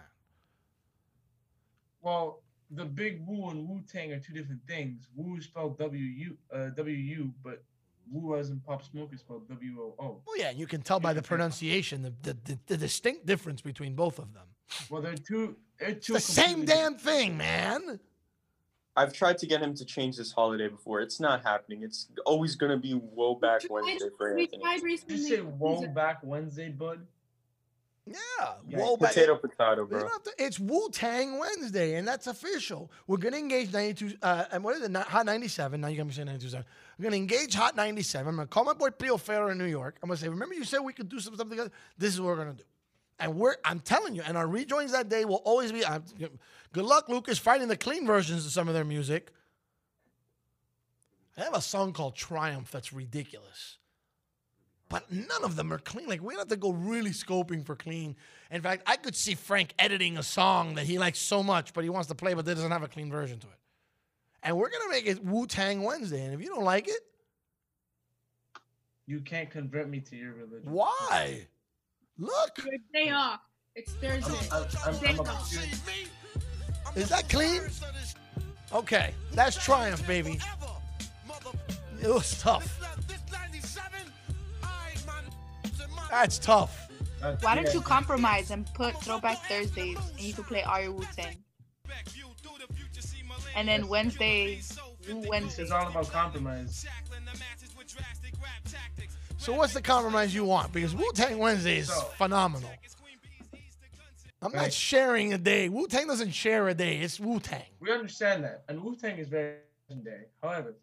Well, 2.00 2.42
the 2.70 2.84
big 2.84 3.26
Wu 3.26 3.50
and 3.50 3.68
Wu 3.68 3.82
Tang 3.90 4.12
are 4.12 4.20
two 4.20 4.32
different 4.32 4.62
things. 4.66 5.08
Wu 5.14 5.36
is 5.36 5.44
spelled 5.44 5.78
W 5.78 6.02
U 6.04 6.36
uh, 6.52 6.70
W 6.70 6.96
U, 6.96 7.32
but 7.44 7.62
Wu 8.10 8.36
as 8.36 8.50
in 8.50 8.60
Pop 8.60 8.82
Smoke 8.82 9.10
is 9.12 9.20
spelled 9.20 9.48
W 9.48 9.80
O 9.80 9.94
O. 9.98 10.22
Well, 10.26 10.36
yeah, 10.38 10.50
you 10.50 10.66
can 10.66 10.80
tell 10.82 11.00
by 11.00 11.12
the 11.12 11.22
pronunciation 11.22 12.02
the, 12.02 12.12
the, 12.22 12.36
the, 12.44 12.58
the 12.66 12.76
distinct 12.76 13.26
difference 13.26 13.60
between 13.60 13.94
both 13.94 14.18
of 14.18 14.32
them. 14.34 14.44
Well, 14.90 15.02
they're 15.02 15.14
two. 15.14 15.56
They're 15.78 15.90
It's 15.90 16.06
two. 16.06 16.12
the 16.14 16.20
same 16.20 16.64
damn 16.64 16.96
thing, 16.96 17.36
man. 17.36 18.00
I've 18.98 19.12
tried 19.12 19.36
to 19.38 19.46
get 19.46 19.60
him 19.60 19.74
to 19.74 19.84
change 19.84 20.16
this 20.16 20.32
holiday 20.32 20.68
before. 20.68 21.00
It's 21.02 21.20
not 21.20 21.42
happening. 21.42 21.82
It's 21.82 22.08
always 22.24 22.54
gonna 22.56 22.78
be 22.78 22.94
Woe 22.94 23.34
Back 23.34 23.62
Wednesday 23.68 24.08
for 24.16 24.34
We 24.34 24.42
Anthony. 24.44 24.62
tried 24.62 24.74
Did 24.76 24.84
recently. 24.84 25.16
you 25.16 25.28
say 25.28 25.40
Woe 25.42 25.86
Back 25.88 26.20
Wednesday, 26.22 26.70
bud? 26.70 27.06
Yeah, 28.08 28.18
Yeah, 28.68 28.78
Potato, 28.98 29.34
potato, 29.36 29.84
bro. 29.84 30.08
to- 30.08 30.32
it's 30.38 30.60
Wu 30.60 30.88
Tang 30.92 31.38
Wednesday, 31.38 31.96
and 31.96 32.06
that's 32.06 32.28
official. 32.28 32.90
We're 33.08 33.16
gonna 33.16 33.36
engage 33.36 33.72
92. 33.72 34.16
Uh, 34.22 34.44
and 34.52 34.62
what 34.62 34.76
is 34.76 34.82
it? 34.82 34.94
Hot 34.94 35.26
97. 35.26 35.80
Now 35.80 35.88
you 35.88 35.96
got 35.96 36.06
me 36.06 36.12
saying 36.12 36.26
92. 36.26 36.50
seven. 36.50 36.66
I'm 36.98 37.02
gonna 37.02 37.16
engage 37.16 37.54
Hot 37.54 37.74
97. 37.74 38.28
I'm 38.28 38.36
gonna 38.36 38.46
call 38.46 38.64
my 38.64 38.74
boy 38.74 38.90
Pio 38.90 39.16
Ferro 39.16 39.50
in 39.50 39.58
New 39.58 39.64
York. 39.64 39.96
I'm 40.02 40.08
gonna 40.08 40.18
say, 40.18 40.28
remember 40.28 40.54
you 40.54 40.62
said 40.64 40.78
we 40.80 40.92
could 40.92 41.08
do 41.08 41.18
some 41.18 41.34
stuff 41.34 41.48
together. 41.48 41.72
This 41.98 42.14
is 42.14 42.20
what 42.20 42.28
we're 42.28 42.36
gonna 42.44 42.52
do. 42.54 42.64
And 43.18 43.34
we're, 43.36 43.56
I'm 43.64 43.80
telling 43.80 44.14
you, 44.14 44.22
and 44.24 44.36
our 44.36 44.46
rejoins 44.46 44.92
that 44.92 45.08
day 45.08 45.24
will 45.24 45.42
always 45.44 45.72
be. 45.72 45.84
I'm, 45.84 46.04
good 46.72 46.84
luck, 46.84 47.08
Lucas, 47.08 47.38
finding 47.38 47.66
the 47.68 47.76
clean 47.76 48.06
versions 48.06 48.46
of 48.46 48.52
some 48.52 48.68
of 48.68 48.74
their 48.74 48.84
music. 48.84 49.32
I 51.36 51.42
have 51.44 51.54
a 51.54 51.60
song 51.60 51.92
called 51.92 52.14
Triumph 52.14 52.70
that's 52.70 52.92
ridiculous. 52.92 53.78
But 54.88 55.10
none 55.10 55.42
of 55.42 55.56
them 55.56 55.72
are 55.72 55.78
clean. 55.78 56.06
Like 56.08 56.22
we 56.22 56.34
have 56.36 56.46
to 56.48 56.56
go 56.56 56.70
really 56.70 57.10
scoping 57.10 57.64
for 57.66 57.74
clean. 57.74 58.14
In 58.52 58.62
fact, 58.62 58.82
I 58.86 58.96
could 58.96 59.16
see 59.16 59.34
Frank 59.34 59.74
editing 59.78 60.16
a 60.16 60.22
song 60.22 60.76
that 60.76 60.86
he 60.86 60.98
likes 60.98 61.18
so 61.18 61.42
much, 61.42 61.72
but 61.72 61.82
he 61.82 61.90
wants 61.90 62.06
to 62.08 62.14
play, 62.14 62.34
but 62.34 62.44
that 62.44 62.54
doesn't 62.54 62.70
have 62.70 62.84
a 62.84 62.88
clean 62.88 63.10
version 63.10 63.38
to 63.40 63.46
it. 63.48 63.58
And 64.44 64.56
we're 64.56 64.70
gonna 64.70 64.88
make 64.90 65.06
it 65.06 65.24
Wu 65.24 65.46
Tang 65.48 65.82
Wednesday. 65.82 66.24
And 66.24 66.32
if 66.34 66.40
you 66.40 66.46
don't 66.48 66.62
like 66.64 66.86
it, 66.86 67.00
You 69.06 69.20
can't 69.20 69.50
convert 69.50 69.88
me 69.88 70.00
to 70.00 70.16
your 70.16 70.34
religion. 70.34 70.70
why? 70.70 71.46
Look, 72.18 72.58
Your 72.58 72.78
day 72.92 73.10
off. 73.10 73.40
It's 73.74 73.92
Thursday. 73.94 74.32
I'm, 74.52 74.64
I'm, 74.86 74.94
I'm 75.04 75.18
a 75.18 75.22
off. 75.22 75.52
is 76.96 77.08
that 77.10 77.28
clean? 77.28 77.62
Okay, 78.72 79.12
that's 79.32 79.62
Triumph, 79.62 80.06
baby. 80.06 80.38
It 82.02 82.08
was 82.08 82.40
tough. 82.40 82.80
That's 86.10 86.38
tough. 86.38 86.88
That's- 87.20 87.42
Why 87.42 87.54
don't 87.54 87.72
you 87.72 87.80
compromise 87.80 88.50
and 88.50 88.66
put 88.74 88.94
Throwback 89.02 89.38
Thursdays 89.48 89.98
and 90.12 90.20
you 90.20 90.32
can 90.32 90.44
play 90.44 90.62
all 90.62 90.80
your 90.80 90.92
Wu 90.92 91.04
Tang? 91.16 91.36
And 93.54 93.68
then 93.68 93.88
Wednesday, 93.88 94.60
Wu 95.08 95.24
Wednesday. 95.28 95.62
It's 95.62 95.72
all 95.72 95.88
about 95.88 96.10
compromise. 96.10 96.84
So 99.38 99.54
what's 99.54 99.74
the 99.74 99.82
compromise 99.82 100.34
you 100.34 100.44
want? 100.44 100.72
Because 100.72 100.94
Wu 100.94 101.10
Tang 101.14 101.38
Wednesday 101.38 101.78
is 101.78 101.88
So- 101.88 102.00
phenomenal. 102.16 102.70
I'm 104.42 104.52
not 104.52 104.72
sharing 104.72 105.32
a 105.32 105.38
day. 105.38 105.68
Wu 105.68 105.86
Tang 105.88 106.06
doesn't 106.06 106.32
share 106.32 106.68
a 106.68 106.74
day. 106.74 106.98
It's 106.98 107.18
Wu 107.18 107.40
Tang. 107.40 107.64
We 107.80 107.90
understand 107.90 108.44
that, 108.44 108.64
and 108.68 108.82
Wu 108.82 108.94
Tang 108.94 109.18
is 109.18 109.28
very 109.28 109.56
day. 110.02 110.26
However, 110.42 110.74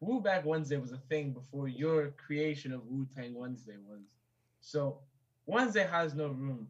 Wu 0.00 0.20
Back 0.20 0.44
Wednesday 0.44 0.76
was 0.76 0.92
a 0.92 0.98
thing 1.08 1.32
before 1.32 1.68
your 1.68 2.08
creation 2.12 2.72
of 2.72 2.84
Wu 2.86 3.06
Tang 3.16 3.34
Wednesday 3.34 3.76
was. 3.88 4.02
So 4.60 4.98
Wednesday 5.46 5.86
has 5.90 6.14
no 6.14 6.28
room. 6.28 6.68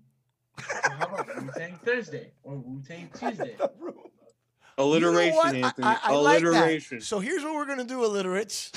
So 0.59 0.91
how 0.91 1.07
about 1.07 1.43
Wu 1.43 1.51
Tang 1.57 1.79
Thursday 1.85 2.33
or 2.43 2.57
Wu 2.57 2.83
Tang 2.87 3.11
Tuesday? 3.19 3.57
Alliteration, 4.77 5.25
You 5.27 5.31
know 5.31 5.37
what? 5.37 5.55
I- 5.55 5.59
Anthony. 5.59 5.87
I, 5.87 5.99
I 6.03 6.15
like 6.17 6.43
that. 6.43 6.49
Alliteration. 6.49 7.01
So 7.01 7.19
here's 7.21 7.43
what 7.43 7.55
we're 7.55 7.67
gonna 7.67 7.85
do, 7.85 8.05
illiterates. 8.05 8.71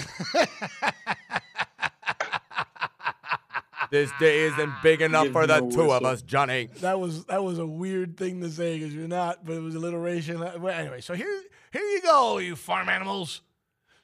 This 3.92 4.10
day 4.22 4.44
isn't 4.44 4.72
big 4.82 5.02
enough 5.02 5.26
Give 5.26 5.34
for 5.34 5.46
the 5.46 5.62
me 5.62 5.68
a 5.68 5.72
two 5.72 5.82
of 5.82 5.88
whistle. 6.02 6.06
us, 6.08 6.22
Johnny. 6.22 6.70
that 6.80 6.98
was 6.98 7.26
that 7.26 7.44
was 7.44 7.60
a 7.60 7.66
weird 7.68 8.16
thing 8.16 8.40
to 8.42 8.50
say 8.50 8.80
because 8.80 8.96
you're 8.96 9.06
not, 9.10 9.44
but 9.46 9.54
it 9.54 9.60
was 9.60 9.76
alliteration. 9.76 10.40
Well, 10.40 10.68
anyway, 10.70 11.02
so 11.02 11.14
here 11.14 11.42
here 11.74 11.82
you 11.82 12.02
go, 12.02 12.38
you 12.38 12.56
farm 12.56 12.88
animals. 12.88 13.42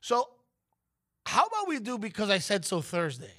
So 0.02 0.28
how 1.26 1.46
about 1.46 1.70
we 1.70 1.80
do 1.80 1.98
because 1.98 2.30
I 2.30 2.40
said 2.40 2.66
so 2.66 2.82
Thursday? 2.82 3.32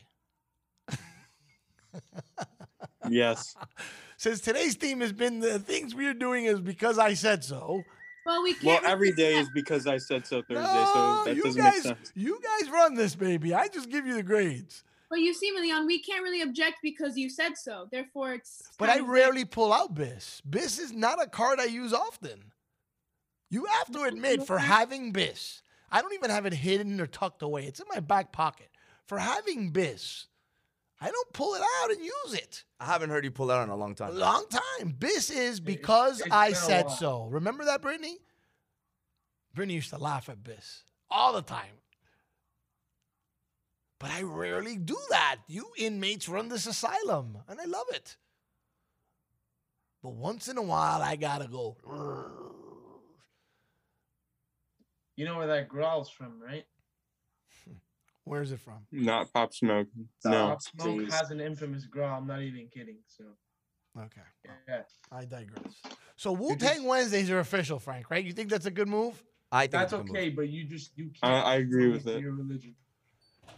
Yes. 3.11 3.55
Since 4.17 4.41
today's 4.41 4.75
theme 4.75 5.01
has 5.01 5.13
been 5.13 5.39
the 5.41 5.59
things 5.61 5.95
we're 5.95 6.15
doing 6.15 6.47
is 6.47 6.61
because 6.61 6.99
I 6.99 7.15
said 7.15 7.45
so. 7.45 7.85
Well, 8.27 8.43
we 8.43 8.53
can't. 8.55 8.83
Well, 8.83 8.93
every 8.93 9.13
day 9.13 9.37
is 9.37 9.49
because 9.55 9.87
I 9.87 9.99
said 9.99 10.27
so 10.27 10.43
Thursday, 10.43 10.55
No, 10.65 11.21
so 11.25 11.31
that 11.31 11.37
you 11.37 11.43
doesn't 11.45 11.63
guys, 11.63 11.75
make 11.75 11.83
sense. 11.85 12.13
you 12.15 12.41
guys 12.43 12.71
run 12.71 12.95
this 12.95 13.15
baby. 13.15 13.55
I 13.55 13.69
just 13.69 13.89
give 13.91 14.07
you 14.07 14.15
the 14.15 14.23
grades. 14.23 14.83
But 15.09 15.21
you 15.21 15.33
see, 15.33 15.51
Leon, 15.59 15.87
we 15.87 16.01
can't 16.01 16.23
really 16.23 16.43
object 16.43 16.79
because 16.83 17.17
you 17.17 17.31
said 17.31 17.57
so. 17.57 17.89
Therefore, 17.91 18.35
it's. 18.35 18.69
But 18.77 18.89
I 18.91 18.95
kind 18.95 19.05
of- 19.05 19.09
rarely 19.09 19.45
pull 19.45 19.73
out 19.73 19.95
Bis. 19.95 20.43
Bis 20.49 20.79
is 20.79 20.93
not 20.93 21.23
a 21.23 21.27
card 21.29 21.61
I 21.61 21.65
use 21.65 21.95
often. 21.95 22.53
You 23.51 23.65
have 23.65 23.91
to 23.93 24.03
admit, 24.03 24.47
for 24.47 24.59
having 24.59 25.13
Bis, 25.13 25.63
I 25.91 26.03
don't 26.03 26.13
even 26.13 26.29
have 26.31 26.45
it 26.45 26.53
hidden 26.53 27.01
or 27.01 27.07
tucked 27.07 27.41
away. 27.41 27.65
It's 27.65 27.81
in 27.81 27.87
my 27.91 28.01
back 28.01 28.33
pocket. 28.33 28.69
For 29.07 29.19
having 29.19 29.73
Biss, 29.73 30.27
I 31.01 31.11
don't 31.11 31.33
pull 31.33 31.55
it 31.55 31.63
out 31.83 31.91
and 31.93 32.01
use 32.05 32.35
it. 32.35 32.65
I 32.81 32.87
haven't 32.87 33.11
heard 33.11 33.25
you 33.25 33.31
pull 33.31 33.47
that 33.47 33.63
in 33.63 33.69
a 33.69 33.77
long 33.77 33.93
A 33.93 33.95
time. 33.95 34.17
long 34.17 34.47
time. 34.49 34.93
Biss 34.99 35.31
is 35.35 35.61
because 35.61 36.21
it's 36.21 36.31
I 36.31 36.53
said 36.53 36.91
so. 36.91 37.27
Remember 37.27 37.65
that, 37.67 37.83
Brittany? 37.83 38.19
Brittany 39.55 39.75
used 39.75 39.91
to 39.91 39.99
laugh 39.99 40.29
at 40.29 40.43
Biss 40.43 40.83
all 41.11 41.33
the 41.33 41.43
time. 41.43 41.75
But 44.01 44.11
I 44.11 44.23
rarely 44.23 44.77
do 44.77 44.97
that. 45.11 45.37
You 45.49 45.71
inmates 45.77 46.29
run 46.29 46.49
this 46.49 46.67
asylum, 46.67 47.39
and 47.49 47.61
I 47.61 47.65
love 47.65 47.87
it. 47.91 48.17
But 50.03 50.11
once 50.15 50.47
in 50.49 50.57
a 50.59 50.63
while, 50.63 51.03
I 51.03 51.17
gotta 51.17 51.49
go. 51.49 51.77
You 55.17 55.25
know 55.25 55.37
where 55.39 55.49
that 55.49 55.69
growl's 55.69 56.09
from, 56.09 56.41
right? 56.41 56.65
Where's 58.29 58.53
it 58.53 58.61
from? 58.61 58.87
Not 58.93 59.33
Pop 59.33 59.53
Smoke. 59.55 59.89
No. 60.25 60.49
Pop 60.49 60.63
Smoke 60.63 60.97
please. 60.97 61.15
has 61.15 61.31
an 61.31 61.41
infamous 61.41 61.87
growl. 61.87 62.19
I'm 62.19 62.27
not 62.27 62.43
even 62.43 62.69
kidding. 62.73 62.99
So 63.07 63.25
Okay, 63.99 64.21
yeah, 64.69 64.83
I 65.11 65.25
digress. 65.25 65.75
So 66.17 66.31
Wu 66.33 66.55
Tang 66.57 66.85
Wednesdays 66.85 67.31
are 67.31 67.41
official, 67.41 67.79
Frank, 67.81 68.11
right? 68.11 68.25
You 68.25 68.33
think 68.33 68.49
that's 68.51 68.67
a 68.67 68.71
good 68.71 68.87
move? 68.89 69.21
I 69.51 69.63
think 69.63 69.73
that's 69.73 69.93
it's 69.93 70.01
a 70.01 70.05
good 70.05 70.07
move. 70.13 70.17
okay. 70.17 70.29
But 70.31 70.49
you 70.51 70.65
just 70.65 70.93
you 70.97 71.11
I- 71.23 71.29
can't. 71.29 71.47
I 71.47 71.55
agree 71.57 71.89
with 71.89 72.07
it. 72.07 72.21
Your 72.21 72.33
religion. 72.33 72.75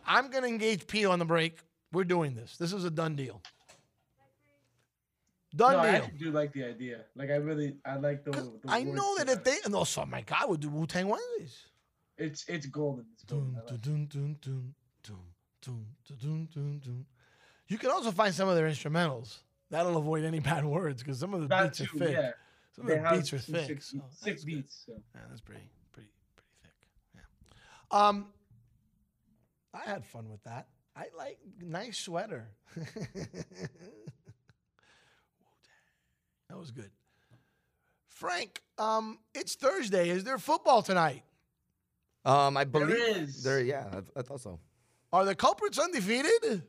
I'm 0.07 0.31
gonna 0.31 0.47
engage 0.47 0.87
Pio 0.87 1.11
on 1.11 1.19
the 1.19 1.25
break. 1.25 1.59
We're 1.93 2.05
doing 2.05 2.35
this. 2.35 2.57
This 2.57 2.73
is 2.73 2.85
a 2.85 2.91
done 2.91 3.17
deal. 3.17 3.43
Done 5.55 5.73
no, 5.73 5.79
I 5.81 5.91
deal. 5.91 6.03
actually 6.05 6.19
do 6.19 6.31
like 6.31 6.53
the 6.53 6.65
idea. 6.65 7.01
Like 7.17 7.31
I 7.31 7.37
really, 7.37 7.77
I 7.85 7.97
like 7.97 8.25
the. 8.25 8.31
the 8.31 8.61
I 8.69 8.85
know 8.85 9.17
that 9.19 9.29
if 9.29 9.43
they, 9.43 9.57
oh, 9.57 9.61
and 9.65 9.75
also 9.75 10.07
my 10.07 10.21
God 10.23 10.49
would 10.49 10.61
do 10.61 10.69
Wu 10.69 10.87
Tang 10.87 11.09
Wednesdays. 11.09 11.67
It's 12.21 12.45
it's 12.49 12.67
golden. 12.67 13.07
It's 13.15 13.25
golden. 13.25 13.57
You 17.69 17.79
can 17.79 17.91
also 17.91 18.11
find 18.11 18.35
some 18.35 18.49
of 18.49 18.57
their 18.57 18.69
instrumentals. 18.69 19.39
That'll 19.71 19.97
avoid 19.97 20.25
any 20.25 20.41
bad 20.41 20.65
words 20.65 21.03
because 21.03 21.19
some 21.19 21.33
of 21.33 21.41
the 21.41 21.49
beats 21.49 21.79
too, 21.79 21.85
are 21.85 21.99
thick. 21.99 22.13
Yeah. 22.13 22.31
Some 22.77 22.87
they 22.87 22.99
of 22.99 23.05
the 23.05 23.11
beats 23.17 23.33
are 23.33 23.39
thick. 23.39 23.67
Six, 23.67 23.93
so 23.93 24.05
six 24.11 24.45
beats. 24.45 24.83
So. 24.87 24.93
Yeah, 25.15 25.21
that's 25.31 25.41
pretty, 25.41 25.71
pretty, 25.93 26.11
pretty 26.37 26.51
thick. 26.63 26.73
Yeah. 27.15 28.09
Um, 28.09 28.27
I 29.73 29.89
had 29.89 30.05
fun 30.05 30.29
with 30.29 30.43
that. 30.43 30.67
I 30.95 31.07
like 31.17 31.39
nice 31.63 31.99
sweater. 31.99 32.51
that 32.77 33.47
was 36.55 36.71
good. 36.71 36.91
Frank, 38.09 38.61
um, 38.77 39.21
it's 39.35 39.55
Thursday. 39.55 40.11
Is 40.11 40.25
there 40.25 40.37
football 40.37 40.83
tonight? 40.83 41.23
Um, 42.25 42.57
I 42.57 42.65
believe 42.65 42.91
is. 42.97 43.43
there. 43.43 43.61
Yeah, 43.61 43.87
I, 43.93 44.21
I 44.21 44.23
thought 44.23 44.41
so. 44.41 44.59
Are 45.13 45.25
the 45.25 45.35
culprits 45.35 45.79
undefeated? 45.79 46.63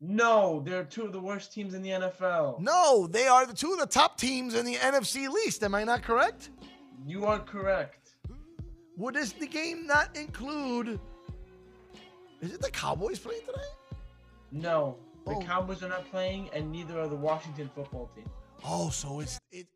No, 0.00 0.60
they're 0.64 0.84
two 0.84 1.04
of 1.06 1.12
the 1.12 1.20
worst 1.20 1.52
teams 1.52 1.72
in 1.74 1.82
the 1.82 1.90
NFL. 1.90 2.60
No, 2.60 3.06
they 3.06 3.26
are 3.26 3.46
the 3.46 3.54
two 3.54 3.72
of 3.72 3.78
the 3.78 3.86
top 3.86 4.18
teams 4.18 4.54
in 4.54 4.64
the 4.66 4.74
NFC 4.74 5.28
least. 5.28 5.62
Am 5.62 5.74
I 5.74 5.84
not 5.84 6.02
correct? 6.02 6.50
You 7.06 7.24
are 7.26 7.38
correct. 7.38 8.14
Would 8.96 9.14
this 9.14 9.32
the 9.32 9.46
game 9.46 9.86
not 9.86 10.16
include? 10.16 10.98
Is 12.40 12.52
it 12.52 12.60
the 12.60 12.70
Cowboys 12.70 13.18
playing 13.18 13.40
today? 13.46 13.98
No, 14.52 14.96
the 15.24 15.32
Oh. 15.32 15.40
Cowboys 15.40 15.82
are 15.82 15.88
not 15.88 16.10
playing, 16.10 16.50
and 16.52 16.70
neither 16.70 16.98
are 17.00 17.08
the 17.08 17.16
Washington 17.16 17.70
football 17.74 18.10
team. 18.14 18.28
Oh, 18.64 18.90
so 18.90 19.20
it's 19.20 19.38
it. 19.50 19.66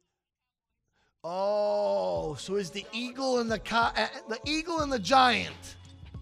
Oh, 1.23 2.35
so 2.37 2.57
is 2.57 2.71
the 2.71 2.87
eagle 2.93 3.41
and 3.41 3.51
the 3.51 3.59
co- 3.59 3.77
uh, 3.97 4.07
the 4.29 4.39
eagle 4.47 4.81
and 4.81 4.91
the 4.91 4.99
giant, 4.99 5.77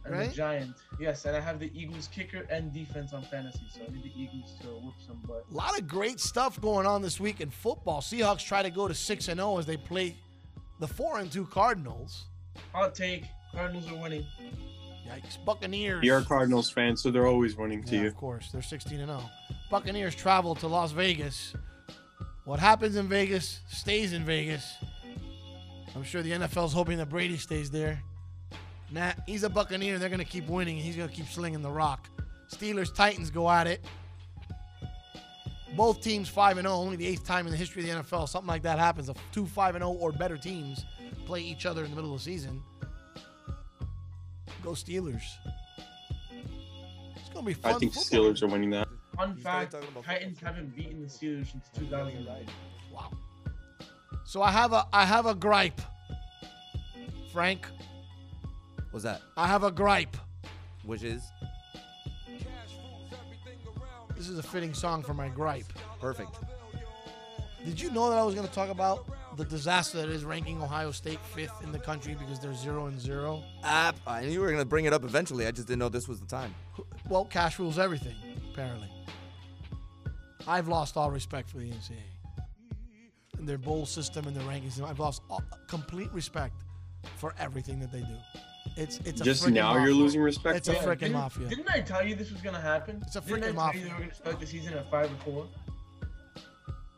And 0.04 0.12
right? 0.14 0.30
the 0.30 0.34
Giant. 0.36 0.74
Yes, 0.98 1.24
and 1.24 1.36
I 1.36 1.40
have 1.40 1.60
the 1.60 1.70
Eagles 1.78 2.08
kicker 2.12 2.44
and 2.50 2.72
defense 2.72 3.12
on 3.12 3.22
fantasy, 3.22 3.60
so 3.72 3.82
I 3.88 3.92
need 3.92 4.02
the 4.02 4.12
Eagles 4.20 4.56
to 4.62 4.66
whoop 4.66 4.94
some 5.06 5.20
butt. 5.24 5.44
A 5.48 5.54
lot 5.54 5.78
of 5.78 5.86
great 5.86 6.18
stuff 6.18 6.60
going 6.60 6.84
on 6.86 7.00
this 7.00 7.20
week 7.20 7.40
in 7.40 7.48
football. 7.50 8.00
Seahawks 8.00 8.44
try 8.44 8.60
to 8.62 8.70
go 8.70 8.88
to 8.88 8.94
six 8.94 9.28
and 9.28 9.38
zero 9.38 9.58
as 9.58 9.66
they 9.66 9.76
play 9.76 10.16
the 10.80 10.88
four 10.88 11.20
and 11.20 11.30
two 11.30 11.46
Cardinals. 11.46 12.26
Hot 12.72 12.92
take: 12.96 13.24
Cardinals 13.54 13.88
are 13.92 13.96
winning. 14.02 14.26
Yikes. 15.06 15.42
Buccaneers. 15.44 16.02
You're 16.02 16.18
a 16.18 16.24
Cardinals 16.24 16.70
fan, 16.70 16.96
so 16.96 17.12
they're 17.12 17.28
always 17.28 17.56
winning 17.56 17.84
to 17.84 17.94
Yeah, 17.94 18.02
you. 18.02 18.06
of 18.08 18.16
course. 18.16 18.50
They're 18.50 18.60
16 18.62 18.98
and 18.98 19.08
0. 19.08 19.22
Buccaneers 19.70 20.14
travel 20.16 20.54
to 20.56 20.66
Las 20.66 20.90
Vegas. 20.90 21.54
What 22.48 22.60
happens 22.60 22.96
in 22.96 23.08
Vegas 23.08 23.60
stays 23.68 24.14
in 24.14 24.24
Vegas. 24.24 24.76
I'm 25.94 26.02
sure 26.02 26.22
the 26.22 26.30
NFL's 26.30 26.72
hoping 26.72 26.96
that 26.96 27.10
Brady 27.10 27.36
stays 27.36 27.70
there. 27.70 28.02
Nah, 28.90 29.12
he's 29.26 29.42
a 29.42 29.50
Buccaneer. 29.50 29.98
They're 29.98 30.08
going 30.08 30.18
to 30.18 30.24
keep 30.24 30.48
winning. 30.48 30.78
He's 30.78 30.96
going 30.96 31.10
to 31.10 31.14
keep 31.14 31.26
slinging 31.26 31.60
the 31.60 31.68
rock. 31.68 32.08
Steelers, 32.50 32.94
Titans 32.94 33.30
go 33.30 33.50
at 33.50 33.66
it. 33.66 33.84
Both 35.76 36.00
teams 36.00 36.30
5 36.30 36.56
and 36.56 36.66
0, 36.66 36.74
only 36.74 36.96
the 36.96 37.06
eighth 37.06 37.26
time 37.26 37.44
in 37.44 37.52
the 37.52 37.58
history 37.58 37.82
of 37.82 38.02
the 38.02 38.02
NFL 38.02 38.26
something 38.26 38.48
like 38.48 38.62
that 38.62 38.78
happens. 38.78 39.10
Two 39.30 39.44
5 39.44 39.74
and 39.74 39.84
0 39.84 39.92
or 39.92 40.10
better 40.10 40.38
teams 40.38 40.86
play 41.26 41.42
each 41.42 41.66
other 41.66 41.84
in 41.84 41.90
the 41.90 41.96
middle 41.96 42.14
of 42.14 42.20
the 42.20 42.24
season. 42.24 42.62
Go 44.64 44.70
Steelers. 44.70 45.20
It's 47.14 47.28
going 47.28 47.44
to 47.44 47.46
be 47.46 47.52
fun. 47.52 47.74
I 47.74 47.78
think 47.78 47.92
football. 47.92 48.20
Steelers 48.20 48.42
are 48.42 48.46
winning 48.46 48.70
that. 48.70 48.87
Fun 49.18 49.36
fact: 49.36 49.74
Titans 50.04 50.38
haven't 50.40 50.74
beaten 50.76 51.02
the 51.02 51.08
Steelers 51.08 51.50
since 51.50 51.68
2009. 51.76 52.46
Wow. 52.94 53.10
So 54.24 54.42
I 54.42 54.50
have 54.52 54.72
a 54.72 54.86
I 54.92 55.04
have 55.04 55.26
a 55.26 55.34
gripe. 55.34 55.80
Frank, 57.32 57.66
What's 58.90 59.04
that? 59.04 59.20
I 59.36 59.46
have 59.46 59.64
a 59.64 59.70
gripe. 59.70 60.16
Which 60.84 61.02
is 61.02 61.22
This 64.16 64.28
is 64.28 64.38
a 64.38 64.42
fitting 64.42 64.72
song 64.74 65.02
for 65.02 65.14
my 65.14 65.28
gripe. 65.28 65.66
perfect. 66.00 66.36
Did 67.64 67.80
you 67.80 67.90
know 67.90 68.08
that 68.10 68.18
I 68.18 68.22
was 68.22 68.34
going 68.34 68.46
to 68.46 68.52
talk 68.52 68.70
about 68.70 69.06
the 69.36 69.44
disaster 69.44 69.98
that 69.98 70.08
is 70.08 70.24
ranking 70.24 70.60
Ohio 70.62 70.90
State 70.90 71.20
fifth 71.34 71.62
in 71.62 71.70
the 71.70 71.78
country 71.78 72.14
because 72.18 72.40
they're 72.40 72.54
zero 72.54 72.86
and 72.86 73.00
zero? 73.00 73.42
App. 73.62 73.96
I 74.06 74.22
knew 74.22 74.30
you 74.30 74.40
were 74.40 74.50
gonna 74.50 74.64
bring 74.64 74.86
it 74.86 74.92
up 74.92 75.04
eventually. 75.04 75.46
I 75.46 75.50
just 75.52 75.68
didn't 75.68 75.78
know 75.80 75.88
this 75.88 76.08
was 76.08 76.18
the 76.20 76.26
time. 76.26 76.54
Well, 77.08 77.24
cash 77.24 77.58
rules 77.58 77.78
everything, 77.78 78.16
apparently. 78.52 78.88
I've 80.48 80.66
lost 80.66 80.96
all 80.96 81.10
respect 81.10 81.50
for 81.50 81.58
the 81.58 81.70
NCAA 81.70 81.96
and 83.38 83.48
their 83.48 83.58
bowl 83.58 83.84
system 83.86 84.26
and 84.26 84.34
their 84.34 84.42
rankings. 84.44 84.82
I've 84.82 84.98
lost 84.98 85.22
all, 85.28 85.42
complete 85.68 86.10
respect 86.12 86.54
for 87.16 87.34
everything 87.38 87.78
that 87.80 87.92
they 87.92 88.00
do. 88.00 88.16
It's 88.76 88.98
it's 89.04 89.20
a 89.20 89.24
Just 89.24 89.44
frickin' 89.44 89.52
now 89.52 89.76
you're 89.76 89.92
losing 89.94 90.20
respect 90.20 90.56
It's 90.56 90.68
for 90.68 90.74
a 90.74 90.96
freaking 90.96 91.00
Didn't, 91.00 91.12
mafia. 91.14 91.48
didn't 91.48 91.70
I 91.70 91.80
tell 91.80 92.06
you 92.06 92.14
this 92.14 92.30
was 92.32 92.40
gonna 92.40 92.60
happen? 92.60 93.02
It's 93.06 93.16
a 93.16 93.20
Didn't 93.20 93.36
freaking 93.42 93.44
tell 93.44 93.52
mafia. 93.54 93.80
you 93.82 93.86
they 93.88 93.92
were 93.94 94.00
gonna 94.00 94.14
start 94.14 94.40
the 94.40 94.46
season 94.46 94.74
at 94.74 94.90
five 94.90 95.10
and 95.10 95.18
four? 95.20 95.46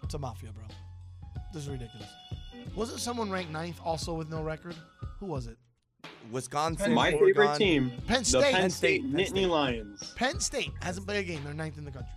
It's 0.05 0.14
a 0.14 0.18
mafia, 0.18 0.51
bro. 0.53 0.64
This 1.53 1.64
is 1.64 1.68
ridiculous. 1.68 2.09
Wasn't 2.76 3.01
someone 3.01 3.30
ranked 3.30 3.51
ninth 3.53 3.80
also 3.84 4.14
with 4.14 4.28
no 4.28 4.42
record? 4.42 4.76
Who 5.18 5.26
was 5.26 5.46
it? 5.46 5.57
Wisconsin. 6.30 6.92
My 6.94 7.11
favorite 7.12 7.57
team, 7.57 7.92
Penn 8.07 8.20
the 8.20 8.24
State. 8.24 8.42
Penn 8.42 8.53
Penn 8.61 8.70
State 8.70 9.03
Penn 9.03 9.12
Nittany 9.12 9.26
State. 9.28 9.48
Lions. 9.48 10.14
Penn 10.16 10.40
State 10.40 10.70
hasn't 10.82 11.07
played 11.07 11.24
a 11.24 11.26
game. 11.26 11.42
They're 11.44 11.55
ninth 11.55 11.78
in 11.78 11.84
the 11.84 11.90
country. 11.90 12.12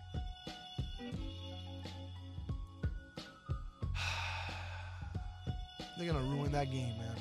They're 5.97 6.11
gonna 6.11 6.25
ruin 6.25 6.51
that 6.51 6.71
game, 6.71 6.97
man. 6.97 7.15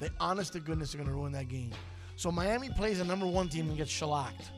They 0.00 0.08
honest 0.20 0.52
to 0.54 0.60
goodness 0.60 0.94
are 0.94 0.98
gonna 0.98 1.12
ruin 1.12 1.32
that 1.32 1.48
game. 1.48 1.72
So 2.16 2.30
Miami 2.30 2.70
plays 2.70 3.00
a 3.00 3.04
number 3.04 3.26
one 3.26 3.48
team 3.48 3.68
and 3.68 3.76
gets 3.76 3.90
shellacked. 3.90 4.50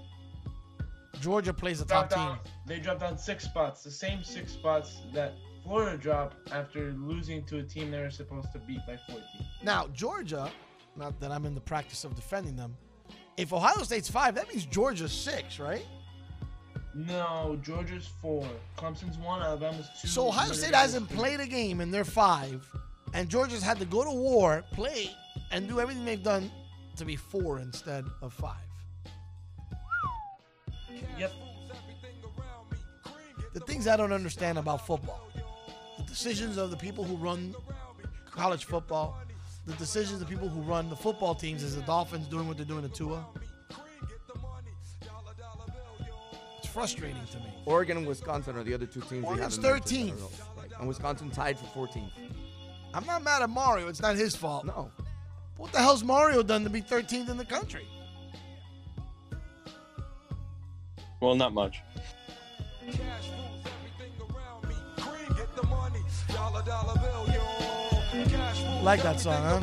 Georgia 1.21 1.53
plays 1.53 1.81
a 1.81 1.85
top 1.87 2.11
Dropped 2.11 2.13
team. 2.13 2.25
down, 2.25 2.39
they 2.67 2.79
dropped 2.79 3.01
down 3.01 3.19
six 3.19 3.45
spots, 3.45 3.83
the 3.83 3.91
same 3.91 4.23
six 4.23 4.53
spots 4.53 5.01
that 5.15 5.33
Florida 5.63 5.97
dropped 5.97 6.51
after 6.53 6.93
losing 6.93 7.45
to 7.47 7.59
a 7.59 7.63
team 7.63 7.91
they 7.91 8.01
were 8.01 8.11
supposed 8.11 8.53
to 8.53 8.59
beat 8.61 8.81
by 8.87 8.99
14. 9.09 9.23
Now, 9.63 9.89
Georgia, 9.95 10.51
not 10.95 11.19
that 11.21 11.33
I'm 11.33 11.47
in 11.47 11.55
the 11.55 11.61
practice 11.61 12.05
of 12.05 12.15
defending 12.15 12.55
them, 12.55 12.77
if 13.37 13.53
Ohio 13.53 13.83
State's 13.83 14.11
five, 14.11 14.35
that 14.35 14.49
means 14.49 14.67
Georgia's 14.67 15.13
six, 15.13 15.59
right? 15.59 15.85
No, 16.95 17.59
Georgia's 17.63 18.09
four. 18.23 18.47
Clemson's 18.77 19.19
one, 19.19 19.43
Alabama's 19.43 19.89
two. 20.01 20.09
So 20.09 20.29
Ohio 20.29 20.53
State 20.53 20.75
hasn't 20.75 21.09
played 21.11 21.41
a 21.41 21.47
game 21.47 21.81
and 21.81 21.93
they're 21.93 22.05
five, 22.05 22.67
and 23.15 23.29
Georgia's 23.29 23.63
had 23.63 23.79
to 23.79 23.85
go 23.85 24.05
to 24.05 24.11
war, 24.11 24.65
play, 24.73 25.11
and 25.51 25.69
do 25.69 25.81
everything 25.81 26.05
they've 26.05 26.23
done 26.23 26.51
to 26.97 27.05
be 27.05 27.17
four 27.17 27.59
instead 27.59 28.05
of 28.23 28.33
five. 28.33 28.57
Yep. 31.19 31.33
The 33.55 33.61
things 33.61 33.87
I 33.89 33.97
don't 33.97 34.13
understand 34.13 34.59
about 34.59 34.87
football, 34.87 35.29
the 35.97 36.05
decisions 36.05 36.59
of 36.59 36.71
the 36.71 36.77
people 36.77 37.05
who 37.05 37.17
run 37.17 37.55
college 38.31 38.65
football, 38.67 39.19
the 39.67 39.73
decisions 39.75 40.21
of 40.21 40.21
the 40.21 40.27
people 40.27 40.49
who 40.49 40.61
run 40.61 40.91
the 40.91 40.97
football 40.97 41.35
teams, 41.35 41.63
is 41.63 41.75
the 41.75 41.83
Dolphins 41.83 42.27
doing 42.29 42.47
what 42.47 42.57
they're 42.59 42.67
doing 42.67 42.83
to 42.83 42.89
Tua. 42.89 43.25
It's 46.59 46.67
frustrating 46.69 47.25
to 47.33 47.39
me. 47.39 47.53
Oregon 47.65 47.97
and 47.99 48.07
Wisconsin 48.07 48.57
are 48.57 48.63
the 48.65 48.75
other 48.75 48.87
two 48.87 49.01
teams. 49.01 49.23
we 49.23 49.29
Oregon's 49.29 49.57
haven't 49.57 49.73
mentioned 49.73 50.19
that 50.19 50.19
13th. 50.19 50.41
right. 50.59 50.71
And 50.79 50.89
Wisconsin 50.89 51.31
tied 51.31 51.59
for 51.59 51.87
14th. 51.87 52.11
I'm 52.97 53.05
not 53.05 53.23
mad 53.23 53.43
at 53.43 53.51
Mario. 53.51 53.89
It's 53.89 54.01
not 54.01 54.17
his 54.17 54.35
fault. 54.35 54.65
No. 54.65 54.91
What 55.59 55.71
the 55.71 55.79
hell's 55.79 56.03
Mario 56.03 56.43
done 56.43 56.65
to 56.65 56.71
be 56.71 56.81
13th 56.81 57.29
in 57.29 57.37
the 57.37 57.45
country? 57.45 57.87
Well, 61.21 61.35
not 61.35 61.53
much. 61.53 61.83
Like 68.83 69.03
that 69.03 69.21
song, 69.21 69.43
huh? 69.43 69.61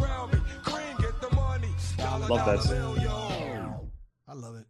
Love 2.29 2.45
that 2.45 2.59
song. 2.61 3.89
I 4.27 4.33
love 4.33 4.55
it. 4.57 4.65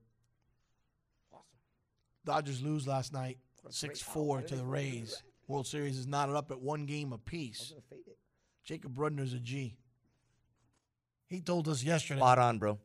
Dodgers 2.24 2.62
lose 2.62 2.88
last 2.88 3.12
night, 3.12 3.40
6-4 3.70 4.48
to 4.48 4.56
the 4.56 4.64
Rays. 4.64 5.22
World 5.50 5.68
Series 5.68 5.98
is 5.98 6.08
knotted 6.08 6.36
up 6.36 6.50
at 6.52 6.62
one 6.62 6.86
game 6.86 7.12
apiece. 7.12 7.74
Jacob 8.64 8.96
Brudner's 8.96 9.34
a 9.34 9.40
G. 9.40 9.76
He 11.28 11.42
told 11.42 11.68
us 11.68 11.84
yesterday 11.84 12.20
Spot 12.20 12.40
on, 12.40 12.60
bro. 12.60 12.80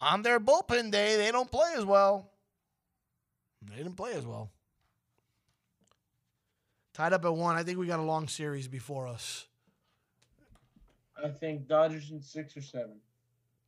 on 0.00 0.22
their 0.22 0.40
bullpen 0.40 0.90
day, 0.90 1.16
they 1.16 1.30
don't 1.30 1.50
play 1.50 1.74
as 1.76 1.84
well. 1.84 2.30
They 3.62 3.76
didn't 3.76 3.96
play 3.96 4.12
as 4.12 4.24
well. 4.24 4.50
Tied 6.94 7.12
up 7.12 7.24
at 7.24 7.34
one. 7.34 7.56
I 7.56 7.62
think 7.62 7.78
we 7.78 7.86
got 7.86 7.98
a 8.00 8.02
long 8.02 8.26
series 8.28 8.66
before 8.68 9.06
us. 9.06 9.46
I 11.22 11.28
think 11.28 11.66
Dodgers 11.68 12.10
in 12.10 12.20
six 12.22 12.56
or 12.56 12.62
seven. 12.62 13.00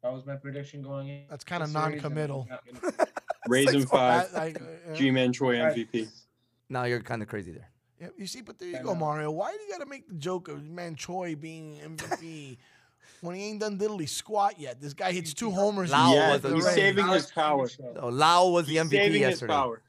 That 0.03 0.13
was 0.13 0.25
my 0.25 0.37
prediction 0.37 0.83
going 0.83 1.09
in. 1.09 1.25
That's 1.29 1.45
kinda 1.45 1.67
the 1.67 1.73
series, 1.73 1.85
and 1.87 1.95
non-committal. 2.03 2.49
I'm 2.51 3.07
Rays 3.49 3.73
in 3.75 3.87
five. 3.87 4.35
I- 4.35 4.39
I- 4.47 4.91
uh, 4.91 4.95
Ji-Man 4.95 5.33
Choi 5.33 5.57
MVP. 5.57 6.09
Now 6.69 6.85
you're 6.85 7.03
kind 7.03 7.23
of 7.23 7.29
crazy 7.29 7.53
there. 7.53 7.70
Yeah, 8.01 8.09
you 8.17 8.27
see, 8.27 8.41
but 8.41 8.59
there 8.59 8.69
you 8.69 8.79
go, 8.83 8.95
Mario. 8.95 9.31
Why 9.31 9.53
do 9.53 9.59
you 9.63 9.71
got 9.71 9.81
to 9.85 9.87
make 9.87 10.09
the 10.09 10.15
joke 10.15 10.49
of 10.49 10.65
man 10.65 10.95
Choi 10.97 11.35
being 11.37 11.77
MVP 11.85 12.57
when 13.21 13.37
he 13.37 13.45
ain't 13.51 13.61
done 13.61 13.79
diddly 13.79 14.09
squat 14.09 14.59
yet? 14.59 14.81
This 14.81 14.95
guy 14.95 15.13
hits 15.13 15.35
two 15.35 15.51
homers. 15.51 15.93
Lowe 15.93 16.15
Yeah, 16.15 16.39
was 16.39 16.43
he's 16.53 16.67
saving 16.71 17.07
his 17.09 17.31
power. 17.31 17.69
So 17.69 18.09
Lowe 18.11 18.51
was 18.53 18.67
the 18.67 18.73
He's 18.79 18.83
MVP 18.85 18.91
saving 18.91 19.13
his 19.13 19.21
yesterday. 19.21 19.53
power. 19.53 19.83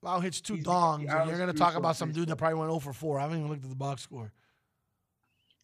Lowe 0.00 0.20
hits 0.20 0.40
two 0.40 0.54
He's- 0.54 0.66
dongs, 0.66 1.10
and 1.14 1.28
you're 1.28 1.38
going 1.38 1.52
to 1.52 1.58
talk 1.58 1.74
about 1.76 1.96
some 1.96 2.10
dude 2.12 2.28
that 2.28 2.36
probably 2.36 2.58
went 2.58 2.70
0 2.70 2.78
for 2.78 2.92
4. 2.94 3.18
I 3.18 3.22
haven't 3.22 3.38
even 3.38 3.50
looked 3.50 3.64
at 3.64 3.70
the 3.70 3.76
box 3.76 4.02
score. 4.02 4.32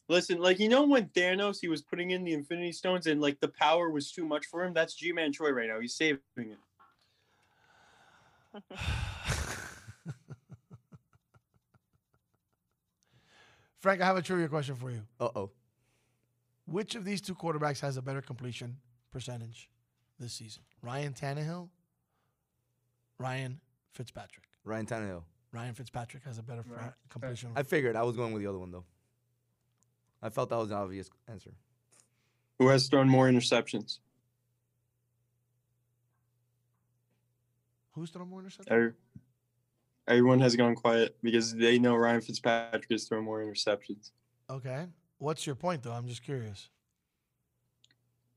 Listen, 0.09 0.41
like 0.41 0.59
you 0.59 0.69
know 0.69 0.87
when 0.87 1.07
Thanos 1.11 1.59
he 1.61 1.69
was 1.69 1.83
putting 1.83 2.11
in 2.11 2.25
the 2.25 2.33
Infinity 2.33 2.73
Stones 2.73 3.07
and 3.07 3.21
like 3.21 3.39
the 3.41 3.49
power 3.49 3.91
was 3.91 4.11
too 4.11 4.25
much 4.27 4.45
for 4.47 4.65
him. 4.65 4.75
That's 4.75 4.93
Ji-Man 4.95 5.33
Choi 5.33 5.51
right 5.51 5.69
now. 5.69 5.79
He's 5.79 5.95
saving 5.95 6.19
it. 6.37 6.59
Frank, 13.81 14.01
I 14.03 14.07
have 14.07 14.17
a 14.17 14.23
trivia 14.23 14.49
question 14.49 14.75
for 14.77 14.91
you. 14.91 15.01
Uh 15.19 15.29
oh. 15.35 15.51
Which 16.67 16.95
of 16.95 17.05
these 17.05 17.21
two 17.21 17.35
quarterbacks 17.35 17.81
has 17.81 17.97
a 17.97 18.03
better 18.03 18.21
completion 18.21 18.77
percentage 19.11 19.69
this 20.19 20.35
season? 20.35 20.63
Ryan 20.83 21.13
Tannehill, 21.15 21.69
Ryan 23.19 23.61
Fitzpatrick. 23.93 24.45
Ryan 24.65 24.87
Tannehill. 24.87 25.23
Ryan 25.53 25.75
Fitzpatrick 25.75 26.23
has 26.25 26.39
a 26.39 26.43
better 26.43 26.63
fra- 26.63 26.77
Right. 26.77 26.93
completion. 27.09 27.51
I 27.57 27.63
figured 27.65 27.97
I 27.97 28.03
was 28.03 28.17
going 28.17 28.33
with 28.33 28.43
the 28.43 28.49
other 28.49 28.59
one 28.59 28.71
though. 28.71 28.85
I 30.23 30.29
felt 30.29 30.51
that 30.51 30.57
was 30.59 30.71
an 30.71 30.77
obvious 30.77 31.09
answer. 31.27 31.51
Who 32.59 32.69
has 32.69 32.87
thrown 32.89 33.09
more 33.09 33.27
interceptions? 33.27 33.99
Who's 37.93 38.11
thrown 38.11 38.29
more 38.29 38.43
interceptions? 38.43 38.69
Every- 38.69 38.93
Everyone 40.11 40.41
has 40.41 40.57
gone 40.57 40.75
quiet 40.75 41.17
because 41.23 41.55
they 41.55 41.79
know 41.79 41.95
Ryan 41.95 42.21
Fitzpatrick 42.21 42.91
is 42.91 43.07
throwing 43.07 43.25
more 43.25 43.45
interceptions. 43.45 44.11
Okay. 44.51 44.87
What's 45.19 45.47
your 45.47 45.55
point, 45.55 45.85
though? 45.85 45.93
I'm 45.93 46.09
just 46.09 46.25
curious. 46.25 46.69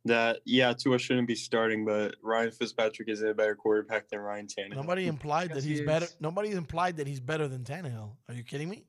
That 0.06 0.42
yeah, 0.46 0.74
Tua 0.74 1.00
shouldn't 1.00 1.28
be 1.28 1.34
starting, 1.34 1.84
but 1.84 2.16
Ryan 2.22 2.52
Fitzpatrick 2.52 3.10
is 3.10 3.24
a 3.24 3.34
better 3.34 3.56
quarterback 3.56 4.08
than 4.10 4.20
Ryan 4.20 4.46
Tannehill. 4.46 4.76
Nobody 4.76 5.08
implied 5.08 5.52
that 5.54 5.64
he's 5.64 5.80
he 5.80 5.86
better. 5.86 6.06
Nobody 6.20 6.52
implied 6.52 6.98
that 6.98 7.08
he's 7.08 7.20
better 7.20 7.48
than 7.48 7.64
Tannehill. 7.64 8.12
Are 8.30 8.36
you 8.36 8.44
kidding 8.44 8.70
me? 8.70 8.84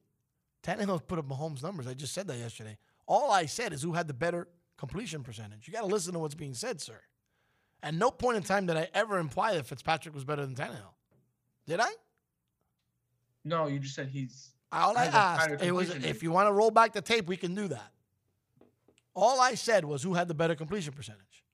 Tannehill's 0.62 1.02
put 1.02 1.18
up 1.18 1.26
Mahomes' 1.26 1.62
numbers. 1.62 1.86
I 1.86 1.94
just 1.94 2.12
said 2.12 2.26
that 2.28 2.36
yesterday. 2.36 2.76
All 3.06 3.30
I 3.30 3.46
said 3.46 3.72
is 3.72 3.80
who 3.80 3.94
had 3.94 4.08
the 4.08 4.14
better 4.14 4.48
completion 4.76 5.22
percentage. 5.22 5.66
You 5.66 5.72
got 5.72 5.80
to 5.80 5.86
listen 5.86 6.12
to 6.12 6.18
what's 6.18 6.34
being 6.34 6.54
said, 6.54 6.82
sir. 6.82 7.00
At 7.82 7.94
no 7.94 8.10
point 8.10 8.36
in 8.36 8.42
time 8.42 8.66
did 8.66 8.76
I 8.76 8.88
ever 8.92 9.18
imply 9.18 9.54
that 9.54 9.66
Fitzpatrick 9.66 10.14
was 10.14 10.24
better 10.24 10.44
than 10.44 10.54
Tannehill. 10.54 10.94
Did 11.66 11.80
I? 11.80 11.90
No, 13.44 13.66
you 13.66 13.78
just 13.78 13.94
said 13.94 14.08
he's. 14.08 14.50
All 14.72 14.96
I 14.96 15.04
has 15.04 15.14
a 15.14 15.18
higher 15.18 15.54
asked, 15.54 15.62
it 15.64 15.72
was 15.72 15.90
if 15.90 16.22
you 16.22 16.32
want 16.32 16.48
to 16.48 16.52
roll 16.52 16.70
back 16.70 16.92
the 16.92 17.02
tape, 17.02 17.26
we 17.26 17.36
can 17.36 17.54
do 17.54 17.68
that. 17.68 17.92
All 19.14 19.40
I 19.40 19.54
said 19.54 19.84
was 19.84 20.02
who 20.02 20.14
had 20.14 20.26
the 20.26 20.34
better 20.34 20.54
completion 20.54 20.92
percentage. 20.92 21.44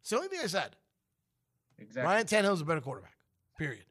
It's 0.00 0.10
the 0.10 0.16
only 0.16 0.28
thing 0.28 0.40
I 0.42 0.46
said. 0.46 0.76
Exactly. 1.78 2.02
Ryan 2.06 2.26
Tannehill's 2.26 2.60
a 2.60 2.64
better 2.64 2.80
quarterback. 2.80 3.16
Period. 3.58 3.84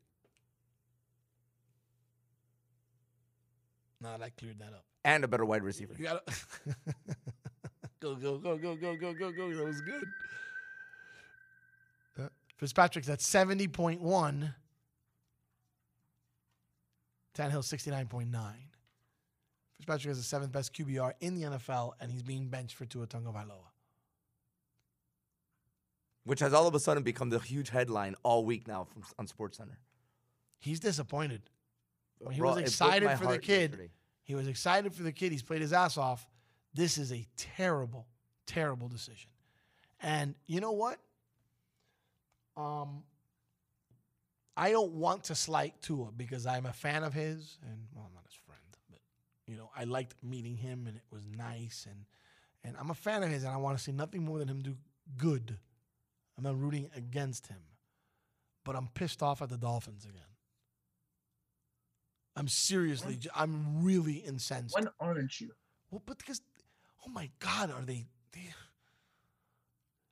Now 4.02 4.18
that 4.18 4.38
cleared 4.38 4.60
that 4.60 4.74
up. 4.74 4.86
And 5.04 5.24
a 5.24 5.28
better 5.28 5.46
wide 5.46 5.64
receiver. 5.64 5.94
You 5.98 6.06
got 6.06 6.26
to 6.28 6.34
go, 8.00 8.16
go, 8.16 8.38
go, 8.38 8.58
go, 8.58 8.76
go, 8.76 8.96
go, 8.96 9.14
go, 9.14 9.32
go. 9.32 9.56
That 9.56 9.66
was 9.66 9.82
good. 9.82 10.04
Uh, 12.20 12.28
Fitzpatrick's 12.58 13.10
at 13.10 13.20
70.1. 13.20 14.54
Tannehill 17.38 17.64
69.9. 17.64 18.28
Fitzpatrick 19.76 20.08
has 20.08 20.18
the 20.18 20.24
seventh 20.24 20.52
best 20.52 20.74
QBR 20.74 21.14
in 21.20 21.36
the 21.36 21.44
NFL, 21.44 21.92
and 22.02 22.12
he's 22.12 22.24
being 22.24 22.48
benched 22.48 22.76
for 22.76 22.86
Tua 22.86 23.06
Tagovailoa. 23.06 23.70
Which 26.24 26.40
has 26.40 26.54
all 26.54 26.68
of 26.68 26.74
a 26.74 26.80
sudden 26.80 27.04
become 27.04 27.30
the 27.30 27.40
huge 27.40 27.70
headline 27.70 28.16
all 28.24 28.44
week 28.44 28.68
now 28.68 28.86
from 28.86 29.04
on 29.20 29.28
SportsCenter. 29.28 29.78
He's 30.60 30.80
disappointed. 30.80 31.44
When 32.20 32.34
he 32.34 32.40
Bro, 32.42 32.56
was 32.56 32.58
excited 32.58 33.10
for 33.20 33.28
the 33.28 33.38
kid, 33.38 33.72
yesterday. 33.72 33.92
he 34.24 34.36
was 34.36 34.48
excited 34.48 34.94
for 34.94 35.04
the 35.04 35.12
kid. 35.12 35.32
He's 35.32 35.44
played 35.44 35.62
his 35.62 35.72
ass 35.72 35.98
off. 35.98 36.28
This 36.74 36.98
is 36.98 37.14
a 37.14 37.26
terrible, 37.38 38.08
terrible 38.48 38.88
decision. 38.88 39.30
And 40.02 40.34
you 40.48 40.60
know 40.60 40.72
what? 40.72 40.98
Um, 42.58 43.04
I 44.58 44.72
don't 44.72 44.94
want 44.94 45.26
to 45.26 45.36
slight 45.36 45.80
Tua 45.84 46.12
because 46.18 46.48
I'm 46.48 46.66
a 46.66 46.74
fan 46.74 47.04
of 47.04 47.14
his, 47.14 47.60
and 47.62 47.78
well, 47.94 48.06
I'm 48.08 48.14
not 48.16 48.24
his 48.26 48.34
friend, 48.46 48.60
but 48.90 49.00
you 49.46 49.56
know, 49.56 49.70
I 49.78 49.84
liked 49.84 50.16
meeting 50.24 50.58
him, 50.58 50.86
and 50.88 50.98
it 50.98 51.04
was 51.12 51.22
nice, 51.28 51.86
and 51.90 52.06
and 52.64 52.76
I'm 52.78 52.90
a 52.90 52.96
fan 52.96 53.22
of 53.22 53.30
his, 53.30 53.44
and 53.44 53.54
I 53.54 53.58
want 53.58 53.78
to 53.78 53.84
see 53.84 53.92
nothing 53.92 54.26
more 54.26 54.40
than 54.40 54.48
him 54.48 54.62
do 54.62 54.76
good. 55.18 55.58
I'm 56.38 56.44
not 56.44 56.60
rooting 56.60 56.90
against 56.96 57.48
him, 57.48 57.60
but 58.66 58.76
I'm 58.76 58.90
pissed 58.94 59.24
off 59.24 59.42
at 59.42 59.50
the 59.50 59.58
Dolphins 59.58 60.06
again. 60.06 60.22
I'm 62.36 62.48
seriously, 62.48 63.18
I'm 63.36 63.84
really 63.84 64.14
incensed. 64.14 64.76
When 64.76 64.90
aren't 65.00 65.42
you? 65.42 65.52
Well, 65.90 66.04
but 66.06 66.20
because, 66.20 66.42
oh 67.06 67.10
my 67.10 67.32
God, 67.40 67.72
are 67.72 67.82
they, 67.82 68.06
they 68.32 68.54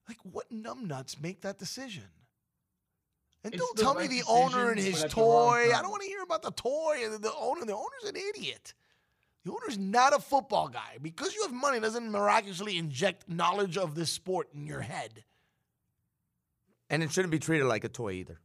like 0.08 0.18
what 0.24 0.52
numbnuts 0.52 1.22
make 1.22 1.42
that 1.42 1.60
decision? 1.60 2.06
And 3.46 3.54
It's 3.54 3.62
don't 3.62 3.78
the 3.78 3.84
tell 3.84 3.94
me 3.94 4.08
the 4.08 4.22
decision, 4.22 4.36
owner 4.36 4.72
and 4.72 4.80
his 4.80 5.04
at 5.04 5.12
the 5.12 5.22
wrong 5.22 5.54
toy. 5.54 5.72
I 5.72 5.82
don't 5.84 5.92
want 5.92 6.02
to 6.02 6.08
hear 6.08 6.24
about 6.24 6.42
the 6.42 6.50
toy 6.50 6.98
and 7.04 7.24
the 7.24 7.32
owner. 7.36 7.64
The 7.64 7.76
owner's 7.76 8.04
an 8.10 8.16
idiot. 8.16 8.74
The 9.44 9.52
owner's 9.52 9.78
not 9.78 10.16
a 10.16 10.20
football 10.20 10.68
guy. 10.68 10.98
Because 11.00 11.36
you 11.36 11.44
have 11.44 11.54
money 11.54 11.80
doesn't 11.80 12.10
miraculously 12.10 12.80
inject 12.80 13.30
knowledge 13.30 13.78
of 13.78 13.94
this 13.94 14.12
sport 14.12 14.50
in 14.56 14.66
your 14.66 14.82
head. 14.82 15.24
And 16.90 17.04
it 17.04 17.12
shouldn't 17.12 17.32
be 17.32 17.38
treated 17.38 17.68
like 17.68 17.84
a 17.84 17.88
toy 17.88 18.14
either. 18.14 18.40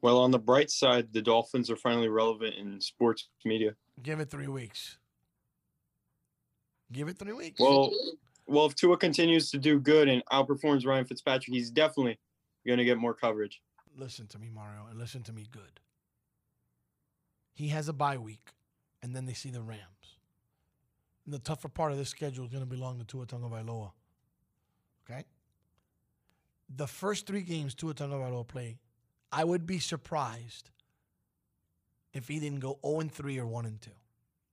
Well, 0.00 0.18
on 0.18 0.30
the 0.30 0.38
bright 0.38 0.70
side, 0.70 1.08
the 1.12 1.22
Dolphins 1.22 1.70
are 1.70 1.76
finally 1.76 2.08
relevant 2.08 2.54
in 2.54 2.80
sports 2.80 3.26
media. 3.44 3.74
Give 4.00 4.20
it 4.20 4.30
three 4.30 4.46
weeks. 4.46 4.96
Give 6.92 7.08
it 7.08 7.18
three 7.18 7.32
weeks. 7.32 7.58
Well, 7.58 7.90
well, 8.48 8.64
if 8.66 8.74
Tua 8.74 8.96
continues 8.96 9.50
to 9.50 9.58
do 9.58 9.78
good 9.78 10.08
and 10.08 10.24
outperforms 10.32 10.86
Ryan 10.86 11.04
Fitzpatrick, 11.04 11.54
he's 11.54 11.70
definitely 11.70 12.18
going 12.66 12.78
to 12.78 12.84
get 12.84 12.98
more 12.98 13.14
coverage. 13.14 13.60
listen 13.96 14.26
to 14.28 14.38
me, 14.38 14.48
Mario, 14.52 14.86
and 14.88 14.98
listen 14.98 15.22
to 15.24 15.32
me 15.32 15.46
good. 15.50 15.80
He 17.52 17.68
has 17.68 17.88
a 17.88 17.92
bye 17.92 18.16
week, 18.16 18.52
and 19.02 19.14
then 19.14 19.26
they 19.26 19.34
see 19.34 19.50
the 19.50 19.60
Rams. 19.60 19.82
And 21.26 21.34
the 21.34 21.38
tougher 21.38 21.68
part 21.68 21.92
of 21.92 21.98
this 21.98 22.08
schedule 22.08 22.44
is 22.44 22.50
going 22.50 22.62
to 22.62 22.66
belong 22.66 22.98
to 22.98 23.04
Tua 23.04 23.26
Tagovailoa. 23.26 23.92
Okay? 25.04 25.24
The 26.74 26.86
first 26.86 27.26
three 27.26 27.42
games 27.42 27.74
Tua 27.74 27.94
Tagovailoa 27.94 28.46
play, 28.46 28.78
I 29.30 29.44
would 29.44 29.66
be 29.66 29.78
surprised 29.78 30.70
if 32.14 32.28
he 32.28 32.40
didn't 32.40 32.60
go 32.60 32.78
0 32.86 33.08
3 33.12 33.38
or 33.38 33.46
1 33.46 33.78
2. 33.80 33.90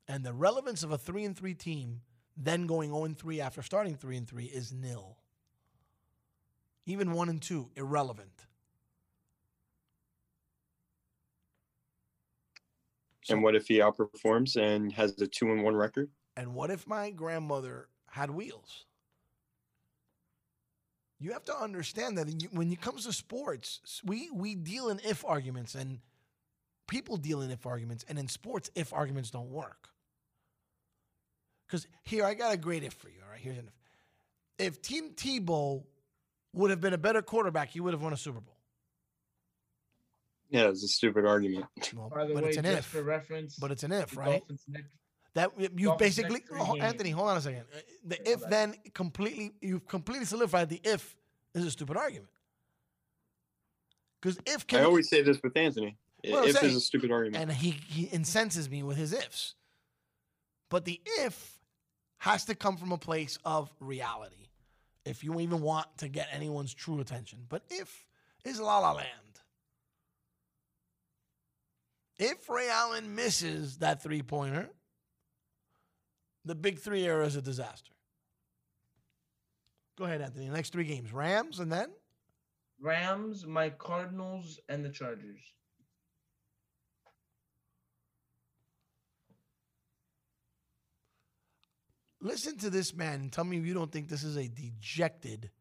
And 0.07 0.25
the 0.25 0.33
relevance 0.33 0.83
of 0.83 0.91
a 0.91 0.97
3 0.97 1.27
3 1.29 1.53
team 1.53 2.01
then 2.38 2.67
going 2.67 2.91
0 2.91 3.07
3 3.17 3.41
after 3.41 3.61
starting 3.61 3.95
3 3.95 4.17
and 4.17 4.27
3 4.27 4.45
is 4.45 4.71
nil. 4.71 5.17
Even 6.86 7.13
1 7.13 7.29
and 7.29 7.41
2, 7.41 7.71
irrelevant. 7.75 8.45
and 13.29 13.43
what 13.43 13.55
if 13.55 13.67
he 13.67 13.79
outperforms 13.79 14.55
and 14.55 14.91
has 14.93 15.19
a 15.21 15.27
two 15.27 15.51
and 15.51 15.63
one 15.63 15.75
record? 15.75 16.09
And 16.38 16.53
what 16.53 16.69
if 16.69 16.88
my 16.88 17.11
grandmother 17.11 17.88
had 18.09 18.29
wheels? 18.29 18.86
You 21.19 21.31
have 21.31 21.45
to 21.45 21.57
understand 21.57 22.17
that 22.17 22.27
when 22.51 22.71
it 22.71 22.81
comes 22.81 23.05
to 23.05 23.13
sports, 23.13 24.01
we 24.03 24.29
we 24.31 24.55
deal 24.55 24.89
in 24.89 24.99
if 24.99 25.23
arguments, 25.25 25.73
and 25.73 25.99
people 26.88 27.17
deal 27.17 27.41
in 27.41 27.51
if 27.51 27.65
arguments, 27.65 28.05
and 28.07 28.19
in 28.19 28.27
sports, 28.27 28.69
if 28.75 28.93
arguments 28.93 29.31
don't 29.31 29.49
work. 29.49 29.89
Because 31.68 31.88
here, 32.03 32.26
I 32.26 32.34
got 32.34 32.53
a 32.53 32.57
great 32.57 32.84
if 32.84 32.93
for 32.93 33.09
you. 33.09 33.16
All 33.26 33.32
right, 33.32 33.39
here's 33.39 33.57
an 33.57 33.70
if. 34.57 34.68
If 34.68 34.82
Tim 34.82 35.09
Tebow 35.11 35.84
would 36.53 36.70
have 36.70 36.80
been 36.80 36.93
a 36.93 36.97
better 36.97 37.22
quarterback, 37.22 37.70
he 37.70 37.80
would 37.80 37.93
have 37.93 38.01
won 38.01 38.13
a 38.13 38.18
Super 38.18 38.39
Bowl. 38.39 38.55
Yeah, 40.49 40.70
it's 40.70 40.84
a 40.84 40.88
stupid 40.88 41.26
argument. 41.26 41.66
Well, 41.95 42.09
By 42.09 42.26
the 42.26 42.34
but 42.34 42.43
way, 42.43 42.49
it's 42.49 42.57
an 42.57 42.66
just 42.66 42.78
if. 42.78 42.86
for 42.86 43.01
reference, 43.01 43.55
But 43.57 43.72
it's 43.72 43.84
an 43.84 43.91
if, 43.91 44.16
right? 44.16 44.41
Next- 44.70 44.88
That 45.34 45.51
you 45.59 45.88
Dolphins 45.88 45.97
basically, 45.97 46.34
next 46.36 46.49
three 46.49 46.59
oh, 46.61 46.74
games. 46.74 46.84
Anthony, 46.86 47.09
hold 47.09 47.30
on 47.30 47.38
a 47.38 47.41
second. 47.41 47.63
Uh, 47.76 47.80
The 48.05 48.32
if 48.32 48.41
then 48.47 48.76
completely, 48.93 49.53
you've 49.59 49.86
completely 49.88 50.26
solidified 50.26 50.70
the 50.70 50.80
if 50.84 51.18
is 51.53 51.66
a 51.66 51.72
stupid 51.72 51.97
argument. 51.97 52.30
Because 54.22 54.38
if 54.45 54.61
I 54.61 54.66
can 54.66 54.86
always 54.86 55.09
say 55.09 55.22
this 55.24 55.41
with 55.43 55.57
Anthony. 55.57 55.97
Well, 56.28 56.45
if 56.45 56.55
saying- 56.55 56.72
is 56.72 56.76
a 56.78 56.82
stupid 56.82 57.11
argument. 57.11 57.41
and 57.41 57.51
he 57.51 57.72
he 57.72 58.07
incenses 58.13 58.70
me 58.70 58.82
with 58.84 58.97
his 58.97 59.11
ifs. 59.13 59.55
But 60.70 60.86
the 60.86 61.01
if 61.05 61.55
has 62.18 62.45
to 62.45 62.55
come 62.55 62.78
from 62.78 62.91
a 62.91 62.97
place 62.97 63.38
of 63.45 63.72
reality. 63.80 64.47
If 65.05 65.24
you 65.24 65.39
even 65.39 65.61
want 65.61 65.88
to 65.99 66.07
get 66.07 66.30
anyone's 66.32 66.74
true 66.74 66.99
attention. 66.99 67.45
But 67.47 67.63
if 67.70 68.05
is 68.43 68.59
la 68.59 68.80
la 68.80 68.93
land. 68.93 69.09
If 72.18 72.49
Ray 72.49 72.70
Allen 72.70 73.13
misses 73.13 73.78
that 73.80 74.01
three 74.01 74.22
pointer, 74.22 74.70
the 76.45 76.55
big 76.55 76.80
three 76.80 77.03
era 77.03 77.26
is 77.26 77.36
a 77.36 77.41
disaster. 77.41 77.91
Go 79.97 80.05
ahead, 80.05 80.22
Anthony. 80.22 80.47
Next 80.49 80.72
three 80.72 80.86
games 80.86 81.11
Rams 81.11 81.59
and 81.59 81.72
then? 81.72 81.89
Rams, 82.80 83.45
my 83.45 83.70
Cardinals, 83.70 84.59
and 84.70 84.84
the 84.84 84.89
Chargers. 84.89 85.39
Listen 92.26 92.57
to 92.57 92.71
this 92.71 92.95
man 92.95 93.21
and 93.21 93.32
tell 93.32 93.43
me 93.43 93.57
you 93.57 93.76
don't 93.76 93.91
think 93.91 94.09
this 94.09 94.23
is 94.23 94.36
a 94.36 94.47
dejected 94.47 95.51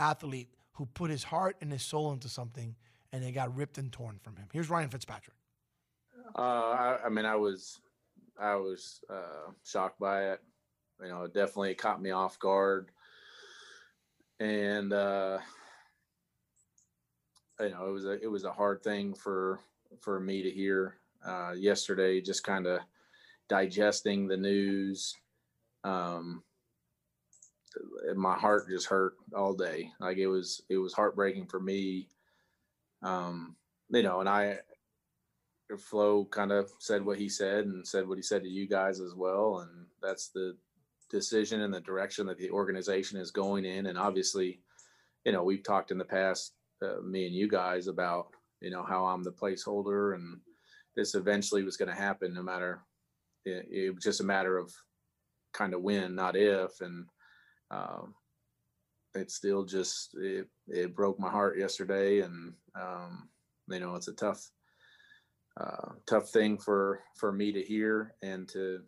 athlete 0.00 0.48
who 0.72 0.84
put 0.84 1.12
his 1.12 1.22
heart 1.22 1.54
and 1.60 1.70
his 1.70 1.82
soul 1.84 2.12
into 2.12 2.28
something 2.28 2.74
and 3.12 3.22
it 3.22 3.30
got 3.30 3.54
ripped 3.54 3.78
and 3.78 3.92
torn 3.92 4.18
from 4.20 4.34
him. 4.34 4.48
Here's 4.52 4.68
Ryan 4.68 4.88
Fitzpatrick. 4.88 5.36
Uh, 6.36 6.40
I, 6.40 6.98
I 7.06 7.08
mean, 7.08 7.24
I 7.24 7.36
was, 7.36 7.78
I 8.36 8.56
was 8.56 9.00
uh, 9.08 9.52
shocked 9.64 10.00
by 10.00 10.32
it. 10.32 10.40
You 11.00 11.08
know, 11.08 11.22
it 11.22 11.34
definitely 11.34 11.76
caught 11.76 12.02
me 12.02 12.10
off 12.10 12.36
guard, 12.40 12.90
and 14.40 14.92
uh, 14.92 15.38
you 17.60 17.70
know, 17.70 17.86
it 17.86 17.92
was 17.92 18.04
a 18.06 18.22
it 18.22 18.30
was 18.30 18.44
a 18.44 18.52
hard 18.52 18.82
thing 18.82 19.14
for 19.14 19.60
for 20.00 20.20
me 20.20 20.42
to 20.42 20.50
hear 20.50 20.96
uh, 21.24 21.52
yesterday. 21.56 22.20
Just 22.20 22.44
kind 22.44 22.66
of 22.66 22.80
digesting 23.48 24.26
the 24.26 24.36
news. 24.36 25.16
Um, 25.84 26.42
my 28.14 28.34
heart 28.34 28.68
just 28.68 28.86
hurt 28.86 29.14
all 29.34 29.54
day. 29.54 29.90
Like 30.00 30.18
it 30.18 30.26
was 30.26 30.62
it 30.68 30.76
was 30.76 30.92
heartbreaking 30.92 31.46
for 31.46 31.60
me. 31.60 32.08
Um, 33.02 33.56
you 33.90 34.02
know, 34.02 34.20
and 34.20 34.28
I 34.28 34.58
Flo 35.78 36.24
kind 36.26 36.52
of 36.52 36.70
said 36.78 37.04
what 37.04 37.18
he 37.18 37.28
said 37.28 37.66
and 37.66 37.86
said 37.86 38.06
what 38.06 38.18
he 38.18 38.22
said 38.22 38.42
to 38.42 38.48
you 38.48 38.68
guys 38.68 39.00
as 39.00 39.14
well. 39.14 39.60
And 39.60 39.86
that's 40.02 40.28
the 40.28 40.56
decision 41.10 41.62
and 41.62 41.72
the 41.72 41.80
direction 41.80 42.26
that 42.26 42.38
the 42.38 42.50
organization 42.50 43.18
is 43.18 43.30
going 43.30 43.64
in. 43.64 43.86
And 43.86 43.98
obviously, 43.98 44.60
you 45.24 45.32
know, 45.32 45.42
we've 45.42 45.62
talked 45.62 45.90
in 45.90 45.98
the 45.98 46.04
past, 46.04 46.54
uh, 46.82 47.00
me 47.02 47.26
and 47.26 47.34
you 47.34 47.48
guys, 47.48 47.86
about, 47.86 48.28
you 48.60 48.70
know, 48.70 48.82
how 48.82 49.04
I'm 49.06 49.22
the 49.22 49.32
placeholder 49.32 50.14
and 50.14 50.40
this 50.96 51.14
eventually 51.14 51.62
was 51.62 51.76
going 51.76 51.88
to 51.88 51.94
happen 51.94 52.34
no 52.34 52.42
matter, 52.42 52.80
it, 53.44 53.66
it 53.70 53.94
was 53.94 54.04
just 54.04 54.20
a 54.20 54.24
matter 54.24 54.58
of 54.58 54.72
kind 55.52 55.74
of 55.74 55.82
when, 55.82 56.14
not 56.14 56.36
if. 56.36 56.80
And, 56.80 57.06
um, 57.70 58.14
it 59.14 59.30
still 59.30 59.64
just 59.64 60.14
it, 60.14 60.48
it 60.68 60.94
broke 60.94 61.18
my 61.18 61.30
heart 61.30 61.58
yesterday, 61.58 62.20
and 62.20 62.54
um, 62.74 63.28
you 63.68 63.80
know 63.80 63.94
it's 63.94 64.08
a 64.08 64.12
tough 64.12 64.50
uh, 65.60 65.90
tough 66.06 66.30
thing 66.30 66.58
for 66.58 67.00
for 67.16 67.32
me 67.32 67.52
to 67.52 67.62
hear 67.62 68.14
and 68.22 68.48
to 68.48 68.80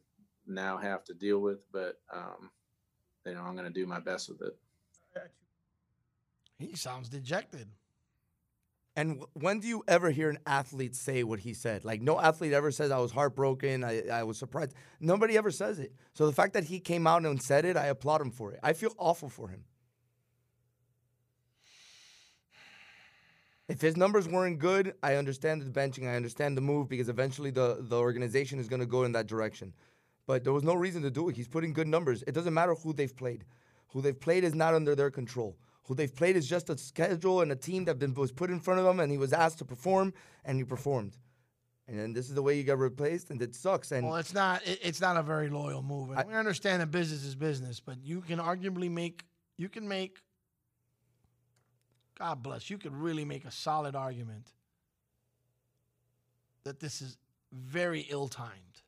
now 0.47 0.77
have 0.77 1.05
to 1.05 1.15
deal 1.15 1.41
with. 1.41 1.61
But 1.73 2.01
um, 2.12 2.51
you 3.27 3.35
know 3.35 3.43
I'm 3.43 3.55
going 3.55 3.67
to 3.67 3.81
do 3.81 3.87
my 3.87 4.01
best 4.01 4.29
with 4.29 4.43
it. 4.43 4.57
He 6.59 6.77
sounds 6.77 7.09
dejected. 7.09 7.69
And 8.97 9.25
when 9.33 9.59
do 9.59 9.67
you 9.67 9.83
ever 9.89 10.11
hear 10.11 10.31
an 10.31 10.39
athlete 10.47 10.95
say 10.95 11.25
what 11.25 11.41
he 11.41 11.53
said? 11.53 11.85
Like 11.85 12.01
no 12.01 12.21
athlete 12.21 12.53
ever 12.53 12.71
says 12.71 12.91
I 12.93 12.99
was 12.99 13.11
heartbroken, 13.11 13.83
I, 13.83 14.07
I 14.09 14.23
was 14.23 14.39
surprised. 14.39 14.75
Nobody 15.01 15.37
ever 15.37 15.51
says 15.51 15.81
it. 15.81 15.93
So 16.13 16.27
the 16.27 16.33
fact 16.33 16.53
that 16.53 16.65
he 16.65 16.79
came 16.79 17.07
out 17.07 17.25
and 17.25 17.43
said 17.43 17.65
it, 17.65 17.77
I 17.77 17.87
applaud 17.87 18.21
him 18.21 18.31
for 18.31 18.53
it. 18.53 18.61
I 18.63 18.73
feel 18.73 18.95
awful 18.97 19.29
for 19.29 19.49
him. 19.49 19.65
If 23.67 23.81
his 23.81 23.97
numbers 23.97 24.29
weren't 24.29 24.59
good, 24.59 24.95
I 25.03 25.15
understand 25.15 25.63
the 25.63 25.71
benching, 25.71 26.07
I 26.07 26.17
understand 26.17 26.57
the 26.57 26.61
move 26.61 26.89
because 26.89 27.09
eventually 27.09 27.51
the, 27.51 27.79
the 27.81 27.97
organization 27.97 28.59
is 28.59 28.69
going 28.69 28.81
to 28.81 28.87
go 28.87 29.05
in 29.05 29.13
that 29.13 29.27
direction. 29.27 29.73
But 30.27 30.45
there 30.45 30.53
was 30.53 30.63
no 30.63 30.75
reason 30.75 31.03
to 31.03 31.11
do 31.11 31.29
it. 31.29 31.37
He's 31.37 31.49
putting 31.49 31.73
good 31.73 31.89
numbers. 31.89 32.23
It 32.27 32.33
doesn't 32.33 32.55
matter 32.55 32.75
who 32.75 32.93
they've 32.93 33.15
played. 33.15 33.45
Who 33.89 34.03
they've 34.03 34.19
played 34.19 34.45
is 34.45 34.55
not 34.55 34.75
under 34.75 34.95
their 34.95 35.11
control. 35.11 35.57
Who 35.85 35.95
they've 35.95 36.14
played 36.14 36.37
is 36.37 36.49
just 36.49 36.70
a 36.70 36.78
schedule 36.78 37.43
and 37.43 37.53
a 37.53 37.57
team 37.57 37.85
that 37.85 37.99
been, 37.99 38.14
was 38.14 38.32
put 38.32 38.51
in 38.51 38.59
front 38.61 38.80
of 38.80 38.87
him, 38.87 39.01
and 39.01 39.12
he 39.12 39.18
was 39.18 39.32
asked 39.32 39.59
to 39.59 39.64
perform, 39.64 40.14
and 40.45 40.57
he 40.57 40.64
performed. 40.64 41.16
And 41.87 41.99
then 41.99 42.12
this 42.14 42.28
is 42.30 42.35
the 42.35 42.43
way 42.43 42.57
you 42.57 42.62
get 42.62 42.78
replaced, 42.78 43.30
and 43.30 43.41
it 43.43 43.55
sucks. 43.55 43.93
And 43.93 44.07
Well, 44.07 44.16
it's 44.16 44.32
not. 44.32 44.66
It, 44.66 44.78
it's 44.82 45.01
not 45.01 45.18
a 45.18 45.22
very 45.22 45.51
loyal 45.51 45.82
move. 45.82 46.11
And 46.11 46.26
we 46.26 46.35
understand 46.35 46.80
that 46.80 46.91
business 46.91 47.24
is 47.24 47.35
business, 47.35 47.80
but 47.80 47.97
you 48.03 48.22
can 48.22 48.39
arguably 48.39 48.91
make. 48.91 49.24
You 49.59 49.68
can 49.68 49.87
make. 49.87 50.22
God 52.18 52.43
bless. 52.43 52.70
You 52.70 52.78
could 52.78 52.95
really 52.95 53.24
make 53.26 53.45
a 53.45 53.51
solid 53.51 53.95
argument 53.95 54.53
that 56.62 56.80
this 56.80 57.03
is 57.03 57.18
very 57.53 58.07
ill-timed. 58.09 58.82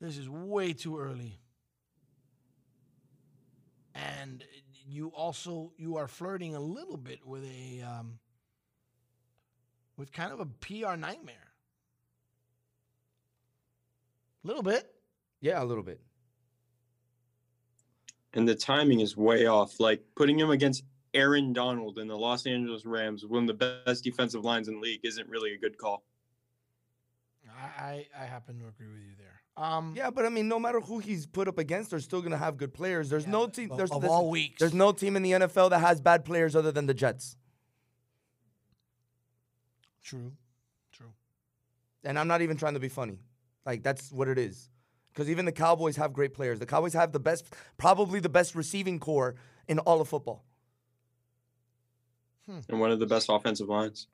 This 0.00 0.16
is 0.16 0.28
way 0.28 0.72
too 0.72 0.98
early. 0.98 1.40
And 3.94 4.44
you 4.88 5.08
also 5.08 5.72
you 5.76 5.96
are 5.96 6.08
flirting 6.08 6.54
a 6.54 6.60
little 6.60 6.96
bit 6.96 7.24
with 7.26 7.44
a 7.44 7.82
um, 7.82 8.18
with 9.96 10.12
kind 10.12 10.32
of 10.32 10.40
a 10.40 10.46
PR 10.46 10.96
nightmare. 10.96 11.34
A 14.44 14.46
little 14.46 14.62
bit. 14.62 14.90
yeah, 15.40 15.62
a 15.62 15.64
little 15.64 15.82
bit. 15.82 16.00
And 18.34 18.48
the 18.48 18.54
timing 18.54 19.00
is 19.00 19.16
way 19.16 19.46
off. 19.46 19.80
Like 19.80 20.02
putting 20.14 20.38
him 20.38 20.50
against 20.50 20.84
Aaron 21.12 21.52
Donald 21.52 21.98
and 21.98 22.08
the 22.08 22.16
Los 22.16 22.46
Angeles 22.46 22.86
Rams, 22.86 23.26
one 23.26 23.48
of 23.48 23.58
the 23.58 23.82
best 23.84 24.04
defensive 24.04 24.44
lines 24.44 24.68
in 24.68 24.74
the 24.74 24.80
league, 24.80 25.00
isn't 25.02 25.28
really 25.28 25.54
a 25.54 25.58
good 25.58 25.76
call. 25.76 26.04
I, 27.50 27.82
I, 27.82 28.06
I 28.22 28.24
happen 28.26 28.58
to 28.60 28.68
agree 28.68 28.86
with 28.86 29.02
you 29.02 29.16
there. 29.18 29.27
Um, 29.58 29.94
yeah, 29.96 30.10
but 30.10 30.24
I 30.24 30.28
mean, 30.28 30.46
no 30.46 30.60
matter 30.60 30.78
who 30.80 31.00
he's 31.00 31.26
put 31.26 31.48
up 31.48 31.58
against, 31.58 31.90
they're 31.90 31.98
still 31.98 32.22
gonna 32.22 32.38
have 32.38 32.56
good 32.56 32.72
players. 32.72 33.10
There's 33.10 33.26
no 33.26 33.48
team. 33.48 33.72
of- 33.72 33.76
There's 33.76 33.90
of 33.90 34.00
there's- 34.00 34.12
all 34.12 34.30
weeks. 34.30 34.60
There's 34.60 34.72
no 34.72 34.92
team 34.92 35.16
in 35.16 35.22
the 35.24 35.32
NFL 35.32 35.68
that 35.70 35.80
has 35.80 36.00
bad 36.00 36.24
players 36.24 36.54
other 36.54 36.70
than 36.70 36.86
the 36.86 36.94
Jets. 36.94 37.36
True. 40.02 40.32
True. 40.92 41.12
And 42.04 42.18
I'm 42.18 42.28
not 42.28 42.40
even 42.40 42.56
trying 42.56 42.74
to 42.74 42.80
be 42.80 42.88
funny. 42.88 43.18
Like 43.66 43.82
that's 43.82 44.12
what 44.12 44.28
it 44.28 44.38
is. 44.38 44.70
Because 45.12 45.28
even 45.28 45.44
the 45.44 45.52
Cowboys 45.52 45.96
have 45.96 46.12
great 46.12 46.32
players. 46.34 46.60
The 46.60 46.66
Cowboys 46.66 46.92
have 46.94 47.10
the 47.10 47.18
best, 47.20 47.52
probably 47.76 48.20
the 48.20 48.28
best 48.28 48.54
receiving 48.54 49.00
core 49.00 49.34
in 49.66 49.80
all 49.80 50.00
of 50.00 50.08
football. 50.08 50.44
And 52.46 52.80
one 52.80 52.90
of 52.92 52.98
the 53.00 53.06
best 53.06 53.26
offensive 53.28 53.68
lines. 53.68 54.06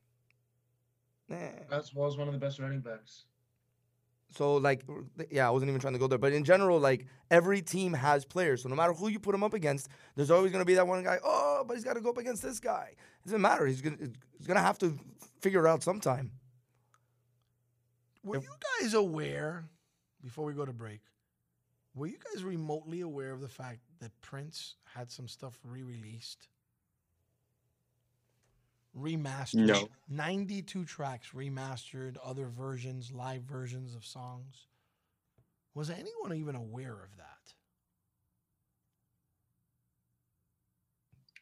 As 1.31 1.95
well 1.95 2.09
as 2.09 2.17
one 2.17 2.27
of 2.29 2.33
the 2.35 2.41
best 2.41 2.59
running 2.59 2.81
backs. 2.81 3.25
So 4.37 4.57
like, 4.57 4.83
yeah, 5.31 5.47
I 5.47 5.51
wasn't 5.51 5.69
even 5.69 5.81
trying 5.81 5.93
to 5.93 5.99
go 5.99 6.07
there. 6.07 6.19
But 6.19 6.33
in 6.33 6.45
general, 6.45 6.79
like 6.79 7.07
every 7.31 7.63
team 7.63 7.93
has 7.93 8.25
players. 8.25 8.63
So 8.63 8.69
no 8.69 8.75
matter 8.75 8.93
who 8.93 9.09
you 9.09 9.19
put 9.19 9.35
him 9.35 9.43
up 9.43 9.55
against, 9.55 9.89
there's 10.17 10.31
always 10.31 10.53
gonna 10.53 10.65
be 10.65 10.75
that 10.75 10.87
one 10.87 11.05
guy. 11.05 11.19
Oh, 11.25 11.65
but 11.67 11.75
he's 11.75 11.85
got 11.85 11.95
to 11.95 12.01
go 12.01 12.11
up 12.11 12.19
against 12.19 12.43
this 12.43 12.61
guy. 12.61 12.91
It 12.93 13.27
doesn't 13.27 13.41
matter. 13.41 13.67
He's 13.67 13.81
gonna 13.81 13.97
he's 14.37 14.47
gonna 14.47 14.61
have 14.61 14.79
to 14.79 14.99
figure 15.41 15.65
it 15.65 15.69
out 15.69 15.83
sometime. 15.83 16.33
Were 18.25 18.37
you 18.37 18.49
guys 18.81 18.95
aware, 18.95 19.65
before 20.23 20.47
we 20.47 20.55
go 20.55 20.65
to 20.65 20.73
break, 20.73 21.01
were 21.95 22.07
you 22.07 22.17
guys 22.33 22.43
remotely 22.43 23.03
aware 23.03 23.33
of 23.33 23.41
the 23.41 23.49
fact 23.49 23.81
that 24.01 24.11
Prince 24.23 24.77
had 24.95 25.11
some 25.11 25.29
stuff 25.29 25.61
re 25.63 25.83
released? 25.83 26.49
Remastered? 28.99 29.67
No. 29.67 29.89
92 30.09 30.85
tracks 30.85 31.31
remastered, 31.35 32.17
other 32.25 32.47
versions, 32.47 33.11
live 33.13 33.43
versions 33.43 33.95
of 33.95 34.05
songs. 34.05 34.67
Was 35.75 35.91
anyone 35.91 36.35
even 36.35 36.55
aware 36.55 36.93
of 36.93 37.17
that? 37.17 37.55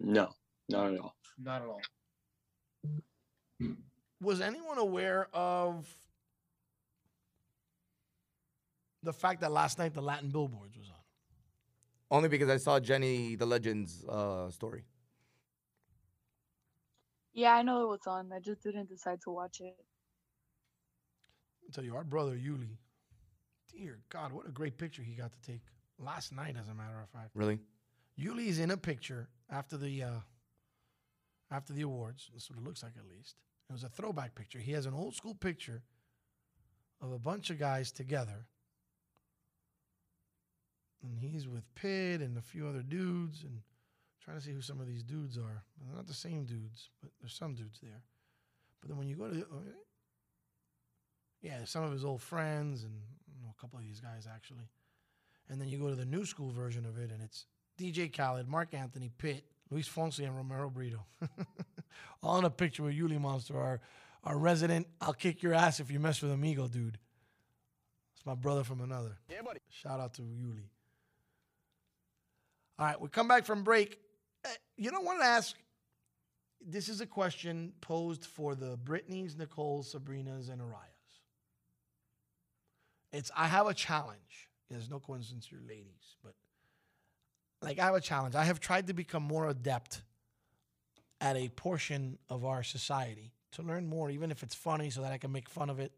No, 0.01 0.31
not 0.69 0.93
at 0.95 0.99
all. 0.99 1.15
Not 1.39 1.63
at 1.63 1.69
all. 1.69 1.81
Was 4.21 4.41
anyone 4.41 4.79
aware 4.79 5.29
of 5.35 5.87
the 9.03 9.13
fact 9.13 9.43
that 9.43 9.53
last 9.53 9.79
night 9.79 9.95
the 9.95 10.01
Latin 10.01 10.31
Billboards 10.31 10.77
was 10.79 10.89
on? 10.89 10.97
Only 12.11 12.29
because 12.29 12.49
I 12.49 12.57
saw 12.57 12.81
Jenny 12.81 13.37
the 13.37 13.47
Legend's 13.47 14.05
uh, 14.05 14.51
story. 14.51 14.85
Yeah, 17.35 17.55
I 17.55 17.63
know 17.63 17.83
it 17.85 17.89
was 17.89 18.07
on. 18.07 18.31
I 18.33 18.41
just 18.41 18.63
didn't 18.63 18.89
decide 18.89 19.21
to 19.23 19.31
watch 19.31 19.61
it. 19.61 19.75
I'll 21.65 21.73
tell 21.73 21.85
you, 21.85 21.95
our 21.97 22.05
brother 22.05 22.33
Yuli, 22.37 22.77
dear 23.75 24.01
God, 24.11 24.33
what 24.33 24.47
a 24.47 24.51
great 24.51 24.77
picture 24.77 25.03
he 25.03 25.15
got 25.15 25.33
to 25.33 25.41
take 25.51 25.63
last 25.99 26.33
night, 26.33 26.57
as 26.61 26.69
a 26.69 26.75
matter 26.75 27.01
of 27.03 27.09
fact. 27.09 27.31
Really? 27.35 27.59
Yuli 28.19 28.49
is 28.49 28.59
in 28.59 28.71
a 28.71 28.77
picture 28.77 29.29
after 29.51 29.77
the 29.79 30.03
uh, 30.03 30.21
after 31.51 31.73
the 31.73 31.83
awards. 31.83 32.29
That's 32.33 32.51
what 32.51 32.59
it 32.59 32.65
looks 32.65 32.83
like, 32.83 32.93
at 32.99 33.09
least. 33.09 33.37
It 33.71 33.73
was 33.73 33.85
a 33.85 33.89
throwback 33.89 34.35
picture. 34.35 34.59
He 34.59 34.73
has 34.73 34.85
an 34.85 34.93
old 34.93 35.15
school 35.15 35.35
picture 35.35 35.83
of 37.01 37.13
a 37.13 37.19
bunch 37.19 37.49
of 37.49 37.59
guys 37.59 37.91
together, 37.91 38.47
and 41.03 41.19
he's 41.19 41.49
with 41.49 41.65
Pitt 41.75 42.21
and 42.21 42.37
a 42.37 42.43
few 42.43 42.67
other 42.67 42.83
dudes, 42.83 43.43
and 43.43 43.61
trying 44.25 44.39
to 44.39 44.43
see 44.43 44.53
who 44.53 44.61
some 44.61 44.81
of 44.81 44.87
these 44.87 45.03
dudes 45.03 45.37
are. 45.37 45.65
They're 45.81 45.97
not 45.97 46.07
the 46.07 46.15
same 46.15 46.45
dudes, 46.45 46.91
but 47.01 47.11
there's 47.21 47.35
some 47.35 47.55
dudes 47.55 47.81
there. 47.83 48.03
But 48.81 48.89
then 48.89 48.99
when 48.99 49.09
you 49.09 49.17
go 49.17 49.29
to, 49.29 49.35
the, 49.35 49.43
uh, 49.43 49.73
yeah, 51.41 51.65
some 51.65 51.85
of 51.85 51.93
his 51.93 52.05
old 52.05 52.23
friends 52.23 52.85
and 52.85 52.93
you 53.29 53.43
know, 53.43 53.53
a 53.57 53.61
couple 53.61 53.79
of 53.79 53.85
these 53.85 54.01
guys 54.01 54.27
actually. 54.33 54.69
And 55.49 55.61
then 55.61 55.69
you 55.69 55.79
go 55.79 55.89
to 55.89 55.97
the 55.97 56.05
new 56.05 56.25
school 56.25 56.51
version 56.51 56.87
of 56.87 56.99
it, 56.99 57.11
and 57.11 57.23
it's 57.23 57.47
DJ 57.79 58.15
Khaled, 58.17 58.49
Marc 58.49 58.75
Anthony, 58.75 59.11
Pitt, 59.19 59.45
Luis 59.71 59.89
Fonsi, 59.89 60.25
and 60.25 60.37
Romero 60.37 60.71
Britto. 60.71 61.01
All 62.23 62.39
in 62.39 62.45
a 62.45 62.51
picture 62.51 62.85
with 62.85 62.95
Yuli 62.95 63.21
Monster, 63.21 63.59
our, 63.59 63.81
our 64.25 64.39
resident, 64.39 64.87
I'll 65.01 65.13
kick 65.13 65.43
your 65.43 65.53
ass 65.53 65.81
if 65.81 65.91
you 65.91 65.99
mess 65.99 66.23
with 66.23 66.31
Amigo 66.31 66.69
dude. 66.69 66.97
It's 68.17 68.25
my 68.25 68.35
brother 68.35 68.63
from 68.63 68.81
another. 68.81 69.19
Yeah, 69.29 69.43
buddy. 69.43 69.61
Shout 69.69 69.99
out 69.99 70.15
to 70.15 70.23
Yuli. 70.23 70.69
All 72.79 72.87
right, 72.87 73.01
we 73.01 73.09
come 73.09 73.29
back 73.29 73.45
from 73.45 73.65
break. 73.65 73.99
Uh, 74.45 74.49
You 74.77 74.91
don't 74.91 75.05
want 75.05 75.21
to 75.21 75.27
ask 75.27 75.57
this 76.65 76.89
is 76.89 77.01
a 77.01 77.07
question 77.07 77.73
posed 77.81 78.25
for 78.25 78.55
the 78.55 78.79
Britneys, 78.79 79.35
Nicoles, 79.35 79.95
Sabrinas, 79.95 80.51
and 80.51 80.61
Arayas. 80.61 81.21
It's 83.13 83.31
I 83.37 83.47
have 83.47 83.67
a 83.67 83.75
challenge. 83.75 84.49
There's 84.71 84.89
no 84.89 84.99
coincidence 85.01 85.49
you're 85.51 85.61
ladies, 85.61 86.17
but 86.23 86.35
like 87.61 87.79
I 87.79 87.87
have 87.87 87.95
a 87.95 88.01
challenge. 88.01 88.35
I 88.35 88.45
have 88.45 88.61
tried 88.61 88.87
to 88.87 88.95
become 88.95 89.23
more 89.23 89.49
adept 89.49 90.03
at 91.21 91.37
a 91.37 91.49
portion 91.51 92.19
of 92.29 92.45
our 92.45 92.63
society 92.63 93.33
to 93.53 93.63
learn 93.63 93.87
more, 93.87 94.11
even 94.11 94.31
if 94.31 94.43
it's 94.43 94.55
funny, 94.55 94.89
so 94.91 95.03
that 95.03 95.13
I 95.13 95.19
can 95.19 95.31
make 95.31 95.49
fun 95.49 95.69
of 95.69 95.79
it. 95.79 95.93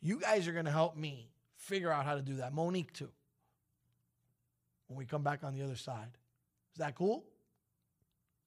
You 0.00 0.18
guys 0.18 0.48
are 0.48 0.52
gonna 0.52 0.72
help 0.72 0.96
me 0.96 1.30
figure 1.56 1.90
out 1.90 2.04
how 2.04 2.14
to 2.14 2.22
do 2.22 2.36
that. 2.36 2.52
Monique 2.52 2.92
too. 2.92 3.10
When 4.88 4.98
we 4.98 5.06
come 5.06 5.22
back 5.22 5.44
on 5.44 5.54
the 5.54 5.62
other 5.62 5.76
side. 5.76 6.18
Is 6.72 6.78
that 6.78 6.94
cool? 6.96 7.24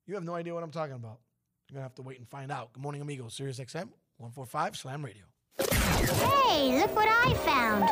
You 0.08 0.16
have 0.16 0.24
no 0.24 0.36
idea 0.36 0.54
what 0.54 0.64
I'm 0.64 0.72
talking 0.72 0.96
about. 0.96 1.20
You're 1.70 1.76
gonna 1.76 1.84
have 1.84 1.96
to 1.96 2.02
wait 2.02 2.18
and 2.18 2.28
find 2.28 2.50
out. 2.50 2.72
Good 2.72 2.82
morning, 2.82 3.02
amigos. 3.02 3.34
Sirius 3.34 3.60
XM 3.60 3.90
145 4.18 4.78
Slam 4.78 5.04
Radio. 5.04 5.24
Hey, 5.60 6.80
look 6.80 6.96
what 6.96 7.10
I 7.10 7.34
found. 7.34 7.84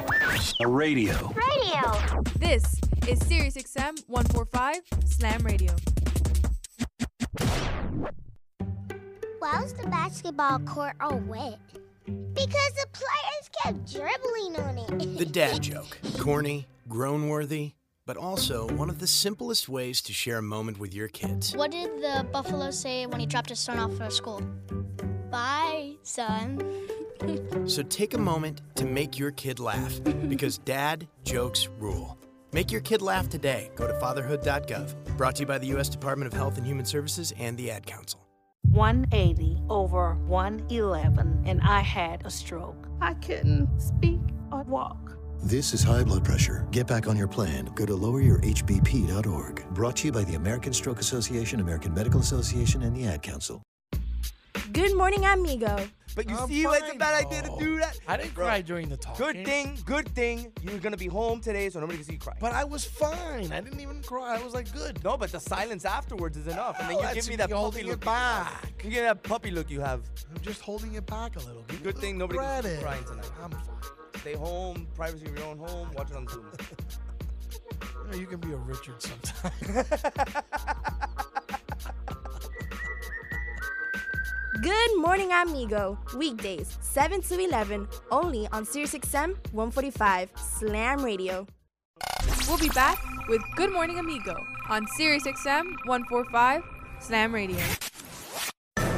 A 0.62 0.68
radio. 0.68 1.14
Radio. 1.34 2.24
This 2.38 2.80
is 3.08 3.20
Sirius 3.28 3.56
XM 3.58 4.02
145 4.08 4.78
Slam 5.06 5.42
Radio. 5.44 5.76
Why 9.40 9.62
was 9.62 9.74
the 9.74 9.88
basketball 9.88 10.60
court 10.60 10.94
all 11.02 11.18
wet? 11.28 11.60
Because 12.06 12.72
the 12.74 12.88
players 12.94 13.50
kept 13.62 13.92
dribbling 13.92 14.56
on 14.58 14.78
it. 14.78 15.18
The 15.18 15.26
dad 15.26 15.62
joke. 15.62 15.98
Corny, 16.18 16.66
groan 16.88 17.28
worthy. 17.28 17.74
But 18.06 18.18
also 18.18 18.68
one 18.76 18.90
of 18.90 19.00
the 19.00 19.08
simplest 19.08 19.68
ways 19.68 20.02
to 20.02 20.14
share 20.14 20.38
a 20.38 20.42
moment 20.42 20.80
with 20.80 20.94
your 20.94 21.08
kids. 21.08 21.56
What 21.56 21.72
did 21.72 21.90
the 22.02 22.26
buffalo 22.32 22.72
say 22.72 23.06
when 23.06 23.20
he 23.20 23.26
dropped 23.26 23.50
his 23.50 23.60
son 23.60 23.80
off 23.80 23.96
for 23.98 24.10
school? 24.10 24.42
Bye, 25.32 25.96
son. 26.04 26.62
So 27.66 27.82
take 27.82 28.14
a 28.14 28.18
moment 28.20 28.62
to 28.76 28.86
make 28.86 29.18
your 29.18 29.32
kid 29.32 29.60
laugh 29.60 30.00
because 30.28 30.58
dad 30.60 31.08
jokes 31.24 31.70
rule. 31.80 32.20
Make 32.52 32.72
your 32.72 32.82
kid 32.82 33.02
laugh 33.02 33.30
today. 33.30 33.72
Go 33.76 33.88
to 33.88 33.94
fatherhood.gov. 34.00 35.18
Brought 35.18 35.38
to 35.38 35.44
you 35.44 35.46
by 35.48 35.58
the 35.58 35.68
U.S. 35.68 35.90
Department 35.90 36.32
of 36.32 36.38
Health 36.38 36.58
and 36.58 36.68
Human 36.68 36.86
Services 36.86 37.34
and 37.40 37.58
the 37.58 37.72
Ad 37.72 37.86
Council. 37.86 38.20
180 38.72 39.62
over 39.70 40.16
111, 40.28 41.44
and 41.46 41.62
I 41.62 41.80
had 41.80 42.26
a 42.26 42.30
stroke. 42.30 42.88
I 43.02 43.14
couldn't 43.16 43.70
speak 43.80 44.22
or 44.52 44.64
walk. 44.64 45.15
This 45.44 45.74
is 45.74 45.84
high 45.84 46.04
blood 46.04 46.24
pressure. 46.24 46.68
Get 46.72 46.88
back 46.88 47.08
on 47.08 47.16
your 47.16 47.28
plan. 47.28 47.66
Go 47.76 47.86
to 47.86 47.94
loweryourhbp.org. 47.94 49.66
Brought 49.72 49.96
to 49.98 50.08
you 50.08 50.12
by 50.12 50.24
the 50.24 50.36
American 50.36 50.74
Stroke 50.74 51.00
Association, 51.00 51.60
American 51.60 51.94
Medical 51.94 52.20
Association, 52.20 52.82
and 52.84 52.96
the 52.96 53.06
Ad 53.08 53.22
Council. 53.22 53.62
Good 54.74 54.96
morning, 54.98 55.24
amigo. 55.26 55.88
But 56.16 56.30
you 56.30 56.36
I'm 56.38 56.48
see, 56.48 56.66
why 56.66 56.78
it's 56.78 56.86
a 56.86 56.88
fine, 56.90 56.98
bad 56.98 57.26
idea 57.26 57.42
to 57.44 57.56
do 57.60 57.78
that. 57.80 58.00
I 58.08 58.16
didn't 58.18 58.34
Bro, 58.34 58.46
cry 58.46 58.62
during 58.62 58.88
the 58.90 58.96
talk. 58.98 59.18
Good 59.18 59.46
thing, 59.46 59.78
good 59.86 60.08
thing. 60.16 60.52
You're 60.64 60.80
gonna 60.80 60.96
be 60.98 61.08
home 61.08 61.42
today, 61.42 61.70
so 61.70 61.80
nobody 61.82 61.98
can 61.98 62.06
see 62.08 62.14
you 62.14 62.20
cry. 62.20 62.34
But 62.40 62.54
I 62.54 62.64
was 62.64 62.86
fine. 62.86 63.52
I 63.52 63.60
didn't 63.60 63.82
even 63.82 64.02
cry. 64.02 64.38
I 64.40 64.44
was 64.44 64.54
like, 64.54 64.72
good. 64.74 65.04
No, 65.04 65.18
but 65.18 65.32
the 65.34 65.40
silence 65.42 65.84
afterwards 65.84 66.38
is 66.38 66.48
enough, 66.48 66.78
and 66.80 66.90
then 66.90 66.96
you 66.98 67.02
that's 67.04 67.16
give 67.16 67.26
me 67.26 67.32
me 67.32 67.36
that 67.36 67.50
puppy 67.52 67.84
look. 67.84 67.94
it 68.02 68.06
back. 68.06 68.74
You 68.84 68.90
give 68.92 69.00
me 69.04 69.08
that 69.08 69.24
puppy 69.24 69.52
look 69.52 69.70
you 69.70 69.82
have. 69.82 70.02
I'm 70.34 70.42
just 70.42 70.62
holding 70.62 70.94
it 70.96 71.06
back 71.06 71.36
a 71.36 71.40
little. 71.40 71.64
Give 71.64 71.72
me 71.72 71.76
a 71.76 71.80
Good 71.80 71.86
little 71.96 72.02
thing 72.02 72.18
nobody 72.18 72.40
can 72.40 72.64
see 72.64 72.70
you 72.70 72.78
credit. 72.80 72.84
crying 72.84 73.04
tonight. 73.04 73.32
I'm 73.44 73.52
fine. 73.52 73.62
Stay 74.26 74.34
home, 74.34 74.88
privacy 74.96 75.28
of 75.28 75.38
your 75.38 75.46
own 75.46 75.60
home. 75.60 75.88
Watch 75.94 76.10
it 76.10 76.18
on 76.18 76.28
Zoom. 76.28 76.48
You, 77.80 78.12
know, 78.12 78.18
you 78.18 78.26
can 78.26 78.40
be 78.40 78.54
a 78.54 78.56
Richard 78.56 79.00
sometime. 79.00 79.52
Good 84.64 84.98
morning, 84.98 85.32
amigo. 85.32 86.00
Weekdays, 86.18 86.76
7 86.82 87.22
to 87.22 87.40
11, 87.40 87.88
only 88.10 88.48
on 88.52 88.66
SiriusXM 88.66 89.36
145 89.52 90.32
Slam 90.36 91.06
Radio. 91.06 91.46
We'll 92.48 92.58
be 92.58 92.70
back 92.70 92.98
with 93.30 93.44
Good 93.56 93.72
Morning 93.72 94.00
Amigo 94.00 94.44
on 94.70 94.88
SiriusXM 94.98 95.66
145 95.86 96.64
Slam 97.00 97.32
Radio. 97.32 97.64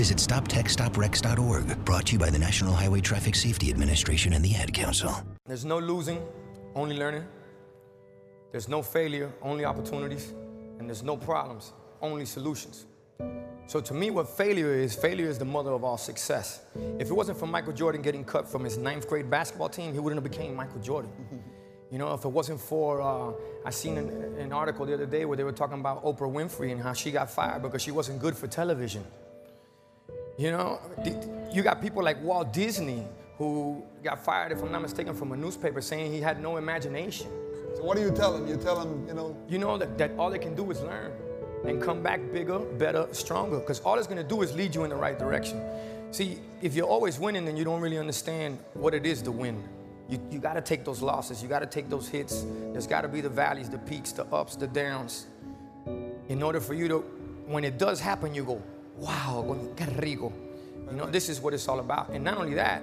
Visit 0.00 0.16
StopTextStopWrecks.org, 0.16 1.84
brought 1.84 2.06
to 2.06 2.14
you 2.14 2.18
by 2.18 2.30
the 2.30 2.38
National 2.38 2.72
Highway 2.72 3.02
Traffic 3.02 3.34
Safety 3.34 3.68
Administration 3.68 4.32
and 4.32 4.42
the 4.42 4.54
Ad 4.54 4.72
Council. 4.72 5.12
There's 5.44 5.66
no 5.66 5.78
losing, 5.78 6.22
only 6.74 6.96
learning. 6.96 7.26
There's 8.50 8.66
no 8.66 8.80
failure, 8.80 9.30
only 9.42 9.66
opportunities. 9.66 10.32
And 10.78 10.88
there's 10.88 11.02
no 11.02 11.18
problems, 11.18 11.74
only 12.00 12.24
solutions. 12.24 12.86
So 13.66 13.82
to 13.82 13.92
me, 13.92 14.10
what 14.10 14.30
failure 14.30 14.72
is, 14.72 14.94
failure 14.94 15.28
is 15.28 15.36
the 15.36 15.44
mother 15.44 15.72
of 15.72 15.84
all 15.84 15.98
success. 15.98 16.62
If 16.98 17.10
it 17.10 17.12
wasn't 17.12 17.38
for 17.38 17.46
Michael 17.46 17.74
Jordan 17.74 18.00
getting 18.00 18.24
cut 18.24 18.48
from 18.48 18.64
his 18.64 18.78
ninth 18.78 19.06
grade 19.06 19.28
basketball 19.28 19.68
team, 19.68 19.92
he 19.92 19.98
wouldn't 19.98 20.22
have 20.22 20.32
became 20.32 20.56
Michael 20.56 20.80
Jordan. 20.80 21.10
You 21.90 21.98
know, 21.98 22.14
if 22.14 22.24
it 22.24 22.32
wasn't 22.32 22.62
for, 22.62 23.02
uh, 23.02 23.34
I 23.66 23.70
seen 23.70 23.98
an, 23.98 24.08
an 24.38 24.50
article 24.50 24.86
the 24.86 24.94
other 24.94 25.04
day 25.04 25.26
where 25.26 25.36
they 25.36 25.44
were 25.44 25.52
talking 25.52 25.78
about 25.78 26.02
Oprah 26.02 26.32
Winfrey 26.32 26.72
and 26.72 26.80
how 26.80 26.94
she 26.94 27.10
got 27.10 27.30
fired 27.30 27.60
because 27.60 27.82
she 27.82 27.90
wasn't 27.90 28.18
good 28.18 28.34
for 28.34 28.46
television. 28.46 29.04
You 30.40 30.52
know, 30.52 30.80
you 31.52 31.62
got 31.62 31.82
people 31.82 32.02
like 32.02 32.18
Walt 32.22 32.50
Disney 32.50 33.06
who 33.36 33.84
got 34.02 34.24
fired, 34.24 34.52
if 34.52 34.62
I'm 34.62 34.72
not 34.72 34.80
mistaken, 34.80 35.12
from 35.12 35.32
a 35.32 35.36
newspaper 35.36 35.82
saying 35.82 36.14
he 36.14 36.18
had 36.22 36.40
no 36.40 36.56
imagination. 36.56 37.26
So 37.76 37.84
what 37.84 37.98
do 37.98 38.02
you 38.02 38.10
tell 38.10 38.32
them? 38.32 38.48
You 38.48 38.56
tell 38.56 38.80
them, 38.80 39.06
you 39.06 39.12
know, 39.12 39.36
You 39.50 39.58
know 39.58 39.76
that, 39.76 39.98
that 39.98 40.12
all 40.16 40.30
they 40.30 40.38
can 40.38 40.54
do 40.54 40.70
is 40.70 40.80
learn 40.80 41.12
and 41.66 41.82
come 41.82 42.02
back 42.02 42.32
bigger, 42.32 42.58
better, 42.58 43.06
stronger, 43.12 43.58
because 43.58 43.80
all 43.80 43.98
it's 43.98 44.06
gonna 44.06 44.24
do 44.24 44.40
is 44.40 44.54
lead 44.56 44.74
you 44.74 44.84
in 44.84 44.88
the 44.88 44.96
right 44.96 45.18
direction. 45.18 45.60
See, 46.10 46.38
if 46.62 46.74
you're 46.74 46.88
always 46.88 47.18
winning, 47.20 47.44
then 47.44 47.58
you 47.58 47.64
don't 47.64 47.82
really 47.82 47.98
understand 47.98 48.58
what 48.72 48.94
it 48.94 49.04
is 49.04 49.20
to 49.22 49.30
win. 49.30 49.62
You, 50.08 50.26
you 50.30 50.38
gotta 50.38 50.62
take 50.62 50.86
those 50.86 51.02
losses, 51.02 51.42
you 51.42 51.50
gotta 51.50 51.66
take 51.66 51.90
those 51.90 52.08
hits. 52.08 52.46
There's 52.72 52.86
gotta 52.86 53.08
be 53.08 53.20
the 53.20 53.28
valleys, 53.28 53.68
the 53.68 53.76
peaks, 53.76 54.12
the 54.12 54.24
ups, 54.32 54.56
the 54.56 54.68
downs. 54.68 55.26
In 56.30 56.42
order 56.42 56.60
for 56.60 56.72
you 56.72 56.88
to, 56.88 56.98
when 57.46 57.62
it 57.62 57.76
does 57.76 58.00
happen, 58.00 58.34
you 58.34 58.44
go, 58.44 58.62
wow, 59.00 59.56
qué 59.76 59.86
rico. 60.00 60.32
You 60.90 60.96
know, 60.96 61.06
this 61.06 61.28
is 61.28 61.40
what 61.40 61.54
it's 61.54 61.68
all 61.68 61.80
about. 61.80 62.10
And 62.10 62.22
not 62.24 62.38
only 62.38 62.54
that, 62.54 62.82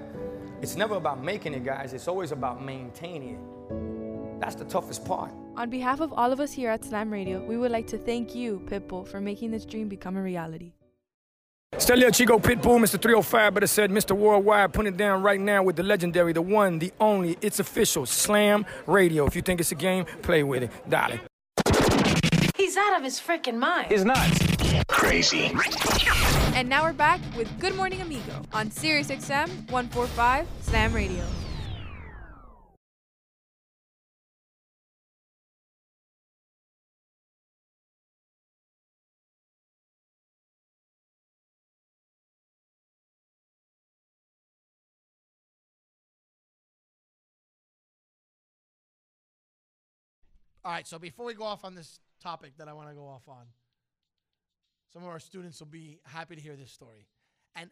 it's 0.61 0.75
never 0.75 0.95
about 0.95 1.23
making 1.23 1.53
it, 1.53 1.63
guys, 1.63 1.93
it's 1.93 2.07
always 2.07 2.31
about 2.31 2.63
maintaining 2.63 3.35
it. 3.35 4.39
That's 4.39 4.55
the 4.55 4.65
toughest 4.65 5.05
part. 5.05 5.31
On 5.55 5.69
behalf 5.69 5.99
of 5.99 6.13
all 6.13 6.31
of 6.31 6.39
us 6.39 6.51
here 6.51 6.69
at 6.69 6.83
Slam 6.85 7.11
Radio, 7.11 7.43
we 7.43 7.57
would 7.57 7.71
like 7.71 7.87
to 7.87 7.97
thank 7.97 8.35
you, 8.35 8.61
Pitbull, 8.65 9.07
for 9.07 9.19
making 9.19 9.51
this 9.51 9.65
dream 9.65 9.87
become 9.87 10.15
a 10.15 10.21
reality. 10.21 10.73
Stelio 11.77 12.09
Chico 12.11 12.39
Pitbull, 12.39 12.79
Mr. 12.79 12.99
305, 13.01 13.31
but 13.31 13.53
better 13.55 13.67
said 13.67 13.91
Mr. 13.91 14.15
Worldwide, 14.15 14.73
putting 14.73 14.93
it 14.93 14.97
down 14.97 15.21
right 15.21 15.39
now 15.39 15.61
with 15.61 15.75
the 15.75 15.83
legendary, 15.83 16.33
the 16.33 16.41
one, 16.41 16.79
the 16.79 16.93
only, 16.99 17.37
it's 17.41 17.59
official, 17.59 18.05
Slam 18.05 18.65
Radio. 18.85 19.25
If 19.25 19.35
you 19.35 19.41
think 19.41 19.59
it's 19.59 19.71
a 19.71 19.75
game, 19.75 20.05
play 20.21 20.43
with 20.43 20.63
it. 20.63 20.71
Dale. 20.89 21.19
He's 22.55 22.77
out 22.77 22.97
of 22.97 23.03
his 23.03 23.19
freaking 23.19 23.57
mind. 23.57 23.91
Is 23.91 24.05
nuts. 24.05 24.56
Crazy. 24.87 25.51
And 26.55 26.69
now 26.69 26.83
we're 26.83 26.93
back 26.93 27.19
with 27.35 27.47
Good 27.59 27.75
Morning 27.75 28.01
Amigo 28.01 28.41
on 28.53 28.69
SiriusXM 28.69 29.69
145 29.69 30.47
Slam 30.61 30.93
Radio. 30.93 31.23
All 50.67 50.73
right, 50.73 50.85
so 50.85 50.99
before 50.99 51.25
we 51.25 51.33
go 51.33 51.45
off 51.45 51.63
on 51.63 51.75
this 51.75 52.01
topic 52.21 52.57
that 52.57 52.67
I 52.67 52.73
want 52.73 52.89
to 52.89 52.95
go 52.95 53.07
off 53.07 53.29
on, 53.29 53.45
some 54.91 55.03
of 55.03 55.09
our 55.09 55.19
students 55.19 55.59
will 55.59 55.67
be 55.67 55.99
happy 56.05 56.35
to 56.35 56.41
hear 56.41 56.55
this 56.55 56.71
story. 56.71 57.07
And 57.55 57.69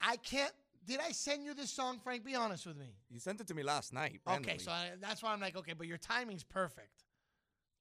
I 0.00 0.16
can't. 0.16 0.52
Did 0.86 1.00
I 1.00 1.12
send 1.12 1.44
you 1.44 1.54
this 1.54 1.70
song, 1.70 1.98
Frank? 2.02 2.24
Be 2.24 2.34
honest 2.34 2.66
with 2.66 2.76
me. 2.76 2.94
You 3.10 3.18
sent 3.18 3.40
it 3.40 3.46
to 3.48 3.54
me 3.54 3.62
last 3.62 3.92
night. 3.92 4.20
Okay, 4.28 4.58
so 4.58 4.70
I, 4.70 4.90
that's 5.00 5.22
why 5.22 5.32
I'm 5.32 5.40
like, 5.40 5.56
okay, 5.56 5.72
but 5.72 5.86
your 5.86 5.96
timing's 5.96 6.44
perfect. 6.44 7.04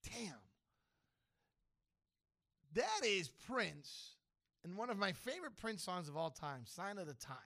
Damn. 0.06 0.36
That 2.74 3.06
is 3.06 3.30
Prince, 3.48 4.16
and 4.64 4.76
one 4.76 4.90
of 4.90 4.98
my 4.98 5.12
favorite 5.12 5.56
Prince 5.58 5.84
songs 5.84 6.10
of 6.10 6.18
all 6.18 6.32
time, 6.32 6.62
"Sign 6.66 6.98
of 6.98 7.06
the 7.08 7.14
Times." 7.14 7.40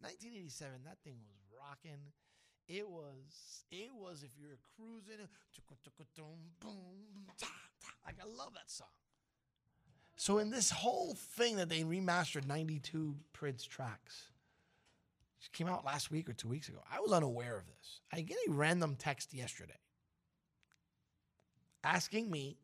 1987. 0.00 0.84
That 0.84 0.98
thing 1.04 1.16
was 1.28 1.44
rocking. 1.52 2.00
It 2.68 2.88
was. 2.88 3.64
It 3.70 3.90
was. 3.92 4.22
If 4.22 4.30
you're 4.38 4.58
cruising, 4.76 5.28
boom, 6.60 7.28
ta, 7.38 7.48
ta. 7.80 7.92
like 8.06 8.16
I 8.20 8.24
love 8.24 8.54
that 8.54 8.70
song. 8.70 8.88
So 10.16 10.38
in 10.38 10.50
this 10.50 10.70
whole 10.70 11.14
thing 11.14 11.56
that 11.56 11.68
they 11.68 11.82
remastered 11.82 12.46
92 12.46 13.16
Prince 13.32 13.64
tracks, 13.64 14.28
which 15.38 15.52
came 15.52 15.68
out 15.68 15.84
last 15.84 16.10
week 16.10 16.28
or 16.28 16.32
two 16.32 16.48
weeks 16.48 16.68
ago, 16.68 16.78
I 16.90 17.00
was 17.00 17.12
unaware 17.12 17.58
of 17.58 17.66
this. 17.66 18.00
I 18.12 18.20
get 18.20 18.38
a 18.48 18.52
random 18.52 18.96
text 18.96 19.34
yesterday 19.34 19.74
asking 21.82 22.30
me 22.30 22.56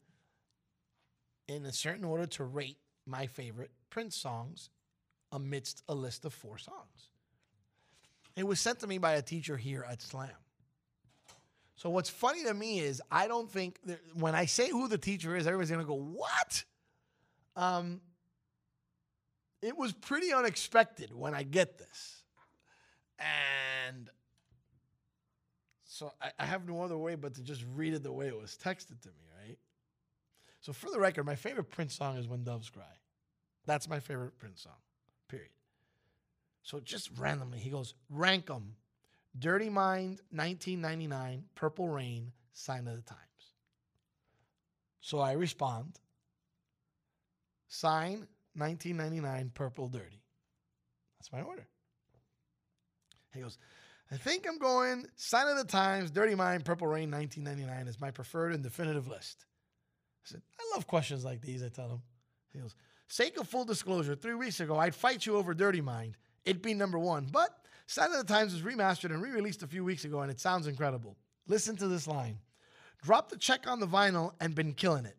in 1.47 1.67
a 1.67 1.73
certain 1.73 2.05
order 2.05 2.27
to 2.27 2.45
rate 2.45 2.79
my 3.07 3.27
favorite 3.27 3.71
Prince 3.91 4.17
songs 4.17 4.71
amidst 5.33 5.83
a 5.89 5.95
list 5.95 6.25
of 6.25 6.33
four 6.33 6.59
songs. 6.59 7.11
It 8.37 8.47
was 8.47 8.61
sent 8.61 8.81
to 8.81 8.87
me 8.87 8.99
by 8.99 9.15
a 9.15 9.23
teacher 9.23 9.57
here 9.57 9.85
at 9.89 10.01
Slam. 10.01 10.31
So 11.75 11.91
what's 11.91 12.11
funny 12.11 12.45
to 12.45 12.55
me 12.55 12.81
is 12.81 13.03
I 13.11 13.27
don't 13.27 13.51
think 13.51 13.79
that 13.87 14.01
when 14.15 14.35
I 14.35 14.47
say 14.47 14.71
who 14.71 14.87
the 14.89 14.99
teacher 14.99 15.37
is, 15.37 15.47
everybody's 15.47 15.71
gonna 15.71 15.85
go, 15.85 15.95
"What?" 15.95 16.65
Um, 17.61 18.01
it 19.61 19.77
was 19.77 19.93
pretty 19.93 20.33
unexpected 20.33 21.15
when 21.15 21.35
I 21.35 21.43
get 21.43 21.77
this, 21.77 22.23
and 23.19 24.09
so 25.85 26.11
I, 26.23 26.31
I 26.39 26.47
have 26.47 26.67
no 26.67 26.81
other 26.81 26.97
way 26.97 27.17
but 27.17 27.35
to 27.35 27.43
just 27.43 27.63
read 27.75 27.93
it 27.93 28.03
the 28.03 28.13
way 28.13 28.29
it 28.29 28.37
was 28.37 28.57
texted 28.57 29.03
to 29.03 29.09
me, 29.09 29.27
right? 29.47 29.59
So 30.63 30.73
for 30.73 30.91
the 30.91 30.99
record, 30.99 31.27
my 31.27 31.35
favorite 31.35 31.69
Prince 31.71 31.95
song 31.95 32.17
is 32.17 32.27
"When 32.27 32.45
Doves 32.45 32.71
Cry." 32.71 32.97
That's 33.67 33.91
my 33.91 34.01
favorite 34.01 34.39
Prince 34.39 34.63
song. 34.63 34.81
Period. 35.29 35.51
So 36.63 36.81
just 36.81 37.11
randomly, 37.19 37.59
he 37.59 37.69
goes, 37.69 37.93
rank 38.09 38.49
rank 38.49 38.51
'em. 38.51 38.77
Dirty 39.39 39.69
Mind, 39.69 40.21
1999, 40.31 41.45
Purple 41.55 41.89
Rain, 41.89 42.33
Sign 42.53 42.89
of 42.89 42.97
the 42.97 43.03
Times. 43.03 43.21
So 45.03 45.19
I 45.19 45.33
respond, 45.33 46.01
Sign, 47.71 48.27
1999, 48.57 49.53
Purple 49.55 49.89
Dirty. 49.89 50.21
That's 51.19 51.33
my 51.33 51.41
order. 51.41 51.67
He 53.33 53.41
goes, 53.41 53.59
I 54.11 54.17
think 54.17 54.45
I'm 54.49 54.59
going 54.59 55.07
Sign 55.15 55.47
of 55.47 55.57
the 55.57 55.65
Times, 55.65 56.11
Dirty 56.11 56.35
Mind, 56.35 56.65
Purple 56.65 56.89
Rain, 56.89 57.11
1999 57.13 57.87
is 57.87 58.01
my 58.01 58.11
preferred 58.11 58.53
and 58.53 58.63
definitive 58.63 59.07
list. 59.07 59.47
I 60.25 60.33
said, 60.33 60.43
I 60.59 60.77
love 60.77 60.89
questions 60.89 61.25
like 61.25 61.41
these, 61.41 61.63
I 61.63 61.69
tell 61.69 61.89
him. 61.89 62.03
He 62.53 62.59
goes, 62.59 62.75
Sake 63.07 63.39
of 63.39 63.49
full 63.49 63.65
disclosure, 63.65 64.17
three 64.17 64.35
weeks 64.35 64.59
ago, 64.59 64.77
I'd 64.77 64.95
fight 64.95 65.25
you 65.25 65.37
over 65.37 65.55
Dirty 65.55 65.81
Mind. 65.81 66.17
It'd 66.45 66.63
be 66.63 66.75
number 66.75 66.99
one. 66.99 67.29
But 67.31 67.51
Sign 67.87 68.11
of 68.11 68.19
the 68.19 68.33
Times 68.33 68.53
was 68.53 68.63
remastered 68.63 69.13
and 69.13 69.23
re 69.23 69.31
released 69.31 69.63
a 69.63 69.69
few 69.69 69.85
weeks 69.85 70.05
ago, 70.05 70.21
and 70.21 70.31
it 70.31 70.41
sounds 70.41 70.67
incredible. 70.67 71.17
Listen 71.47 71.77
to 71.77 71.87
this 71.87 72.09
line 72.09 72.39
Drop 73.03 73.31
the 73.31 73.37
check 73.37 73.69
on 73.69 73.79
the 73.79 73.87
vinyl 73.87 74.33
and 74.41 74.57
been 74.57 74.73
killing 74.73 75.07
it. 75.07 75.17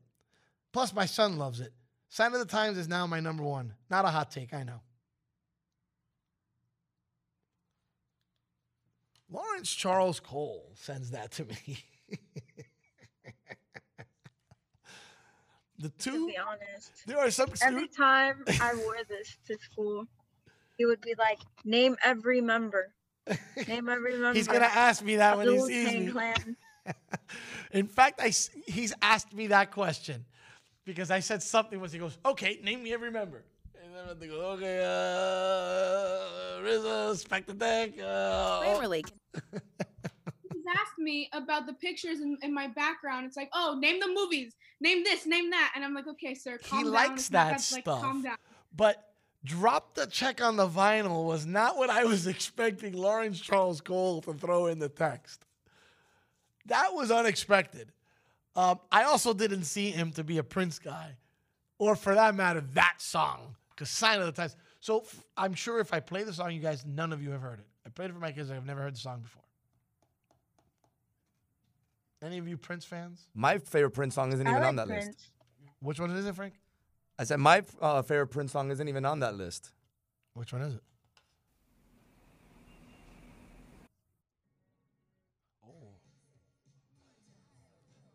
Plus, 0.74 0.94
my 0.94 1.06
son 1.06 1.38
loves 1.38 1.62
it. 1.62 1.72
Sign 2.12 2.34
of 2.34 2.40
the 2.40 2.46
Times 2.46 2.78
is 2.78 2.90
now 2.90 3.08
my 3.08 3.22
number 3.22 3.42
one. 3.42 3.74
Not 3.90 4.04
a 4.04 4.10
hot 4.10 4.32
take, 4.32 4.54
I 4.54 4.64
know. 4.64 4.82
Lawrence 9.32 9.74
Charles 9.74 10.20
Cole 10.20 10.74
sends 10.76 11.12
that 11.12 11.32
to 11.32 11.46
me. 11.46 11.56
the 15.80 15.88
two. 15.88 16.12
To 16.12 16.28
be 16.28 16.38
honest, 16.38 16.92
There 17.08 17.18
are 17.18 17.32
some 17.32 17.48
every 17.62 17.88
time 17.88 18.44
I 18.60 18.74
wore 18.84 18.98
this 19.08 19.38
to 19.48 19.58
school, 19.60 20.06
he 20.78 20.86
would 20.86 21.00
be 21.00 21.16
like, 21.18 21.40
"Name 21.64 21.96
every 22.04 22.42
member. 22.42 22.92
Name 23.70 23.88
every 23.88 24.12
member." 24.18 24.34
He's 24.34 24.50
gonna 24.50 24.66
ask 24.66 25.02
me 25.02 25.16
that 25.16 25.38
when 25.38 25.48
he 25.48 25.60
sees 25.62 26.08
me. 26.08 26.12
Clan." 26.12 26.58
In 27.72 27.88
fact, 27.88 28.20
I 28.22 28.34
he's 28.68 28.94
asked 29.02 29.34
me 29.34 29.48
that 29.48 29.72
question 29.72 30.26
because 30.86 31.12
I 31.12 31.20
said 31.20 31.44
something 31.44 31.80
was 31.80 31.92
he 31.92 32.00
goes, 32.00 32.18
okay, 32.26 32.60
name 32.64 32.84
me 32.84 32.94
every 32.94 33.12
member. 33.12 33.44
And 33.84 33.96
then 33.96 34.20
they 34.20 34.28
go, 34.28 34.42
okay, 34.52 34.80
uh, 34.80 36.62
RZA, 36.64 37.18
Spectre 37.18 37.54
Deck. 37.54 37.92
Uh, 38.00 38.62
Grammarly. 38.62 39.04
He's 39.54 40.64
asked 40.80 41.00
me 41.00 41.30
about 41.34 41.66
the 41.66 41.74
pictures 41.74 42.20
in, 42.20 42.38
in 42.42 42.54
my 42.54 42.68
background. 42.68 43.26
It's 43.26 43.38
like, 43.38 43.50
oh, 43.54 43.78
name 43.80 44.00
the 44.00 44.08
movies, 44.08 44.56
name 44.80 45.04
this, 45.04 45.26
name 45.26 45.50
that, 45.52 45.72
and 45.76 45.84
I'm 45.84 45.94
like, 45.94 46.08
okay, 46.08 46.36
sir, 46.36 46.58
calm 46.58 46.80
he 46.80 46.84
down. 46.86 46.94
likes 46.94 47.22
It's 47.22 47.32
not 47.32 47.46
that 47.48 47.52
like, 47.52 47.84
stuff. 47.84 48.02
calm 48.02 48.22
down. 48.22 48.38
But 48.76 49.04
drop 49.44 49.96
the 49.96 50.06
check 50.06 50.42
on 50.42 50.56
the 50.56 50.68
vinyl 50.68 51.26
was 51.26 51.46
not 51.46 51.78
what 51.78 51.90
I 51.90 52.04
was 52.06 52.28
expecting 52.36 52.94
Lawrence 52.94 53.40
Charles 53.40 53.82
Cole 53.82 54.22
to 54.22 54.34
throw 54.34 54.68
in 54.68 54.80
the 54.80 54.90
text. 54.90 55.46
That 56.68 56.94
was 56.94 57.12
unexpected. 57.12 57.92
Um, 58.56 58.80
I 58.92 59.04
also 59.04 59.34
didn't 59.34 59.64
see 59.64 59.92
him 59.92 60.12
to 60.14 60.24
be 60.24 60.38
a 60.38 60.44
Prince 60.44 60.78
guy, 60.80 61.16
or 61.80 61.96
for 61.96 62.14
that 62.16 62.36
matter, 62.36 62.62
that 62.74 62.96
song, 63.00 63.56
because 63.70 63.90
Sign 63.90 64.20
of 64.20 64.26
the 64.26 64.32
Times. 64.34 64.56
So 64.82 65.00
f- 65.00 65.24
I'm 65.38 65.54
sure 65.54 65.80
if 65.80 65.94
I 65.94 66.00
play 66.00 66.24
the 66.24 66.34
song, 66.34 66.52
you 66.52 66.60
guys, 66.60 66.86
none 66.86 67.14
of 67.14 67.22
you 67.24 67.32
have 67.32 67.42
heard 67.42 67.60
it. 67.60 67.66
I 67.86 67.90
played 67.90 68.10
it 68.10 68.14
for 68.14 68.20
my 68.20 68.32
kids. 68.32 68.52
I've 68.52 68.66
never 68.66 68.82
heard 68.82 68.96
the 68.96 69.00
song 69.00 69.22
before. 69.22 69.42
Any 72.24 72.38
of 72.38 72.48
you 72.48 72.58
Prince 72.58 72.86
fans? 72.86 73.26
My 73.34 73.58
favorite 73.58 73.92
Prince 73.92 74.16
song 74.16 74.32
isn't 74.34 74.46
I 74.46 74.50
even 74.52 74.62
like 74.62 74.70
on 74.70 74.76
that 74.76 74.88
Prince. 74.88 75.08
list. 75.08 75.28
Which 75.80 76.00
one 76.00 76.12
is 76.12 76.26
it, 76.26 76.36
Frank? 76.36 76.54
I 77.18 77.24
said 77.24 77.40
my 77.40 77.64
uh, 77.82 78.02
favorite 78.02 78.28
Prince 78.28 78.52
song 78.52 78.70
isn't 78.70 78.88
even 78.88 79.06
on 79.06 79.20
that 79.22 79.36
list. 79.36 79.72
Which 80.34 80.54
one 80.54 80.62
is 80.62 80.76
it? 80.76 80.82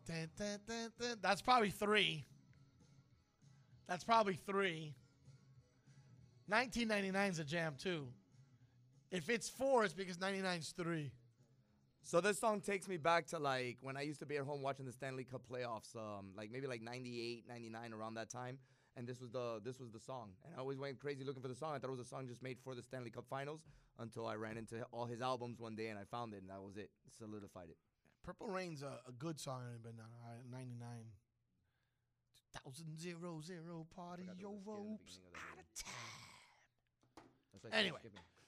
Dun, 0.07 0.29
dun, 0.37 0.91
dun. 0.99 1.17
That's 1.21 1.41
probably 1.41 1.69
three. 1.69 2.25
That's 3.87 4.03
probably 4.03 4.35
three. 4.35 4.93
1999 6.47 7.31
is 7.31 7.39
a 7.39 7.43
jam 7.43 7.75
too. 7.77 8.07
If 9.11 9.29
it's 9.29 9.49
four, 9.49 9.83
it's 9.83 9.93
because 9.93 10.17
99's 10.17 10.73
three. 10.77 11.11
So 12.03 12.21
this 12.21 12.39
song 12.39 12.61
takes 12.61 12.87
me 12.87 12.95
back 12.95 13.27
to 13.27 13.39
like 13.39 13.79
when 13.81 13.97
I 13.97 14.01
used 14.01 14.19
to 14.19 14.25
be 14.25 14.37
at 14.37 14.45
home 14.45 14.61
watching 14.61 14.85
the 14.85 14.93
Stanley 14.93 15.25
Cup 15.25 15.41
playoffs, 15.51 15.93
um, 15.95 16.27
like 16.37 16.51
maybe 16.51 16.67
like 16.67 16.81
98, 16.81 17.43
99 17.49 17.93
around 17.93 18.13
that 18.13 18.29
time. 18.29 18.59
And 18.95 19.05
this 19.05 19.19
was 19.19 19.29
the 19.31 19.59
this 19.63 19.79
was 19.79 19.91
the 19.91 19.99
song. 19.99 20.29
And 20.45 20.53
I 20.55 20.59
always 20.59 20.79
went 20.79 20.99
crazy 20.99 21.25
looking 21.25 21.41
for 21.41 21.49
the 21.49 21.55
song. 21.55 21.75
I 21.75 21.79
thought 21.79 21.89
it 21.89 21.97
was 21.97 21.99
a 21.99 22.05
song 22.05 22.27
just 22.27 22.41
made 22.41 22.57
for 22.63 22.75
the 22.75 22.81
Stanley 22.81 23.09
Cup 23.09 23.25
finals 23.29 23.65
until 23.99 24.25
I 24.25 24.35
ran 24.35 24.57
into 24.57 24.83
all 24.91 25.05
his 25.05 25.21
albums 25.21 25.59
one 25.59 25.75
day 25.75 25.87
and 25.87 25.99
I 25.99 26.03
found 26.09 26.33
it 26.33 26.41
and 26.41 26.49
that 26.49 26.61
was 26.61 26.77
it. 26.77 26.89
Solidified 27.17 27.69
it. 27.69 27.77
Purple 28.27 28.47
Rain's 28.47 28.83
a, 28.83 28.99
a 29.07 29.13
good 29.17 29.39
song, 29.39 29.61
but 29.81 29.93
no, 29.95 30.03
uh, 30.03 30.35
99. 30.51 30.89
2000 32.65 32.99
zero 32.99 33.39
zero 33.41 33.87
party 33.95 34.27
over. 34.45 34.79
Oops, 34.81 35.19
out 35.33 35.57
of 35.57 35.83
time. 35.83 37.23
Like 37.63 37.73
Anyway, 37.73 37.99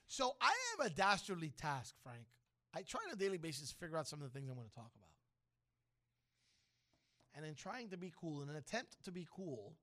so 0.08 0.36
I 0.42 0.54
have 0.78 0.88
a 0.88 0.90
dastardly 0.90 1.54
task, 1.58 1.96
Frank. 2.04 2.26
I 2.76 2.82
try 2.82 3.00
on 3.08 3.14
a 3.14 3.16
daily 3.16 3.38
basis 3.38 3.70
to 3.72 3.76
figure 3.78 3.98
out 3.98 4.06
some 4.06 4.22
of 4.22 4.32
the 4.32 4.38
things 4.38 4.50
I 4.50 4.54
want 4.54 4.68
to 4.68 4.76
talk 4.76 4.92
about. 4.98 5.08
And 7.36 7.46
in 7.46 7.56
trying 7.56 7.88
to 7.90 7.98
be 7.98 8.12
cool, 8.20 8.42
in 8.42 8.50
an 8.50 8.58
attempt 8.58 8.98
to 9.06 9.12
be 9.12 9.26
cool, 9.34 9.76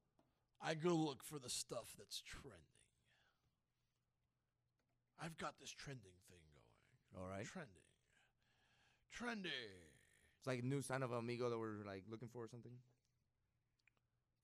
I 0.60 0.74
go 0.74 0.94
look 0.94 1.24
for 1.24 1.39
the 1.39 1.48
stuff 1.48 1.94
that's 1.97 2.20
trending. 2.20 2.60
I've 5.18 5.39
got 5.39 5.55
this 5.59 5.70
trending 5.70 6.12
thing 6.28 6.44
going. 6.52 7.24
All 7.24 7.31
right. 7.31 7.47
Trending. 7.47 7.85
Trending. 9.16 9.80
It's 10.38 10.47
like 10.47 10.60
a 10.60 10.66
new 10.66 10.82
sign 10.82 11.02
of 11.02 11.10
Amigo 11.10 11.48
that 11.48 11.59
we're 11.59 11.84
like 11.86 12.05
looking 12.10 12.28
for 12.28 12.44
or 12.44 12.48
something. 12.48 12.72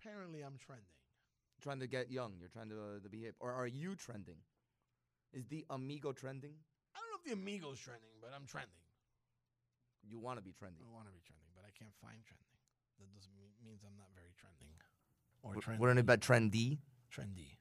Apparently, 0.01 0.41
I'm 0.41 0.57
trending. 0.59 0.87
Trying 1.61 1.81
to 1.81 1.87
get 1.87 2.11
young. 2.11 2.33
You're 2.41 2.49
trying 2.49 2.71
to, 2.71 2.77
uh, 2.77 3.01
to 3.03 3.09
be 3.09 3.21
hip. 3.21 3.37
Or 3.39 3.53
are 3.53 3.67
you 3.67 3.95
trending? 3.95 4.41
Is 5.33 5.47
the 5.47 5.65
Amigo 5.71 6.13
trending? 6.13 6.55
I 6.97 6.99
don't 6.99 7.11
know 7.13 7.19
if 7.21 7.25
the 7.29 7.37
Amigo's 7.39 7.79
trending, 7.79 8.17
but 8.21 8.33
I'm 8.35 8.47
trending. 8.47 8.73
You 10.09 10.19
want 10.19 10.39
to 10.39 10.43
be 10.43 10.53
trending. 10.53 10.83
I 10.83 10.93
want 10.93 11.07
to 11.07 11.13
be 11.13 11.21
trending, 11.25 11.47
but 11.55 11.65
I 11.69 11.71
can't 11.79 11.95
find 12.03 12.19
trending. 12.25 12.57
That 12.99 13.13
doesn't 13.15 13.37
mean 13.37 13.53
means 13.65 13.83
I'm 13.87 13.97
not 13.97 14.09
very 14.17 14.33
trending. 14.41 14.73
Or 15.43 15.55
W- 15.55 15.63
trendy. 15.63 15.79
Wouldn't 15.79 16.01
it 16.01 16.07
be 16.07 16.17
trendy? 16.17 16.79
trendy. 17.15 17.59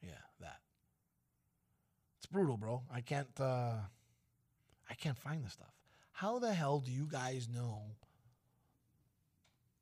Yeah, 0.00 0.22
that. 0.40 0.60
It's 2.18 2.26
brutal, 2.26 2.56
bro. 2.56 2.82
I 2.90 3.00
can't 3.02 3.28
uh 3.38 3.84
I 4.88 4.94
can't 4.94 5.18
find 5.18 5.44
this 5.44 5.52
stuff. 5.52 5.73
How 6.14 6.38
the 6.38 6.54
hell 6.54 6.78
do 6.78 6.92
you 6.92 7.06
guys 7.10 7.48
know 7.48 7.82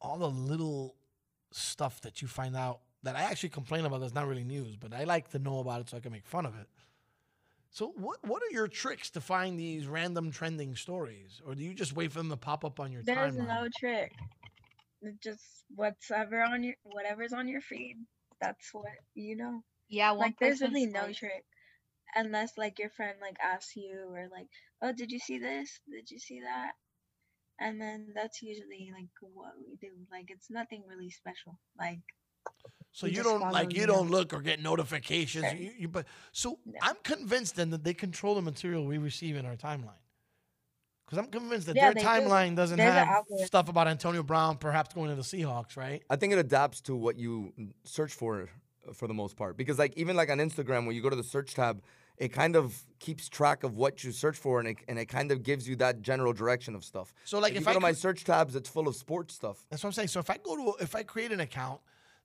all 0.01 0.19
the 0.19 0.31
little 0.31 0.97
stuff 1.53 2.01
that 2.01 2.23
you 2.23 2.27
find 2.27 2.57
out 2.57 2.81
that 3.03 3.17
I 3.17 3.23
actually 3.23 3.51
complain 3.51 3.85
about 3.85 4.01
that's 4.01 4.15
not 4.15 4.27
really 4.27 4.43
news, 4.45 4.77
but 4.77 4.95
I 4.95 5.05
like 5.05 5.31
to 5.33 5.39
know 5.39 5.59
about 5.59 5.83
it 5.83 5.91
so 5.91 5.97
I 5.99 6.01
can 6.01 6.11
make 6.11 6.27
fun 6.27 6.47
of 6.47 6.59
it. 6.59 6.69
So 7.71 7.93
what 7.97 8.19
what 8.27 8.43
are 8.43 8.51
your 8.51 8.67
tricks 8.67 9.11
to 9.11 9.21
find 9.21 9.59
these 9.59 9.87
random 9.87 10.31
trending 10.31 10.75
stories? 10.75 11.41
Or 11.47 11.55
do 11.55 11.63
you 11.63 11.75
just 11.75 11.95
wait 11.95 12.13
for 12.13 12.19
them 12.19 12.31
to 12.31 12.37
pop 12.37 12.65
up 12.65 12.81
on 12.81 12.93
your 12.93 13.03
There's 13.03 13.35
timeline? 13.35 13.49
no 13.49 13.69
trick. 13.79 14.13
It's 15.03 15.19
just 15.23 15.45
whatever 15.75 16.43
on 16.43 16.63
your 16.65 16.75
whatever's 16.85 17.33
on 17.33 17.49
your 17.49 17.61
feed. 17.61 17.97
That's 18.41 18.73
what 18.73 18.87
you 19.15 19.37
know. 19.37 19.63
Yeah, 19.89 20.13
one 20.13 20.21
like 20.29 20.39
there's 20.39 20.61
really 20.63 20.87
no 20.87 21.13
trick, 21.13 21.45
unless 22.15 22.57
like 22.57 22.79
your 22.79 22.91
friend 22.91 23.19
like 23.21 23.37
asks 23.43 23.77
you 23.77 24.07
or 24.11 24.29
like, 24.31 24.49
oh, 24.83 24.93
did 24.93 25.11
you 25.11 25.19
see 25.19 25.39
this? 25.39 25.81
Did 25.91 26.11
you 26.11 26.19
see 26.19 26.41
that? 26.41 26.73
And 27.61 27.81
then 27.81 28.09
that's 28.15 28.43
usually 28.43 28.91
like 28.93 29.09
what 29.21 29.53
we 29.59 29.77
do. 29.81 29.93
Like 30.11 30.27
it's 30.31 30.51
nothing 30.51 30.83
really 30.89 31.11
special. 31.11 31.59
Like 31.79 32.01
So 32.93 33.07
you 33.07 33.23
don't 33.23 33.51
like 33.51 33.73
you 33.75 33.81
you 33.81 33.87
don't 33.87 34.07
know. 34.07 34.17
look 34.19 34.33
or 34.33 34.41
get 34.41 34.61
notifications. 34.61 35.45
Right. 35.45 35.59
You, 35.59 35.71
you, 35.81 35.89
but 35.89 36.07
so 36.33 36.59
I'm 36.81 36.97
convinced 37.05 37.57
then 37.57 37.71
that 37.71 37.85
they 37.85 37.95
control 37.95 38.35
the 38.35 38.43
material 38.43 38.85
we 38.87 38.99
receive 38.99 39.37
in 39.37 39.47
our 39.47 39.57
timeline. 39.57 40.01
Because 41.07 41.19
I'm 41.19 41.31
convinced 41.31 41.67
that 41.67 41.77
Yeah, 41.77 41.93
their 41.93 41.95
they 41.95 42.01
do. 42.01 42.07
timeline 42.07 42.57
doesn't 42.57 42.79
There's 42.79 42.95
have 42.95 43.25
stuff 43.45 43.69
about 43.69 43.87
Antonio 43.87 44.23
Brown 44.23 44.57
perhaps 44.57 44.95
going 44.95 45.11
to 45.11 45.17
the 45.17 45.23
Seahawks, 45.23 45.77
right? 45.77 46.03
I 46.11 46.17
think 46.17 46.33
it 46.33 46.39
adapts 46.39 46.81
to 46.83 46.97
what 46.97 47.19
you 47.19 47.53
search 47.85 48.13
for 48.15 48.49
uh, 48.89 48.93
for 48.93 49.07
the 49.07 49.15
most 49.15 49.37
part. 49.37 49.57
Because 49.57 49.79
like 49.79 49.97
even 49.97 50.17
like 50.17 50.31
on 50.31 50.39
Instagram, 50.39 50.87
when 50.87 50.97
you 50.97 51.03
go 51.03 51.11
to 51.11 51.17
the 51.17 51.23
search 51.25 51.55
tab, 51.55 51.83
it 52.17 52.29
kind 52.29 52.57
of 52.57 52.81
keeps 52.99 53.29
track 53.29 53.65
of 53.65 53.77
what 53.77 54.05
you 54.05 54.13
search 54.13 54.37
for, 54.37 54.61
and 54.61 54.69
it, 54.69 54.77
and 54.89 54.99
it 54.99 55.07
kind 55.07 55.33
of 55.33 55.43
gives 55.43 55.69
you 55.69 55.77
that 55.77 56.03
general 56.03 56.33
direction 56.33 56.75
of 56.75 56.85
stuff. 56.85 57.13
So, 57.25 57.39
like, 57.39 57.53
you 57.53 57.59
if 57.59 57.65
go 57.65 57.71
I 57.71 57.75
to 57.75 57.81
my 57.81 57.93
search 57.93 58.25
tabs, 58.25 58.55
it's 58.55 58.69
full 58.69 58.87
of 58.89 58.97
sports 58.97 59.35
stuff. 59.35 59.65
That's 59.71 59.83
what 59.83 59.89
I'm 59.89 59.93
saying. 59.93 60.09
So 60.09 60.21
if 60.21 60.31
I 60.31 60.39
go 60.43 60.57
to 60.57 60.83
if 60.83 60.95
I 60.95 61.03
create 61.03 61.33
an 61.33 61.41
account 61.41 61.81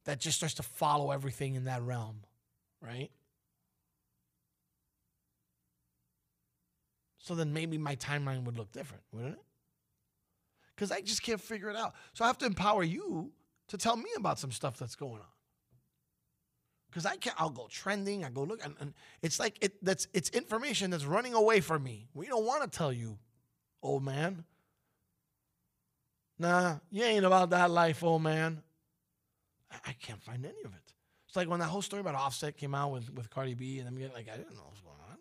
that 0.05 0.19
just 0.19 0.37
starts 0.37 0.55
to 0.55 0.63
follow 0.63 1.11
everything 1.11 1.55
in 1.55 1.65
that 1.65 1.81
realm, 1.81 2.21
right? 2.81 3.11
So 7.17 7.35
then 7.35 7.51
maybe 7.51 7.77
my 7.77 7.95
timeline 7.97 8.45
would 8.45 8.57
look 8.57 8.71
different, 8.71 9.03
wouldn't 9.11 9.33
it? 9.33 9.41
Because 10.75 10.91
I 10.91 11.01
just 11.01 11.23
can't 11.23 11.41
figure 11.41 11.69
it 11.69 11.75
out. 11.75 11.93
So 12.13 12.23
I 12.23 12.27
have 12.27 12.37
to 12.37 12.45
empower 12.45 12.83
you 12.83 13.31
to 13.67 13.77
tell 13.77 13.97
me 13.97 14.09
about 14.15 14.39
some 14.39 14.51
stuff 14.51 14.77
that's 14.77 14.95
going 14.95 15.15
on. 15.15 15.36
Because 16.89 17.05
I 17.05 17.17
can 17.17 17.33
I'll 17.37 17.49
go 17.49 17.67
trending, 17.69 18.23
I 18.23 18.29
go 18.29 18.43
look, 18.43 18.63
and, 18.63 18.75
and 18.79 18.93
it's 19.21 19.39
like 19.39 19.57
it 19.61 19.83
that's 19.83 20.07
it's 20.13 20.29
information 20.29 20.89
that's 20.89 21.05
running 21.05 21.33
away 21.33 21.59
from 21.59 21.83
me. 21.83 22.07
We 22.13 22.27
don't 22.27 22.45
want 22.45 22.63
to 22.63 22.77
tell 22.77 22.93
you, 22.93 23.17
old 23.83 24.03
man. 24.03 24.45
Nah, 26.39 26.75
you 26.91 27.03
ain't 27.03 27.25
about 27.25 27.49
that 27.49 27.71
life, 27.71 28.03
old 28.03 28.21
man. 28.21 28.61
I, 29.71 29.77
I 29.87 29.93
can't 29.93 30.21
find 30.21 30.45
any 30.45 30.63
of 30.63 30.73
it. 30.73 30.93
It's 31.27 31.35
like 31.35 31.49
when 31.49 31.59
that 31.59 31.65
whole 31.65 31.81
story 31.81 31.99
about 31.99 32.15
Offset 32.15 32.55
came 32.55 32.73
out 32.73 32.91
with, 32.91 33.13
with 33.13 33.29
Cardi 33.29 33.53
B, 33.53 33.79
and 33.79 33.87
I'm 33.87 33.95
like, 34.13 34.29
I 34.31 34.37
didn't 34.37 34.55
know 34.55 34.61
what 34.61 34.71
was 34.71 34.79
going 34.81 34.95
on. 35.09 35.17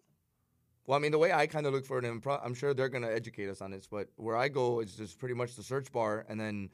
Well, 0.86 0.96
I 0.96 1.00
mean, 1.00 1.10
the 1.10 1.18
way 1.18 1.32
I 1.32 1.46
kind 1.46 1.66
of 1.66 1.72
look 1.72 1.84
for 1.84 1.98
it, 1.98 2.04
and 2.04 2.22
pro- 2.22 2.38
I'm 2.38 2.54
sure 2.54 2.74
they're 2.74 2.88
gonna 2.88 3.10
educate 3.10 3.48
us 3.48 3.60
on 3.60 3.72
this, 3.72 3.88
but 3.90 4.08
where 4.16 4.36
I 4.36 4.48
go 4.48 4.80
is 4.80 4.94
just 4.94 5.18
pretty 5.18 5.34
much 5.34 5.56
the 5.56 5.62
search 5.62 5.90
bar, 5.90 6.24
and 6.28 6.38
then 6.38 6.70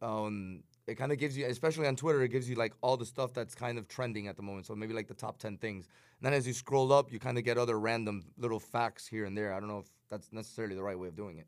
um, 0.00 0.62
it 0.86 0.96
kind 0.96 1.12
of 1.12 1.18
gives 1.18 1.36
you, 1.36 1.46
especially 1.46 1.86
on 1.86 1.96
Twitter, 1.96 2.22
it 2.22 2.28
gives 2.28 2.48
you 2.48 2.56
like 2.56 2.74
all 2.80 2.96
the 2.96 3.06
stuff 3.06 3.32
that's 3.32 3.54
kind 3.54 3.78
of 3.78 3.86
trending 3.86 4.26
at 4.26 4.36
the 4.36 4.42
moment. 4.42 4.66
So 4.66 4.74
maybe 4.74 4.94
like 4.94 5.08
the 5.08 5.14
top 5.14 5.38
ten 5.38 5.56
things. 5.56 5.86
And 6.18 6.26
then 6.26 6.32
as 6.32 6.46
you 6.46 6.52
scroll 6.52 6.92
up, 6.92 7.12
you 7.12 7.18
kind 7.18 7.38
of 7.38 7.44
get 7.44 7.58
other 7.58 7.78
random 7.78 8.24
little 8.36 8.60
facts 8.60 9.06
here 9.06 9.24
and 9.24 9.36
there. 9.36 9.54
I 9.54 9.60
don't 9.60 9.68
know 9.68 9.78
if 9.78 9.86
that's 10.10 10.32
necessarily 10.32 10.74
the 10.74 10.82
right 10.82 10.98
way 10.98 11.08
of 11.08 11.16
doing 11.16 11.38
it. 11.38 11.46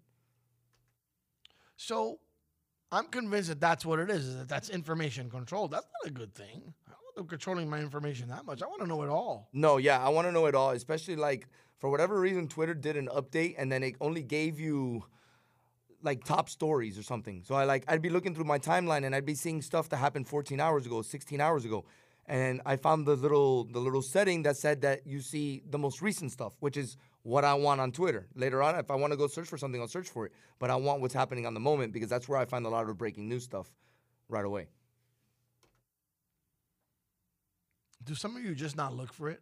So 1.77 2.21
I'm 2.93 3.07
convinced 3.07 3.49
that 3.49 3.61
that's 3.61 3.85
what 3.85 3.99
it 3.99 4.09
is, 4.09 4.25
is 4.25 4.37
that 4.37 4.49
that's 4.49 4.71
information 4.71 5.29
control. 5.29 5.67
That's 5.67 5.87
not 6.03 6.11
a 6.11 6.15
good 6.15 6.33
thing. 6.33 6.73
I 6.87 6.91
don't 6.91 7.03
want 7.03 7.17
them 7.17 7.27
controlling 7.27 7.69
my 7.69 7.81
information 7.81 8.29
that 8.29 8.45
much. 8.47 8.63
I 8.63 8.67
want 8.67 8.83
to 8.83 8.87
know 8.87 9.03
it 9.03 9.09
all. 9.09 9.49
No, 9.53 9.79
yeah, 9.79 9.99
I 9.99 10.11
want 10.11 10.29
to 10.29 10.33
know 10.33 10.47
it 10.47 10.55
all, 10.55 10.71
especially 10.71 11.17
like 11.17 11.49
for 11.79 11.91
whatever 11.91 12.21
reason, 12.21 12.47
Twitter 12.47 12.75
did 12.75 12.97
an 12.97 13.09
update 13.09 13.57
and 13.59 13.71
then 13.71 13.83
it 13.83 13.97
only 14.01 14.23
gave 14.23 14.61
you 14.61 15.05
like 16.05 16.25
top 16.25 16.49
stories 16.49 16.99
or 16.99 17.03
something. 17.03 17.43
So 17.45 17.55
I 17.55 17.65
like 17.65 17.85
I'd 17.89 18.03
be 18.03 18.11
looking 18.11 18.35
through 18.35 18.45
my 18.45 18.59
timeline 18.59 19.05
and 19.05 19.15
I'd 19.15 19.27
be 19.27 19.35
seeing 19.35 19.63
stuff 19.63 19.89
that 19.91 19.97
happened 19.97 20.29
14 20.29 20.61
hours 20.61 20.87
ago, 20.87 21.03
16 21.03 21.41
hours 21.41 21.65
ago. 21.65 21.85
And 22.27 22.63
I 22.65 22.77
found 22.77 23.07
the 23.07 23.17
little 23.17 23.65
the 23.65 23.81
little 23.81 24.03
setting 24.03 24.43
that 24.45 24.57
said 24.57 24.83
that 24.83 25.07
you 25.07 25.21
see 25.21 25.63
the 25.69 25.79
most 25.79 26.03
recent 26.03 26.33
stuff, 26.33 26.53
which 26.61 26.77
is 26.77 26.97
what 27.23 27.45
I 27.45 27.55
want 27.55 27.81
on 27.81 27.93
Twitter. 27.93 28.27
Later 28.35 28.63
on, 28.63 28.77
if 28.77 28.91
I 28.91 28.95
want 28.97 29.13
to 29.13 29.17
go 29.17 29.27
search 29.27 29.49
for 29.49 29.59
something, 29.59 29.81
I'll 29.81 29.89
search 29.89 30.09
for 30.11 30.27
it. 30.27 30.33
But 30.59 30.71
I 30.71 30.77
want 30.77 31.01
what's 31.01 31.15
happening 31.15 31.47
on 31.47 31.55
the 31.55 31.61
moment 31.61 31.93
because 31.93 32.11
that's 32.11 32.29
where 32.29 32.39
I 32.39 32.45
find 32.45 32.65
a 32.67 32.69
lot 32.69 32.83
of 32.83 32.89
the 32.89 32.95
breaking 32.95 33.29
news 33.29 33.45
stuff 33.45 33.71
right 34.29 34.45
away. 34.45 34.69
Do 38.05 38.15
some 38.15 38.37
of 38.37 38.45
you 38.45 38.55
just 38.55 38.77
not 38.77 38.95
look 38.95 39.13
for 39.13 39.31
it? 39.31 39.41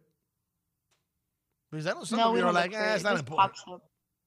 Because 1.71 1.87
I 1.87 1.93
know 1.93 2.03
some 2.03 2.19
No, 2.19 2.29
of 2.29 2.35
you 2.37 2.43
are 2.43 2.45
don't 2.45 2.53
look 2.53 2.63
like, 2.63 2.71
for 2.71 2.77
eh, 2.77 2.93
it's 2.93 3.01
It 3.01 3.03
not 3.03 3.11
just 3.11 3.19
important. 3.23 3.49
pops 3.53 3.63
up. 3.71 3.81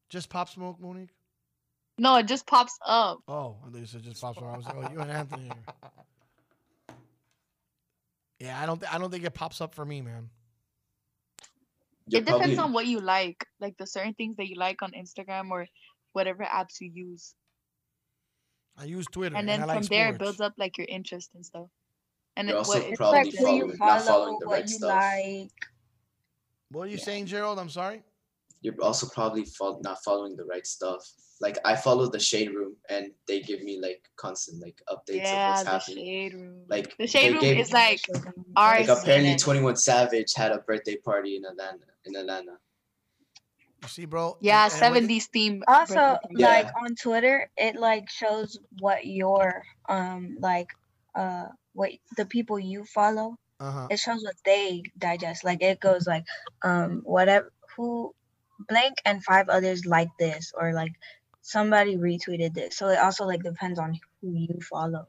Just 0.09 0.29
pop 0.29 0.49
smoke, 0.49 0.81
Monique? 0.81 1.11
No, 1.98 2.16
it 2.16 2.27
just 2.27 2.47
pops 2.47 2.78
up. 2.85 3.20
Oh, 3.27 3.56
I 3.66 3.70
thought 3.70 3.78
you 3.81 3.86
said 3.86 4.02
just 4.02 4.20
pops 4.20 4.39
up. 4.39 4.44
I 4.44 4.56
was 4.56 4.66
like, 4.66 4.77
oh, 4.77 4.93
you 4.93 5.01
and 5.01 5.10
Anthony. 5.10 5.51
Are... 5.51 5.74
Yeah, 8.39 8.60
I 8.60 8.66
don't. 8.66 8.78
Th- 8.78 8.93
I 8.93 8.98
don't 8.98 9.10
think 9.10 9.24
it 9.24 9.32
pops 9.32 9.62
up 9.62 9.74
for 9.74 9.85
me, 9.86 10.02
man. 10.02 10.28
it 12.10 12.27
depends 12.27 12.59
on 12.59 12.74
what 12.74 12.86
you 12.86 13.01
like, 13.01 13.47
like 13.60 13.78
the 13.78 13.86
certain 13.86 14.12
things 14.12 14.36
that 14.36 14.47
you 14.47 14.56
like 14.56 14.82
on 14.82 14.93
Instagram 14.93 15.51
or 15.51 15.66
whatever 16.12 16.44
apps 16.44 16.78
you 16.81 16.90
use, 16.93 17.35
I 18.78 18.85
use 18.85 19.06
Twitter, 19.10 19.35
and 19.36 19.48
and, 19.48 19.62
then 19.62 19.70
I 19.70 19.74
from 19.74 19.82
like 19.82 19.89
there 19.89 20.09
it 20.10 20.18
builds 20.18 20.40
up 20.43 20.52
like 20.59 20.77
your 20.77 20.86
interest 20.90 21.31
and 21.35 21.47
stuff. 21.47 21.68
And 22.36 22.48
You're 22.48 22.56
it, 22.56 22.59
also 22.59 22.78
what 22.78 22.90
it 22.90 22.97
probably 22.98 23.31
just- 23.31 23.39
who 23.39 23.55
you 23.55 23.60
following- 23.60 23.78
not 23.78 24.02
follow, 24.02 24.05
following 24.05 24.39
the 24.40 24.47
what 24.47 24.52
right 24.52 24.68
you 24.68 24.77
stuff. 24.77 24.90
like. 24.90 25.51
What 26.73 26.82
are 26.82 26.90
you 26.90 26.98
saying, 26.98 27.27
Gerald? 27.27 27.59
I'm 27.59 27.70
sorry. 27.70 28.02
You're 28.67 28.83
also 28.83 29.07
probably 29.15 29.45
fol- 29.45 29.81
not 29.85 30.03
following 30.03 30.35
the 30.35 30.45
right 30.45 30.67
stuff. 30.67 31.09
Like 31.41 31.57
I 31.65 31.77
follow 31.77 32.11
the 32.11 32.19
shade 32.19 32.51
room, 32.53 32.75
and 32.91 33.13
they 33.29 33.39
give 33.41 33.63
me 33.63 33.79
like 33.81 34.03
constant 34.17 34.61
like 34.61 34.81
updates 34.93 35.23
yeah, 35.23 35.35
of 35.45 35.51
what's 35.51 35.63
the 35.63 35.71
happening. 35.71 36.05
shade 36.05 36.35
room. 36.35 36.63
Like 36.69 36.97
The 36.99 37.07
shade 37.07 37.31
room 37.35 37.41
gave- 37.43 37.59
is 37.61 37.73
like 37.73 38.01
our 38.57 38.81
like 38.81 38.89
apparently 38.89 39.37
Twenty 39.37 39.61
One 39.61 39.77
Savage 39.77 40.35
had 40.35 40.51
a 40.51 40.59
birthday 40.59 40.97
party 40.97 41.37
in 41.37 41.45
Atlanta. 41.45 41.87
In 42.07 42.17
Atlanta. 42.17 42.57
You 43.83 43.89
see, 43.89 44.05
bro. 44.07 44.37
Yeah, 44.41 44.65
and- 44.65 44.83
and 44.83 44.95
with- 44.95 45.05
70s 45.05 45.27
theme. 45.29 45.63
Also, 45.69 45.95
birthday 45.95 46.19
party. 46.23 46.35
Yeah. 46.39 46.49
like 46.49 46.71
on 46.83 46.97
Twitter, 46.97 47.49
it 47.57 47.77
like 47.77 48.11
shows 48.11 48.59
what 48.81 49.07
your 49.07 49.63
um 49.89 50.39
like 50.41 50.71
uh 51.15 51.47
what 51.75 51.91
the 52.17 52.27
people 52.27 52.59
you 52.59 52.85
follow. 52.85 53.39
Uh-huh. 53.61 53.87
It 53.91 53.99
shows 54.01 54.25
what 54.25 54.35
they 54.45 54.83
digest. 54.99 55.45
Like 55.45 55.63
it 55.63 55.79
goes 55.79 56.05
like 56.09 56.25
um 56.65 57.03
whatever 57.05 57.53
who 57.77 58.13
blank 58.69 58.99
and 59.05 59.23
five 59.23 59.49
others 59.49 59.87
like 59.87 60.09
this 60.19 60.53
or 60.59 60.73
like 60.73 60.93
somebody 61.43 61.97
retweeted 61.97 62.55
this. 62.55 62.77
So 62.77 62.89
it 62.89 62.99
also 62.99 63.24
like 63.24 63.43
depends 63.43 63.78
on 63.78 63.99
who 64.20 64.33
you 64.33 64.59
follow. 64.61 65.07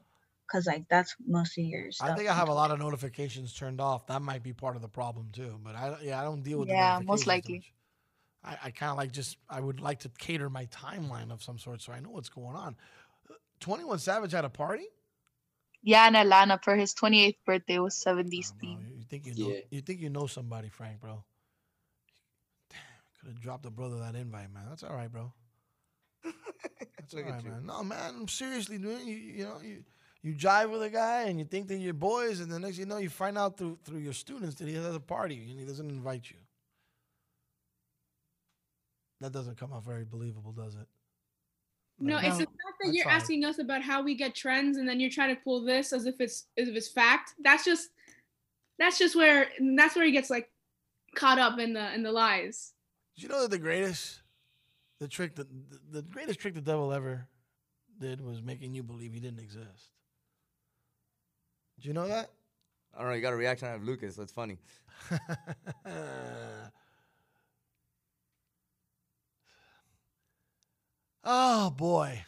Cause 0.51 0.65
like 0.65 0.85
that's 0.89 1.13
most 1.27 1.57
of 1.57 1.65
your 1.65 1.91
stuff. 1.91 2.11
I 2.11 2.15
think 2.15 2.29
I 2.29 2.33
have 2.33 2.47
a 2.47 2.53
lot 2.53 2.71
of 2.71 2.79
notifications 2.79 3.53
turned 3.53 3.81
off. 3.81 4.07
That 4.07 4.21
might 4.21 4.43
be 4.43 4.53
part 4.53 4.77
of 4.77 4.81
the 4.81 4.87
problem 4.87 5.27
too. 5.33 5.59
But 5.61 5.75
I, 5.75 5.97
yeah, 6.01 6.21
I 6.21 6.23
don't 6.23 6.41
deal 6.41 6.59
with. 6.59 6.69
the 6.69 6.73
Yeah, 6.73 7.01
most 7.03 7.27
likely. 7.27 7.63
I, 8.45 8.57
I 8.63 8.71
kind 8.71 8.91
of 8.91 8.97
like 8.97 9.11
just. 9.11 9.37
I 9.49 9.59
would 9.59 9.81
like 9.81 9.99
to 9.99 10.09
cater 10.17 10.49
my 10.49 10.67
timeline 10.67 11.33
of 11.33 11.43
some 11.43 11.59
sort 11.59 11.81
so 11.81 11.91
I 11.91 11.99
know 11.99 12.11
what's 12.11 12.29
going 12.29 12.55
on. 12.55 12.77
Twenty 13.59 13.83
One 13.83 13.99
Savage 13.99 14.31
had 14.31 14.45
a 14.45 14.49
party. 14.49 14.87
Yeah, 15.83 16.07
in 16.07 16.15
Atlanta 16.15 16.59
for 16.61 16.75
his 16.75 16.93
28th 16.93 17.37
birthday 17.45 17.79
was 17.79 17.95
70s 17.95 18.51
theme. 18.59 18.85
You 18.97 19.05
think 19.09 19.25
you 19.25 19.33
know? 19.35 19.55
You 19.69 19.81
think 19.81 20.01
you 20.01 20.09
know 20.09 20.27
somebody, 20.27 20.69
Frank, 20.69 20.99
bro? 20.99 21.23
Damn, 23.27 23.33
could 23.33 23.37
have 23.37 23.43
dropped 23.43 23.63
the 23.63 23.71
brother 23.71 23.99
that 23.99 24.15
invite, 24.15 24.53
man. 24.53 24.63
That's 24.69 24.83
all 24.83 24.95
right, 24.95 25.11
bro. 25.11 25.31
That's 26.23 27.13
all 27.13 27.19
Look 27.19 27.27
at 27.27 27.33
right, 27.35 27.43
you. 27.43 27.51
man. 27.51 27.65
No, 27.65 27.83
man. 27.83 28.15
I'm 28.21 28.27
seriously 28.27 28.77
doing. 28.77 29.07
You, 29.07 29.15
you 29.15 29.43
know, 29.43 29.59
you 29.63 29.83
you 30.23 30.33
jive 30.33 30.71
with 30.71 30.81
a 30.81 30.89
guy 30.89 31.23
and 31.23 31.39
you 31.39 31.45
think 31.45 31.67
that 31.67 31.77
you're 31.77 31.93
boys, 31.93 32.39
and 32.39 32.51
the 32.51 32.59
next 32.59 32.77
you 32.77 32.85
know, 32.85 32.97
you 32.97 33.09
find 33.09 33.37
out 33.37 33.57
through 33.57 33.77
through 33.83 33.99
your 33.99 34.13
students 34.13 34.55
that 34.55 34.67
he 34.67 34.75
has 34.75 34.95
a 34.95 34.99
party 34.99 35.35
and 35.49 35.59
he 35.59 35.65
doesn't 35.65 35.89
invite 35.89 36.29
you. 36.29 36.37
That 39.21 39.31
doesn't 39.31 39.57
come 39.57 39.73
out 39.73 39.83
very 39.83 40.05
believable, 40.05 40.51
does 40.51 40.75
it? 40.75 40.87
No, 41.99 42.17
it's 42.17 42.37
the 42.37 42.45
fact 42.45 42.77
that 42.81 42.93
you're 42.93 43.05
fine. 43.05 43.13
asking 43.13 43.45
us 43.45 43.57
about 43.57 43.81
how 43.81 44.03
we 44.03 44.13
get 44.13 44.35
trends, 44.35 44.77
and 44.77 44.87
then 44.87 44.99
you're 44.99 45.09
trying 45.09 45.35
to 45.35 45.41
pull 45.41 45.63
this 45.63 45.91
as 45.91 46.05
if 46.05 46.21
it's 46.21 46.45
as 46.57 46.67
if 46.69 46.75
it's 46.75 46.87
fact. 46.87 47.33
That's 47.43 47.65
just 47.65 47.89
that's 48.77 48.99
just 48.99 49.15
where 49.15 49.49
that's 49.75 49.95
where 49.95 50.05
he 50.05 50.11
gets 50.11 50.29
like 50.29 50.49
caught 51.15 51.39
up 51.39 51.57
in 51.59 51.73
the 51.73 51.93
in 51.93 52.03
the 52.03 52.11
lies. 52.11 52.73
Did 53.17 53.23
you 53.23 53.29
know 53.29 53.41
that 53.41 53.51
the 53.51 53.57
greatest, 53.57 54.21
the 54.99 55.07
trick 55.07 55.35
the, 55.35 55.47
the 55.91 56.03
greatest 56.03 56.39
trick 56.39 56.53
the 56.53 56.61
devil 56.61 56.93
ever 56.93 57.27
did 57.99 58.21
was 58.21 58.41
making 58.41 58.75
you 58.75 58.83
believe 58.83 59.11
he 59.11 59.19
didn't 59.19 59.39
exist. 59.39 59.91
Do 61.79 61.87
you 61.87 61.93
know 61.93 62.07
that? 62.07 62.31
I 62.95 62.99
don't 62.99 63.09
know. 63.09 63.15
You 63.15 63.21
got 63.21 63.33
a 63.33 63.37
reaction 63.37 63.67
out 63.67 63.75
of 63.75 63.83
Lucas. 63.83 64.15
That's 64.15 64.31
funny. 64.31 64.59
Oh 71.29 71.69
boy. 71.71 72.23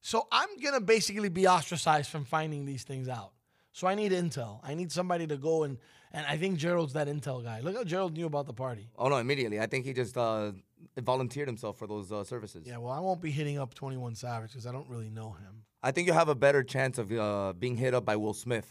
So 0.00 0.28
I'm 0.30 0.48
gonna 0.62 0.80
basically 0.80 1.28
be 1.28 1.48
ostracized 1.48 2.08
from 2.08 2.24
finding 2.24 2.64
these 2.64 2.84
things 2.84 3.08
out. 3.08 3.32
So 3.72 3.88
I 3.88 3.96
need 3.96 4.12
intel. 4.12 4.60
I 4.62 4.74
need 4.74 4.92
somebody 4.92 5.26
to 5.26 5.36
go 5.36 5.64
and 5.64 5.76
and 6.14 6.24
I 6.26 6.36
think 6.36 6.58
Gerald's 6.58 6.92
that 6.92 7.08
intel 7.08 7.42
guy. 7.42 7.60
Look 7.60 7.76
how 7.76 7.82
Gerald 7.84 8.14
knew 8.14 8.26
about 8.26 8.46
the 8.46 8.52
party. 8.52 8.88
Oh 8.96 9.08
no, 9.08 9.16
immediately. 9.18 9.60
I 9.60 9.66
think 9.66 9.84
he 9.84 9.92
just 9.92 10.16
uh, 10.16 10.52
volunteered 10.96 11.48
himself 11.48 11.76
for 11.76 11.88
those 11.88 12.12
uh, 12.12 12.22
services. 12.22 12.66
Yeah, 12.66 12.78
well, 12.78 12.92
I 12.92 13.00
won't 13.00 13.20
be 13.20 13.32
hitting 13.32 13.58
up 13.58 13.74
21 13.74 14.14
Savage 14.14 14.52
because 14.52 14.66
I 14.66 14.72
don't 14.72 14.88
really 14.88 15.10
know 15.10 15.32
him. 15.32 15.64
I 15.82 15.90
think 15.90 16.06
you 16.06 16.14
have 16.14 16.28
a 16.28 16.34
better 16.34 16.62
chance 16.62 16.98
of 16.98 17.12
uh, 17.12 17.52
being 17.58 17.76
hit 17.76 17.92
up 17.92 18.04
by 18.04 18.16
Will 18.16 18.32
Smith. 18.32 18.66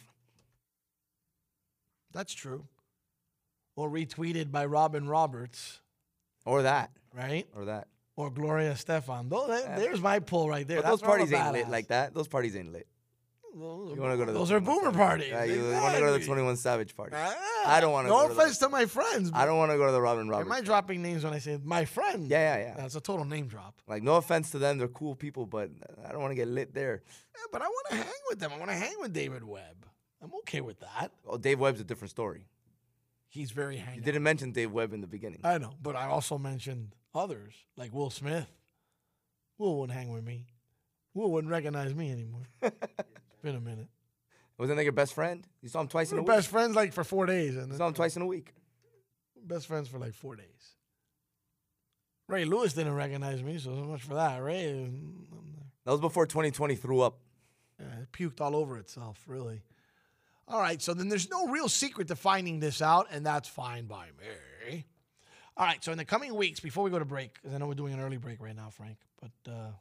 That's 2.14 2.34
true. 2.34 2.66
Or 3.76 3.90
retweeted 3.90 4.52
by 4.52 4.66
Robin 4.66 5.08
Roberts, 5.08 5.82
Or 6.46 6.62
that. 6.62 6.92
right? 7.14 7.46
Or 7.56 7.66
that. 7.66 7.88
Or 8.16 8.30
Gloria 8.30 8.74
Estefan. 8.74 9.30
Those, 9.30 9.64
there's 9.64 10.00
my 10.00 10.20
pull 10.20 10.48
right 10.48 10.68
there. 10.68 10.82
Those 10.82 11.00
That's 11.00 11.02
where 11.02 11.12
I'm 11.12 11.16
a 11.16 11.26
parties 11.26 11.34
ain't 11.34 11.54
lit 11.54 11.70
like 11.70 11.88
that. 11.88 12.14
Those 12.14 12.28
parties 12.28 12.56
ain't 12.56 12.72
lit. 12.72 12.88
You 13.54 13.96
want 14.02 14.14
to 14.14 14.18
go 14.18 14.26
to 14.26 14.32
Those 14.32 14.52
are 14.52 14.60
boomer 14.60 14.86
Savage. 14.86 14.96
parties. 14.98 15.28
Yeah, 15.30 15.44
you 15.44 15.72
want 15.72 15.94
to 15.94 16.00
go 16.00 16.14
to 16.14 16.20
the 16.20 16.26
21 16.26 16.58
Savage 16.58 16.96
party. 16.96 17.16
Ah, 17.16 17.36
I 17.68 17.80
don't 17.80 17.92
want 17.92 18.06
to 18.08 18.10
No 18.10 18.22
go 18.24 18.28
to 18.30 18.34
the- 18.34 18.42
offense 18.42 18.58
to 18.60 18.70
my 18.70 18.86
friends. 18.86 19.30
I 19.34 19.46
don't 19.46 19.58
want 19.58 19.72
to 19.72 19.78
go 19.78 19.86
to 19.86 19.92
the 19.92 20.02
Robin 20.02 20.34
Am 20.34 20.52
I 20.52 20.62
dropping 20.62 21.02
names 21.04 21.24
when 21.24 21.34
I 21.34 21.40
say 21.40 21.60
my 21.64 21.86
friend? 21.86 22.28
Yeah, 22.28 22.58
yeah, 22.58 22.64
yeah. 22.70 22.74
That's 22.78 22.96
a 22.96 23.02
total 23.02 23.26
name 23.26 23.48
drop. 23.48 23.80
Like, 23.88 24.02
no 24.02 24.16
offense 24.16 24.50
to 24.52 24.60
them. 24.60 24.80
They're 24.80 24.88
cool 24.88 25.16
people, 25.16 25.46
but 25.46 25.70
I 26.08 26.12
don't 26.12 26.22
want 26.22 26.32
to 26.32 26.36
get 26.36 26.48
lit 26.48 26.74
there. 26.74 27.04
Yeah, 27.36 27.42
but 27.52 27.62
I 27.62 27.66
want 27.66 27.88
to 27.92 27.96
hang 27.98 28.22
with 28.30 28.40
them. 28.40 28.52
I 28.54 28.58
want 28.58 28.72
to 28.72 28.76
hang 28.78 28.96
with 29.00 29.14
David 29.14 29.44
Webb. 29.44 29.86
I'm 30.22 30.34
okay 30.40 30.62
with 30.62 30.80
that. 30.80 31.12
Oh, 31.28 31.38
Dave 31.38 31.60
Webb's 31.60 31.80
a 31.82 31.84
different 31.84 32.10
story. 32.12 32.48
He's 33.28 33.52
very 33.52 33.84
You 33.96 34.02
didn't 34.02 34.24
mention 34.24 34.52
Dave 34.52 34.72
Webb 34.72 34.94
in 34.94 35.02
the 35.02 35.08
beginning. 35.08 35.42
I 35.44 35.58
know, 35.58 35.74
but 35.82 35.96
I 35.96 36.08
also 36.08 36.38
mentioned 36.38 36.96
others 37.14 37.54
like 37.78 37.94
Will 37.94 38.10
Smith. 38.10 38.48
Will 39.58 39.80
wouldn't 39.80 39.98
hang 39.98 40.12
with 40.12 40.24
me. 40.24 40.48
Will 41.14 41.32
wouldn't 41.32 41.52
recognize 41.52 41.94
me 41.94 42.12
anymore. 42.12 42.48
been 43.44 43.56
a 43.56 43.62
minute. 43.62 43.88
Wasn't 44.58 44.78
that 44.78 44.84
your 44.84 44.94
best 44.94 45.14
friend? 45.14 45.46
You 45.62 45.70
saw 45.70 45.82
him 45.82 45.88
twice 45.88 46.12
We 46.12 46.18
in 46.18 46.20
a 46.20 46.22
week. 46.24 46.28
best 46.36 46.48
friends 46.48 46.76
like 46.76 46.94
for 46.94 47.04
four 47.04 47.26
days, 47.26 47.56
and 47.56 47.72
You 47.72 47.78
saw 47.78 47.88
him 47.88 47.94
twice 47.94 48.16
in 48.16 48.22
a 48.22 48.26
week. 48.28 48.54
best 49.46 49.68
friends 49.68 49.88
for 49.88 50.00
like 50.00 50.14
four 50.14 50.36
days. 50.36 50.76
Ray 52.30 52.46
Lewis 52.46 52.74
didn't 52.74 52.94
recognize 52.96 53.44
me, 53.44 53.58
so 53.60 53.76
so 53.76 53.84
much 53.84 54.02
for 54.02 54.14
that. 54.16 54.42
Ray 54.42 54.90
mm, 54.90 55.26
That 55.86 55.92
was 55.92 56.00
before 56.02 56.26
2020 56.26 56.76
threw 56.76 57.02
up. 57.02 57.20
uh, 57.80 57.84
it 58.04 58.12
puked 58.12 58.40
all 58.42 58.56
over 58.56 58.78
itself, 58.78 59.24
really. 59.28 59.62
All 60.48 60.60
right, 60.60 60.82
so 60.82 60.94
then 60.94 61.10
there's 61.10 61.30
no 61.30 61.48
real 61.48 61.68
secret 61.70 62.08
to 62.10 62.16
finding 62.16 62.60
this 62.60 62.82
out, 62.82 63.08
and 63.12 63.26
that's 63.26 63.50
fine 63.50 63.86
by 63.88 64.08
me. 64.70 64.86
All 65.58 65.66
right, 65.66 65.84
so 65.84 65.92
in 65.92 65.98
the 65.98 66.06
coming 66.06 66.34
weeks, 66.36 66.60
before 66.60 66.84
we 66.84 66.90
go 66.90 67.00
to 67.00 67.06
break, 67.06 67.34
because 67.34 67.54
I 67.54 67.58
know 67.60 67.68
we're 67.68 67.74
doing 67.76 67.94
an 67.94 68.00
early 68.00 68.18
break 68.18 68.42
right 68.42 68.56
now, 68.56 68.70
Frank, 68.70 68.98
but 69.22 69.52
uh, 69.52 69.72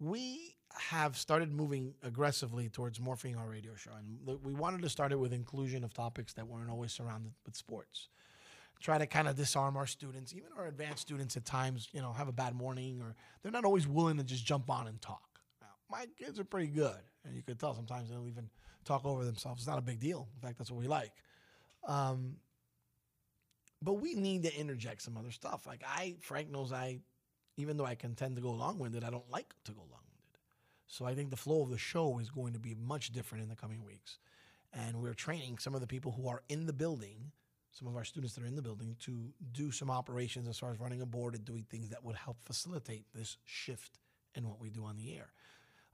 we 0.00 0.54
have 0.76 1.16
started 1.16 1.52
moving 1.52 1.94
aggressively 2.02 2.68
towards 2.68 2.98
morphing 2.98 3.38
our 3.38 3.48
radio 3.48 3.74
show, 3.74 3.90
and 3.98 4.38
we 4.42 4.54
wanted 4.54 4.82
to 4.82 4.88
start 4.88 5.12
it 5.12 5.18
with 5.18 5.32
inclusion 5.32 5.84
of 5.84 5.92
topics 5.92 6.32
that 6.34 6.46
weren't 6.46 6.70
always 6.70 6.92
surrounded 6.92 7.32
with 7.44 7.56
sports. 7.56 8.08
Try 8.80 8.98
to 8.98 9.06
kind 9.06 9.28
of 9.28 9.36
disarm 9.36 9.76
our 9.76 9.86
students, 9.86 10.34
even 10.34 10.48
our 10.58 10.66
advanced 10.66 11.02
students 11.02 11.36
at 11.36 11.44
times, 11.44 11.88
you 11.92 12.00
know, 12.00 12.12
have 12.12 12.26
a 12.26 12.32
bad 12.32 12.54
morning 12.54 13.00
or 13.00 13.14
they're 13.40 13.52
not 13.52 13.64
always 13.64 13.86
willing 13.86 14.16
to 14.16 14.24
just 14.24 14.44
jump 14.44 14.68
on 14.68 14.88
and 14.88 15.00
talk. 15.00 15.40
Now, 15.60 15.68
my 15.88 16.06
kids 16.18 16.40
are 16.40 16.44
pretty 16.44 16.66
good, 16.66 16.98
and 17.24 17.36
you 17.36 17.42
could 17.42 17.60
tell 17.60 17.76
sometimes 17.76 18.10
they'll 18.10 18.26
even 18.26 18.50
talk 18.84 19.04
over 19.04 19.24
themselves. 19.24 19.60
It's 19.60 19.68
not 19.68 19.78
a 19.78 19.82
big 19.82 20.00
deal. 20.00 20.26
In 20.34 20.40
fact, 20.40 20.58
that's 20.58 20.70
what 20.70 20.80
we 20.80 20.88
like. 20.88 21.12
Um, 21.86 22.38
but 23.80 23.94
we 23.94 24.14
need 24.14 24.42
to 24.44 24.56
interject 24.56 25.02
some 25.02 25.16
other 25.16 25.30
stuff. 25.30 25.64
Like 25.64 25.84
I, 25.86 26.16
Frank 26.20 26.50
knows 26.50 26.72
I, 26.72 26.98
even 27.56 27.76
though 27.76 27.86
I 27.86 27.94
can 27.94 28.16
tend 28.16 28.34
to 28.34 28.42
go 28.42 28.50
long-winded, 28.50 29.04
I 29.04 29.10
don't 29.10 29.30
like 29.30 29.54
to 29.64 29.72
go 29.72 29.80
long-winded. 29.82 30.01
So 30.92 31.06
I 31.06 31.14
think 31.14 31.30
the 31.30 31.36
flow 31.38 31.62
of 31.62 31.70
the 31.70 31.78
show 31.78 32.18
is 32.18 32.28
going 32.28 32.52
to 32.52 32.58
be 32.58 32.74
much 32.74 33.12
different 33.12 33.42
in 33.42 33.48
the 33.48 33.56
coming 33.56 33.82
weeks. 33.82 34.18
And 34.74 35.00
we're 35.00 35.14
training 35.14 35.56
some 35.56 35.74
of 35.74 35.80
the 35.80 35.86
people 35.86 36.12
who 36.12 36.28
are 36.28 36.42
in 36.50 36.66
the 36.66 36.72
building, 36.74 37.32
some 37.70 37.88
of 37.88 37.96
our 37.96 38.04
students 38.04 38.34
that 38.34 38.44
are 38.44 38.46
in 38.46 38.56
the 38.56 38.62
building, 38.62 38.96
to 39.04 39.32
do 39.52 39.72
some 39.72 39.90
operations 39.90 40.46
as 40.46 40.58
far 40.58 40.70
as 40.70 40.78
running 40.78 41.00
a 41.00 41.06
board 41.06 41.34
and 41.34 41.46
doing 41.46 41.64
things 41.70 41.88
that 41.88 42.04
would 42.04 42.14
help 42.14 42.36
facilitate 42.44 43.06
this 43.14 43.38
shift 43.46 43.96
in 44.34 44.46
what 44.46 44.60
we 44.60 44.68
do 44.68 44.84
on 44.84 44.98
the 44.98 45.16
air. 45.16 45.32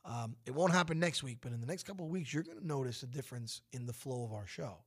Um, 0.04 0.34
it 0.46 0.52
won't 0.52 0.72
happen 0.72 0.98
next 0.98 1.22
week, 1.22 1.38
but 1.40 1.52
in 1.52 1.60
the 1.60 1.66
next 1.68 1.84
couple 1.84 2.04
of 2.04 2.10
weeks, 2.10 2.34
you're 2.34 2.42
going 2.42 2.58
to 2.58 2.66
notice 2.66 3.04
a 3.04 3.06
difference 3.06 3.60
in 3.72 3.86
the 3.86 3.92
flow 3.92 4.24
of 4.24 4.32
our 4.32 4.48
show. 4.48 4.78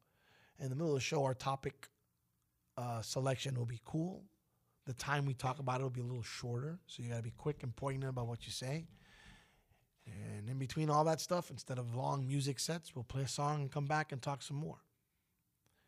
In 0.60 0.70
the 0.70 0.76
middle 0.76 0.92
of 0.92 0.96
the 0.96 1.00
show, 1.00 1.24
our 1.24 1.34
topic 1.34 1.88
uh, 2.76 3.02
selection 3.02 3.56
will 3.56 3.66
be 3.66 3.80
cool. 3.86 4.26
The 4.88 4.94
time 4.94 5.26
we 5.26 5.36
talk 5.36 5.60
about 5.60 5.80
it 5.80 5.84
will 5.84 5.90
be 5.90 6.02
a 6.02 6.06
little 6.06 6.22
shorter, 6.22 6.80
so 6.86 7.02
you 7.02 7.08
got 7.08 7.16
to 7.16 7.24
be 7.24 7.32
quick 7.38 7.64
and 7.64 7.74
poignant 7.74 8.10
about 8.10 8.28
what 8.28 8.46
you 8.46 8.52
say. 8.52 8.88
And 10.12 10.50
in 10.50 10.58
between 10.58 10.90
all 10.90 11.04
that 11.06 11.22
stuff, 11.22 11.50
instead 11.50 11.78
of 11.78 11.96
long 11.96 12.28
music 12.28 12.60
sets, 12.60 12.96
we'll 12.96 13.04
play 13.04 13.24
a 13.24 13.28
song 13.28 13.62
and 13.62 13.72
come 13.72 13.86
back 13.86 14.12
and 14.12 14.22
talk 14.22 14.42
some 14.42 14.58
more. 14.58 14.80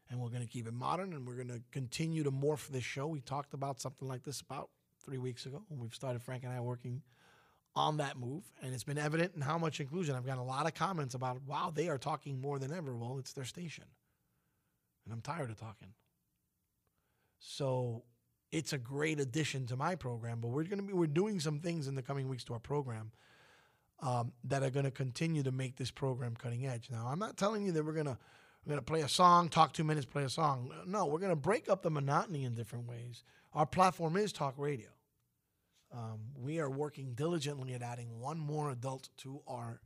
And 0.10 0.20
we're 0.20 0.30
going 0.30 0.42
to 0.42 0.48
keep 0.48 0.68
it 0.68 0.74
modern 0.74 1.14
and 1.14 1.28
we're 1.28 1.36
going 1.36 1.48
to 1.48 1.62
continue 1.72 2.24
to 2.24 2.32
morph 2.32 2.68
this 2.68 2.84
show. 2.84 3.08
We 3.08 3.22
talked 3.22 3.54
about 3.54 3.80
something 3.80 4.08
like 4.08 4.24
this 4.24 4.42
about 4.42 4.70
three 5.04 5.18
weeks 5.18 5.46
ago 5.46 5.64
when 5.70 5.80
we've 5.80 5.96
started, 5.96 6.22
Frank 6.22 6.44
and 6.44 6.54
I, 6.54 6.60
working 6.60 7.02
on 7.76 7.98
that 7.98 8.18
move. 8.18 8.44
And 8.62 8.74
it's 8.74 8.84
been 8.84 8.98
evident 8.98 9.34
in 9.36 9.42
how 9.42 9.58
much 9.58 9.80
inclusion. 9.80 10.16
I've 10.16 10.26
got 10.26 10.38
a 10.38 10.44
lot 10.44 10.68
of 10.68 10.76
comments 10.76 11.16
about, 11.16 11.42
wow, 11.48 11.72
they 11.74 11.90
are 11.90 11.98
talking 11.98 12.40
more 12.40 12.60
than 12.60 12.72
ever. 12.72 12.96
Well, 12.96 13.18
it's 13.18 13.34
their 13.34 13.46
station. 13.46 13.86
And 15.06 15.14
I'm 15.14 15.22
tired 15.22 15.50
of 15.50 15.60
talking. 15.60 15.90
So 17.40 18.04
it's 18.52 18.72
a 18.72 18.78
great 18.78 19.20
addition 19.20 19.66
to 19.68 19.76
my 19.76 19.96
program, 19.96 20.40
but 20.40 20.50
we're 20.50 20.64
going 20.64 20.78
to 20.78 20.84
be, 20.84 20.94
we're 20.94 21.08
doing 21.08 21.40
some 21.40 21.60
things 21.60 21.88
in 21.88 21.96
the 21.96 22.04
coming 22.04 22.30
weeks 22.30 22.44
to 22.46 22.54
our 22.54 22.60
program 22.60 23.12
um, 24.02 24.34
that 24.46 24.64
are 24.64 24.70
going 24.70 24.86
to 24.86 24.92
continue 24.92 25.44
to 25.44 25.52
make 25.52 25.78
this 25.78 25.92
program 25.92 26.36
cutting 26.36 26.66
edge. 26.66 26.90
Now, 26.92 27.08
I'm 27.08 27.20
not 27.20 27.38
telling 27.38 27.66
you 27.66 27.72
that 27.74 27.86
we're 27.86 27.94
going 27.94 28.08
to 28.08 28.18
we're 28.66 28.72
going 28.72 28.80
to 28.80 28.86
play 28.86 29.02
a 29.02 29.10
song, 29.10 29.50
talk 29.50 29.74
two 29.74 29.84
minutes, 29.84 30.06
play 30.06 30.24
a 30.24 30.30
song. 30.30 30.72
No, 30.88 31.06
we're 31.06 31.20
going 31.20 31.32
to 31.32 31.36
break 31.36 31.68
up 31.68 31.82
the 31.82 31.90
monotony 31.90 32.46
in 32.46 32.54
different 32.54 32.88
ways. 32.88 33.24
Our 33.54 33.66
platform 33.66 34.16
is 34.16 34.32
talk 34.32 34.54
radio. 34.58 34.88
Um, 35.94 36.20
we 36.36 36.60
are 36.60 36.70
working 36.70 37.14
diligently 37.14 37.74
at 37.74 37.82
adding 37.82 38.20
one 38.20 38.40
more 38.40 38.72
adult 38.72 39.10
to 39.18 39.42
our 39.48 39.82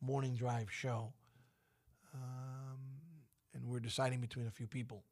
morning 0.00 0.34
drive 0.34 0.70
show. 0.70 1.12
Um, 2.14 2.78
and 3.54 3.64
we're 3.66 3.80
deciding 3.80 4.20
between 4.20 4.46
a 4.46 4.50
few 4.50 4.66
people 4.66 5.04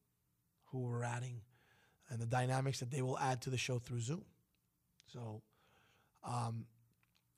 who 0.72 0.78
we're 0.80 1.04
adding 1.04 1.42
and 2.08 2.18
the 2.18 2.26
dynamics 2.26 2.80
that 2.80 2.90
they 2.90 3.02
will 3.02 3.18
add 3.18 3.42
to 3.42 3.50
the 3.50 3.58
show 3.58 3.78
through 3.78 4.00
Zoom. 4.00 4.24
So 5.12 5.42
um, 6.24 6.66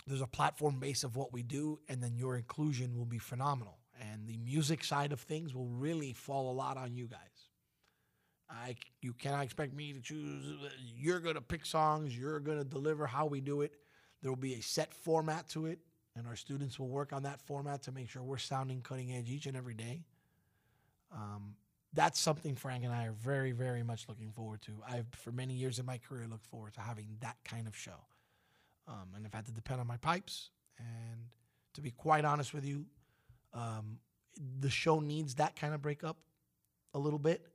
there's 0.07 0.21
a 0.21 0.27
platform 0.27 0.81
base 0.81 1.05
of 1.05 1.17
what 1.17 1.33
we 1.33 1.43
do, 1.43 1.79
and 1.89 2.03
then 2.03 2.17
your 2.17 2.37
inclusion 2.37 2.97
will 2.97 3.05
be 3.05 3.19
phenomenal. 3.19 3.79
And 4.01 4.27
the 4.27 4.37
music 4.39 4.83
side 4.83 5.13
of 5.13 5.21
things 5.21 5.55
will 5.55 5.69
really 5.69 6.13
fall 6.13 6.51
a 6.51 6.55
lot 6.55 6.77
on 6.77 6.95
you 6.95 7.07
guys. 7.07 7.19
I, 8.51 8.77
you 9.01 9.13
cannot 9.15 9.45
expect 9.45 9.75
me 9.75 9.93
to 9.93 10.01
choose. 10.01 10.45
You're 10.97 11.21
going 11.21 11.37
to 11.37 11.41
pick 11.41 11.65
songs. 11.65 12.17
You're 12.17 12.41
going 12.41 12.59
to 12.59 12.65
deliver 12.65 13.07
how 13.07 13.27
we 13.27 13.41
do 13.41 13.63
it. 13.63 13.73
There 14.21 14.31
will 14.31 14.37
be 14.37 14.55
a 14.55 14.61
set 14.61 14.93
format 14.93 15.49
to 15.51 15.67
it, 15.67 15.79
and 16.17 16.27
our 16.27 16.37
students 16.37 16.79
will 16.79 16.89
work 16.89 17.13
on 17.13 17.23
that 17.23 17.41
format 17.41 17.83
to 17.85 17.93
make 17.93 18.11
sure 18.11 18.23
we're 18.23 18.39
sounding 18.39 18.83
cutting 18.83 19.13
edge 19.13 19.31
each 19.31 19.47
and 19.47 19.57
every 19.57 19.75
day. 19.75 20.03
Um, 21.13 21.55
that's 21.95 22.19
something 22.19 22.55
Frank 22.57 22.85
and 22.85 22.93
I 22.93 23.07
are 23.07 23.13
very, 23.13 23.53
very 23.53 23.83
much 23.83 24.09
looking 24.09 24.33
forward 24.33 24.63
to. 24.63 24.73
I've, 24.89 25.07
for 25.13 25.31
many 25.31 25.55
years 25.55 25.79
in 25.79 25.87
my 25.87 25.99
career, 25.99 26.27
looked 26.29 26.47
forward 26.47 26.75
to 26.75 26.81
having 26.81 27.07
that 27.21 27.37
kind 27.45 27.67
of 27.67 27.77
show. 27.77 28.07
Um, 28.89 29.09
and 29.15 29.27
I've 29.27 29.35
had 29.35 29.47
to 29.47 29.53
depend 29.53 29.81
on 29.81 29.87
my 29.87 29.97
pipes. 29.97 30.51
And 30.79 31.29
to 31.75 31.81
be 31.81 31.91
quite 31.91 32.25
honest 32.25 32.53
with 32.53 32.65
you, 32.65 32.87
um, 33.55 33.99
the 34.61 34.71
show 34.71 35.01
needs 35.01 35.37
that 35.37 35.57
kind 35.57 35.75
of 35.75 35.83
breakup 35.83 36.17
a 36.95 36.99
little 36.99 37.19
bit. 37.19 37.47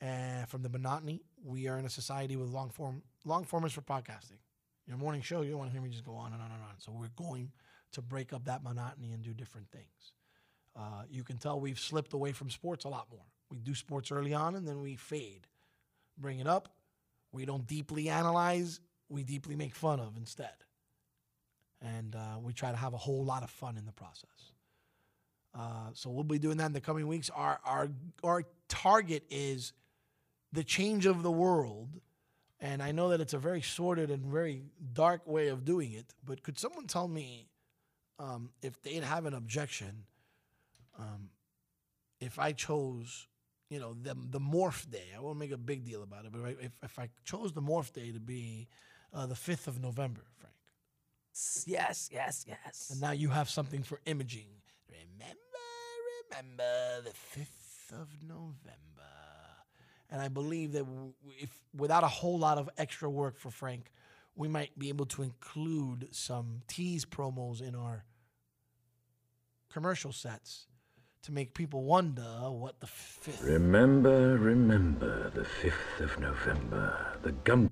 And 0.00 0.46
from 0.48 0.62
the 0.62 0.68
monotony, 0.68 1.22
we 1.42 1.68
are 1.68 1.78
in 1.78 1.86
a 1.86 1.90
society 1.90 2.36
with 2.36 2.50
long 2.50 2.70
form. 2.70 3.02
Long 3.24 3.44
form 3.44 3.64
is 3.64 3.72
for 3.72 3.80
podcasting. 3.80 4.40
Your 4.86 4.98
morning 4.98 5.22
show, 5.22 5.40
you 5.40 5.50
don't 5.50 5.58
want 5.58 5.70
to 5.70 5.72
hear 5.72 5.82
me 5.82 5.90
just 5.90 6.04
go 6.04 6.14
on 6.14 6.32
and 6.32 6.40
on 6.40 6.50
and 6.50 6.62
on. 6.62 6.78
So 6.78 6.92
we're 6.92 7.08
going 7.16 7.50
to 7.92 8.02
break 8.02 8.32
up 8.32 8.44
that 8.44 8.62
monotony 8.62 9.12
and 9.12 9.22
do 9.22 9.32
different 9.32 9.70
things. 9.70 10.12
Uh, 10.76 11.02
you 11.10 11.24
can 11.24 11.38
tell 11.38 11.58
we've 11.58 11.78
slipped 11.78 12.12
away 12.12 12.32
from 12.32 12.50
sports 12.50 12.84
a 12.84 12.88
lot 12.88 13.06
more. 13.10 13.24
We 13.50 13.58
do 13.58 13.74
sports 13.74 14.12
early 14.12 14.34
on 14.34 14.54
and 14.54 14.68
then 14.68 14.82
we 14.82 14.96
fade. 14.96 15.46
Bring 16.18 16.40
it 16.40 16.46
up. 16.46 16.68
We 17.32 17.44
don't 17.44 17.66
deeply 17.66 18.08
analyze, 18.08 18.80
we 19.08 19.22
deeply 19.22 19.56
make 19.56 19.74
fun 19.74 20.00
of 20.00 20.16
instead. 20.16 20.54
And 21.96 22.16
uh, 22.16 22.38
we 22.42 22.52
try 22.52 22.70
to 22.70 22.76
have 22.76 22.94
a 22.94 22.98
whole 22.98 23.24
lot 23.24 23.42
of 23.42 23.50
fun 23.50 23.76
in 23.76 23.86
the 23.86 23.92
process. 23.92 24.52
Uh, 25.54 25.90
so 25.92 26.10
we'll 26.10 26.24
be 26.24 26.38
doing 26.38 26.56
that 26.58 26.66
in 26.66 26.72
the 26.72 26.80
coming 26.80 27.06
weeks. 27.06 27.30
Our, 27.34 27.60
our, 27.64 27.88
our 28.24 28.44
target 28.68 29.22
is 29.30 29.72
the 30.52 30.64
change 30.64 31.06
of 31.06 31.22
the 31.22 31.30
world. 31.30 32.00
And 32.60 32.82
I 32.82 32.92
know 32.92 33.10
that 33.10 33.20
it's 33.20 33.34
a 33.34 33.38
very 33.38 33.60
sordid 33.62 34.10
and 34.10 34.24
very 34.24 34.62
dark 34.92 35.26
way 35.26 35.48
of 35.48 35.64
doing 35.64 35.92
it, 35.92 36.14
but 36.24 36.42
could 36.42 36.58
someone 36.58 36.86
tell 36.86 37.06
me 37.06 37.48
um, 38.18 38.50
if 38.62 38.80
they'd 38.82 39.04
have 39.04 39.26
an 39.26 39.34
objection 39.34 40.04
um, 40.98 41.28
if 42.20 42.38
I 42.38 42.52
chose, 42.52 43.26
you 43.68 43.78
know, 43.78 43.94
the 43.94 44.16
the 44.30 44.40
morph 44.40 44.90
day, 44.90 45.08
I 45.16 45.20
won't 45.20 45.38
make 45.38 45.52
a 45.52 45.58
big 45.58 45.84
deal 45.84 46.02
about 46.02 46.24
it, 46.24 46.32
but 46.32 46.56
if, 46.60 46.72
if 46.82 46.98
I 46.98 47.10
chose 47.24 47.52
the 47.52 47.62
morph 47.62 47.92
day 47.92 48.12
to 48.12 48.20
be 48.20 48.68
uh, 49.12 49.26
the 49.26 49.34
5th 49.34 49.66
of 49.66 49.80
November, 49.80 50.22
Frank. 50.38 50.54
Yes, 51.66 52.08
yes, 52.12 52.46
yes. 52.48 52.88
And 52.90 53.00
now 53.00 53.12
you 53.12 53.28
have 53.28 53.50
something 53.50 53.82
for 53.82 54.00
imaging. 54.06 54.48
Remember, 54.88 55.36
remember 56.30 57.02
the 57.04 57.10
5th 57.10 58.00
of 58.00 58.08
November. 58.22 58.82
And 60.10 60.22
I 60.22 60.28
believe 60.28 60.72
that 60.72 60.84
w- 60.84 61.12
if 61.38 61.50
without 61.76 62.04
a 62.04 62.08
whole 62.08 62.38
lot 62.38 62.56
of 62.58 62.70
extra 62.78 63.10
work 63.10 63.38
for 63.38 63.50
Frank, 63.50 63.90
we 64.34 64.48
might 64.48 64.78
be 64.78 64.88
able 64.88 65.06
to 65.06 65.22
include 65.22 66.08
some 66.12 66.62
tease 66.68 67.04
promos 67.04 67.60
in 67.60 67.74
our 67.74 68.04
commercial 69.70 70.12
sets 70.12 70.68
to 71.22 71.32
make 71.32 71.52
people 71.52 71.84
wonder 71.84 72.22
what 72.22 72.80
the 72.80 72.86
fifth. 72.86 73.42
Remember, 73.42 74.38
remember 74.38 75.30
the 75.30 75.42
5th 75.44 76.00
of 76.00 76.18
November, 76.18 77.18
the 77.22 77.32
gum, 77.32 77.70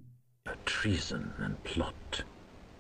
treason 0.67 1.33
and 1.39 1.63
plot. 1.65 2.25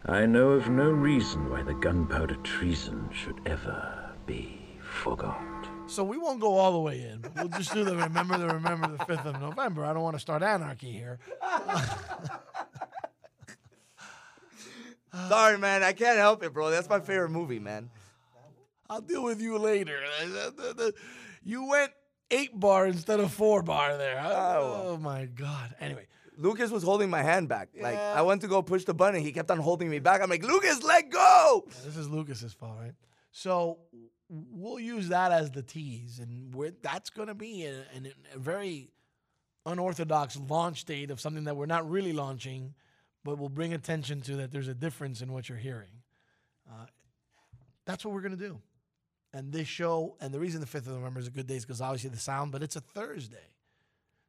I 0.07 0.27
know 0.27 0.51
of 0.51 0.69
no 0.69 0.91
reason 0.91 1.49
why 1.51 1.63
the 1.63 1.73
gunpowder 1.75 2.35
treason 2.37 3.09
should 3.11 3.41
ever 3.47 4.13
be 4.27 4.61
forgot. 4.83 5.43
So 5.87 6.05
we 6.05 6.19
won't 6.19 6.41
go 6.41 6.57
all 6.57 6.73
the 6.73 6.79
way 6.79 7.01
in. 7.01 7.21
but 7.21 7.35
We'll 7.35 7.49
just 7.49 7.73
do 7.73 7.85
the 7.85 7.97
remember 7.97 8.37
the 8.37 8.49
remember 8.49 8.95
the 8.97 9.05
fifth 9.07 9.25
of 9.25 9.41
November. 9.41 9.85
I 9.85 9.95
don't 9.95 10.03
want 10.03 10.17
to 10.17 10.21
start 10.21 10.43
anarchy 10.43 10.93
here. 10.93 11.19
Sorry, 15.29 15.59
man. 15.59 15.83
I 15.83 15.93
can't 15.93 16.19
help 16.19 16.43
it, 16.43 16.53
bro. 16.53 16.71
That's 16.71 16.89
my 16.89 17.01
favorite 17.01 17.31
movie, 17.31 17.59
man. 17.59 17.91
I'll 18.91 19.01
deal 19.01 19.23
with 19.25 19.41
you 19.41 19.59
later. 19.59 20.01
You 21.43 21.69
went 21.69 21.93
eight 22.31 22.59
bar 22.59 22.87
instead 22.87 23.21
of 23.21 23.33
four 23.33 23.63
bar 23.63 23.97
there. 23.97 24.21
Oh, 24.23 24.83
oh, 24.87 24.97
my 24.99 25.25
god. 25.27 25.75
Anyway, 25.81 26.07
Lucas 26.37 26.71
was 26.71 26.83
holding 26.83 27.11
my 27.11 27.23
hand 27.23 27.49
back. 27.49 27.69
Like 27.81 27.95
Yeah. 27.95 28.15
I 28.17 28.23
went 28.23 28.41
to 28.43 28.49
go 28.49 28.63
push 28.63 28.85
the 28.85 28.95
button, 28.95 29.21
he 29.23 29.33
kept 29.33 29.51
on 29.51 29.59
holding 29.59 29.89
me 29.91 29.99
back. 29.99 30.21
I'm 30.23 30.31
like, 30.31 30.43
Lucas, 30.45 30.83
let 30.83 31.11
go. 31.11 31.65
this 31.85 31.97
is 31.97 32.09
Lucas's 32.09 32.53
fault, 32.53 32.77
right? 32.81 32.95
So 33.33 33.79
we'll 34.29 34.79
use 34.81 35.09
that 35.09 35.33
as 35.33 35.51
the 35.51 35.63
tease, 35.63 36.19
and 36.19 36.55
we're, 36.55 36.73
that's 36.83 37.11
going 37.11 37.29
to 37.29 37.35
be 37.35 37.65
a, 37.67 37.85
an- 37.95 38.13
a 38.35 38.39
very 38.39 38.91
unorthodox 39.67 40.37
launch 40.49 40.85
date 40.85 41.11
of 41.11 41.21
something 41.21 41.45
that 41.45 41.57
we're 41.57 41.67
not 41.67 41.89
really 41.89 42.13
launching, 42.13 42.75
but 43.25 43.39
we'll 43.39 43.49
bring 43.49 43.73
attention 43.73 44.21
to 44.23 44.37
that 44.37 44.51
there's 44.53 44.69
a 44.69 44.75
difference 44.75 45.21
in 45.23 45.33
what 45.33 45.49
you're 45.49 45.59
hearing. 45.59 45.89
Uh, 46.69 46.87
that's 47.87 48.05
what 48.05 48.15
we're 48.15 48.21
going 48.21 48.37
to 48.37 48.49
do. 48.49 48.61
And 49.33 49.53
this 49.53 49.67
show, 49.67 50.17
and 50.21 50.33
the 50.33 50.39
reason 50.39 50.61
the 50.61 50.67
5th 50.67 50.87
of 50.87 50.95
November 50.95 51.21
is 51.21 51.27
a 51.27 51.31
good 51.31 51.47
day 51.47 51.57
is 51.57 51.65
because 51.65 51.81
obviously 51.81 52.11
the 52.11 52.19
sound, 52.19 52.53
but 52.53 52.63
it's 52.63 52.77
a 52.77 52.81
Thursday. 52.81 53.37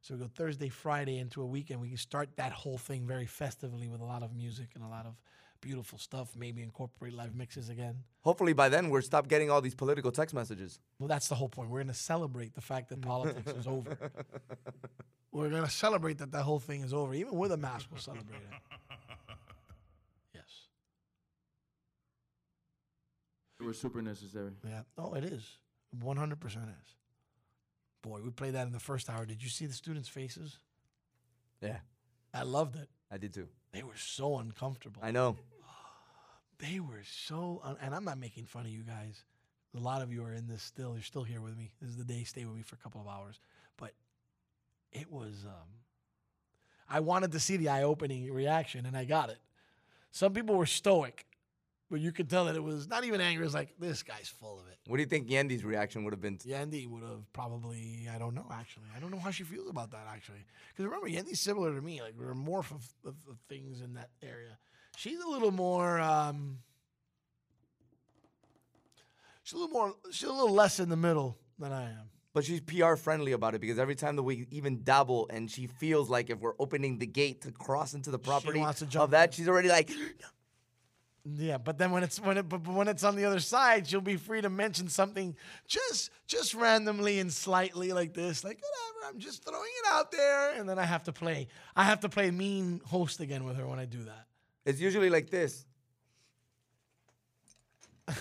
So 0.06 0.14
we 0.14 0.20
go 0.20 0.28
Thursday, 0.28 0.70
Friday 0.70 1.18
into 1.18 1.42
a 1.42 1.48
weekend. 1.48 1.82
We 1.82 1.88
can 1.88 1.98
start 1.98 2.30
that 2.36 2.52
whole 2.52 2.78
thing 2.78 3.08
very 3.08 3.26
festively 3.26 3.88
with 3.88 4.02
a 4.02 4.06
lot 4.06 4.22
of 4.22 4.36
music 4.36 4.70
and 4.76 4.84
a 4.84 4.88
lot 4.88 5.08
of 5.08 5.16
beautiful 5.62 5.98
stuff. 5.98 6.36
Maybe 6.38 6.62
incorporate 6.62 7.12
live 7.14 7.34
mixes 7.34 7.70
again. 7.70 8.04
Hopefully 8.22 8.54
by 8.54 8.70
then 8.70 8.92
we're 8.92 9.02
stop 9.02 9.28
getting 9.28 9.50
all 9.50 9.62
these 9.62 9.74
political 9.74 10.12
text 10.12 10.36
messages. 10.36 10.80
Well, 11.00 11.08
that's 11.08 11.28
the 11.28 11.34
whole 11.34 11.50
point. 11.50 11.72
We're 11.72 11.80
going 11.80 11.88
to 11.88 11.96
celebrate 11.96 12.54
the 12.54 12.62
fact 12.62 12.90
that 12.90 13.02
politics 13.02 13.52
is 13.52 13.66
over. 13.66 13.98
We're 15.32 15.50
going 15.50 15.64
to 15.64 15.72
celebrate 15.72 16.20
that 16.20 16.32
that 16.34 16.44
whole 16.44 16.60
thing 16.60 16.84
is 16.84 16.94
over. 16.94 17.16
Even 17.16 17.34
with 17.34 17.52
a 17.52 17.58
mask, 17.58 17.88
we'll 17.92 18.00
celebrate 18.00 18.38
it. 18.38 18.78
Yes. 20.36 20.68
It 23.60 23.66
was 23.66 23.80
super 23.80 24.04
necessary. 24.04 24.52
Yeah. 24.64 24.82
Oh, 25.00 25.16
it 25.16 25.24
is. 25.24 25.58
100% 26.00 26.44
is. 26.46 26.96
Boy, 28.06 28.22
we 28.24 28.30
played 28.30 28.54
that 28.54 28.68
in 28.68 28.72
the 28.72 28.80
first 28.80 29.10
hour. 29.10 29.26
Did 29.26 29.42
you 29.42 29.50
see 29.50 29.66
the 29.66 29.74
students' 29.74 30.08
faces? 30.08 30.60
Yeah. 31.60 31.78
I 32.36 32.44
loved 32.44 32.76
it. 32.76 32.88
I 33.12 33.18
did 33.18 33.34
too. 33.34 33.48
They 33.72 33.82
were 33.82 33.98
so 33.98 34.38
uncomfortable. 34.38 35.02
I 35.04 35.12
know. 35.12 35.38
They 36.58 36.80
were 36.80 37.02
so, 37.04 37.60
un- 37.66 37.76
and 37.82 37.94
I'm 37.94 38.06
not 38.06 38.18
making 38.18 38.46
fun 38.46 38.62
of 38.62 38.72
you 38.72 38.84
guys. 38.84 39.26
A 39.76 39.80
lot 39.80 40.02
of 40.02 40.14
you 40.14 40.24
are 40.24 40.32
in 40.32 40.48
this 40.48 40.64
still. 40.64 40.94
You're 40.94 41.04
still 41.04 41.26
here 41.26 41.42
with 41.42 41.58
me. 41.58 41.72
This 41.82 41.90
is 41.90 41.98
the 41.98 42.06
day. 42.06 42.24
Stay 42.24 42.46
with 42.46 42.56
me 42.56 42.62
for 42.62 42.76
a 42.76 42.78
couple 42.78 43.02
of 43.02 43.08
hours. 43.08 43.42
But 43.76 43.92
it 44.94 45.12
was. 45.12 45.44
Um, 45.46 45.68
I 46.90 47.02
wanted 47.02 47.34
to 47.34 47.42
see 47.42 47.58
the 47.58 47.68
eye-opening 47.68 48.32
reaction, 48.32 48.86
and 48.86 48.96
I 48.96 49.04
got 49.04 49.30
it. 49.30 49.40
Some 50.12 50.32
people 50.32 50.56
were 50.56 50.66
stoic, 50.66 51.26
but 51.90 52.00
you 52.00 52.12
could 52.12 52.30
tell 52.30 52.46
that 52.46 52.56
it 52.56 52.64
was 52.64 52.88
not 52.88 53.04
even 53.04 53.22
angry. 53.22 53.44
It 53.44 53.46
was 53.46 53.54
like 53.54 53.76
this 53.80 54.04
guy's 54.04 54.28
full 54.28 54.60
of 54.60 54.68
it. 54.68 54.78
What 54.88 54.98
do 54.98 55.04
you 55.04 55.10
think 55.10 55.28
Yandy's 55.28 55.64
reaction 55.64 56.04
would 56.04 56.14
have 56.14 56.22
been? 56.22 56.38
To- 56.40 56.48
Yandy 56.48 56.88
would 56.88 57.04
have 57.04 57.32
probably. 57.34 58.08
I 58.14 58.18
don't 58.18 58.34
know. 58.34 58.46
Actually, 58.52 58.86
I 58.96 59.00
don't 59.00 59.12
know 59.12 59.20
how 59.20 59.32
she 59.32 59.44
feels 59.44 59.70
about 59.70 59.92
that. 59.92 60.08
Actually, 60.12 60.46
because 60.70 60.86
remember, 60.86 61.08
Yandy's 61.08 61.40
similar 61.40 61.74
to 61.74 61.82
me. 61.82 62.02
Like 62.02 62.14
we're 62.18 62.34
morph 62.34 62.72
of, 62.72 62.88
of, 63.06 63.16
of 63.30 63.38
things 63.50 63.82
in 63.82 63.94
that 63.94 64.10
area. 64.24 64.58
She's 64.98 65.20
a 65.20 65.28
little 65.28 65.52
more. 65.52 66.00
Um, 66.00 66.60
she's 69.44 69.54
a 69.54 69.58
little 69.58 69.74
more. 69.74 69.94
She's 70.12 70.30
a 70.30 70.34
little 70.34 70.54
less 70.54 70.80
in 70.80 70.90
the 70.90 70.98
middle 70.98 71.38
than 71.60 71.72
I 71.72 71.84
am. 71.84 72.10
But 72.36 72.44
she's 72.44 72.60
PR 72.60 72.96
friendly 72.96 73.32
about 73.32 73.56
it 73.56 73.62
because 73.62 73.80
every 73.80 73.96
time 73.96 74.18
that 74.18 74.24
we 74.24 74.46
even 74.52 74.84
dabble 74.84 75.30
and 75.32 75.50
she 75.50 75.68
feels 75.68 76.10
like 76.10 76.30
if 76.30 76.40
we're 76.40 76.56
opening 76.60 76.98
the 76.98 77.06
gate 77.06 77.44
to 77.44 77.52
cross 77.54 77.94
into 77.94 78.12
the 78.12 78.20
property 78.20 78.60
of 78.62 79.12
that, 79.12 79.34
she's 79.34 79.48
already 79.48 79.70
like, 79.70 79.90
Yeah, 81.28 81.58
but 81.58 81.80
then 81.80 81.90
when 81.90 82.04
it's 82.04 82.20
when 82.20 82.38
it 82.38 82.48
but 82.48 82.68
when 82.68 82.88
it's 82.88 83.04
on 83.04 83.16
the 83.16 83.26
other 83.26 83.40
side, 83.40 83.88
she'll 83.88 84.00
be 84.00 84.16
free 84.16 84.42
to 84.42 84.50
mention 84.50 84.88
something 84.88 85.36
just 85.68 86.12
just 86.28 86.54
randomly 86.54 87.18
and 87.20 87.34
slightly 87.34 87.94
like 87.94 88.14
this, 88.14 88.44
like 88.44 88.58
whatever. 88.62 89.14
I'm 89.14 89.20
just 89.20 89.44
throwing 89.44 89.72
it 89.84 89.88
out 89.92 90.12
there, 90.12 90.54
and 90.54 90.70
then 90.70 90.78
I 90.78 90.84
have 90.84 91.04
to 91.06 91.12
play. 91.12 91.48
I 91.76 91.84
have 91.84 92.02
to 92.02 92.10
play 92.10 92.30
mean 92.30 92.80
host 92.86 93.22
again 93.22 93.44
with 93.44 93.58
her 93.58 93.66
when 93.66 93.80
I 93.80 93.86
do 93.86 94.04
that. 94.04 94.28
it's 94.66 94.80
usually 94.80 95.10
like 95.10 95.32
this. 95.32 95.66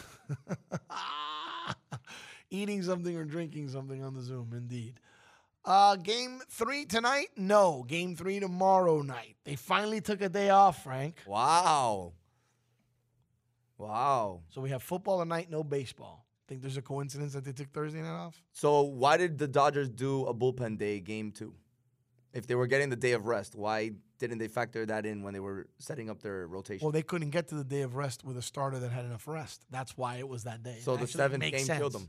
Eating 2.51 2.83
something 2.83 3.15
or 3.17 3.25
drinking 3.25 3.69
something 3.69 4.03
on 4.03 4.15
the 4.15 4.23
Zoom, 4.23 4.53
indeed. 4.57 4.99
Uh, 5.65 5.97
game 5.97 6.41
three 6.51 6.85
tonight? 6.85 7.29
No. 7.37 7.85
Game 7.87 8.17
three 8.17 8.41
tomorrow 8.41 9.03
night. 9.03 9.37
They 9.45 9.57
finally 9.57 10.01
took 10.01 10.21
a 10.23 10.29
day 10.29 10.51
off, 10.51 10.85
Frank. 10.85 11.17
Wow. 11.27 12.13
Wow. 13.79 14.41
So 14.51 14.61
we 14.61 14.71
have 14.71 14.83
football 14.83 15.19
tonight, 15.21 15.51
no 15.51 15.65
baseball. 15.65 16.27
Think 16.47 16.61
there's 16.61 16.77
a 16.77 16.83
coincidence 16.83 17.33
that 17.33 17.45
they 17.45 17.53
took 17.53 17.73
Thursday 17.73 18.03
night 18.03 18.11
off? 18.11 18.43
So 18.53 18.83
why 18.83 19.17
did 19.17 19.39
the 19.39 19.49
Dodgers 19.49 19.89
do 19.89 20.27
a 20.27 20.35
bullpen 20.35 20.79
day 20.79 21.01
game 21.01 21.33
two? 21.33 21.55
If 22.35 22.47
they 22.47 22.55
were 22.55 22.67
getting 22.67 22.91
the 22.91 22.97
day 22.97 23.13
of 23.13 23.27
rest, 23.27 23.55
why 23.55 23.93
didn't 24.19 24.39
they 24.39 24.49
factor 24.49 24.85
that 24.87 25.07
in 25.07 25.23
when 25.23 25.33
they 25.33 25.41
were 25.41 25.69
setting 25.79 26.11
up 26.11 26.21
their 26.21 26.47
rotation? 26.47 26.85
Well, 26.85 26.93
they 26.93 27.03
couldn't 27.03 27.31
get 27.31 27.49
to 27.49 27.55
the 27.55 27.65
day 27.65 27.83
of 27.83 27.95
rest 27.95 28.25
with 28.25 28.37
a 28.37 28.43
starter 28.43 28.79
that 28.81 28.91
had 28.91 29.05
enough 29.05 29.27
rest. 29.27 29.65
That's 29.71 29.97
why 29.97 30.17
it 30.17 30.29
was 30.29 30.45
that 30.45 30.63
day. 30.63 30.79
so 30.81 30.95
It 30.95 31.01
the 31.01 31.07
seventh 31.07 31.43
game 31.43 31.67
killed 31.67 31.93
them. 31.93 32.09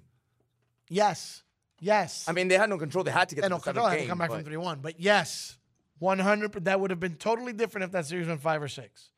Yes. 0.89 1.43
Yes. 1.79 2.25
I 2.27 2.31
mean, 2.31 2.47
they 2.47 2.57
had 2.57 2.69
no 2.69 2.77
control. 2.77 3.03
They 3.03 3.11
had 3.11 3.29
to 3.29 3.35
get 3.35 3.41
They 3.41 3.47
to 3.47 3.53
no 3.53 3.59
control. 3.59 3.87
Had 3.87 3.99
to 3.99 4.07
come 4.07 4.17
back 4.17 4.29
but- 4.29 4.35
from 4.37 4.45
three 4.45 4.57
one. 4.57 4.79
But 4.81 4.99
yes, 4.99 5.57
one 5.99 6.19
hundred. 6.19 6.65
That 6.65 6.79
would 6.79 6.89
have 6.89 6.99
been 6.99 7.15
totally 7.15 7.53
different 7.53 7.85
if 7.85 7.91
that 7.91 8.05
series 8.05 8.27
went 8.27 8.41
five 8.41 8.61
or 8.61 8.67
six. 8.67 9.11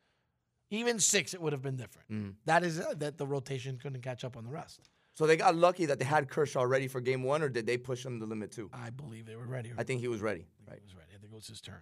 Even 0.70 0.98
six, 0.98 1.32
it 1.34 1.40
would 1.40 1.52
have 1.52 1.62
been 1.62 1.76
different. 1.76 2.10
Mhm. 2.10 2.34
That 2.44 2.62
is 2.64 2.78
uh, 2.80 2.94
that 2.98 3.16
the 3.18 3.26
rotation 3.26 3.78
couldn't 3.78 4.02
catch 4.02 4.22
up 4.24 4.36
on 4.36 4.44
the 4.44 4.50
rest. 4.50 4.90
So 5.14 5.26
they 5.26 5.36
got 5.36 5.56
lucky 5.56 5.86
that 5.86 5.98
they 5.98 6.04
had 6.04 6.28
Kershaw 6.28 6.62
ready 6.62 6.86
for 6.88 7.00
game 7.00 7.22
one, 7.24 7.42
or 7.42 7.48
did 7.48 7.66
they 7.66 7.76
push 7.78 8.04
him 8.06 8.18
the 8.18 8.26
limit 8.26 8.52
too? 8.52 8.70
I 8.72 8.90
believe 8.90 9.26
they 9.26 9.34
were 9.36 9.46
ready. 9.46 9.72
I 9.76 9.82
think 9.82 10.00
he 10.00 10.08
was 10.08 10.20
ready. 10.20 10.46
Right. 10.68 10.78
He 10.78 10.84
was 10.84 10.94
ready. 10.94 11.10
I 11.14 11.18
think 11.18 11.32
it 11.32 11.34
was 11.34 11.46
his 11.48 11.60
turn. 11.60 11.80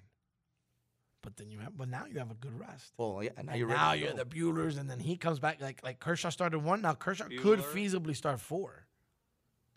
But 1.23 1.37
then 1.37 1.51
you 1.51 1.59
have, 1.59 1.77
but 1.77 1.89
now 1.89 2.07
you 2.07 2.19
have 2.21 2.31
a 2.31 2.35
good 2.35 2.59
rest. 2.59 2.93
Well, 2.97 3.21
yeah. 3.23 3.31
Now 3.43 3.51
And 3.53 3.59
you're 3.59 3.67
ready. 3.69 3.79
now 3.81 3.93
to 3.93 3.99
you're 3.99 4.13
the 4.13 4.25
Buehlers, 4.25 4.79
and 4.79 4.89
then 4.89 5.01
he 5.01 5.17
comes 5.17 5.41
back 5.41 5.61
like 5.61 5.83
like 5.83 5.99
Kershaw 5.99 6.31
started 6.31 6.61
one. 6.61 6.81
Now 6.83 6.95
Kershaw 6.95 7.27
could 7.41 7.59
feasibly 7.61 8.15
start 8.15 8.41
four 8.41 8.87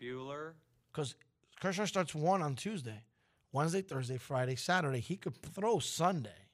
Buehler. 0.00 0.52
because 0.92 1.16
Kershaw 1.60 1.84
starts 1.86 2.14
one 2.14 2.40
on 2.42 2.54
Tuesday, 2.54 3.02
Wednesday, 3.52 3.82
Thursday, 3.82 4.16
Friday, 4.16 4.54
Saturday. 4.56 5.00
He 5.00 5.16
could 5.16 5.36
throw 5.42 5.80
Sunday. 5.80 6.46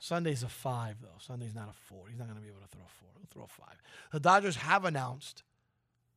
Sunday's 0.00 0.42
a 0.42 0.48
five 0.48 0.96
though. 1.02 1.18
Sunday's 1.18 1.54
not 1.54 1.68
a 1.68 1.74
four. 1.74 2.08
He's 2.08 2.18
not 2.18 2.26
going 2.26 2.38
to 2.38 2.42
be 2.42 2.48
able 2.48 2.62
to 2.62 2.68
throw 2.68 2.82
a 2.82 2.88
four. 2.88 3.10
He'll 3.16 3.28
throw 3.30 3.44
a 3.44 3.46
five. 3.46 3.80
The 4.12 4.18
Dodgers 4.18 4.56
have 4.56 4.86
announced 4.86 5.42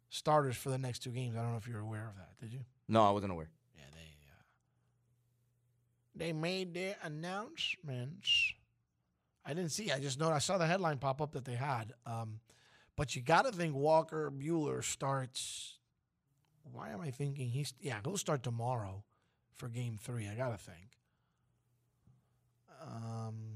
starters 0.10 0.56
for 0.56 0.70
the 0.70 0.78
next 0.78 1.00
two 1.00 1.12
games. 1.12 1.36
I 1.36 1.42
don't 1.42 1.52
know 1.52 1.58
if 1.58 1.68
you're 1.68 1.82
aware 1.82 2.08
of 2.08 2.16
that. 2.16 2.40
Did 2.40 2.54
you? 2.54 2.62
No, 2.88 3.04
I 3.04 3.12
wasn't 3.12 3.34
aware. 3.34 3.50
Yeah, 3.78 3.84
they 6.16 6.26
they 6.26 6.34
made 6.34 6.74
their 6.74 6.96
announcements. 7.04 8.54
I 9.46 9.54
didn't 9.54 9.72
see. 9.72 9.92
I 9.92 10.00
just 10.00 10.18
know 10.18 10.30
I 10.30 10.40
saw 10.40 10.58
the 10.58 10.66
headline 10.66 11.00
pop 11.00 11.22
up 11.22 11.34
that 11.34 11.44
they 11.44 11.56
had. 11.56 11.92
Um, 12.06 12.40
but 12.96 13.18
you 13.18 13.22
got 13.22 13.46
to 13.46 13.52
think 13.52 13.76
Walker 13.76 14.32
Buehler 14.32 14.82
starts. 14.82 15.78
Why 16.72 16.92
am 16.92 17.02
I 17.02 17.12
thinking 17.12 17.50
he's? 17.50 17.74
Yeah, 17.82 18.00
he'll 18.06 18.16
start 18.16 18.44
tomorrow 18.44 19.04
for 19.56 19.68
Game 19.68 20.00
Three. 20.02 20.30
I 20.30 20.36
got 20.36 20.52
to 20.52 20.58
think. 20.58 21.00
Um, 22.82 23.53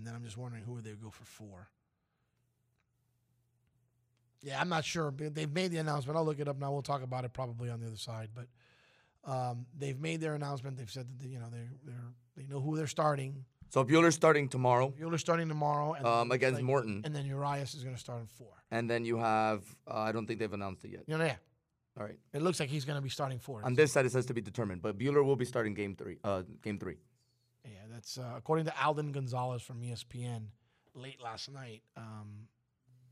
and 0.00 0.06
then 0.06 0.14
I'm 0.14 0.24
just 0.24 0.38
wondering 0.38 0.64
who 0.64 0.72
would 0.72 0.84
they 0.84 0.92
go 0.92 1.10
for 1.10 1.24
four. 1.26 1.68
Yeah, 4.42 4.58
I'm 4.58 4.70
not 4.70 4.86
sure. 4.86 5.12
They've 5.14 5.52
made 5.52 5.70
the 5.72 5.76
announcement. 5.76 6.16
I'll 6.16 6.24
look 6.24 6.40
it 6.40 6.48
up 6.48 6.58
now. 6.58 6.72
We'll 6.72 6.80
talk 6.80 7.02
about 7.02 7.26
it 7.26 7.34
probably 7.34 7.68
on 7.68 7.80
the 7.80 7.86
other 7.86 7.98
side. 7.98 8.30
But 8.34 8.46
um, 9.30 9.66
they've 9.78 10.00
made 10.00 10.22
their 10.22 10.34
announcement. 10.34 10.78
They've 10.78 10.90
said 10.90 11.06
that 11.06 11.18
they, 11.22 11.28
you 11.28 11.38
know 11.38 11.48
they 11.52 11.66
they 11.84 11.92
they 12.38 12.46
know 12.48 12.58
who 12.62 12.74
they're 12.78 12.86
starting. 12.86 13.44
So 13.68 13.84
Buehler's 13.84 14.14
starting 14.14 14.48
tomorrow. 14.48 14.92
Buehler's 14.98 15.20
starting 15.20 15.46
tomorrow, 15.48 15.92
and 15.92 16.06
Um, 16.06 16.32
against 16.32 16.56
like- 16.56 16.64
Morton. 16.64 17.02
and 17.04 17.14
then 17.14 17.26
Urias 17.26 17.74
is 17.74 17.84
going 17.84 17.94
to 17.94 18.00
start 18.00 18.20
in 18.22 18.26
four. 18.26 18.52
And 18.70 18.88
then 18.88 19.04
you 19.04 19.18
have, 19.18 19.62
uh, 19.86 19.98
I 19.98 20.10
don't 20.12 20.26
think 20.26 20.40
they've 20.40 20.52
announced 20.52 20.84
it 20.86 20.92
yet. 20.92 21.02
You 21.06 21.18
know, 21.18 21.24
yeah. 21.24 21.36
All 21.98 22.04
right. 22.06 22.18
It 22.32 22.40
looks 22.42 22.58
like 22.58 22.68
he's 22.70 22.84
going 22.84 22.96
to 22.96 23.02
be 23.02 23.10
starting 23.10 23.38
four. 23.38 23.62
On 23.64 23.74
this 23.74 23.92
side, 23.92 24.06
it 24.06 24.10
says 24.12 24.26
to 24.26 24.34
be 24.34 24.40
determined, 24.40 24.80
but 24.82 24.98
Buehler 24.98 25.22
will 25.24 25.36
be 25.36 25.44
starting 25.44 25.74
game 25.74 25.94
three. 25.94 26.18
Uh, 26.24 26.42
game 26.62 26.78
three. 26.80 26.96
Yeah, 27.64 27.70
that's 27.92 28.18
uh, 28.18 28.34
according 28.36 28.66
to 28.66 28.82
Alden 28.82 29.12
Gonzalez 29.12 29.62
from 29.62 29.80
ESPN 29.82 30.46
late 30.94 31.22
last 31.22 31.50
night. 31.50 31.82
Um, 31.96 32.48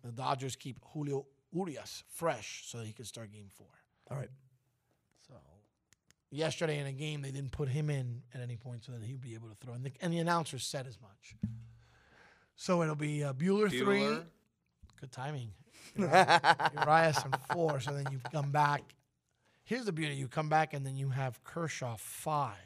the 0.03 0.13
Dodgers 0.13 0.57
keep 0.57 0.79
Julio 0.93 1.27
Urias 1.53 2.05
fresh 2.09 2.65
so 2.67 2.79
he 2.79 2.93
can 2.93 3.05
start 3.05 3.33
game 3.33 3.49
four. 3.57 3.67
All 4.11 4.17
right. 4.17 4.31
So 5.27 5.35
yesterday 6.31 6.79
in 6.79 6.87
a 6.87 6.93
game, 6.93 7.23
they 7.23 7.31
didn't 7.31 7.53
put 7.53 7.69
him 7.69 7.91
in 7.91 8.23
at 8.35 8.41
any 8.41 8.57
point 8.57 8.85
so 8.85 8.93
that 8.93 9.03
he'd 9.03 9.21
be 9.21 9.35
able 9.35 9.49
to 9.49 9.55
throw. 9.55 9.75
And 9.75 9.85
the, 9.85 9.93
and 10.01 10.13
the 10.13 10.19
announcers 10.19 10.65
said 10.65 10.87
as 10.87 10.99
much. 11.01 11.37
So 12.57 12.83
it'll 12.83 12.95
be 12.95 13.23
uh, 13.23 13.33
Buehler, 13.35 13.71
three. 13.71 14.03
Good 15.01 15.13
timing. 15.13 15.53
Urias, 15.97 16.41
Urias 16.75 17.19
on 17.19 17.33
four. 17.53 17.81
So 17.81 17.93
then 17.93 18.07
you 18.11 18.21
come 18.33 18.51
back. 18.51 18.83
Here's 19.65 19.85
the 19.85 19.93
beauty: 19.93 20.15
you 20.15 20.29
come 20.29 20.49
back 20.49 20.75
and 20.75 20.85
then 20.85 20.97
you 20.97 21.11
have 21.11 21.43
Kershaw 21.45 21.97
five. 21.99 22.57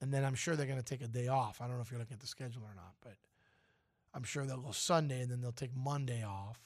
And 0.00 0.12
then 0.14 0.24
I'm 0.24 0.34
sure 0.34 0.54
they're 0.54 0.66
going 0.66 0.78
to 0.78 0.84
take 0.84 1.02
a 1.02 1.08
day 1.08 1.28
off. 1.28 1.60
I 1.60 1.66
don't 1.66 1.76
know 1.76 1.82
if 1.82 1.90
you're 1.90 1.98
looking 1.98 2.14
at 2.14 2.20
the 2.20 2.26
schedule 2.26 2.62
or 2.62 2.74
not, 2.74 2.94
but 3.02 3.14
I'm 4.14 4.22
sure 4.22 4.46
they'll 4.46 4.58
go 4.60 4.70
Sunday 4.70 5.20
and 5.22 5.30
then 5.30 5.40
they'll 5.40 5.50
take 5.52 5.74
Monday 5.76 6.22
off. 6.24 6.60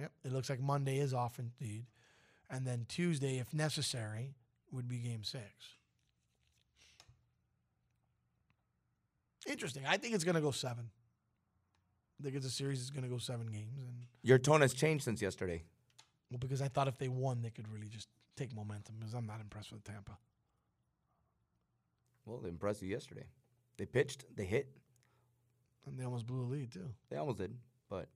Yep, 0.00 0.12
it 0.24 0.32
looks 0.32 0.50
like 0.50 0.60
Monday 0.60 0.98
is 0.98 1.12
off 1.14 1.38
indeed. 1.38 1.84
And 2.50 2.66
then 2.66 2.86
Tuesday, 2.88 3.38
if 3.38 3.52
necessary, 3.54 4.34
would 4.72 4.88
be 4.88 4.98
game 4.98 5.22
six. 5.22 5.44
Interesting. 9.46 9.82
I 9.86 9.96
think 9.98 10.14
it's 10.14 10.24
going 10.24 10.36
to 10.36 10.40
go 10.40 10.50
seven. 10.50 10.88
I 12.18 12.22
think 12.22 12.36
it's 12.36 12.46
a 12.46 12.50
series 12.50 12.80
that's 12.80 12.90
going 12.90 13.02
to 13.04 13.10
go 13.10 13.18
seven 13.18 13.46
games. 13.48 13.82
And 13.82 14.06
Your 14.22 14.38
tone 14.38 14.62
has 14.62 14.72
changed 14.72 15.04
since 15.04 15.20
yesterday. 15.20 15.62
well, 16.30 16.38
because 16.38 16.62
I 16.62 16.68
thought 16.68 16.88
if 16.88 16.96
they 16.96 17.08
won, 17.08 17.42
they 17.42 17.50
could 17.50 17.68
really 17.68 17.88
just 17.88 18.08
take 18.36 18.54
momentum. 18.54 18.96
Because 18.98 19.14
I'm 19.14 19.26
not 19.26 19.40
impressed 19.40 19.72
with 19.72 19.84
Tampa. 19.84 20.16
Well, 22.24 22.38
they 22.38 22.48
impressed 22.48 22.82
you 22.82 22.88
yesterday. 22.88 23.26
They 23.76 23.86
pitched, 23.86 24.24
they 24.36 24.44
hit. 24.44 24.68
And 25.86 25.98
they 25.98 26.04
almost 26.04 26.26
blew 26.26 26.42
a 26.42 26.48
lead 26.48 26.72
too. 26.72 26.88
They 27.10 27.16
almost 27.16 27.38
did, 27.38 27.54
but 27.90 28.08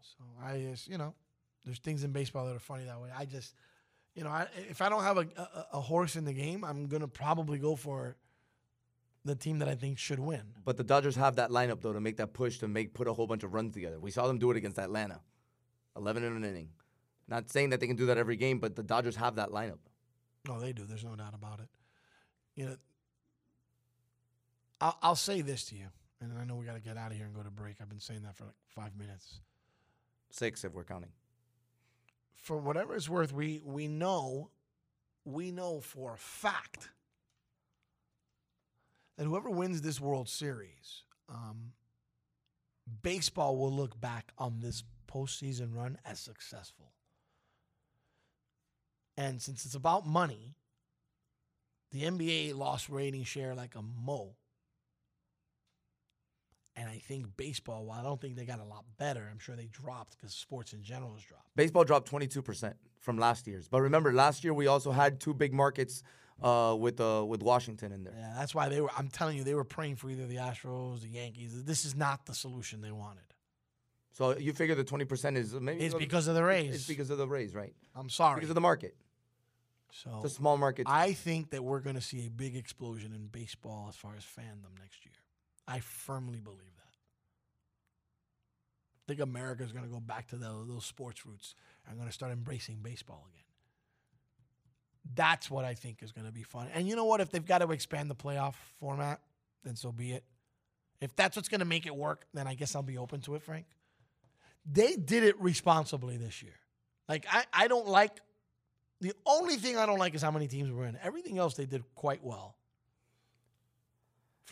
So 0.00 0.24
I 0.42 0.58
just, 0.60 0.88
you 0.88 0.96
know, 0.96 1.14
there's 1.64 1.78
things 1.78 2.04
in 2.04 2.12
baseball 2.12 2.46
that 2.46 2.56
are 2.56 2.60
funny 2.60 2.84
that 2.84 3.00
way. 3.00 3.10
I 3.16 3.26
just, 3.26 3.54
you 4.14 4.24
know, 4.24 4.30
I, 4.30 4.46
if 4.68 4.80
I 4.80 4.88
don't 4.88 5.02
have 5.02 5.18
a, 5.18 5.26
a, 5.36 5.66
a 5.74 5.80
horse 5.80 6.16
in 6.16 6.24
the 6.24 6.32
game, 6.32 6.64
I'm 6.64 6.86
gonna 6.86 7.08
probably 7.08 7.58
go 7.58 7.76
for 7.76 8.16
the 9.26 9.34
team 9.34 9.58
that 9.58 9.68
I 9.68 9.74
think 9.74 9.98
should 9.98 10.18
win. 10.18 10.42
but 10.64 10.78
the 10.78 10.84
Dodgers 10.84 11.16
have 11.16 11.36
that 11.36 11.50
lineup 11.50 11.82
though 11.82 11.92
to 11.92 12.00
make 12.00 12.16
that 12.16 12.32
push 12.32 12.58
to 12.60 12.68
make 12.68 12.94
put 12.94 13.06
a 13.06 13.12
whole 13.12 13.26
bunch 13.26 13.42
of 13.44 13.52
runs 13.52 13.74
together. 13.74 14.00
We 14.00 14.10
saw 14.10 14.26
them 14.26 14.38
do 14.38 14.50
it 14.50 14.56
against 14.56 14.78
Atlanta, 14.78 15.20
eleven 15.94 16.24
in 16.24 16.34
an 16.34 16.44
inning. 16.44 16.70
Not 17.28 17.50
saying 17.50 17.70
that 17.70 17.80
they 17.80 17.86
can 17.86 17.96
do 17.96 18.06
that 18.06 18.16
every 18.16 18.36
game, 18.36 18.58
but 18.58 18.74
the 18.76 18.82
Dodgers 18.82 19.16
have 19.16 19.34
that 19.36 19.50
lineup. 19.50 19.78
No, 20.48 20.58
they 20.58 20.72
do. 20.72 20.84
There's 20.86 21.04
no 21.04 21.14
doubt 21.14 21.34
about 21.34 21.60
it. 21.60 21.68
You 22.56 22.64
know, 22.66 22.76
I'll, 24.80 24.96
I'll 25.02 25.16
say 25.16 25.40
this 25.42 25.64
to 25.66 25.74
you, 25.74 25.86
and 26.20 26.32
I 26.38 26.44
know 26.44 26.56
we 26.56 26.64
got 26.64 26.74
to 26.74 26.80
get 26.80 26.96
out 26.96 27.10
of 27.10 27.16
here 27.16 27.26
and 27.26 27.34
go 27.34 27.42
to 27.42 27.50
break. 27.50 27.76
I've 27.80 27.88
been 27.88 28.00
saying 28.00 28.22
that 28.22 28.36
for 28.36 28.44
like 28.44 28.54
five 28.66 28.96
minutes. 28.96 29.40
Six 30.30 30.64
if 30.64 30.72
we're 30.72 30.84
counting. 30.84 31.10
For 32.36 32.56
whatever 32.56 32.94
it's 32.94 33.08
worth, 33.08 33.32
we 33.32 33.60
we 33.64 33.88
know, 33.88 34.50
we 35.24 35.50
know 35.50 35.80
for 35.80 36.14
a 36.14 36.18
fact 36.18 36.88
that 39.16 39.24
whoever 39.24 39.50
wins 39.50 39.82
this 39.82 40.00
World 40.00 40.28
Series, 40.28 41.02
um, 41.28 41.72
baseball 43.02 43.58
will 43.58 43.72
look 43.72 44.00
back 44.00 44.32
on 44.38 44.60
this 44.60 44.82
postseason 45.12 45.74
run 45.74 45.98
as 46.06 46.18
successful. 46.18 46.92
And 49.16 49.42
since 49.42 49.66
it's 49.66 49.74
about 49.74 50.06
money, 50.06 50.54
the 51.90 52.04
NBA 52.04 52.56
lost 52.56 52.88
rating 52.88 53.24
share 53.24 53.54
like 53.54 53.74
a 53.74 53.82
mo. 53.82 54.36
And 56.76 56.88
I 56.88 56.98
think 56.98 57.36
baseball, 57.36 57.84
while 57.84 58.00
I 58.00 58.02
don't 58.04 58.20
think 58.20 58.36
they 58.36 58.44
got 58.44 58.60
a 58.60 58.64
lot 58.64 58.84
better, 58.98 59.28
I'm 59.30 59.38
sure 59.38 59.56
they 59.56 59.66
dropped 59.66 60.16
because 60.16 60.34
sports 60.34 60.72
in 60.72 60.82
general 60.82 61.12
has 61.14 61.22
dropped. 61.22 61.54
Baseball 61.56 61.84
dropped 61.84 62.10
22% 62.10 62.74
from 63.00 63.18
last 63.18 63.46
year's. 63.46 63.68
But 63.68 63.80
remember, 63.80 64.12
last 64.12 64.44
year 64.44 64.54
we 64.54 64.66
also 64.66 64.92
had 64.92 65.20
two 65.20 65.34
big 65.34 65.52
markets 65.52 66.02
uh, 66.42 66.74
with 66.78 67.00
uh, 67.00 67.24
with 67.26 67.42
Washington 67.42 67.92
in 67.92 68.04
there. 68.04 68.14
Yeah, 68.16 68.34
that's 68.38 68.54
why 68.54 68.68
they 68.68 68.80
were. 68.80 68.90
I'm 68.96 69.08
telling 69.08 69.36
you, 69.36 69.44
they 69.44 69.54
were 69.54 69.64
praying 69.64 69.96
for 69.96 70.08
either 70.08 70.26
the 70.26 70.36
Astros, 70.36 71.02
the 71.02 71.08
Yankees. 71.08 71.64
This 71.64 71.84
is 71.84 71.94
not 71.94 72.24
the 72.24 72.34
solution 72.34 72.80
they 72.80 72.92
wanted. 72.92 73.24
So 74.12 74.36
you 74.36 74.52
figure 74.52 74.74
the 74.74 74.84
20% 74.84 75.36
is 75.36 75.54
maybe 75.54 75.84
It's 75.84 75.94
because 75.94 76.28
of 76.28 76.34
the 76.34 76.42
Rays. 76.42 76.74
It's 76.74 76.86
because 76.86 77.10
of 77.10 77.18
the 77.18 77.28
Rays, 77.28 77.54
right? 77.54 77.74
I'm 77.94 78.10
sorry. 78.10 78.36
Because 78.36 78.50
of 78.50 78.54
the 78.54 78.60
market. 78.60 78.94
So 79.92 80.10
It's 80.16 80.32
a 80.32 80.36
small 80.36 80.56
market. 80.56 80.86
I 80.88 81.12
think 81.12 81.50
that 81.50 81.62
we're 81.62 81.80
going 81.80 81.96
to 81.96 82.02
see 82.02 82.26
a 82.26 82.30
big 82.30 82.56
explosion 82.56 83.12
in 83.12 83.26
baseball 83.26 83.86
as 83.88 83.96
far 83.96 84.12
as 84.16 84.24
fandom 84.24 84.78
next 84.78 85.04
year. 85.04 85.14
I 85.70 85.80
firmly 85.80 86.40
believe 86.40 86.58
that. 86.58 86.94
I 88.96 89.02
think 89.06 89.20
America's 89.20 89.72
going 89.72 89.84
to 89.84 89.90
go 89.90 90.00
back 90.00 90.28
to 90.28 90.36
the, 90.36 90.48
those 90.66 90.84
sports 90.84 91.24
roots 91.24 91.54
and 91.86 91.96
going 91.96 92.08
to 92.08 92.12
start 92.12 92.32
embracing 92.32 92.78
baseball 92.82 93.24
again. 93.28 93.44
That's 95.14 95.50
what 95.50 95.64
I 95.64 95.74
think 95.74 96.02
is 96.02 96.12
going 96.12 96.26
to 96.26 96.32
be 96.32 96.42
fun. 96.42 96.68
And 96.74 96.88
you 96.88 96.96
know 96.96 97.04
what? 97.04 97.20
If 97.20 97.30
they've 97.30 97.44
got 97.44 97.58
to 97.58 97.70
expand 97.70 98.10
the 98.10 98.14
playoff 98.14 98.54
format, 98.80 99.20
then 99.64 99.76
so 99.76 99.92
be 99.92 100.12
it. 100.12 100.24
If 101.00 101.14
that's 101.16 101.36
what's 101.36 101.48
going 101.48 101.60
to 101.60 101.66
make 101.66 101.86
it 101.86 101.94
work, 101.94 102.26
then 102.34 102.46
I 102.46 102.54
guess 102.54 102.74
I'll 102.74 102.82
be 102.82 102.98
open 102.98 103.20
to 103.22 103.36
it, 103.36 103.42
Frank. 103.42 103.66
They 104.70 104.96
did 104.96 105.24
it 105.24 105.40
responsibly 105.40 106.16
this 106.16 106.42
year. 106.42 106.58
Like, 107.08 107.26
I, 107.30 107.44
I 107.52 107.68
don't 107.68 107.88
like 107.88 108.20
the 109.00 109.14
only 109.24 109.56
thing 109.56 109.78
I 109.78 109.86
don't 109.86 109.98
like 109.98 110.14
is 110.14 110.22
how 110.22 110.30
many 110.30 110.46
teams 110.46 110.70
were 110.70 110.84
in. 110.84 110.98
Everything 111.02 111.38
else 111.38 111.54
they 111.54 111.64
did 111.64 111.82
quite 111.94 112.22
well. 112.22 112.56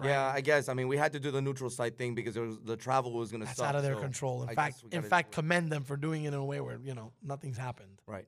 Yeah, 0.06 0.32
I 0.34 0.40
guess. 0.40 0.68
I 0.68 0.74
mean, 0.74 0.88
we 0.88 0.96
had 0.96 1.12
to 1.12 1.20
do 1.20 1.30
the 1.30 1.42
neutral 1.42 1.70
site 1.70 1.96
thing 1.96 2.14
because 2.14 2.36
it 2.36 2.40
was, 2.40 2.58
the 2.64 2.76
travel 2.76 3.12
was 3.12 3.30
going 3.30 3.40
to 3.40 3.46
That's 3.46 3.58
suck. 3.58 3.68
out 3.68 3.76
of 3.76 3.82
their 3.82 3.94
so 3.94 4.00
control. 4.00 4.42
In 4.42 4.48
I 4.50 4.54
fact, 4.54 4.84
in 4.90 5.02
fact, 5.02 5.32
commend 5.32 5.70
them 5.70 5.84
for 5.84 5.96
doing 5.96 6.24
it 6.24 6.28
in 6.28 6.34
a 6.34 6.44
way 6.44 6.60
where 6.60 6.78
you 6.82 6.94
know 6.94 7.12
nothing's 7.22 7.58
happened. 7.58 8.00
right. 8.06 8.26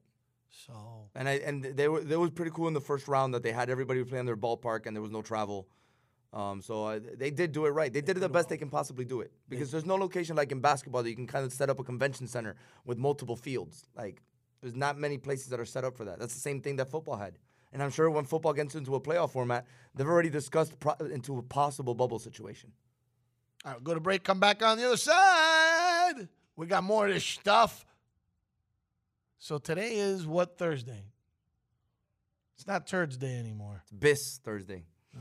So 0.66 1.08
And 1.14 1.28
I 1.28 1.32
and 1.34 1.62
they 1.62 1.88
were 1.88 2.00
they 2.00 2.16
was 2.16 2.30
pretty 2.30 2.50
cool 2.50 2.66
in 2.66 2.74
the 2.74 2.80
first 2.80 3.06
round 3.06 3.34
that 3.34 3.42
they 3.42 3.52
had 3.52 3.70
everybody 3.70 4.02
play 4.02 4.18
in 4.18 4.26
their 4.26 4.36
ballpark 4.36 4.86
and 4.86 4.96
there 4.96 5.02
was 5.02 5.12
no 5.12 5.22
travel. 5.22 5.68
Um, 6.32 6.60
so 6.60 6.84
uh, 6.86 7.00
they 7.16 7.30
did 7.30 7.52
do 7.52 7.66
it 7.66 7.70
right. 7.70 7.92
They 7.92 8.00
did 8.00 8.16
it 8.16 8.20
the 8.20 8.28
best 8.28 8.48
they 8.48 8.56
can 8.56 8.70
possibly 8.70 9.04
do 9.04 9.20
it 9.20 9.32
because 9.48 9.70
there's 9.70 9.86
no 9.86 9.96
location 9.96 10.36
like 10.36 10.52
in 10.52 10.60
basketball 10.60 11.02
that 11.02 11.10
you 11.10 11.16
can 11.16 11.26
kind 11.26 11.44
of 11.44 11.52
set 11.52 11.70
up 11.70 11.80
a 11.80 11.84
convention 11.84 12.26
center 12.26 12.56
with 12.84 12.98
multiple 12.98 13.36
fields. 13.36 13.86
Like 13.96 14.22
there's 14.60 14.76
not 14.76 14.98
many 14.98 15.18
places 15.18 15.48
that 15.48 15.60
are 15.60 15.64
set 15.64 15.84
up 15.84 15.96
for 15.96 16.04
that. 16.04 16.18
That's 16.18 16.34
the 16.34 16.40
same 16.40 16.60
thing 16.60 16.76
that 16.76 16.90
football 16.90 17.16
had. 17.16 17.38
And 17.72 17.82
I'm 17.82 17.90
sure 17.90 18.10
when 18.10 18.24
football 18.24 18.52
gets 18.52 18.74
into 18.74 18.94
a 18.94 19.00
playoff 19.00 19.30
format, 19.30 19.66
they've 19.94 20.06
already 20.06 20.30
discussed 20.30 20.78
pro- 20.80 20.94
into 21.06 21.38
a 21.38 21.42
possible 21.42 21.94
bubble 21.94 22.18
situation. 22.18 22.72
all 23.64 23.72
right, 23.72 23.84
go 23.84 23.94
to 23.94 24.00
break. 24.00 24.24
Come 24.24 24.40
back 24.40 24.62
on 24.62 24.76
the 24.76 24.86
other 24.86 24.96
side. 24.96 26.28
We 26.56 26.66
got 26.66 26.82
more 26.82 27.06
of 27.06 27.14
this 27.14 27.24
stuff. 27.24 27.86
So 29.38 29.58
today 29.58 29.94
is 29.94 30.26
what 30.26 30.58
Thursday? 30.58 31.04
It's 32.56 32.66
not 32.66 32.86
Turds 32.86 33.16
Day 33.16 33.38
anymore. 33.38 33.80
It's 33.82 33.90
BIS 33.90 34.40
Thursday. 34.44 34.84
Uh, 35.16 35.20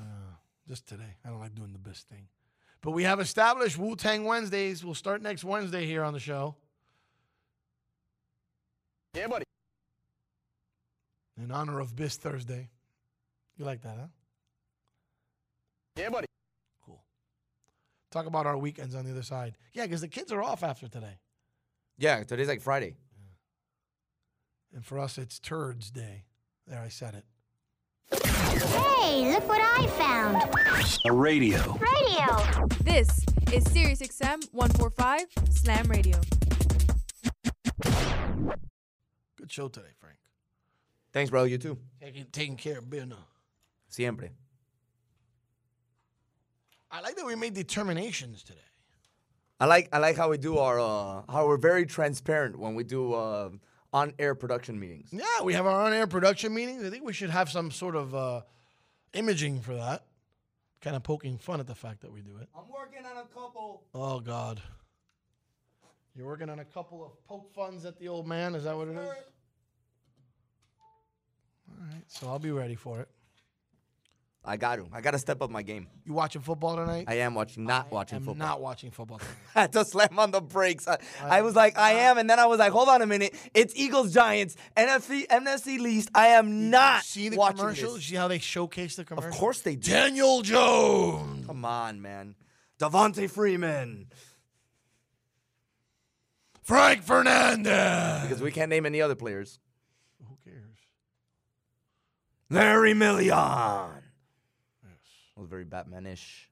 just 0.68 0.88
today. 0.88 1.16
I 1.24 1.30
don't 1.30 1.40
like 1.40 1.56
doing 1.56 1.72
the 1.72 1.80
Bis 1.80 2.02
thing. 2.02 2.28
But 2.82 2.92
we 2.92 3.04
have 3.04 3.20
established 3.20 3.78
Wu 3.78 3.96
Tang 3.96 4.26
Wednesdays. 4.26 4.84
We'll 4.84 4.94
start 4.94 5.22
next 5.22 5.46
Wednesday 5.46 5.86
here 5.86 6.04
on 6.04 6.12
the 6.12 6.20
show. 6.20 6.56
Yeah, 9.14 9.28
buddy. 9.28 9.46
In 11.42 11.52
honor 11.52 11.80
of 11.80 11.96
Bis 11.96 12.18
Thursday. 12.18 12.70
You 13.58 13.66
like 13.66 13.82
that, 13.84 13.98
huh? 13.98 14.08
Yeah, 15.96 16.10
buddy. 16.10 16.28
Cool. 16.86 17.02
Talk 18.12 18.26
about 18.26 18.46
our 18.46 18.58
weekends 18.58 18.94
on 18.94 19.06
the 19.06 19.12
other 19.12 19.24
side. 19.24 19.56
Yeah, 19.74 19.84
because 19.84 20.02
the 20.02 20.08
kids 20.08 20.32
are 20.32 20.42
off 20.42 20.64
after 20.64 20.88
today. 20.88 21.18
Yeah, 21.98 22.24
today's 22.24 22.48
like 22.48 22.62
Friday. 22.62 22.96
And 24.74 24.86
for 24.86 25.00
us, 25.00 25.18
it's 25.18 25.40
Turds 25.40 25.92
Day. 25.92 26.26
There, 26.68 26.80
I 26.80 26.90
said 26.90 27.16
it. 27.16 27.26
Hey, 28.12 29.32
look 29.32 29.48
what 29.48 29.62
I 29.62 29.88
found. 29.88 30.44
A 31.06 31.12
radio. 31.12 31.78
Radio. 31.78 32.68
This 32.84 33.26
is 33.52 33.64
Sirius 33.72 34.02
XM 34.02 34.44
145 34.52 35.26
Slam 35.52 35.86
Radio. 35.88 36.20
Good 39.38 39.52
show 39.52 39.68
today, 39.68 39.90
Frank. 40.00 40.19
Thanks, 41.12 41.30
bro. 41.32 41.44
You 41.44 41.58
too. 41.58 41.78
Taking, 42.02 42.26
taking 42.32 42.56
care 42.56 42.78
of 42.80 42.90
business. 42.90 43.20
Siempre. 43.90 44.30
I 46.92 47.02
like 47.02 47.16
that 47.16 47.26
we 47.26 47.36
made 47.36 47.54
determinations 47.54 48.44
today. 48.44 48.60
I 49.60 49.66
like 49.66 49.90
I 49.92 49.98
like 49.98 50.16
how 50.16 50.30
we 50.30 50.38
do 50.38 50.58
our 50.58 50.80
uh, 50.80 51.24
how 51.30 51.48
we're 51.48 51.58
very 51.58 51.86
transparent 51.86 52.58
when 52.58 52.76
we 52.76 52.84
do 52.84 53.14
uh, 53.14 53.50
on 53.92 54.14
air 54.18 54.34
production 54.34 54.80
meetings. 54.80 55.10
Yeah, 55.12 55.44
we 55.44 55.54
have 55.54 55.66
our 55.66 55.86
on-air 55.86 56.08
production 56.08 56.54
meetings. 56.54 56.84
I 56.84 56.90
think 56.90 57.04
we 57.04 57.14
should 57.14 57.30
have 57.30 57.50
some 57.50 57.70
sort 57.70 57.96
of 57.96 58.16
uh, 58.16 58.42
imaging 59.14 59.62
for 59.62 59.76
that. 59.76 60.06
Kind 60.82 60.96
of 60.96 61.04
poking 61.04 61.38
fun 61.38 61.60
at 61.60 61.68
the 61.68 61.76
fact 61.76 62.02
that 62.02 62.12
we 62.12 62.22
do 62.22 62.38
it. 62.42 62.48
I'm 62.56 62.70
working 62.72 63.06
on 63.06 63.18
a 63.18 63.26
couple. 63.34 63.84
Oh 63.94 64.20
God. 64.20 64.62
You're 66.16 66.28
working 66.28 66.50
on 66.50 66.60
a 66.60 66.66
couple 66.66 67.06
of 67.06 67.12
poke 67.28 67.54
funs 67.54 67.86
at 67.86 67.98
the 68.00 68.08
old 68.08 68.28
man. 68.28 68.56
Is 68.56 68.64
that 68.64 68.76
what 68.76 68.88
it 68.88 68.98
is? 68.98 69.10
All 71.80 71.86
right, 71.86 72.04
so 72.08 72.28
I'll 72.28 72.40
be 72.40 72.52
ready 72.52 72.76
for 72.76 73.00
it. 73.00 73.08
I 74.44 74.56
got 74.58 74.78
to. 74.78 74.88
I 74.94 75.02
got 75.02 75.12
to 75.12 75.20
step 75.20 75.42
up 75.42 75.50
my 75.50 75.62
game. 75.62 75.88
You 76.06 76.14
watching 76.14 76.42
football 76.42 76.78
tonight? 76.78 77.06
I 77.10 77.16
am 77.16 77.36
watching, 77.36 77.66
not 77.66 77.92
watching 77.92 78.18
I'm 78.18 78.24
football. 78.24 78.48
not 78.48 78.62
watching 78.62 78.90
football. 78.90 79.20
I 79.56 79.62
had 79.62 79.74
to 79.74 79.84
slam 79.84 80.18
on 80.18 80.32
the 80.32 80.40
brakes. 80.42 80.88
I, 80.88 80.98
I 81.22 81.42
was 81.42 81.56
like, 81.56 81.78
I 81.78 81.92
am, 81.92 82.18
and 82.18 82.30
then 82.30 82.40
I 82.40 82.46
was 82.46 82.58
like, 82.58 82.72
hold 82.72 82.88
on 82.88 83.02
a 83.02 83.06
minute. 83.06 83.36
It's 83.54 83.74
Eagles 83.76 84.14
Giants, 84.14 84.56
NFC 84.78 85.28
NFC 85.28 85.78
least. 85.80 86.10
I 86.16 86.28
am 86.28 86.70
not 86.70 87.04
See 87.04 87.28
the 87.30 87.38
watching 87.38 87.58
commercials? 87.58 87.96
this. 87.96 88.06
See 88.06 88.16
how 88.16 88.30
they 88.30 88.40
showcase 88.40 88.96
the 88.96 89.04
commercials? 89.04 89.34
Of 89.34 89.40
course 89.40 89.62
they 89.62 89.76
do. 89.76 89.92
Daniel 89.92 90.42
Jones. 90.42 91.46
Come 91.46 91.66
on, 91.66 92.02
man. 92.02 92.36
Devonta 92.80 93.30
Freeman. 93.30 94.08
Frank 96.64 97.04
Fernandez. 97.04 98.22
Because 98.24 98.42
we 98.42 98.52
can't 98.52 98.70
name 98.70 98.86
any 98.86 99.02
other 99.02 99.16
players. 99.16 99.60
Who? 102.50 102.56
Larry 102.56 102.94
Million. 102.94 103.28
Yes. 103.30 104.94
was 105.36 105.48
very 105.48 105.66
Batman-ish. 105.66 106.50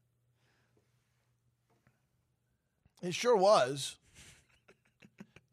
It 3.01 3.13
sure 3.13 3.37
was. 3.37 3.97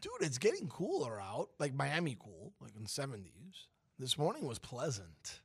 Dude, 0.01 0.13
it's 0.21 0.39
getting 0.39 0.69
cooler 0.69 1.21
out. 1.21 1.51
Like 1.59 1.75
Miami 1.75 2.17
cool, 2.19 2.53
like 2.61 2.77
in 2.77 2.83
the 2.83 2.89
70s. 2.89 3.67
This 3.99 4.19
morning 4.19 4.47
was 4.47 4.59
pleasant. 4.59 5.41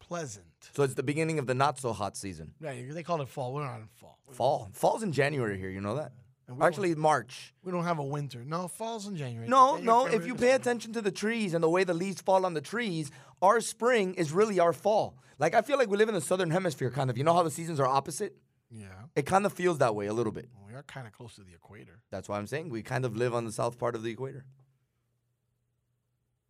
Pleasant. 0.00 0.70
So 0.74 0.82
it's 0.82 0.94
the 0.94 1.02
beginning 1.02 1.38
of 1.38 1.46
the 1.46 1.54
not 1.54 1.78
so 1.78 1.92
hot 1.92 2.16
season. 2.16 2.54
Yeah, 2.60 2.72
they 2.90 3.02
call 3.02 3.20
it 3.20 3.28
fall. 3.28 3.52
We're 3.52 3.64
not 3.64 3.80
in 3.80 3.88
fall. 3.94 4.18
Fall. 4.32 4.70
Fall's 4.72 5.02
in 5.02 5.12
January 5.12 5.58
here, 5.58 5.70
you 5.70 5.80
know 5.80 5.96
that? 5.96 6.12
Actually, 6.60 6.94
March. 6.94 7.52
We 7.62 7.72
don't 7.72 7.84
have 7.84 7.98
a 7.98 8.04
winter. 8.04 8.42
No, 8.44 8.68
fall's 8.68 9.06
in 9.06 9.16
January. 9.16 9.48
No, 9.48 9.76
January, 9.76 9.84
no. 9.84 10.04
February, 10.04 10.16
If 10.16 10.26
you 10.26 10.34
pay 10.34 10.52
attention 10.52 10.92
to 10.94 11.02
the 11.02 11.10
trees 11.10 11.52
and 11.52 11.62
the 11.62 11.68
way 11.68 11.84
the 11.84 11.94
leaves 11.94 12.22
fall 12.22 12.46
on 12.46 12.54
the 12.54 12.60
trees, 12.60 13.10
our 13.42 13.60
spring 13.60 14.14
is 14.14 14.32
really 14.32 14.58
our 14.58 14.72
fall. 14.72 15.16
Like 15.38 15.54
I 15.54 15.62
feel 15.62 15.78
like 15.78 15.90
we 15.90 15.96
live 15.96 16.08
in 16.08 16.14
the 16.14 16.20
southern 16.20 16.50
hemisphere, 16.50 16.90
kind 16.90 17.10
of. 17.10 17.18
You 17.18 17.24
know 17.24 17.34
how 17.34 17.42
the 17.42 17.50
seasons 17.50 17.78
are 17.78 17.86
opposite? 17.86 18.34
Yeah. 18.70 18.86
It 19.14 19.26
kind 19.26 19.46
of 19.46 19.52
feels 19.52 19.78
that 19.78 19.94
way 19.94 20.06
a 20.06 20.12
little 20.12 20.32
bit. 20.32 20.48
We 20.66 20.74
are 20.74 20.82
kind 20.82 21.06
of 21.06 21.12
close 21.12 21.34
to 21.36 21.42
the 21.42 21.52
equator. 21.54 22.00
That's 22.10 22.28
why 22.28 22.38
I'm 22.38 22.46
saying 22.46 22.70
we 22.70 22.82
kind 22.82 23.04
of 23.04 23.16
live 23.16 23.34
on 23.34 23.44
the 23.44 23.52
south 23.52 23.78
part 23.78 23.94
of 23.94 24.02
the 24.02 24.10
equator. 24.10 24.44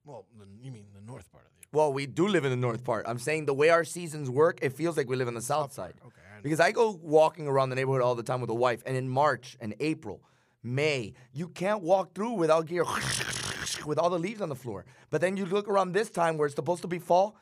Well, 0.05 0.27
the, 0.39 0.47
you 0.61 0.71
mean 0.71 0.87
the 0.95 1.03
north 1.03 1.31
part 1.31 1.45
of 1.45 1.51
the 1.61 1.77
Well, 1.77 1.93
we 1.93 2.07
do 2.07 2.27
live 2.27 2.45
in 2.45 2.51
the 2.51 2.57
north 2.57 2.83
part. 2.83 3.05
I'm 3.07 3.19
saying 3.19 3.47
the 3.47 3.55
way 3.55 3.69
our 3.69 3.85
seasons 3.85 4.31
work, 4.31 4.59
it 4.63 4.73
feels 4.73 4.97
like 4.97 5.09
we 5.09 5.17
live 5.17 5.29
on 5.29 5.35
the 5.35 5.43
south 5.43 5.73
side. 5.73 5.95
Okay. 6.05 6.18
Because 6.43 6.61
I 6.61 6.73
go 6.73 6.99
walking 7.03 7.47
around 7.47 7.71
the 7.71 7.77
neighborhood 7.77 8.03
all 8.03 8.15
the 8.15 8.23
time 8.23 8.41
with 8.41 8.51
a 8.51 8.55
wife, 8.55 8.83
and 8.87 8.97
in 8.97 9.09
March 9.09 9.57
and 9.61 9.75
April, 9.81 10.23
May, 10.63 11.15
you 11.33 11.49
can't 11.49 11.83
walk 11.83 12.15
through 12.15 12.33
without 12.33 12.67
gear 12.67 12.85
with 13.87 13.99
all 13.99 14.11
the 14.11 14.19
leaves 14.19 14.41
on 14.41 14.49
the 14.49 14.57
floor. 14.57 14.85
But 15.11 15.21
then 15.21 15.37
you 15.37 15.47
look 15.47 15.69
around 15.69 15.93
this 15.93 16.11
time 16.11 16.37
where 16.37 16.47
it's 16.47 16.57
supposed 16.57 16.83
to 16.83 16.89
be 16.89 16.99
fall, 16.99 17.37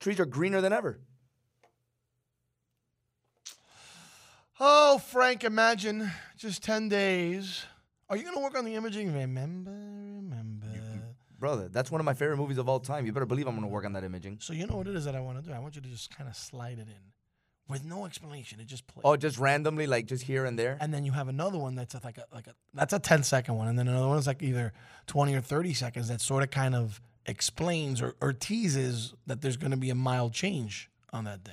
trees 0.00 0.20
are 0.20 0.26
greener 0.26 0.60
than 0.60 0.72
ever. 0.72 1.00
Oh, 4.58 4.98
Frank, 4.98 5.44
imagine 5.44 6.10
just 6.38 6.62
10 6.62 6.88
days. 6.88 7.64
Are 8.08 8.16
you 8.16 8.22
going 8.22 8.36
to 8.36 8.42
work 8.42 8.56
on 8.56 8.64
the 8.64 8.74
imaging? 8.74 9.12
Remember, 9.12 9.70
remember. 9.70 10.66
Brother, 11.38 11.68
that's 11.68 11.90
one 11.90 12.00
of 12.00 12.06
my 12.06 12.14
favorite 12.14 12.38
movies 12.38 12.56
of 12.56 12.66
all 12.66 12.80
time. 12.80 13.04
You 13.04 13.12
better 13.12 13.26
believe 13.26 13.46
I'm 13.46 13.54
going 13.54 13.62
to 13.62 13.68
work 13.68 13.84
on 13.84 13.92
that 13.92 14.04
imaging. 14.04 14.38
So, 14.40 14.54
you 14.54 14.66
know 14.66 14.76
what 14.76 14.86
it 14.86 14.96
is 14.96 15.04
that 15.04 15.14
I 15.14 15.20
want 15.20 15.42
to 15.42 15.50
do? 15.50 15.54
I 15.54 15.58
want 15.58 15.76
you 15.76 15.82
to 15.82 15.88
just 15.88 16.16
kind 16.16 16.28
of 16.30 16.34
slide 16.34 16.78
it 16.78 16.88
in 16.88 17.15
with 17.68 17.84
no 17.84 18.06
explanation. 18.06 18.60
It 18.60 18.66
just 18.66 18.86
plays. 18.86 19.02
Oh, 19.04 19.16
just 19.16 19.38
randomly, 19.38 19.86
like 19.86 20.06
just 20.06 20.22
here 20.22 20.44
and 20.44 20.58
there? 20.58 20.78
And 20.80 20.92
then 20.92 21.04
you 21.04 21.12
have 21.12 21.28
another 21.28 21.58
one 21.58 21.74
that's 21.74 21.94
like 22.04 22.18
a 22.18 22.24
like 22.32 22.46
a 22.46 22.54
that's 22.74 22.92
a 22.92 22.98
10 22.98 23.22
second 23.22 23.56
one, 23.56 23.68
and 23.68 23.78
then 23.78 23.88
another 23.88 24.08
one 24.08 24.18
is 24.18 24.26
like 24.26 24.42
either 24.42 24.72
20 25.06 25.34
or 25.34 25.40
30 25.40 25.74
seconds 25.74 26.08
that 26.08 26.20
sort 26.20 26.42
of 26.42 26.50
kind 26.50 26.74
of 26.74 27.00
explains 27.26 28.00
or, 28.00 28.14
or 28.20 28.32
teases 28.32 29.14
that 29.26 29.40
there's 29.40 29.56
going 29.56 29.72
to 29.72 29.76
be 29.76 29.90
a 29.90 29.94
mild 29.94 30.32
change 30.32 30.88
on 31.12 31.24
that 31.24 31.42
day. 31.42 31.52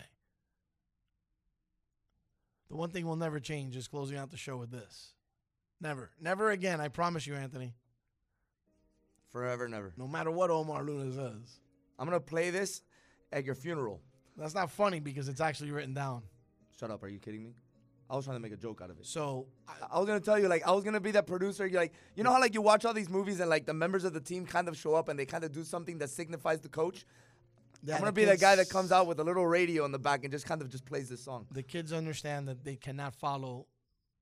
The 2.69 2.75
one 2.75 2.89
thing 2.89 3.05
we'll 3.05 3.15
never 3.15 3.39
change 3.39 3.75
is 3.75 3.87
closing 3.87 4.17
out 4.17 4.31
the 4.31 4.37
show 4.37 4.57
with 4.57 4.71
this. 4.71 5.13
Never, 5.81 6.11
never 6.19 6.51
again. 6.51 6.79
I 6.79 6.87
promise 6.87 7.27
you, 7.27 7.35
Anthony. 7.35 7.73
Forever, 9.29 9.67
never. 9.67 9.93
No 9.97 10.07
matter 10.07 10.31
what 10.31 10.49
Omar 10.49 10.83
Luna 10.83 11.11
says. 11.11 11.59
I'm 11.99 12.07
going 12.07 12.19
to 12.19 12.25
play 12.25 12.49
this 12.49 12.81
at 13.31 13.45
your 13.45 13.55
funeral. 13.55 14.01
That's 14.37 14.55
not 14.55 14.71
funny 14.71 14.99
because 14.99 15.27
it's 15.29 15.41
actually 15.41 15.71
written 15.71 15.93
down. 15.93 16.23
Shut 16.79 16.91
up. 16.91 17.03
Are 17.03 17.07
you 17.07 17.19
kidding 17.19 17.43
me? 17.43 17.53
I 18.09 18.15
was 18.15 18.25
trying 18.25 18.35
to 18.37 18.41
make 18.41 18.51
a 18.51 18.57
joke 18.57 18.81
out 18.81 18.89
of 18.89 18.99
it. 18.99 19.05
So 19.05 19.47
I, 19.67 19.73
I 19.95 19.99
was 19.99 20.07
gonna 20.07 20.19
tell 20.19 20.37
you, 20.37 20.47
like, 20.47 20.67
I 20.67 20.71
was 20.71 20.83
gonna 20.83 20.99
be 20.99 21.11
that 21.11 21.25
producer. 21.25 21.65
You're 21.65 21.81
like, 21.81 21.93
you 22.15 22.23
know 22.23 22.31
how 22.31 22.39
like 22.39 22.53
you 22.53 22.61
watch 22.61 22.85
all 22.85 22.93
these 22.93 23.09
movies 23.09 23.39
and 23.39 23.49
like 23.49 23.65
the 23.65 23.73
members 23.73 24.03
of 24.03 24.13
the 24.13 24.19
team 24.19 24.45
kind 24.45 24.67
of 24.67 24.77
show 24.77 24.93
up 24.95 25.07
and 25.09 25.17
they 25.17 25.25
kind 25.25 25.43
of 25.43 25.51
do 25.51 25.63
something 25.63 25.97
that 25.99 26.09
signifies 26.09 26.59
the 26.61 26.69
coach. 26.69 27.05
Yeah, 27.83 27.95
I'm 27.95 28.01
gonna 28.01 28.11
be 28.11 28.25
that 28.25 28.39
guy 28.39 28.55
that 28.55 28.69
comes 28.69 28.91
out 28.91 29.07
with 29.07 29.19
a 29.19 29.23
little 29.23 29.45
radio 29.45 29.85
in 29.85 29.91
the 29.91 29.99
back 29.99 30.23
and 30.23 30.31
just 30.31 30.45
kind 30.45 30.61
of 30.61 30.69
just 30.69 30.85
plays 30.85 31.09
this 31.09 31.23
song. 31.23 31.47
The 31.51 31.63
kids 31.63 31.91
understand 31.93 32.47
that 32.47 32.63
they 32.63 32.75
cannot 32.75 33.13
follow 33.15 33.67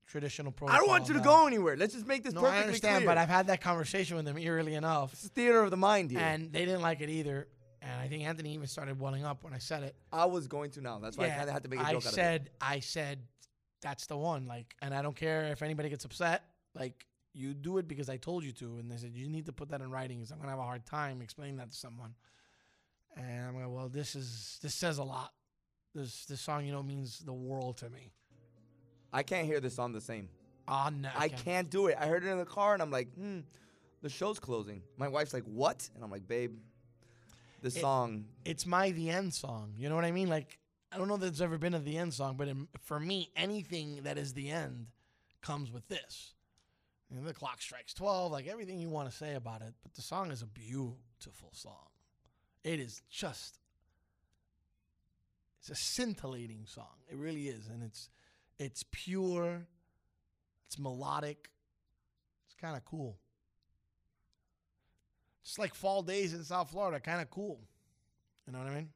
traditional 0.08 0.54
I 0.68 0.78
don't 0.78 0.88
want 0.90 1.08
you 1.08 1.14
to 1.14 1.20
now. 1.20 1.26
go 1.26 1.48
anywhere. 1.48 1.78
Let's 1.78 1.94
just 1.94 2.06
make 2.06 2.24
this 2.24 2.34
No, 2.34 2.42
perfectly 2.42 2.60
I 2.60 2.64
understand, 2.66 2.98
clear. 2.98 3.08
but 3.08 3.18
I've 3.18 3.30
had 3.30 3.48
that 3.48 3.62
conversation 3.62 4.18
with 4.18 4.26
them 4.26 4.38
eerily 4.38 4.76
enough. 4.76 5.14
It's 5.14 5.28
theater 5.30 5.64
of 5.64 5.72
the 5.72 5.78
mind 5.78 6.12
here. 6.12 6.20
And 6.20 6.52
they 6.52 6.66
didn't 6.66 6.82
like 6.82 7.00
it 7.02 7.10
either. 7.10 7.48
And 7.82 8.00
I 8.00 8.08
think 8.08 8.24
Anthony 8.24 8.54
even 8.54 8.68
started 8.68 9.00
welling 9.00 9.26
up 9.26 9.44
when 9.44 9.54
I 9.54 9.58
said 9.58 9.84
it. 9.84 9.96
I 10.14 10.26
was 10.26 10.48
going 10.48 10.70
to 10.72 10.82
now. 10.82 11.00
That's 11.00 11.18
why 11.18 11.26
I 11.26 11.30
kind 11.30 11.48
of 11.48 11.50
had 11.50 11.64
to 11.64 11.70
make 11.70 11.80
a 11.80 11.84
I 11.84 11.94
joke 11.94 12.06
out 12.06 12.14
said, 12.14 12.50
I 12.62 12.80
said, 12.80 13.20
that's 13.82 14.06
the 14.06 14.18
one. 14.18 14.46
Like, 14.46 14.76
and 14.82 14.94
I 14.94 15.02
don't 15.02 15.16
care 15.16 15.46
if 15.46 15.64
anybody 15.64 15.90
gets 15.90 16.06
upset. 16.06 16.44
Like, 16.76 17.08
you 17.34 17.54
do 17.56 17.80
it 17.80 17.88
because 17.88 18.08
I 18.08 18.18
told 18.18 18.44
you 18.44 18.52
to. 18.54 18.78
And 18.78 18.92
they 18.92 18.98
said, 18.98 19.14
you 19.16 19.28
need 19.28 19.48
to 19.48 19.52
put 19.52 19.70
that 19.70 19.82
in 19.82 19.90
writing 19.90 20.20
because 20.20 20.32
I'm 20.32 20.38
going 20.38 20.48
to 20.48 20.52
have 20.52 20.60
a 20.60 20.64
hard 20.64 20.86
time 20.86 21.22
explaining 21.22 21.58
that 21.58 21.72
to 21.72 21.76
someone. 21.76 22.14
And 23.18 23.48
I'm 23.48 23.56
like, 23.56 23.66
well, 23.68 23.90
this 23.90 24.16
is, 24.16 24.60
this 24.62 24.76
says 24.76 25.00
a 25.00 25.04
lot. 25.04 25.34
This, 25.96 26.26
this 26.26 26.40
song, 26.40 26.66
you 26.66 26.72
know, 26.72 26.84
means 26.84 27.20
the 27.20 27.34
world 27.34 27.78
to 27.78 27.90
me. 27.90 28.12
I 29.12 29.24
can't 29.24 29.48
hear 29.48 29.60
this 29.60 29.76
song 29.76 29.92
the 29.92 30.02
same. 30.02 30.30
Oh, 30.68 30.90
no. 30.96 31.10
I 31.18 31.30
can't 31.30 31.70
do 31.70 31.88
it. 31.88 31.98
I 32.00 32.06
heard 32.06 32.24
it 32.24 32.30
in 32.30 32.38
the 32.38 32.46
car 32.46 32.74
and 32.74 32.82
I'm 32.82 32.92
like, 32.92 33.12
hmm, 33.16 33.40
the 34.02 34.10
show's 34.10 34.40
closing. 34.40 34.84
My 34.98 35.08
wife's 35.08 35.34
like, 35.34 35.44
what? 35.46 35.90
And 35.96 36.04
I'm 36.04 36.12
like, 36.12 36.28
babe, 36.28 36.54
this 37.62 37.76
It- 37.78 37.82
song. 37.82 38.28
it's 38.46 38.66
my 38.66 38.92
the 38.92 39.10
end 39.10 39.34
song. 39.34 39.74
You 39.78 39.90
know 39.90 39.96
what 39.96 40.06
I 40.06 40.12
mean? 40.12 40.30
Like 40.30 40.60
I 40.92 40.98
don't 40.98 41.08
know 41.08 41.16
that 41.18 41.26
there's 41.28 41.42
ever 41.42 41.58
been 41.58 41.74
a 41.74 41.80
the 41.80 41.98
end 41.98 42.14
song, 42.14 42.36
but 42.36 42.50
in, 42.50 42.68
for 42.82 43.00
me, 43.00 43.32
anything 43.36 44.04
that 44.04 44.18
is 44.18 44.34
the 44.34 44.50
end 44.50 44.88
comes 45.42 45.72
with 45.72 45.88
this. 45.88 46.34
And 47.10 47.26
the 47.26 47.34
clock 47.34 47.62
strikes 47.62 47.94
twelve, 47.94 48.32
like 48.32 48.48
everything 48.48 48.80
you 48.80 48.90
want 48.90 49.10
to 49.10 49.16
say 49.16 49.36
about 49.36 49.62
it. 49.62 49.74
But 49.84 49.94
the 49.94 50.02
song 50.02 50.32
is 50.32 50.42
a 50.42 50.48
beautiful 50.48 51.50
song. 51.54 51.88
It 52.64 52.80
is 52.80 53.02
just. 53.10 53.60
It's 55.60 55.70
a 55.70 55.76
scintillating 55.76 56.66
song. 56.66 56.96
It 57.10 57.18
really 57.18 57.48
is, 57.48 57.68
and 57.68 57.84
it's 57.84 58.10
it's 58.58 58.84
pure. 58.92 59.68
It's 60.68 60.80
melodic. 60.80 61.50
It's 62.46 62.56
kind 62.56 62.76
of 62.78 62.86
cool. 62.86 63.18
Just 65.44 65.60
like 65.60 65.74
fall 65.74 66.02
days 66.04 66.34
in 66.34 66.44
South 66.44 66.70
Florida, 66.72 67.00
kind 67.00 67.22
of 67.22 67.30
cool. 67.30 67.60
You 68.46 68.54
know 68.54 68.60
what 68.60 68.68
I 68.68 68.76
mean? 68.76 68.90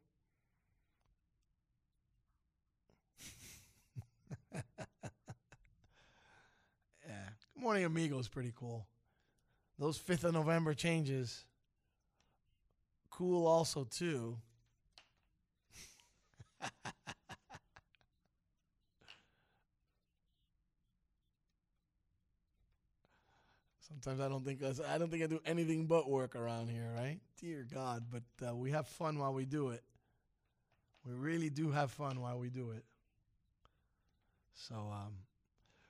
yeah. 7.08 7.30
Good 7.54 7.62
morning, 7.62 7.86
amigo 7.86 8.20
is 8.20 8.28
pretty 8.28 8.54
cool. 8.56 8.86
Those 9.80 9.98
5th 9.98 10.24
of 10.26 10.34
November 10.34 10.74
changes. 10.74 11.46
Cool 13.10 13.48
also, 13.48 13.86
too. 13.86 14.38
Sometimes 23.88 24.20
I 24.20 24.28
don't 24.28 24.44
think 24.44 24.62
I 24.64 24.98
don't 24.98 25.12
think 25.12 25.24
I 25.24 25.28
do 25.28 25.40
anything 25.46 25.86
but 25.86 26.10
work 26.10 26.36
around 26.36 26.70
here, 26.70 26.92
right? 26.96 27.20
Dear 27.40 27.68
God, 27.72 28.06
but 28.12 28.48
uh, 28.48 28.56
we 28.56 28.72
have 28.72 28.88
fun 28.88 29.20
while 29.20 29.34
we 29.34 29.46
do 29.46 29.70
it. 29.70 29.84
We 31.06 31.14
really 31.14 31.52
do 31.52 31.70
have 31.70 31.92
fun 31.92 32.20
while 32.20 32.40
we 32.40 32.50
do 32.50 32.72
it. 32.72 32.84
So, 34.56 34.76
um, 34.76 35.14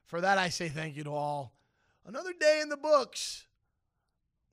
for 0.07 0.19
that, 0.19 0.37
I 0.37 0.49
say 0.49 0.67
thank 0.67 0.97
you 0.97 1.05
to 1.05 1.11
all. 1.11 1.53
Another 2.05 2.33
day 2.37 2.59
in 2.61 2.67
the 2.67 2.77
books. 2.77 3.45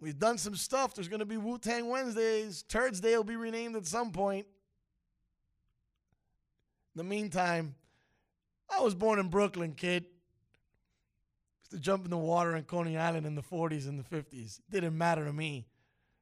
We've 0.01 0.19
done 0.19 0.39
some 0.39 0.55
stuff. 0.55 0.94
There's 0.94 1.09
going 1.09 1.20
to 1.20 1.27
be 1.27 1.36
Wu 1.36 1.59
Tang 1.59 1.89
Wednesdays. 1.89 2.62
Turds 2.64 3.01
Day 3.01 3.16
will 3.16 3.24
be 3.24 3.36
renamed 3.36 3.77
at 3.77 3.86
some 3.86 4.10
point. 4.10 4.47
In 6.94 6.98
the 6.98 7.05
meantime, 7.05 7.74
I 8.69 8.81
was 8.81 8.94
born 8.94 9.19
in 9.19 9.28
Brooklyn, 9.28 9.74
kid. 9.74 10.06
To 11.73 11.78
jump 11.78 12.05
in 12.05 12.11
the 12.11 12.19
water 12.19 12.55
in 12.55 12.65
Coney 12.65 12.99
Island 12.99 13.24
in 13.24 13.35
the 13.35 13.43
40s 13.43 13.89
and 13.89 13.99
the 13.99 14.05
50s. 14.05 14.61
Didn't 14.70 14.97
matter 14.97 15.24
to 15.24 15.32
me. 15.32 15.66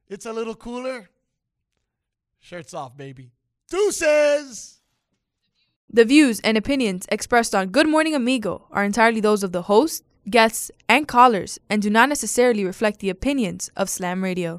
It's 0.09 0.24
a 0.24 0.32
little 0.32 0.55
cooler. 0.55 1.10
Shirts 2.39 2.72
off, 2.72 2.97
baby. 2.97 3.32
Deuces! 3.68 4.78
The 5.93 6.05
views 6.05 6.39
and 6.40 6.56
opinions 6.56 7.06
expressed 7.10 7.52
on 7.52 7.70
Good 7.70 7.89
Morning 7.89 8.14
Amigo 8.14 8.68
are 8.70 8.85
entirely 8.85 9.20
those 9.20 9.43
of 9.43 9.51
the 9.51 9.62
host, 9.62 10.05
guests, 10.28 10.70
and 10.89 11.09
callers 11.09 11.59
and 11.68 11.82
do 11.82 11.90
not 11.90 12.09
necessarily 12.09 12.64
reflect 12.64 13.01
the 13.01 13.10
opinions 13.10 13.72
of 13.77 13.90
Slam 13.90 14.22
Radio. 14.22 14.59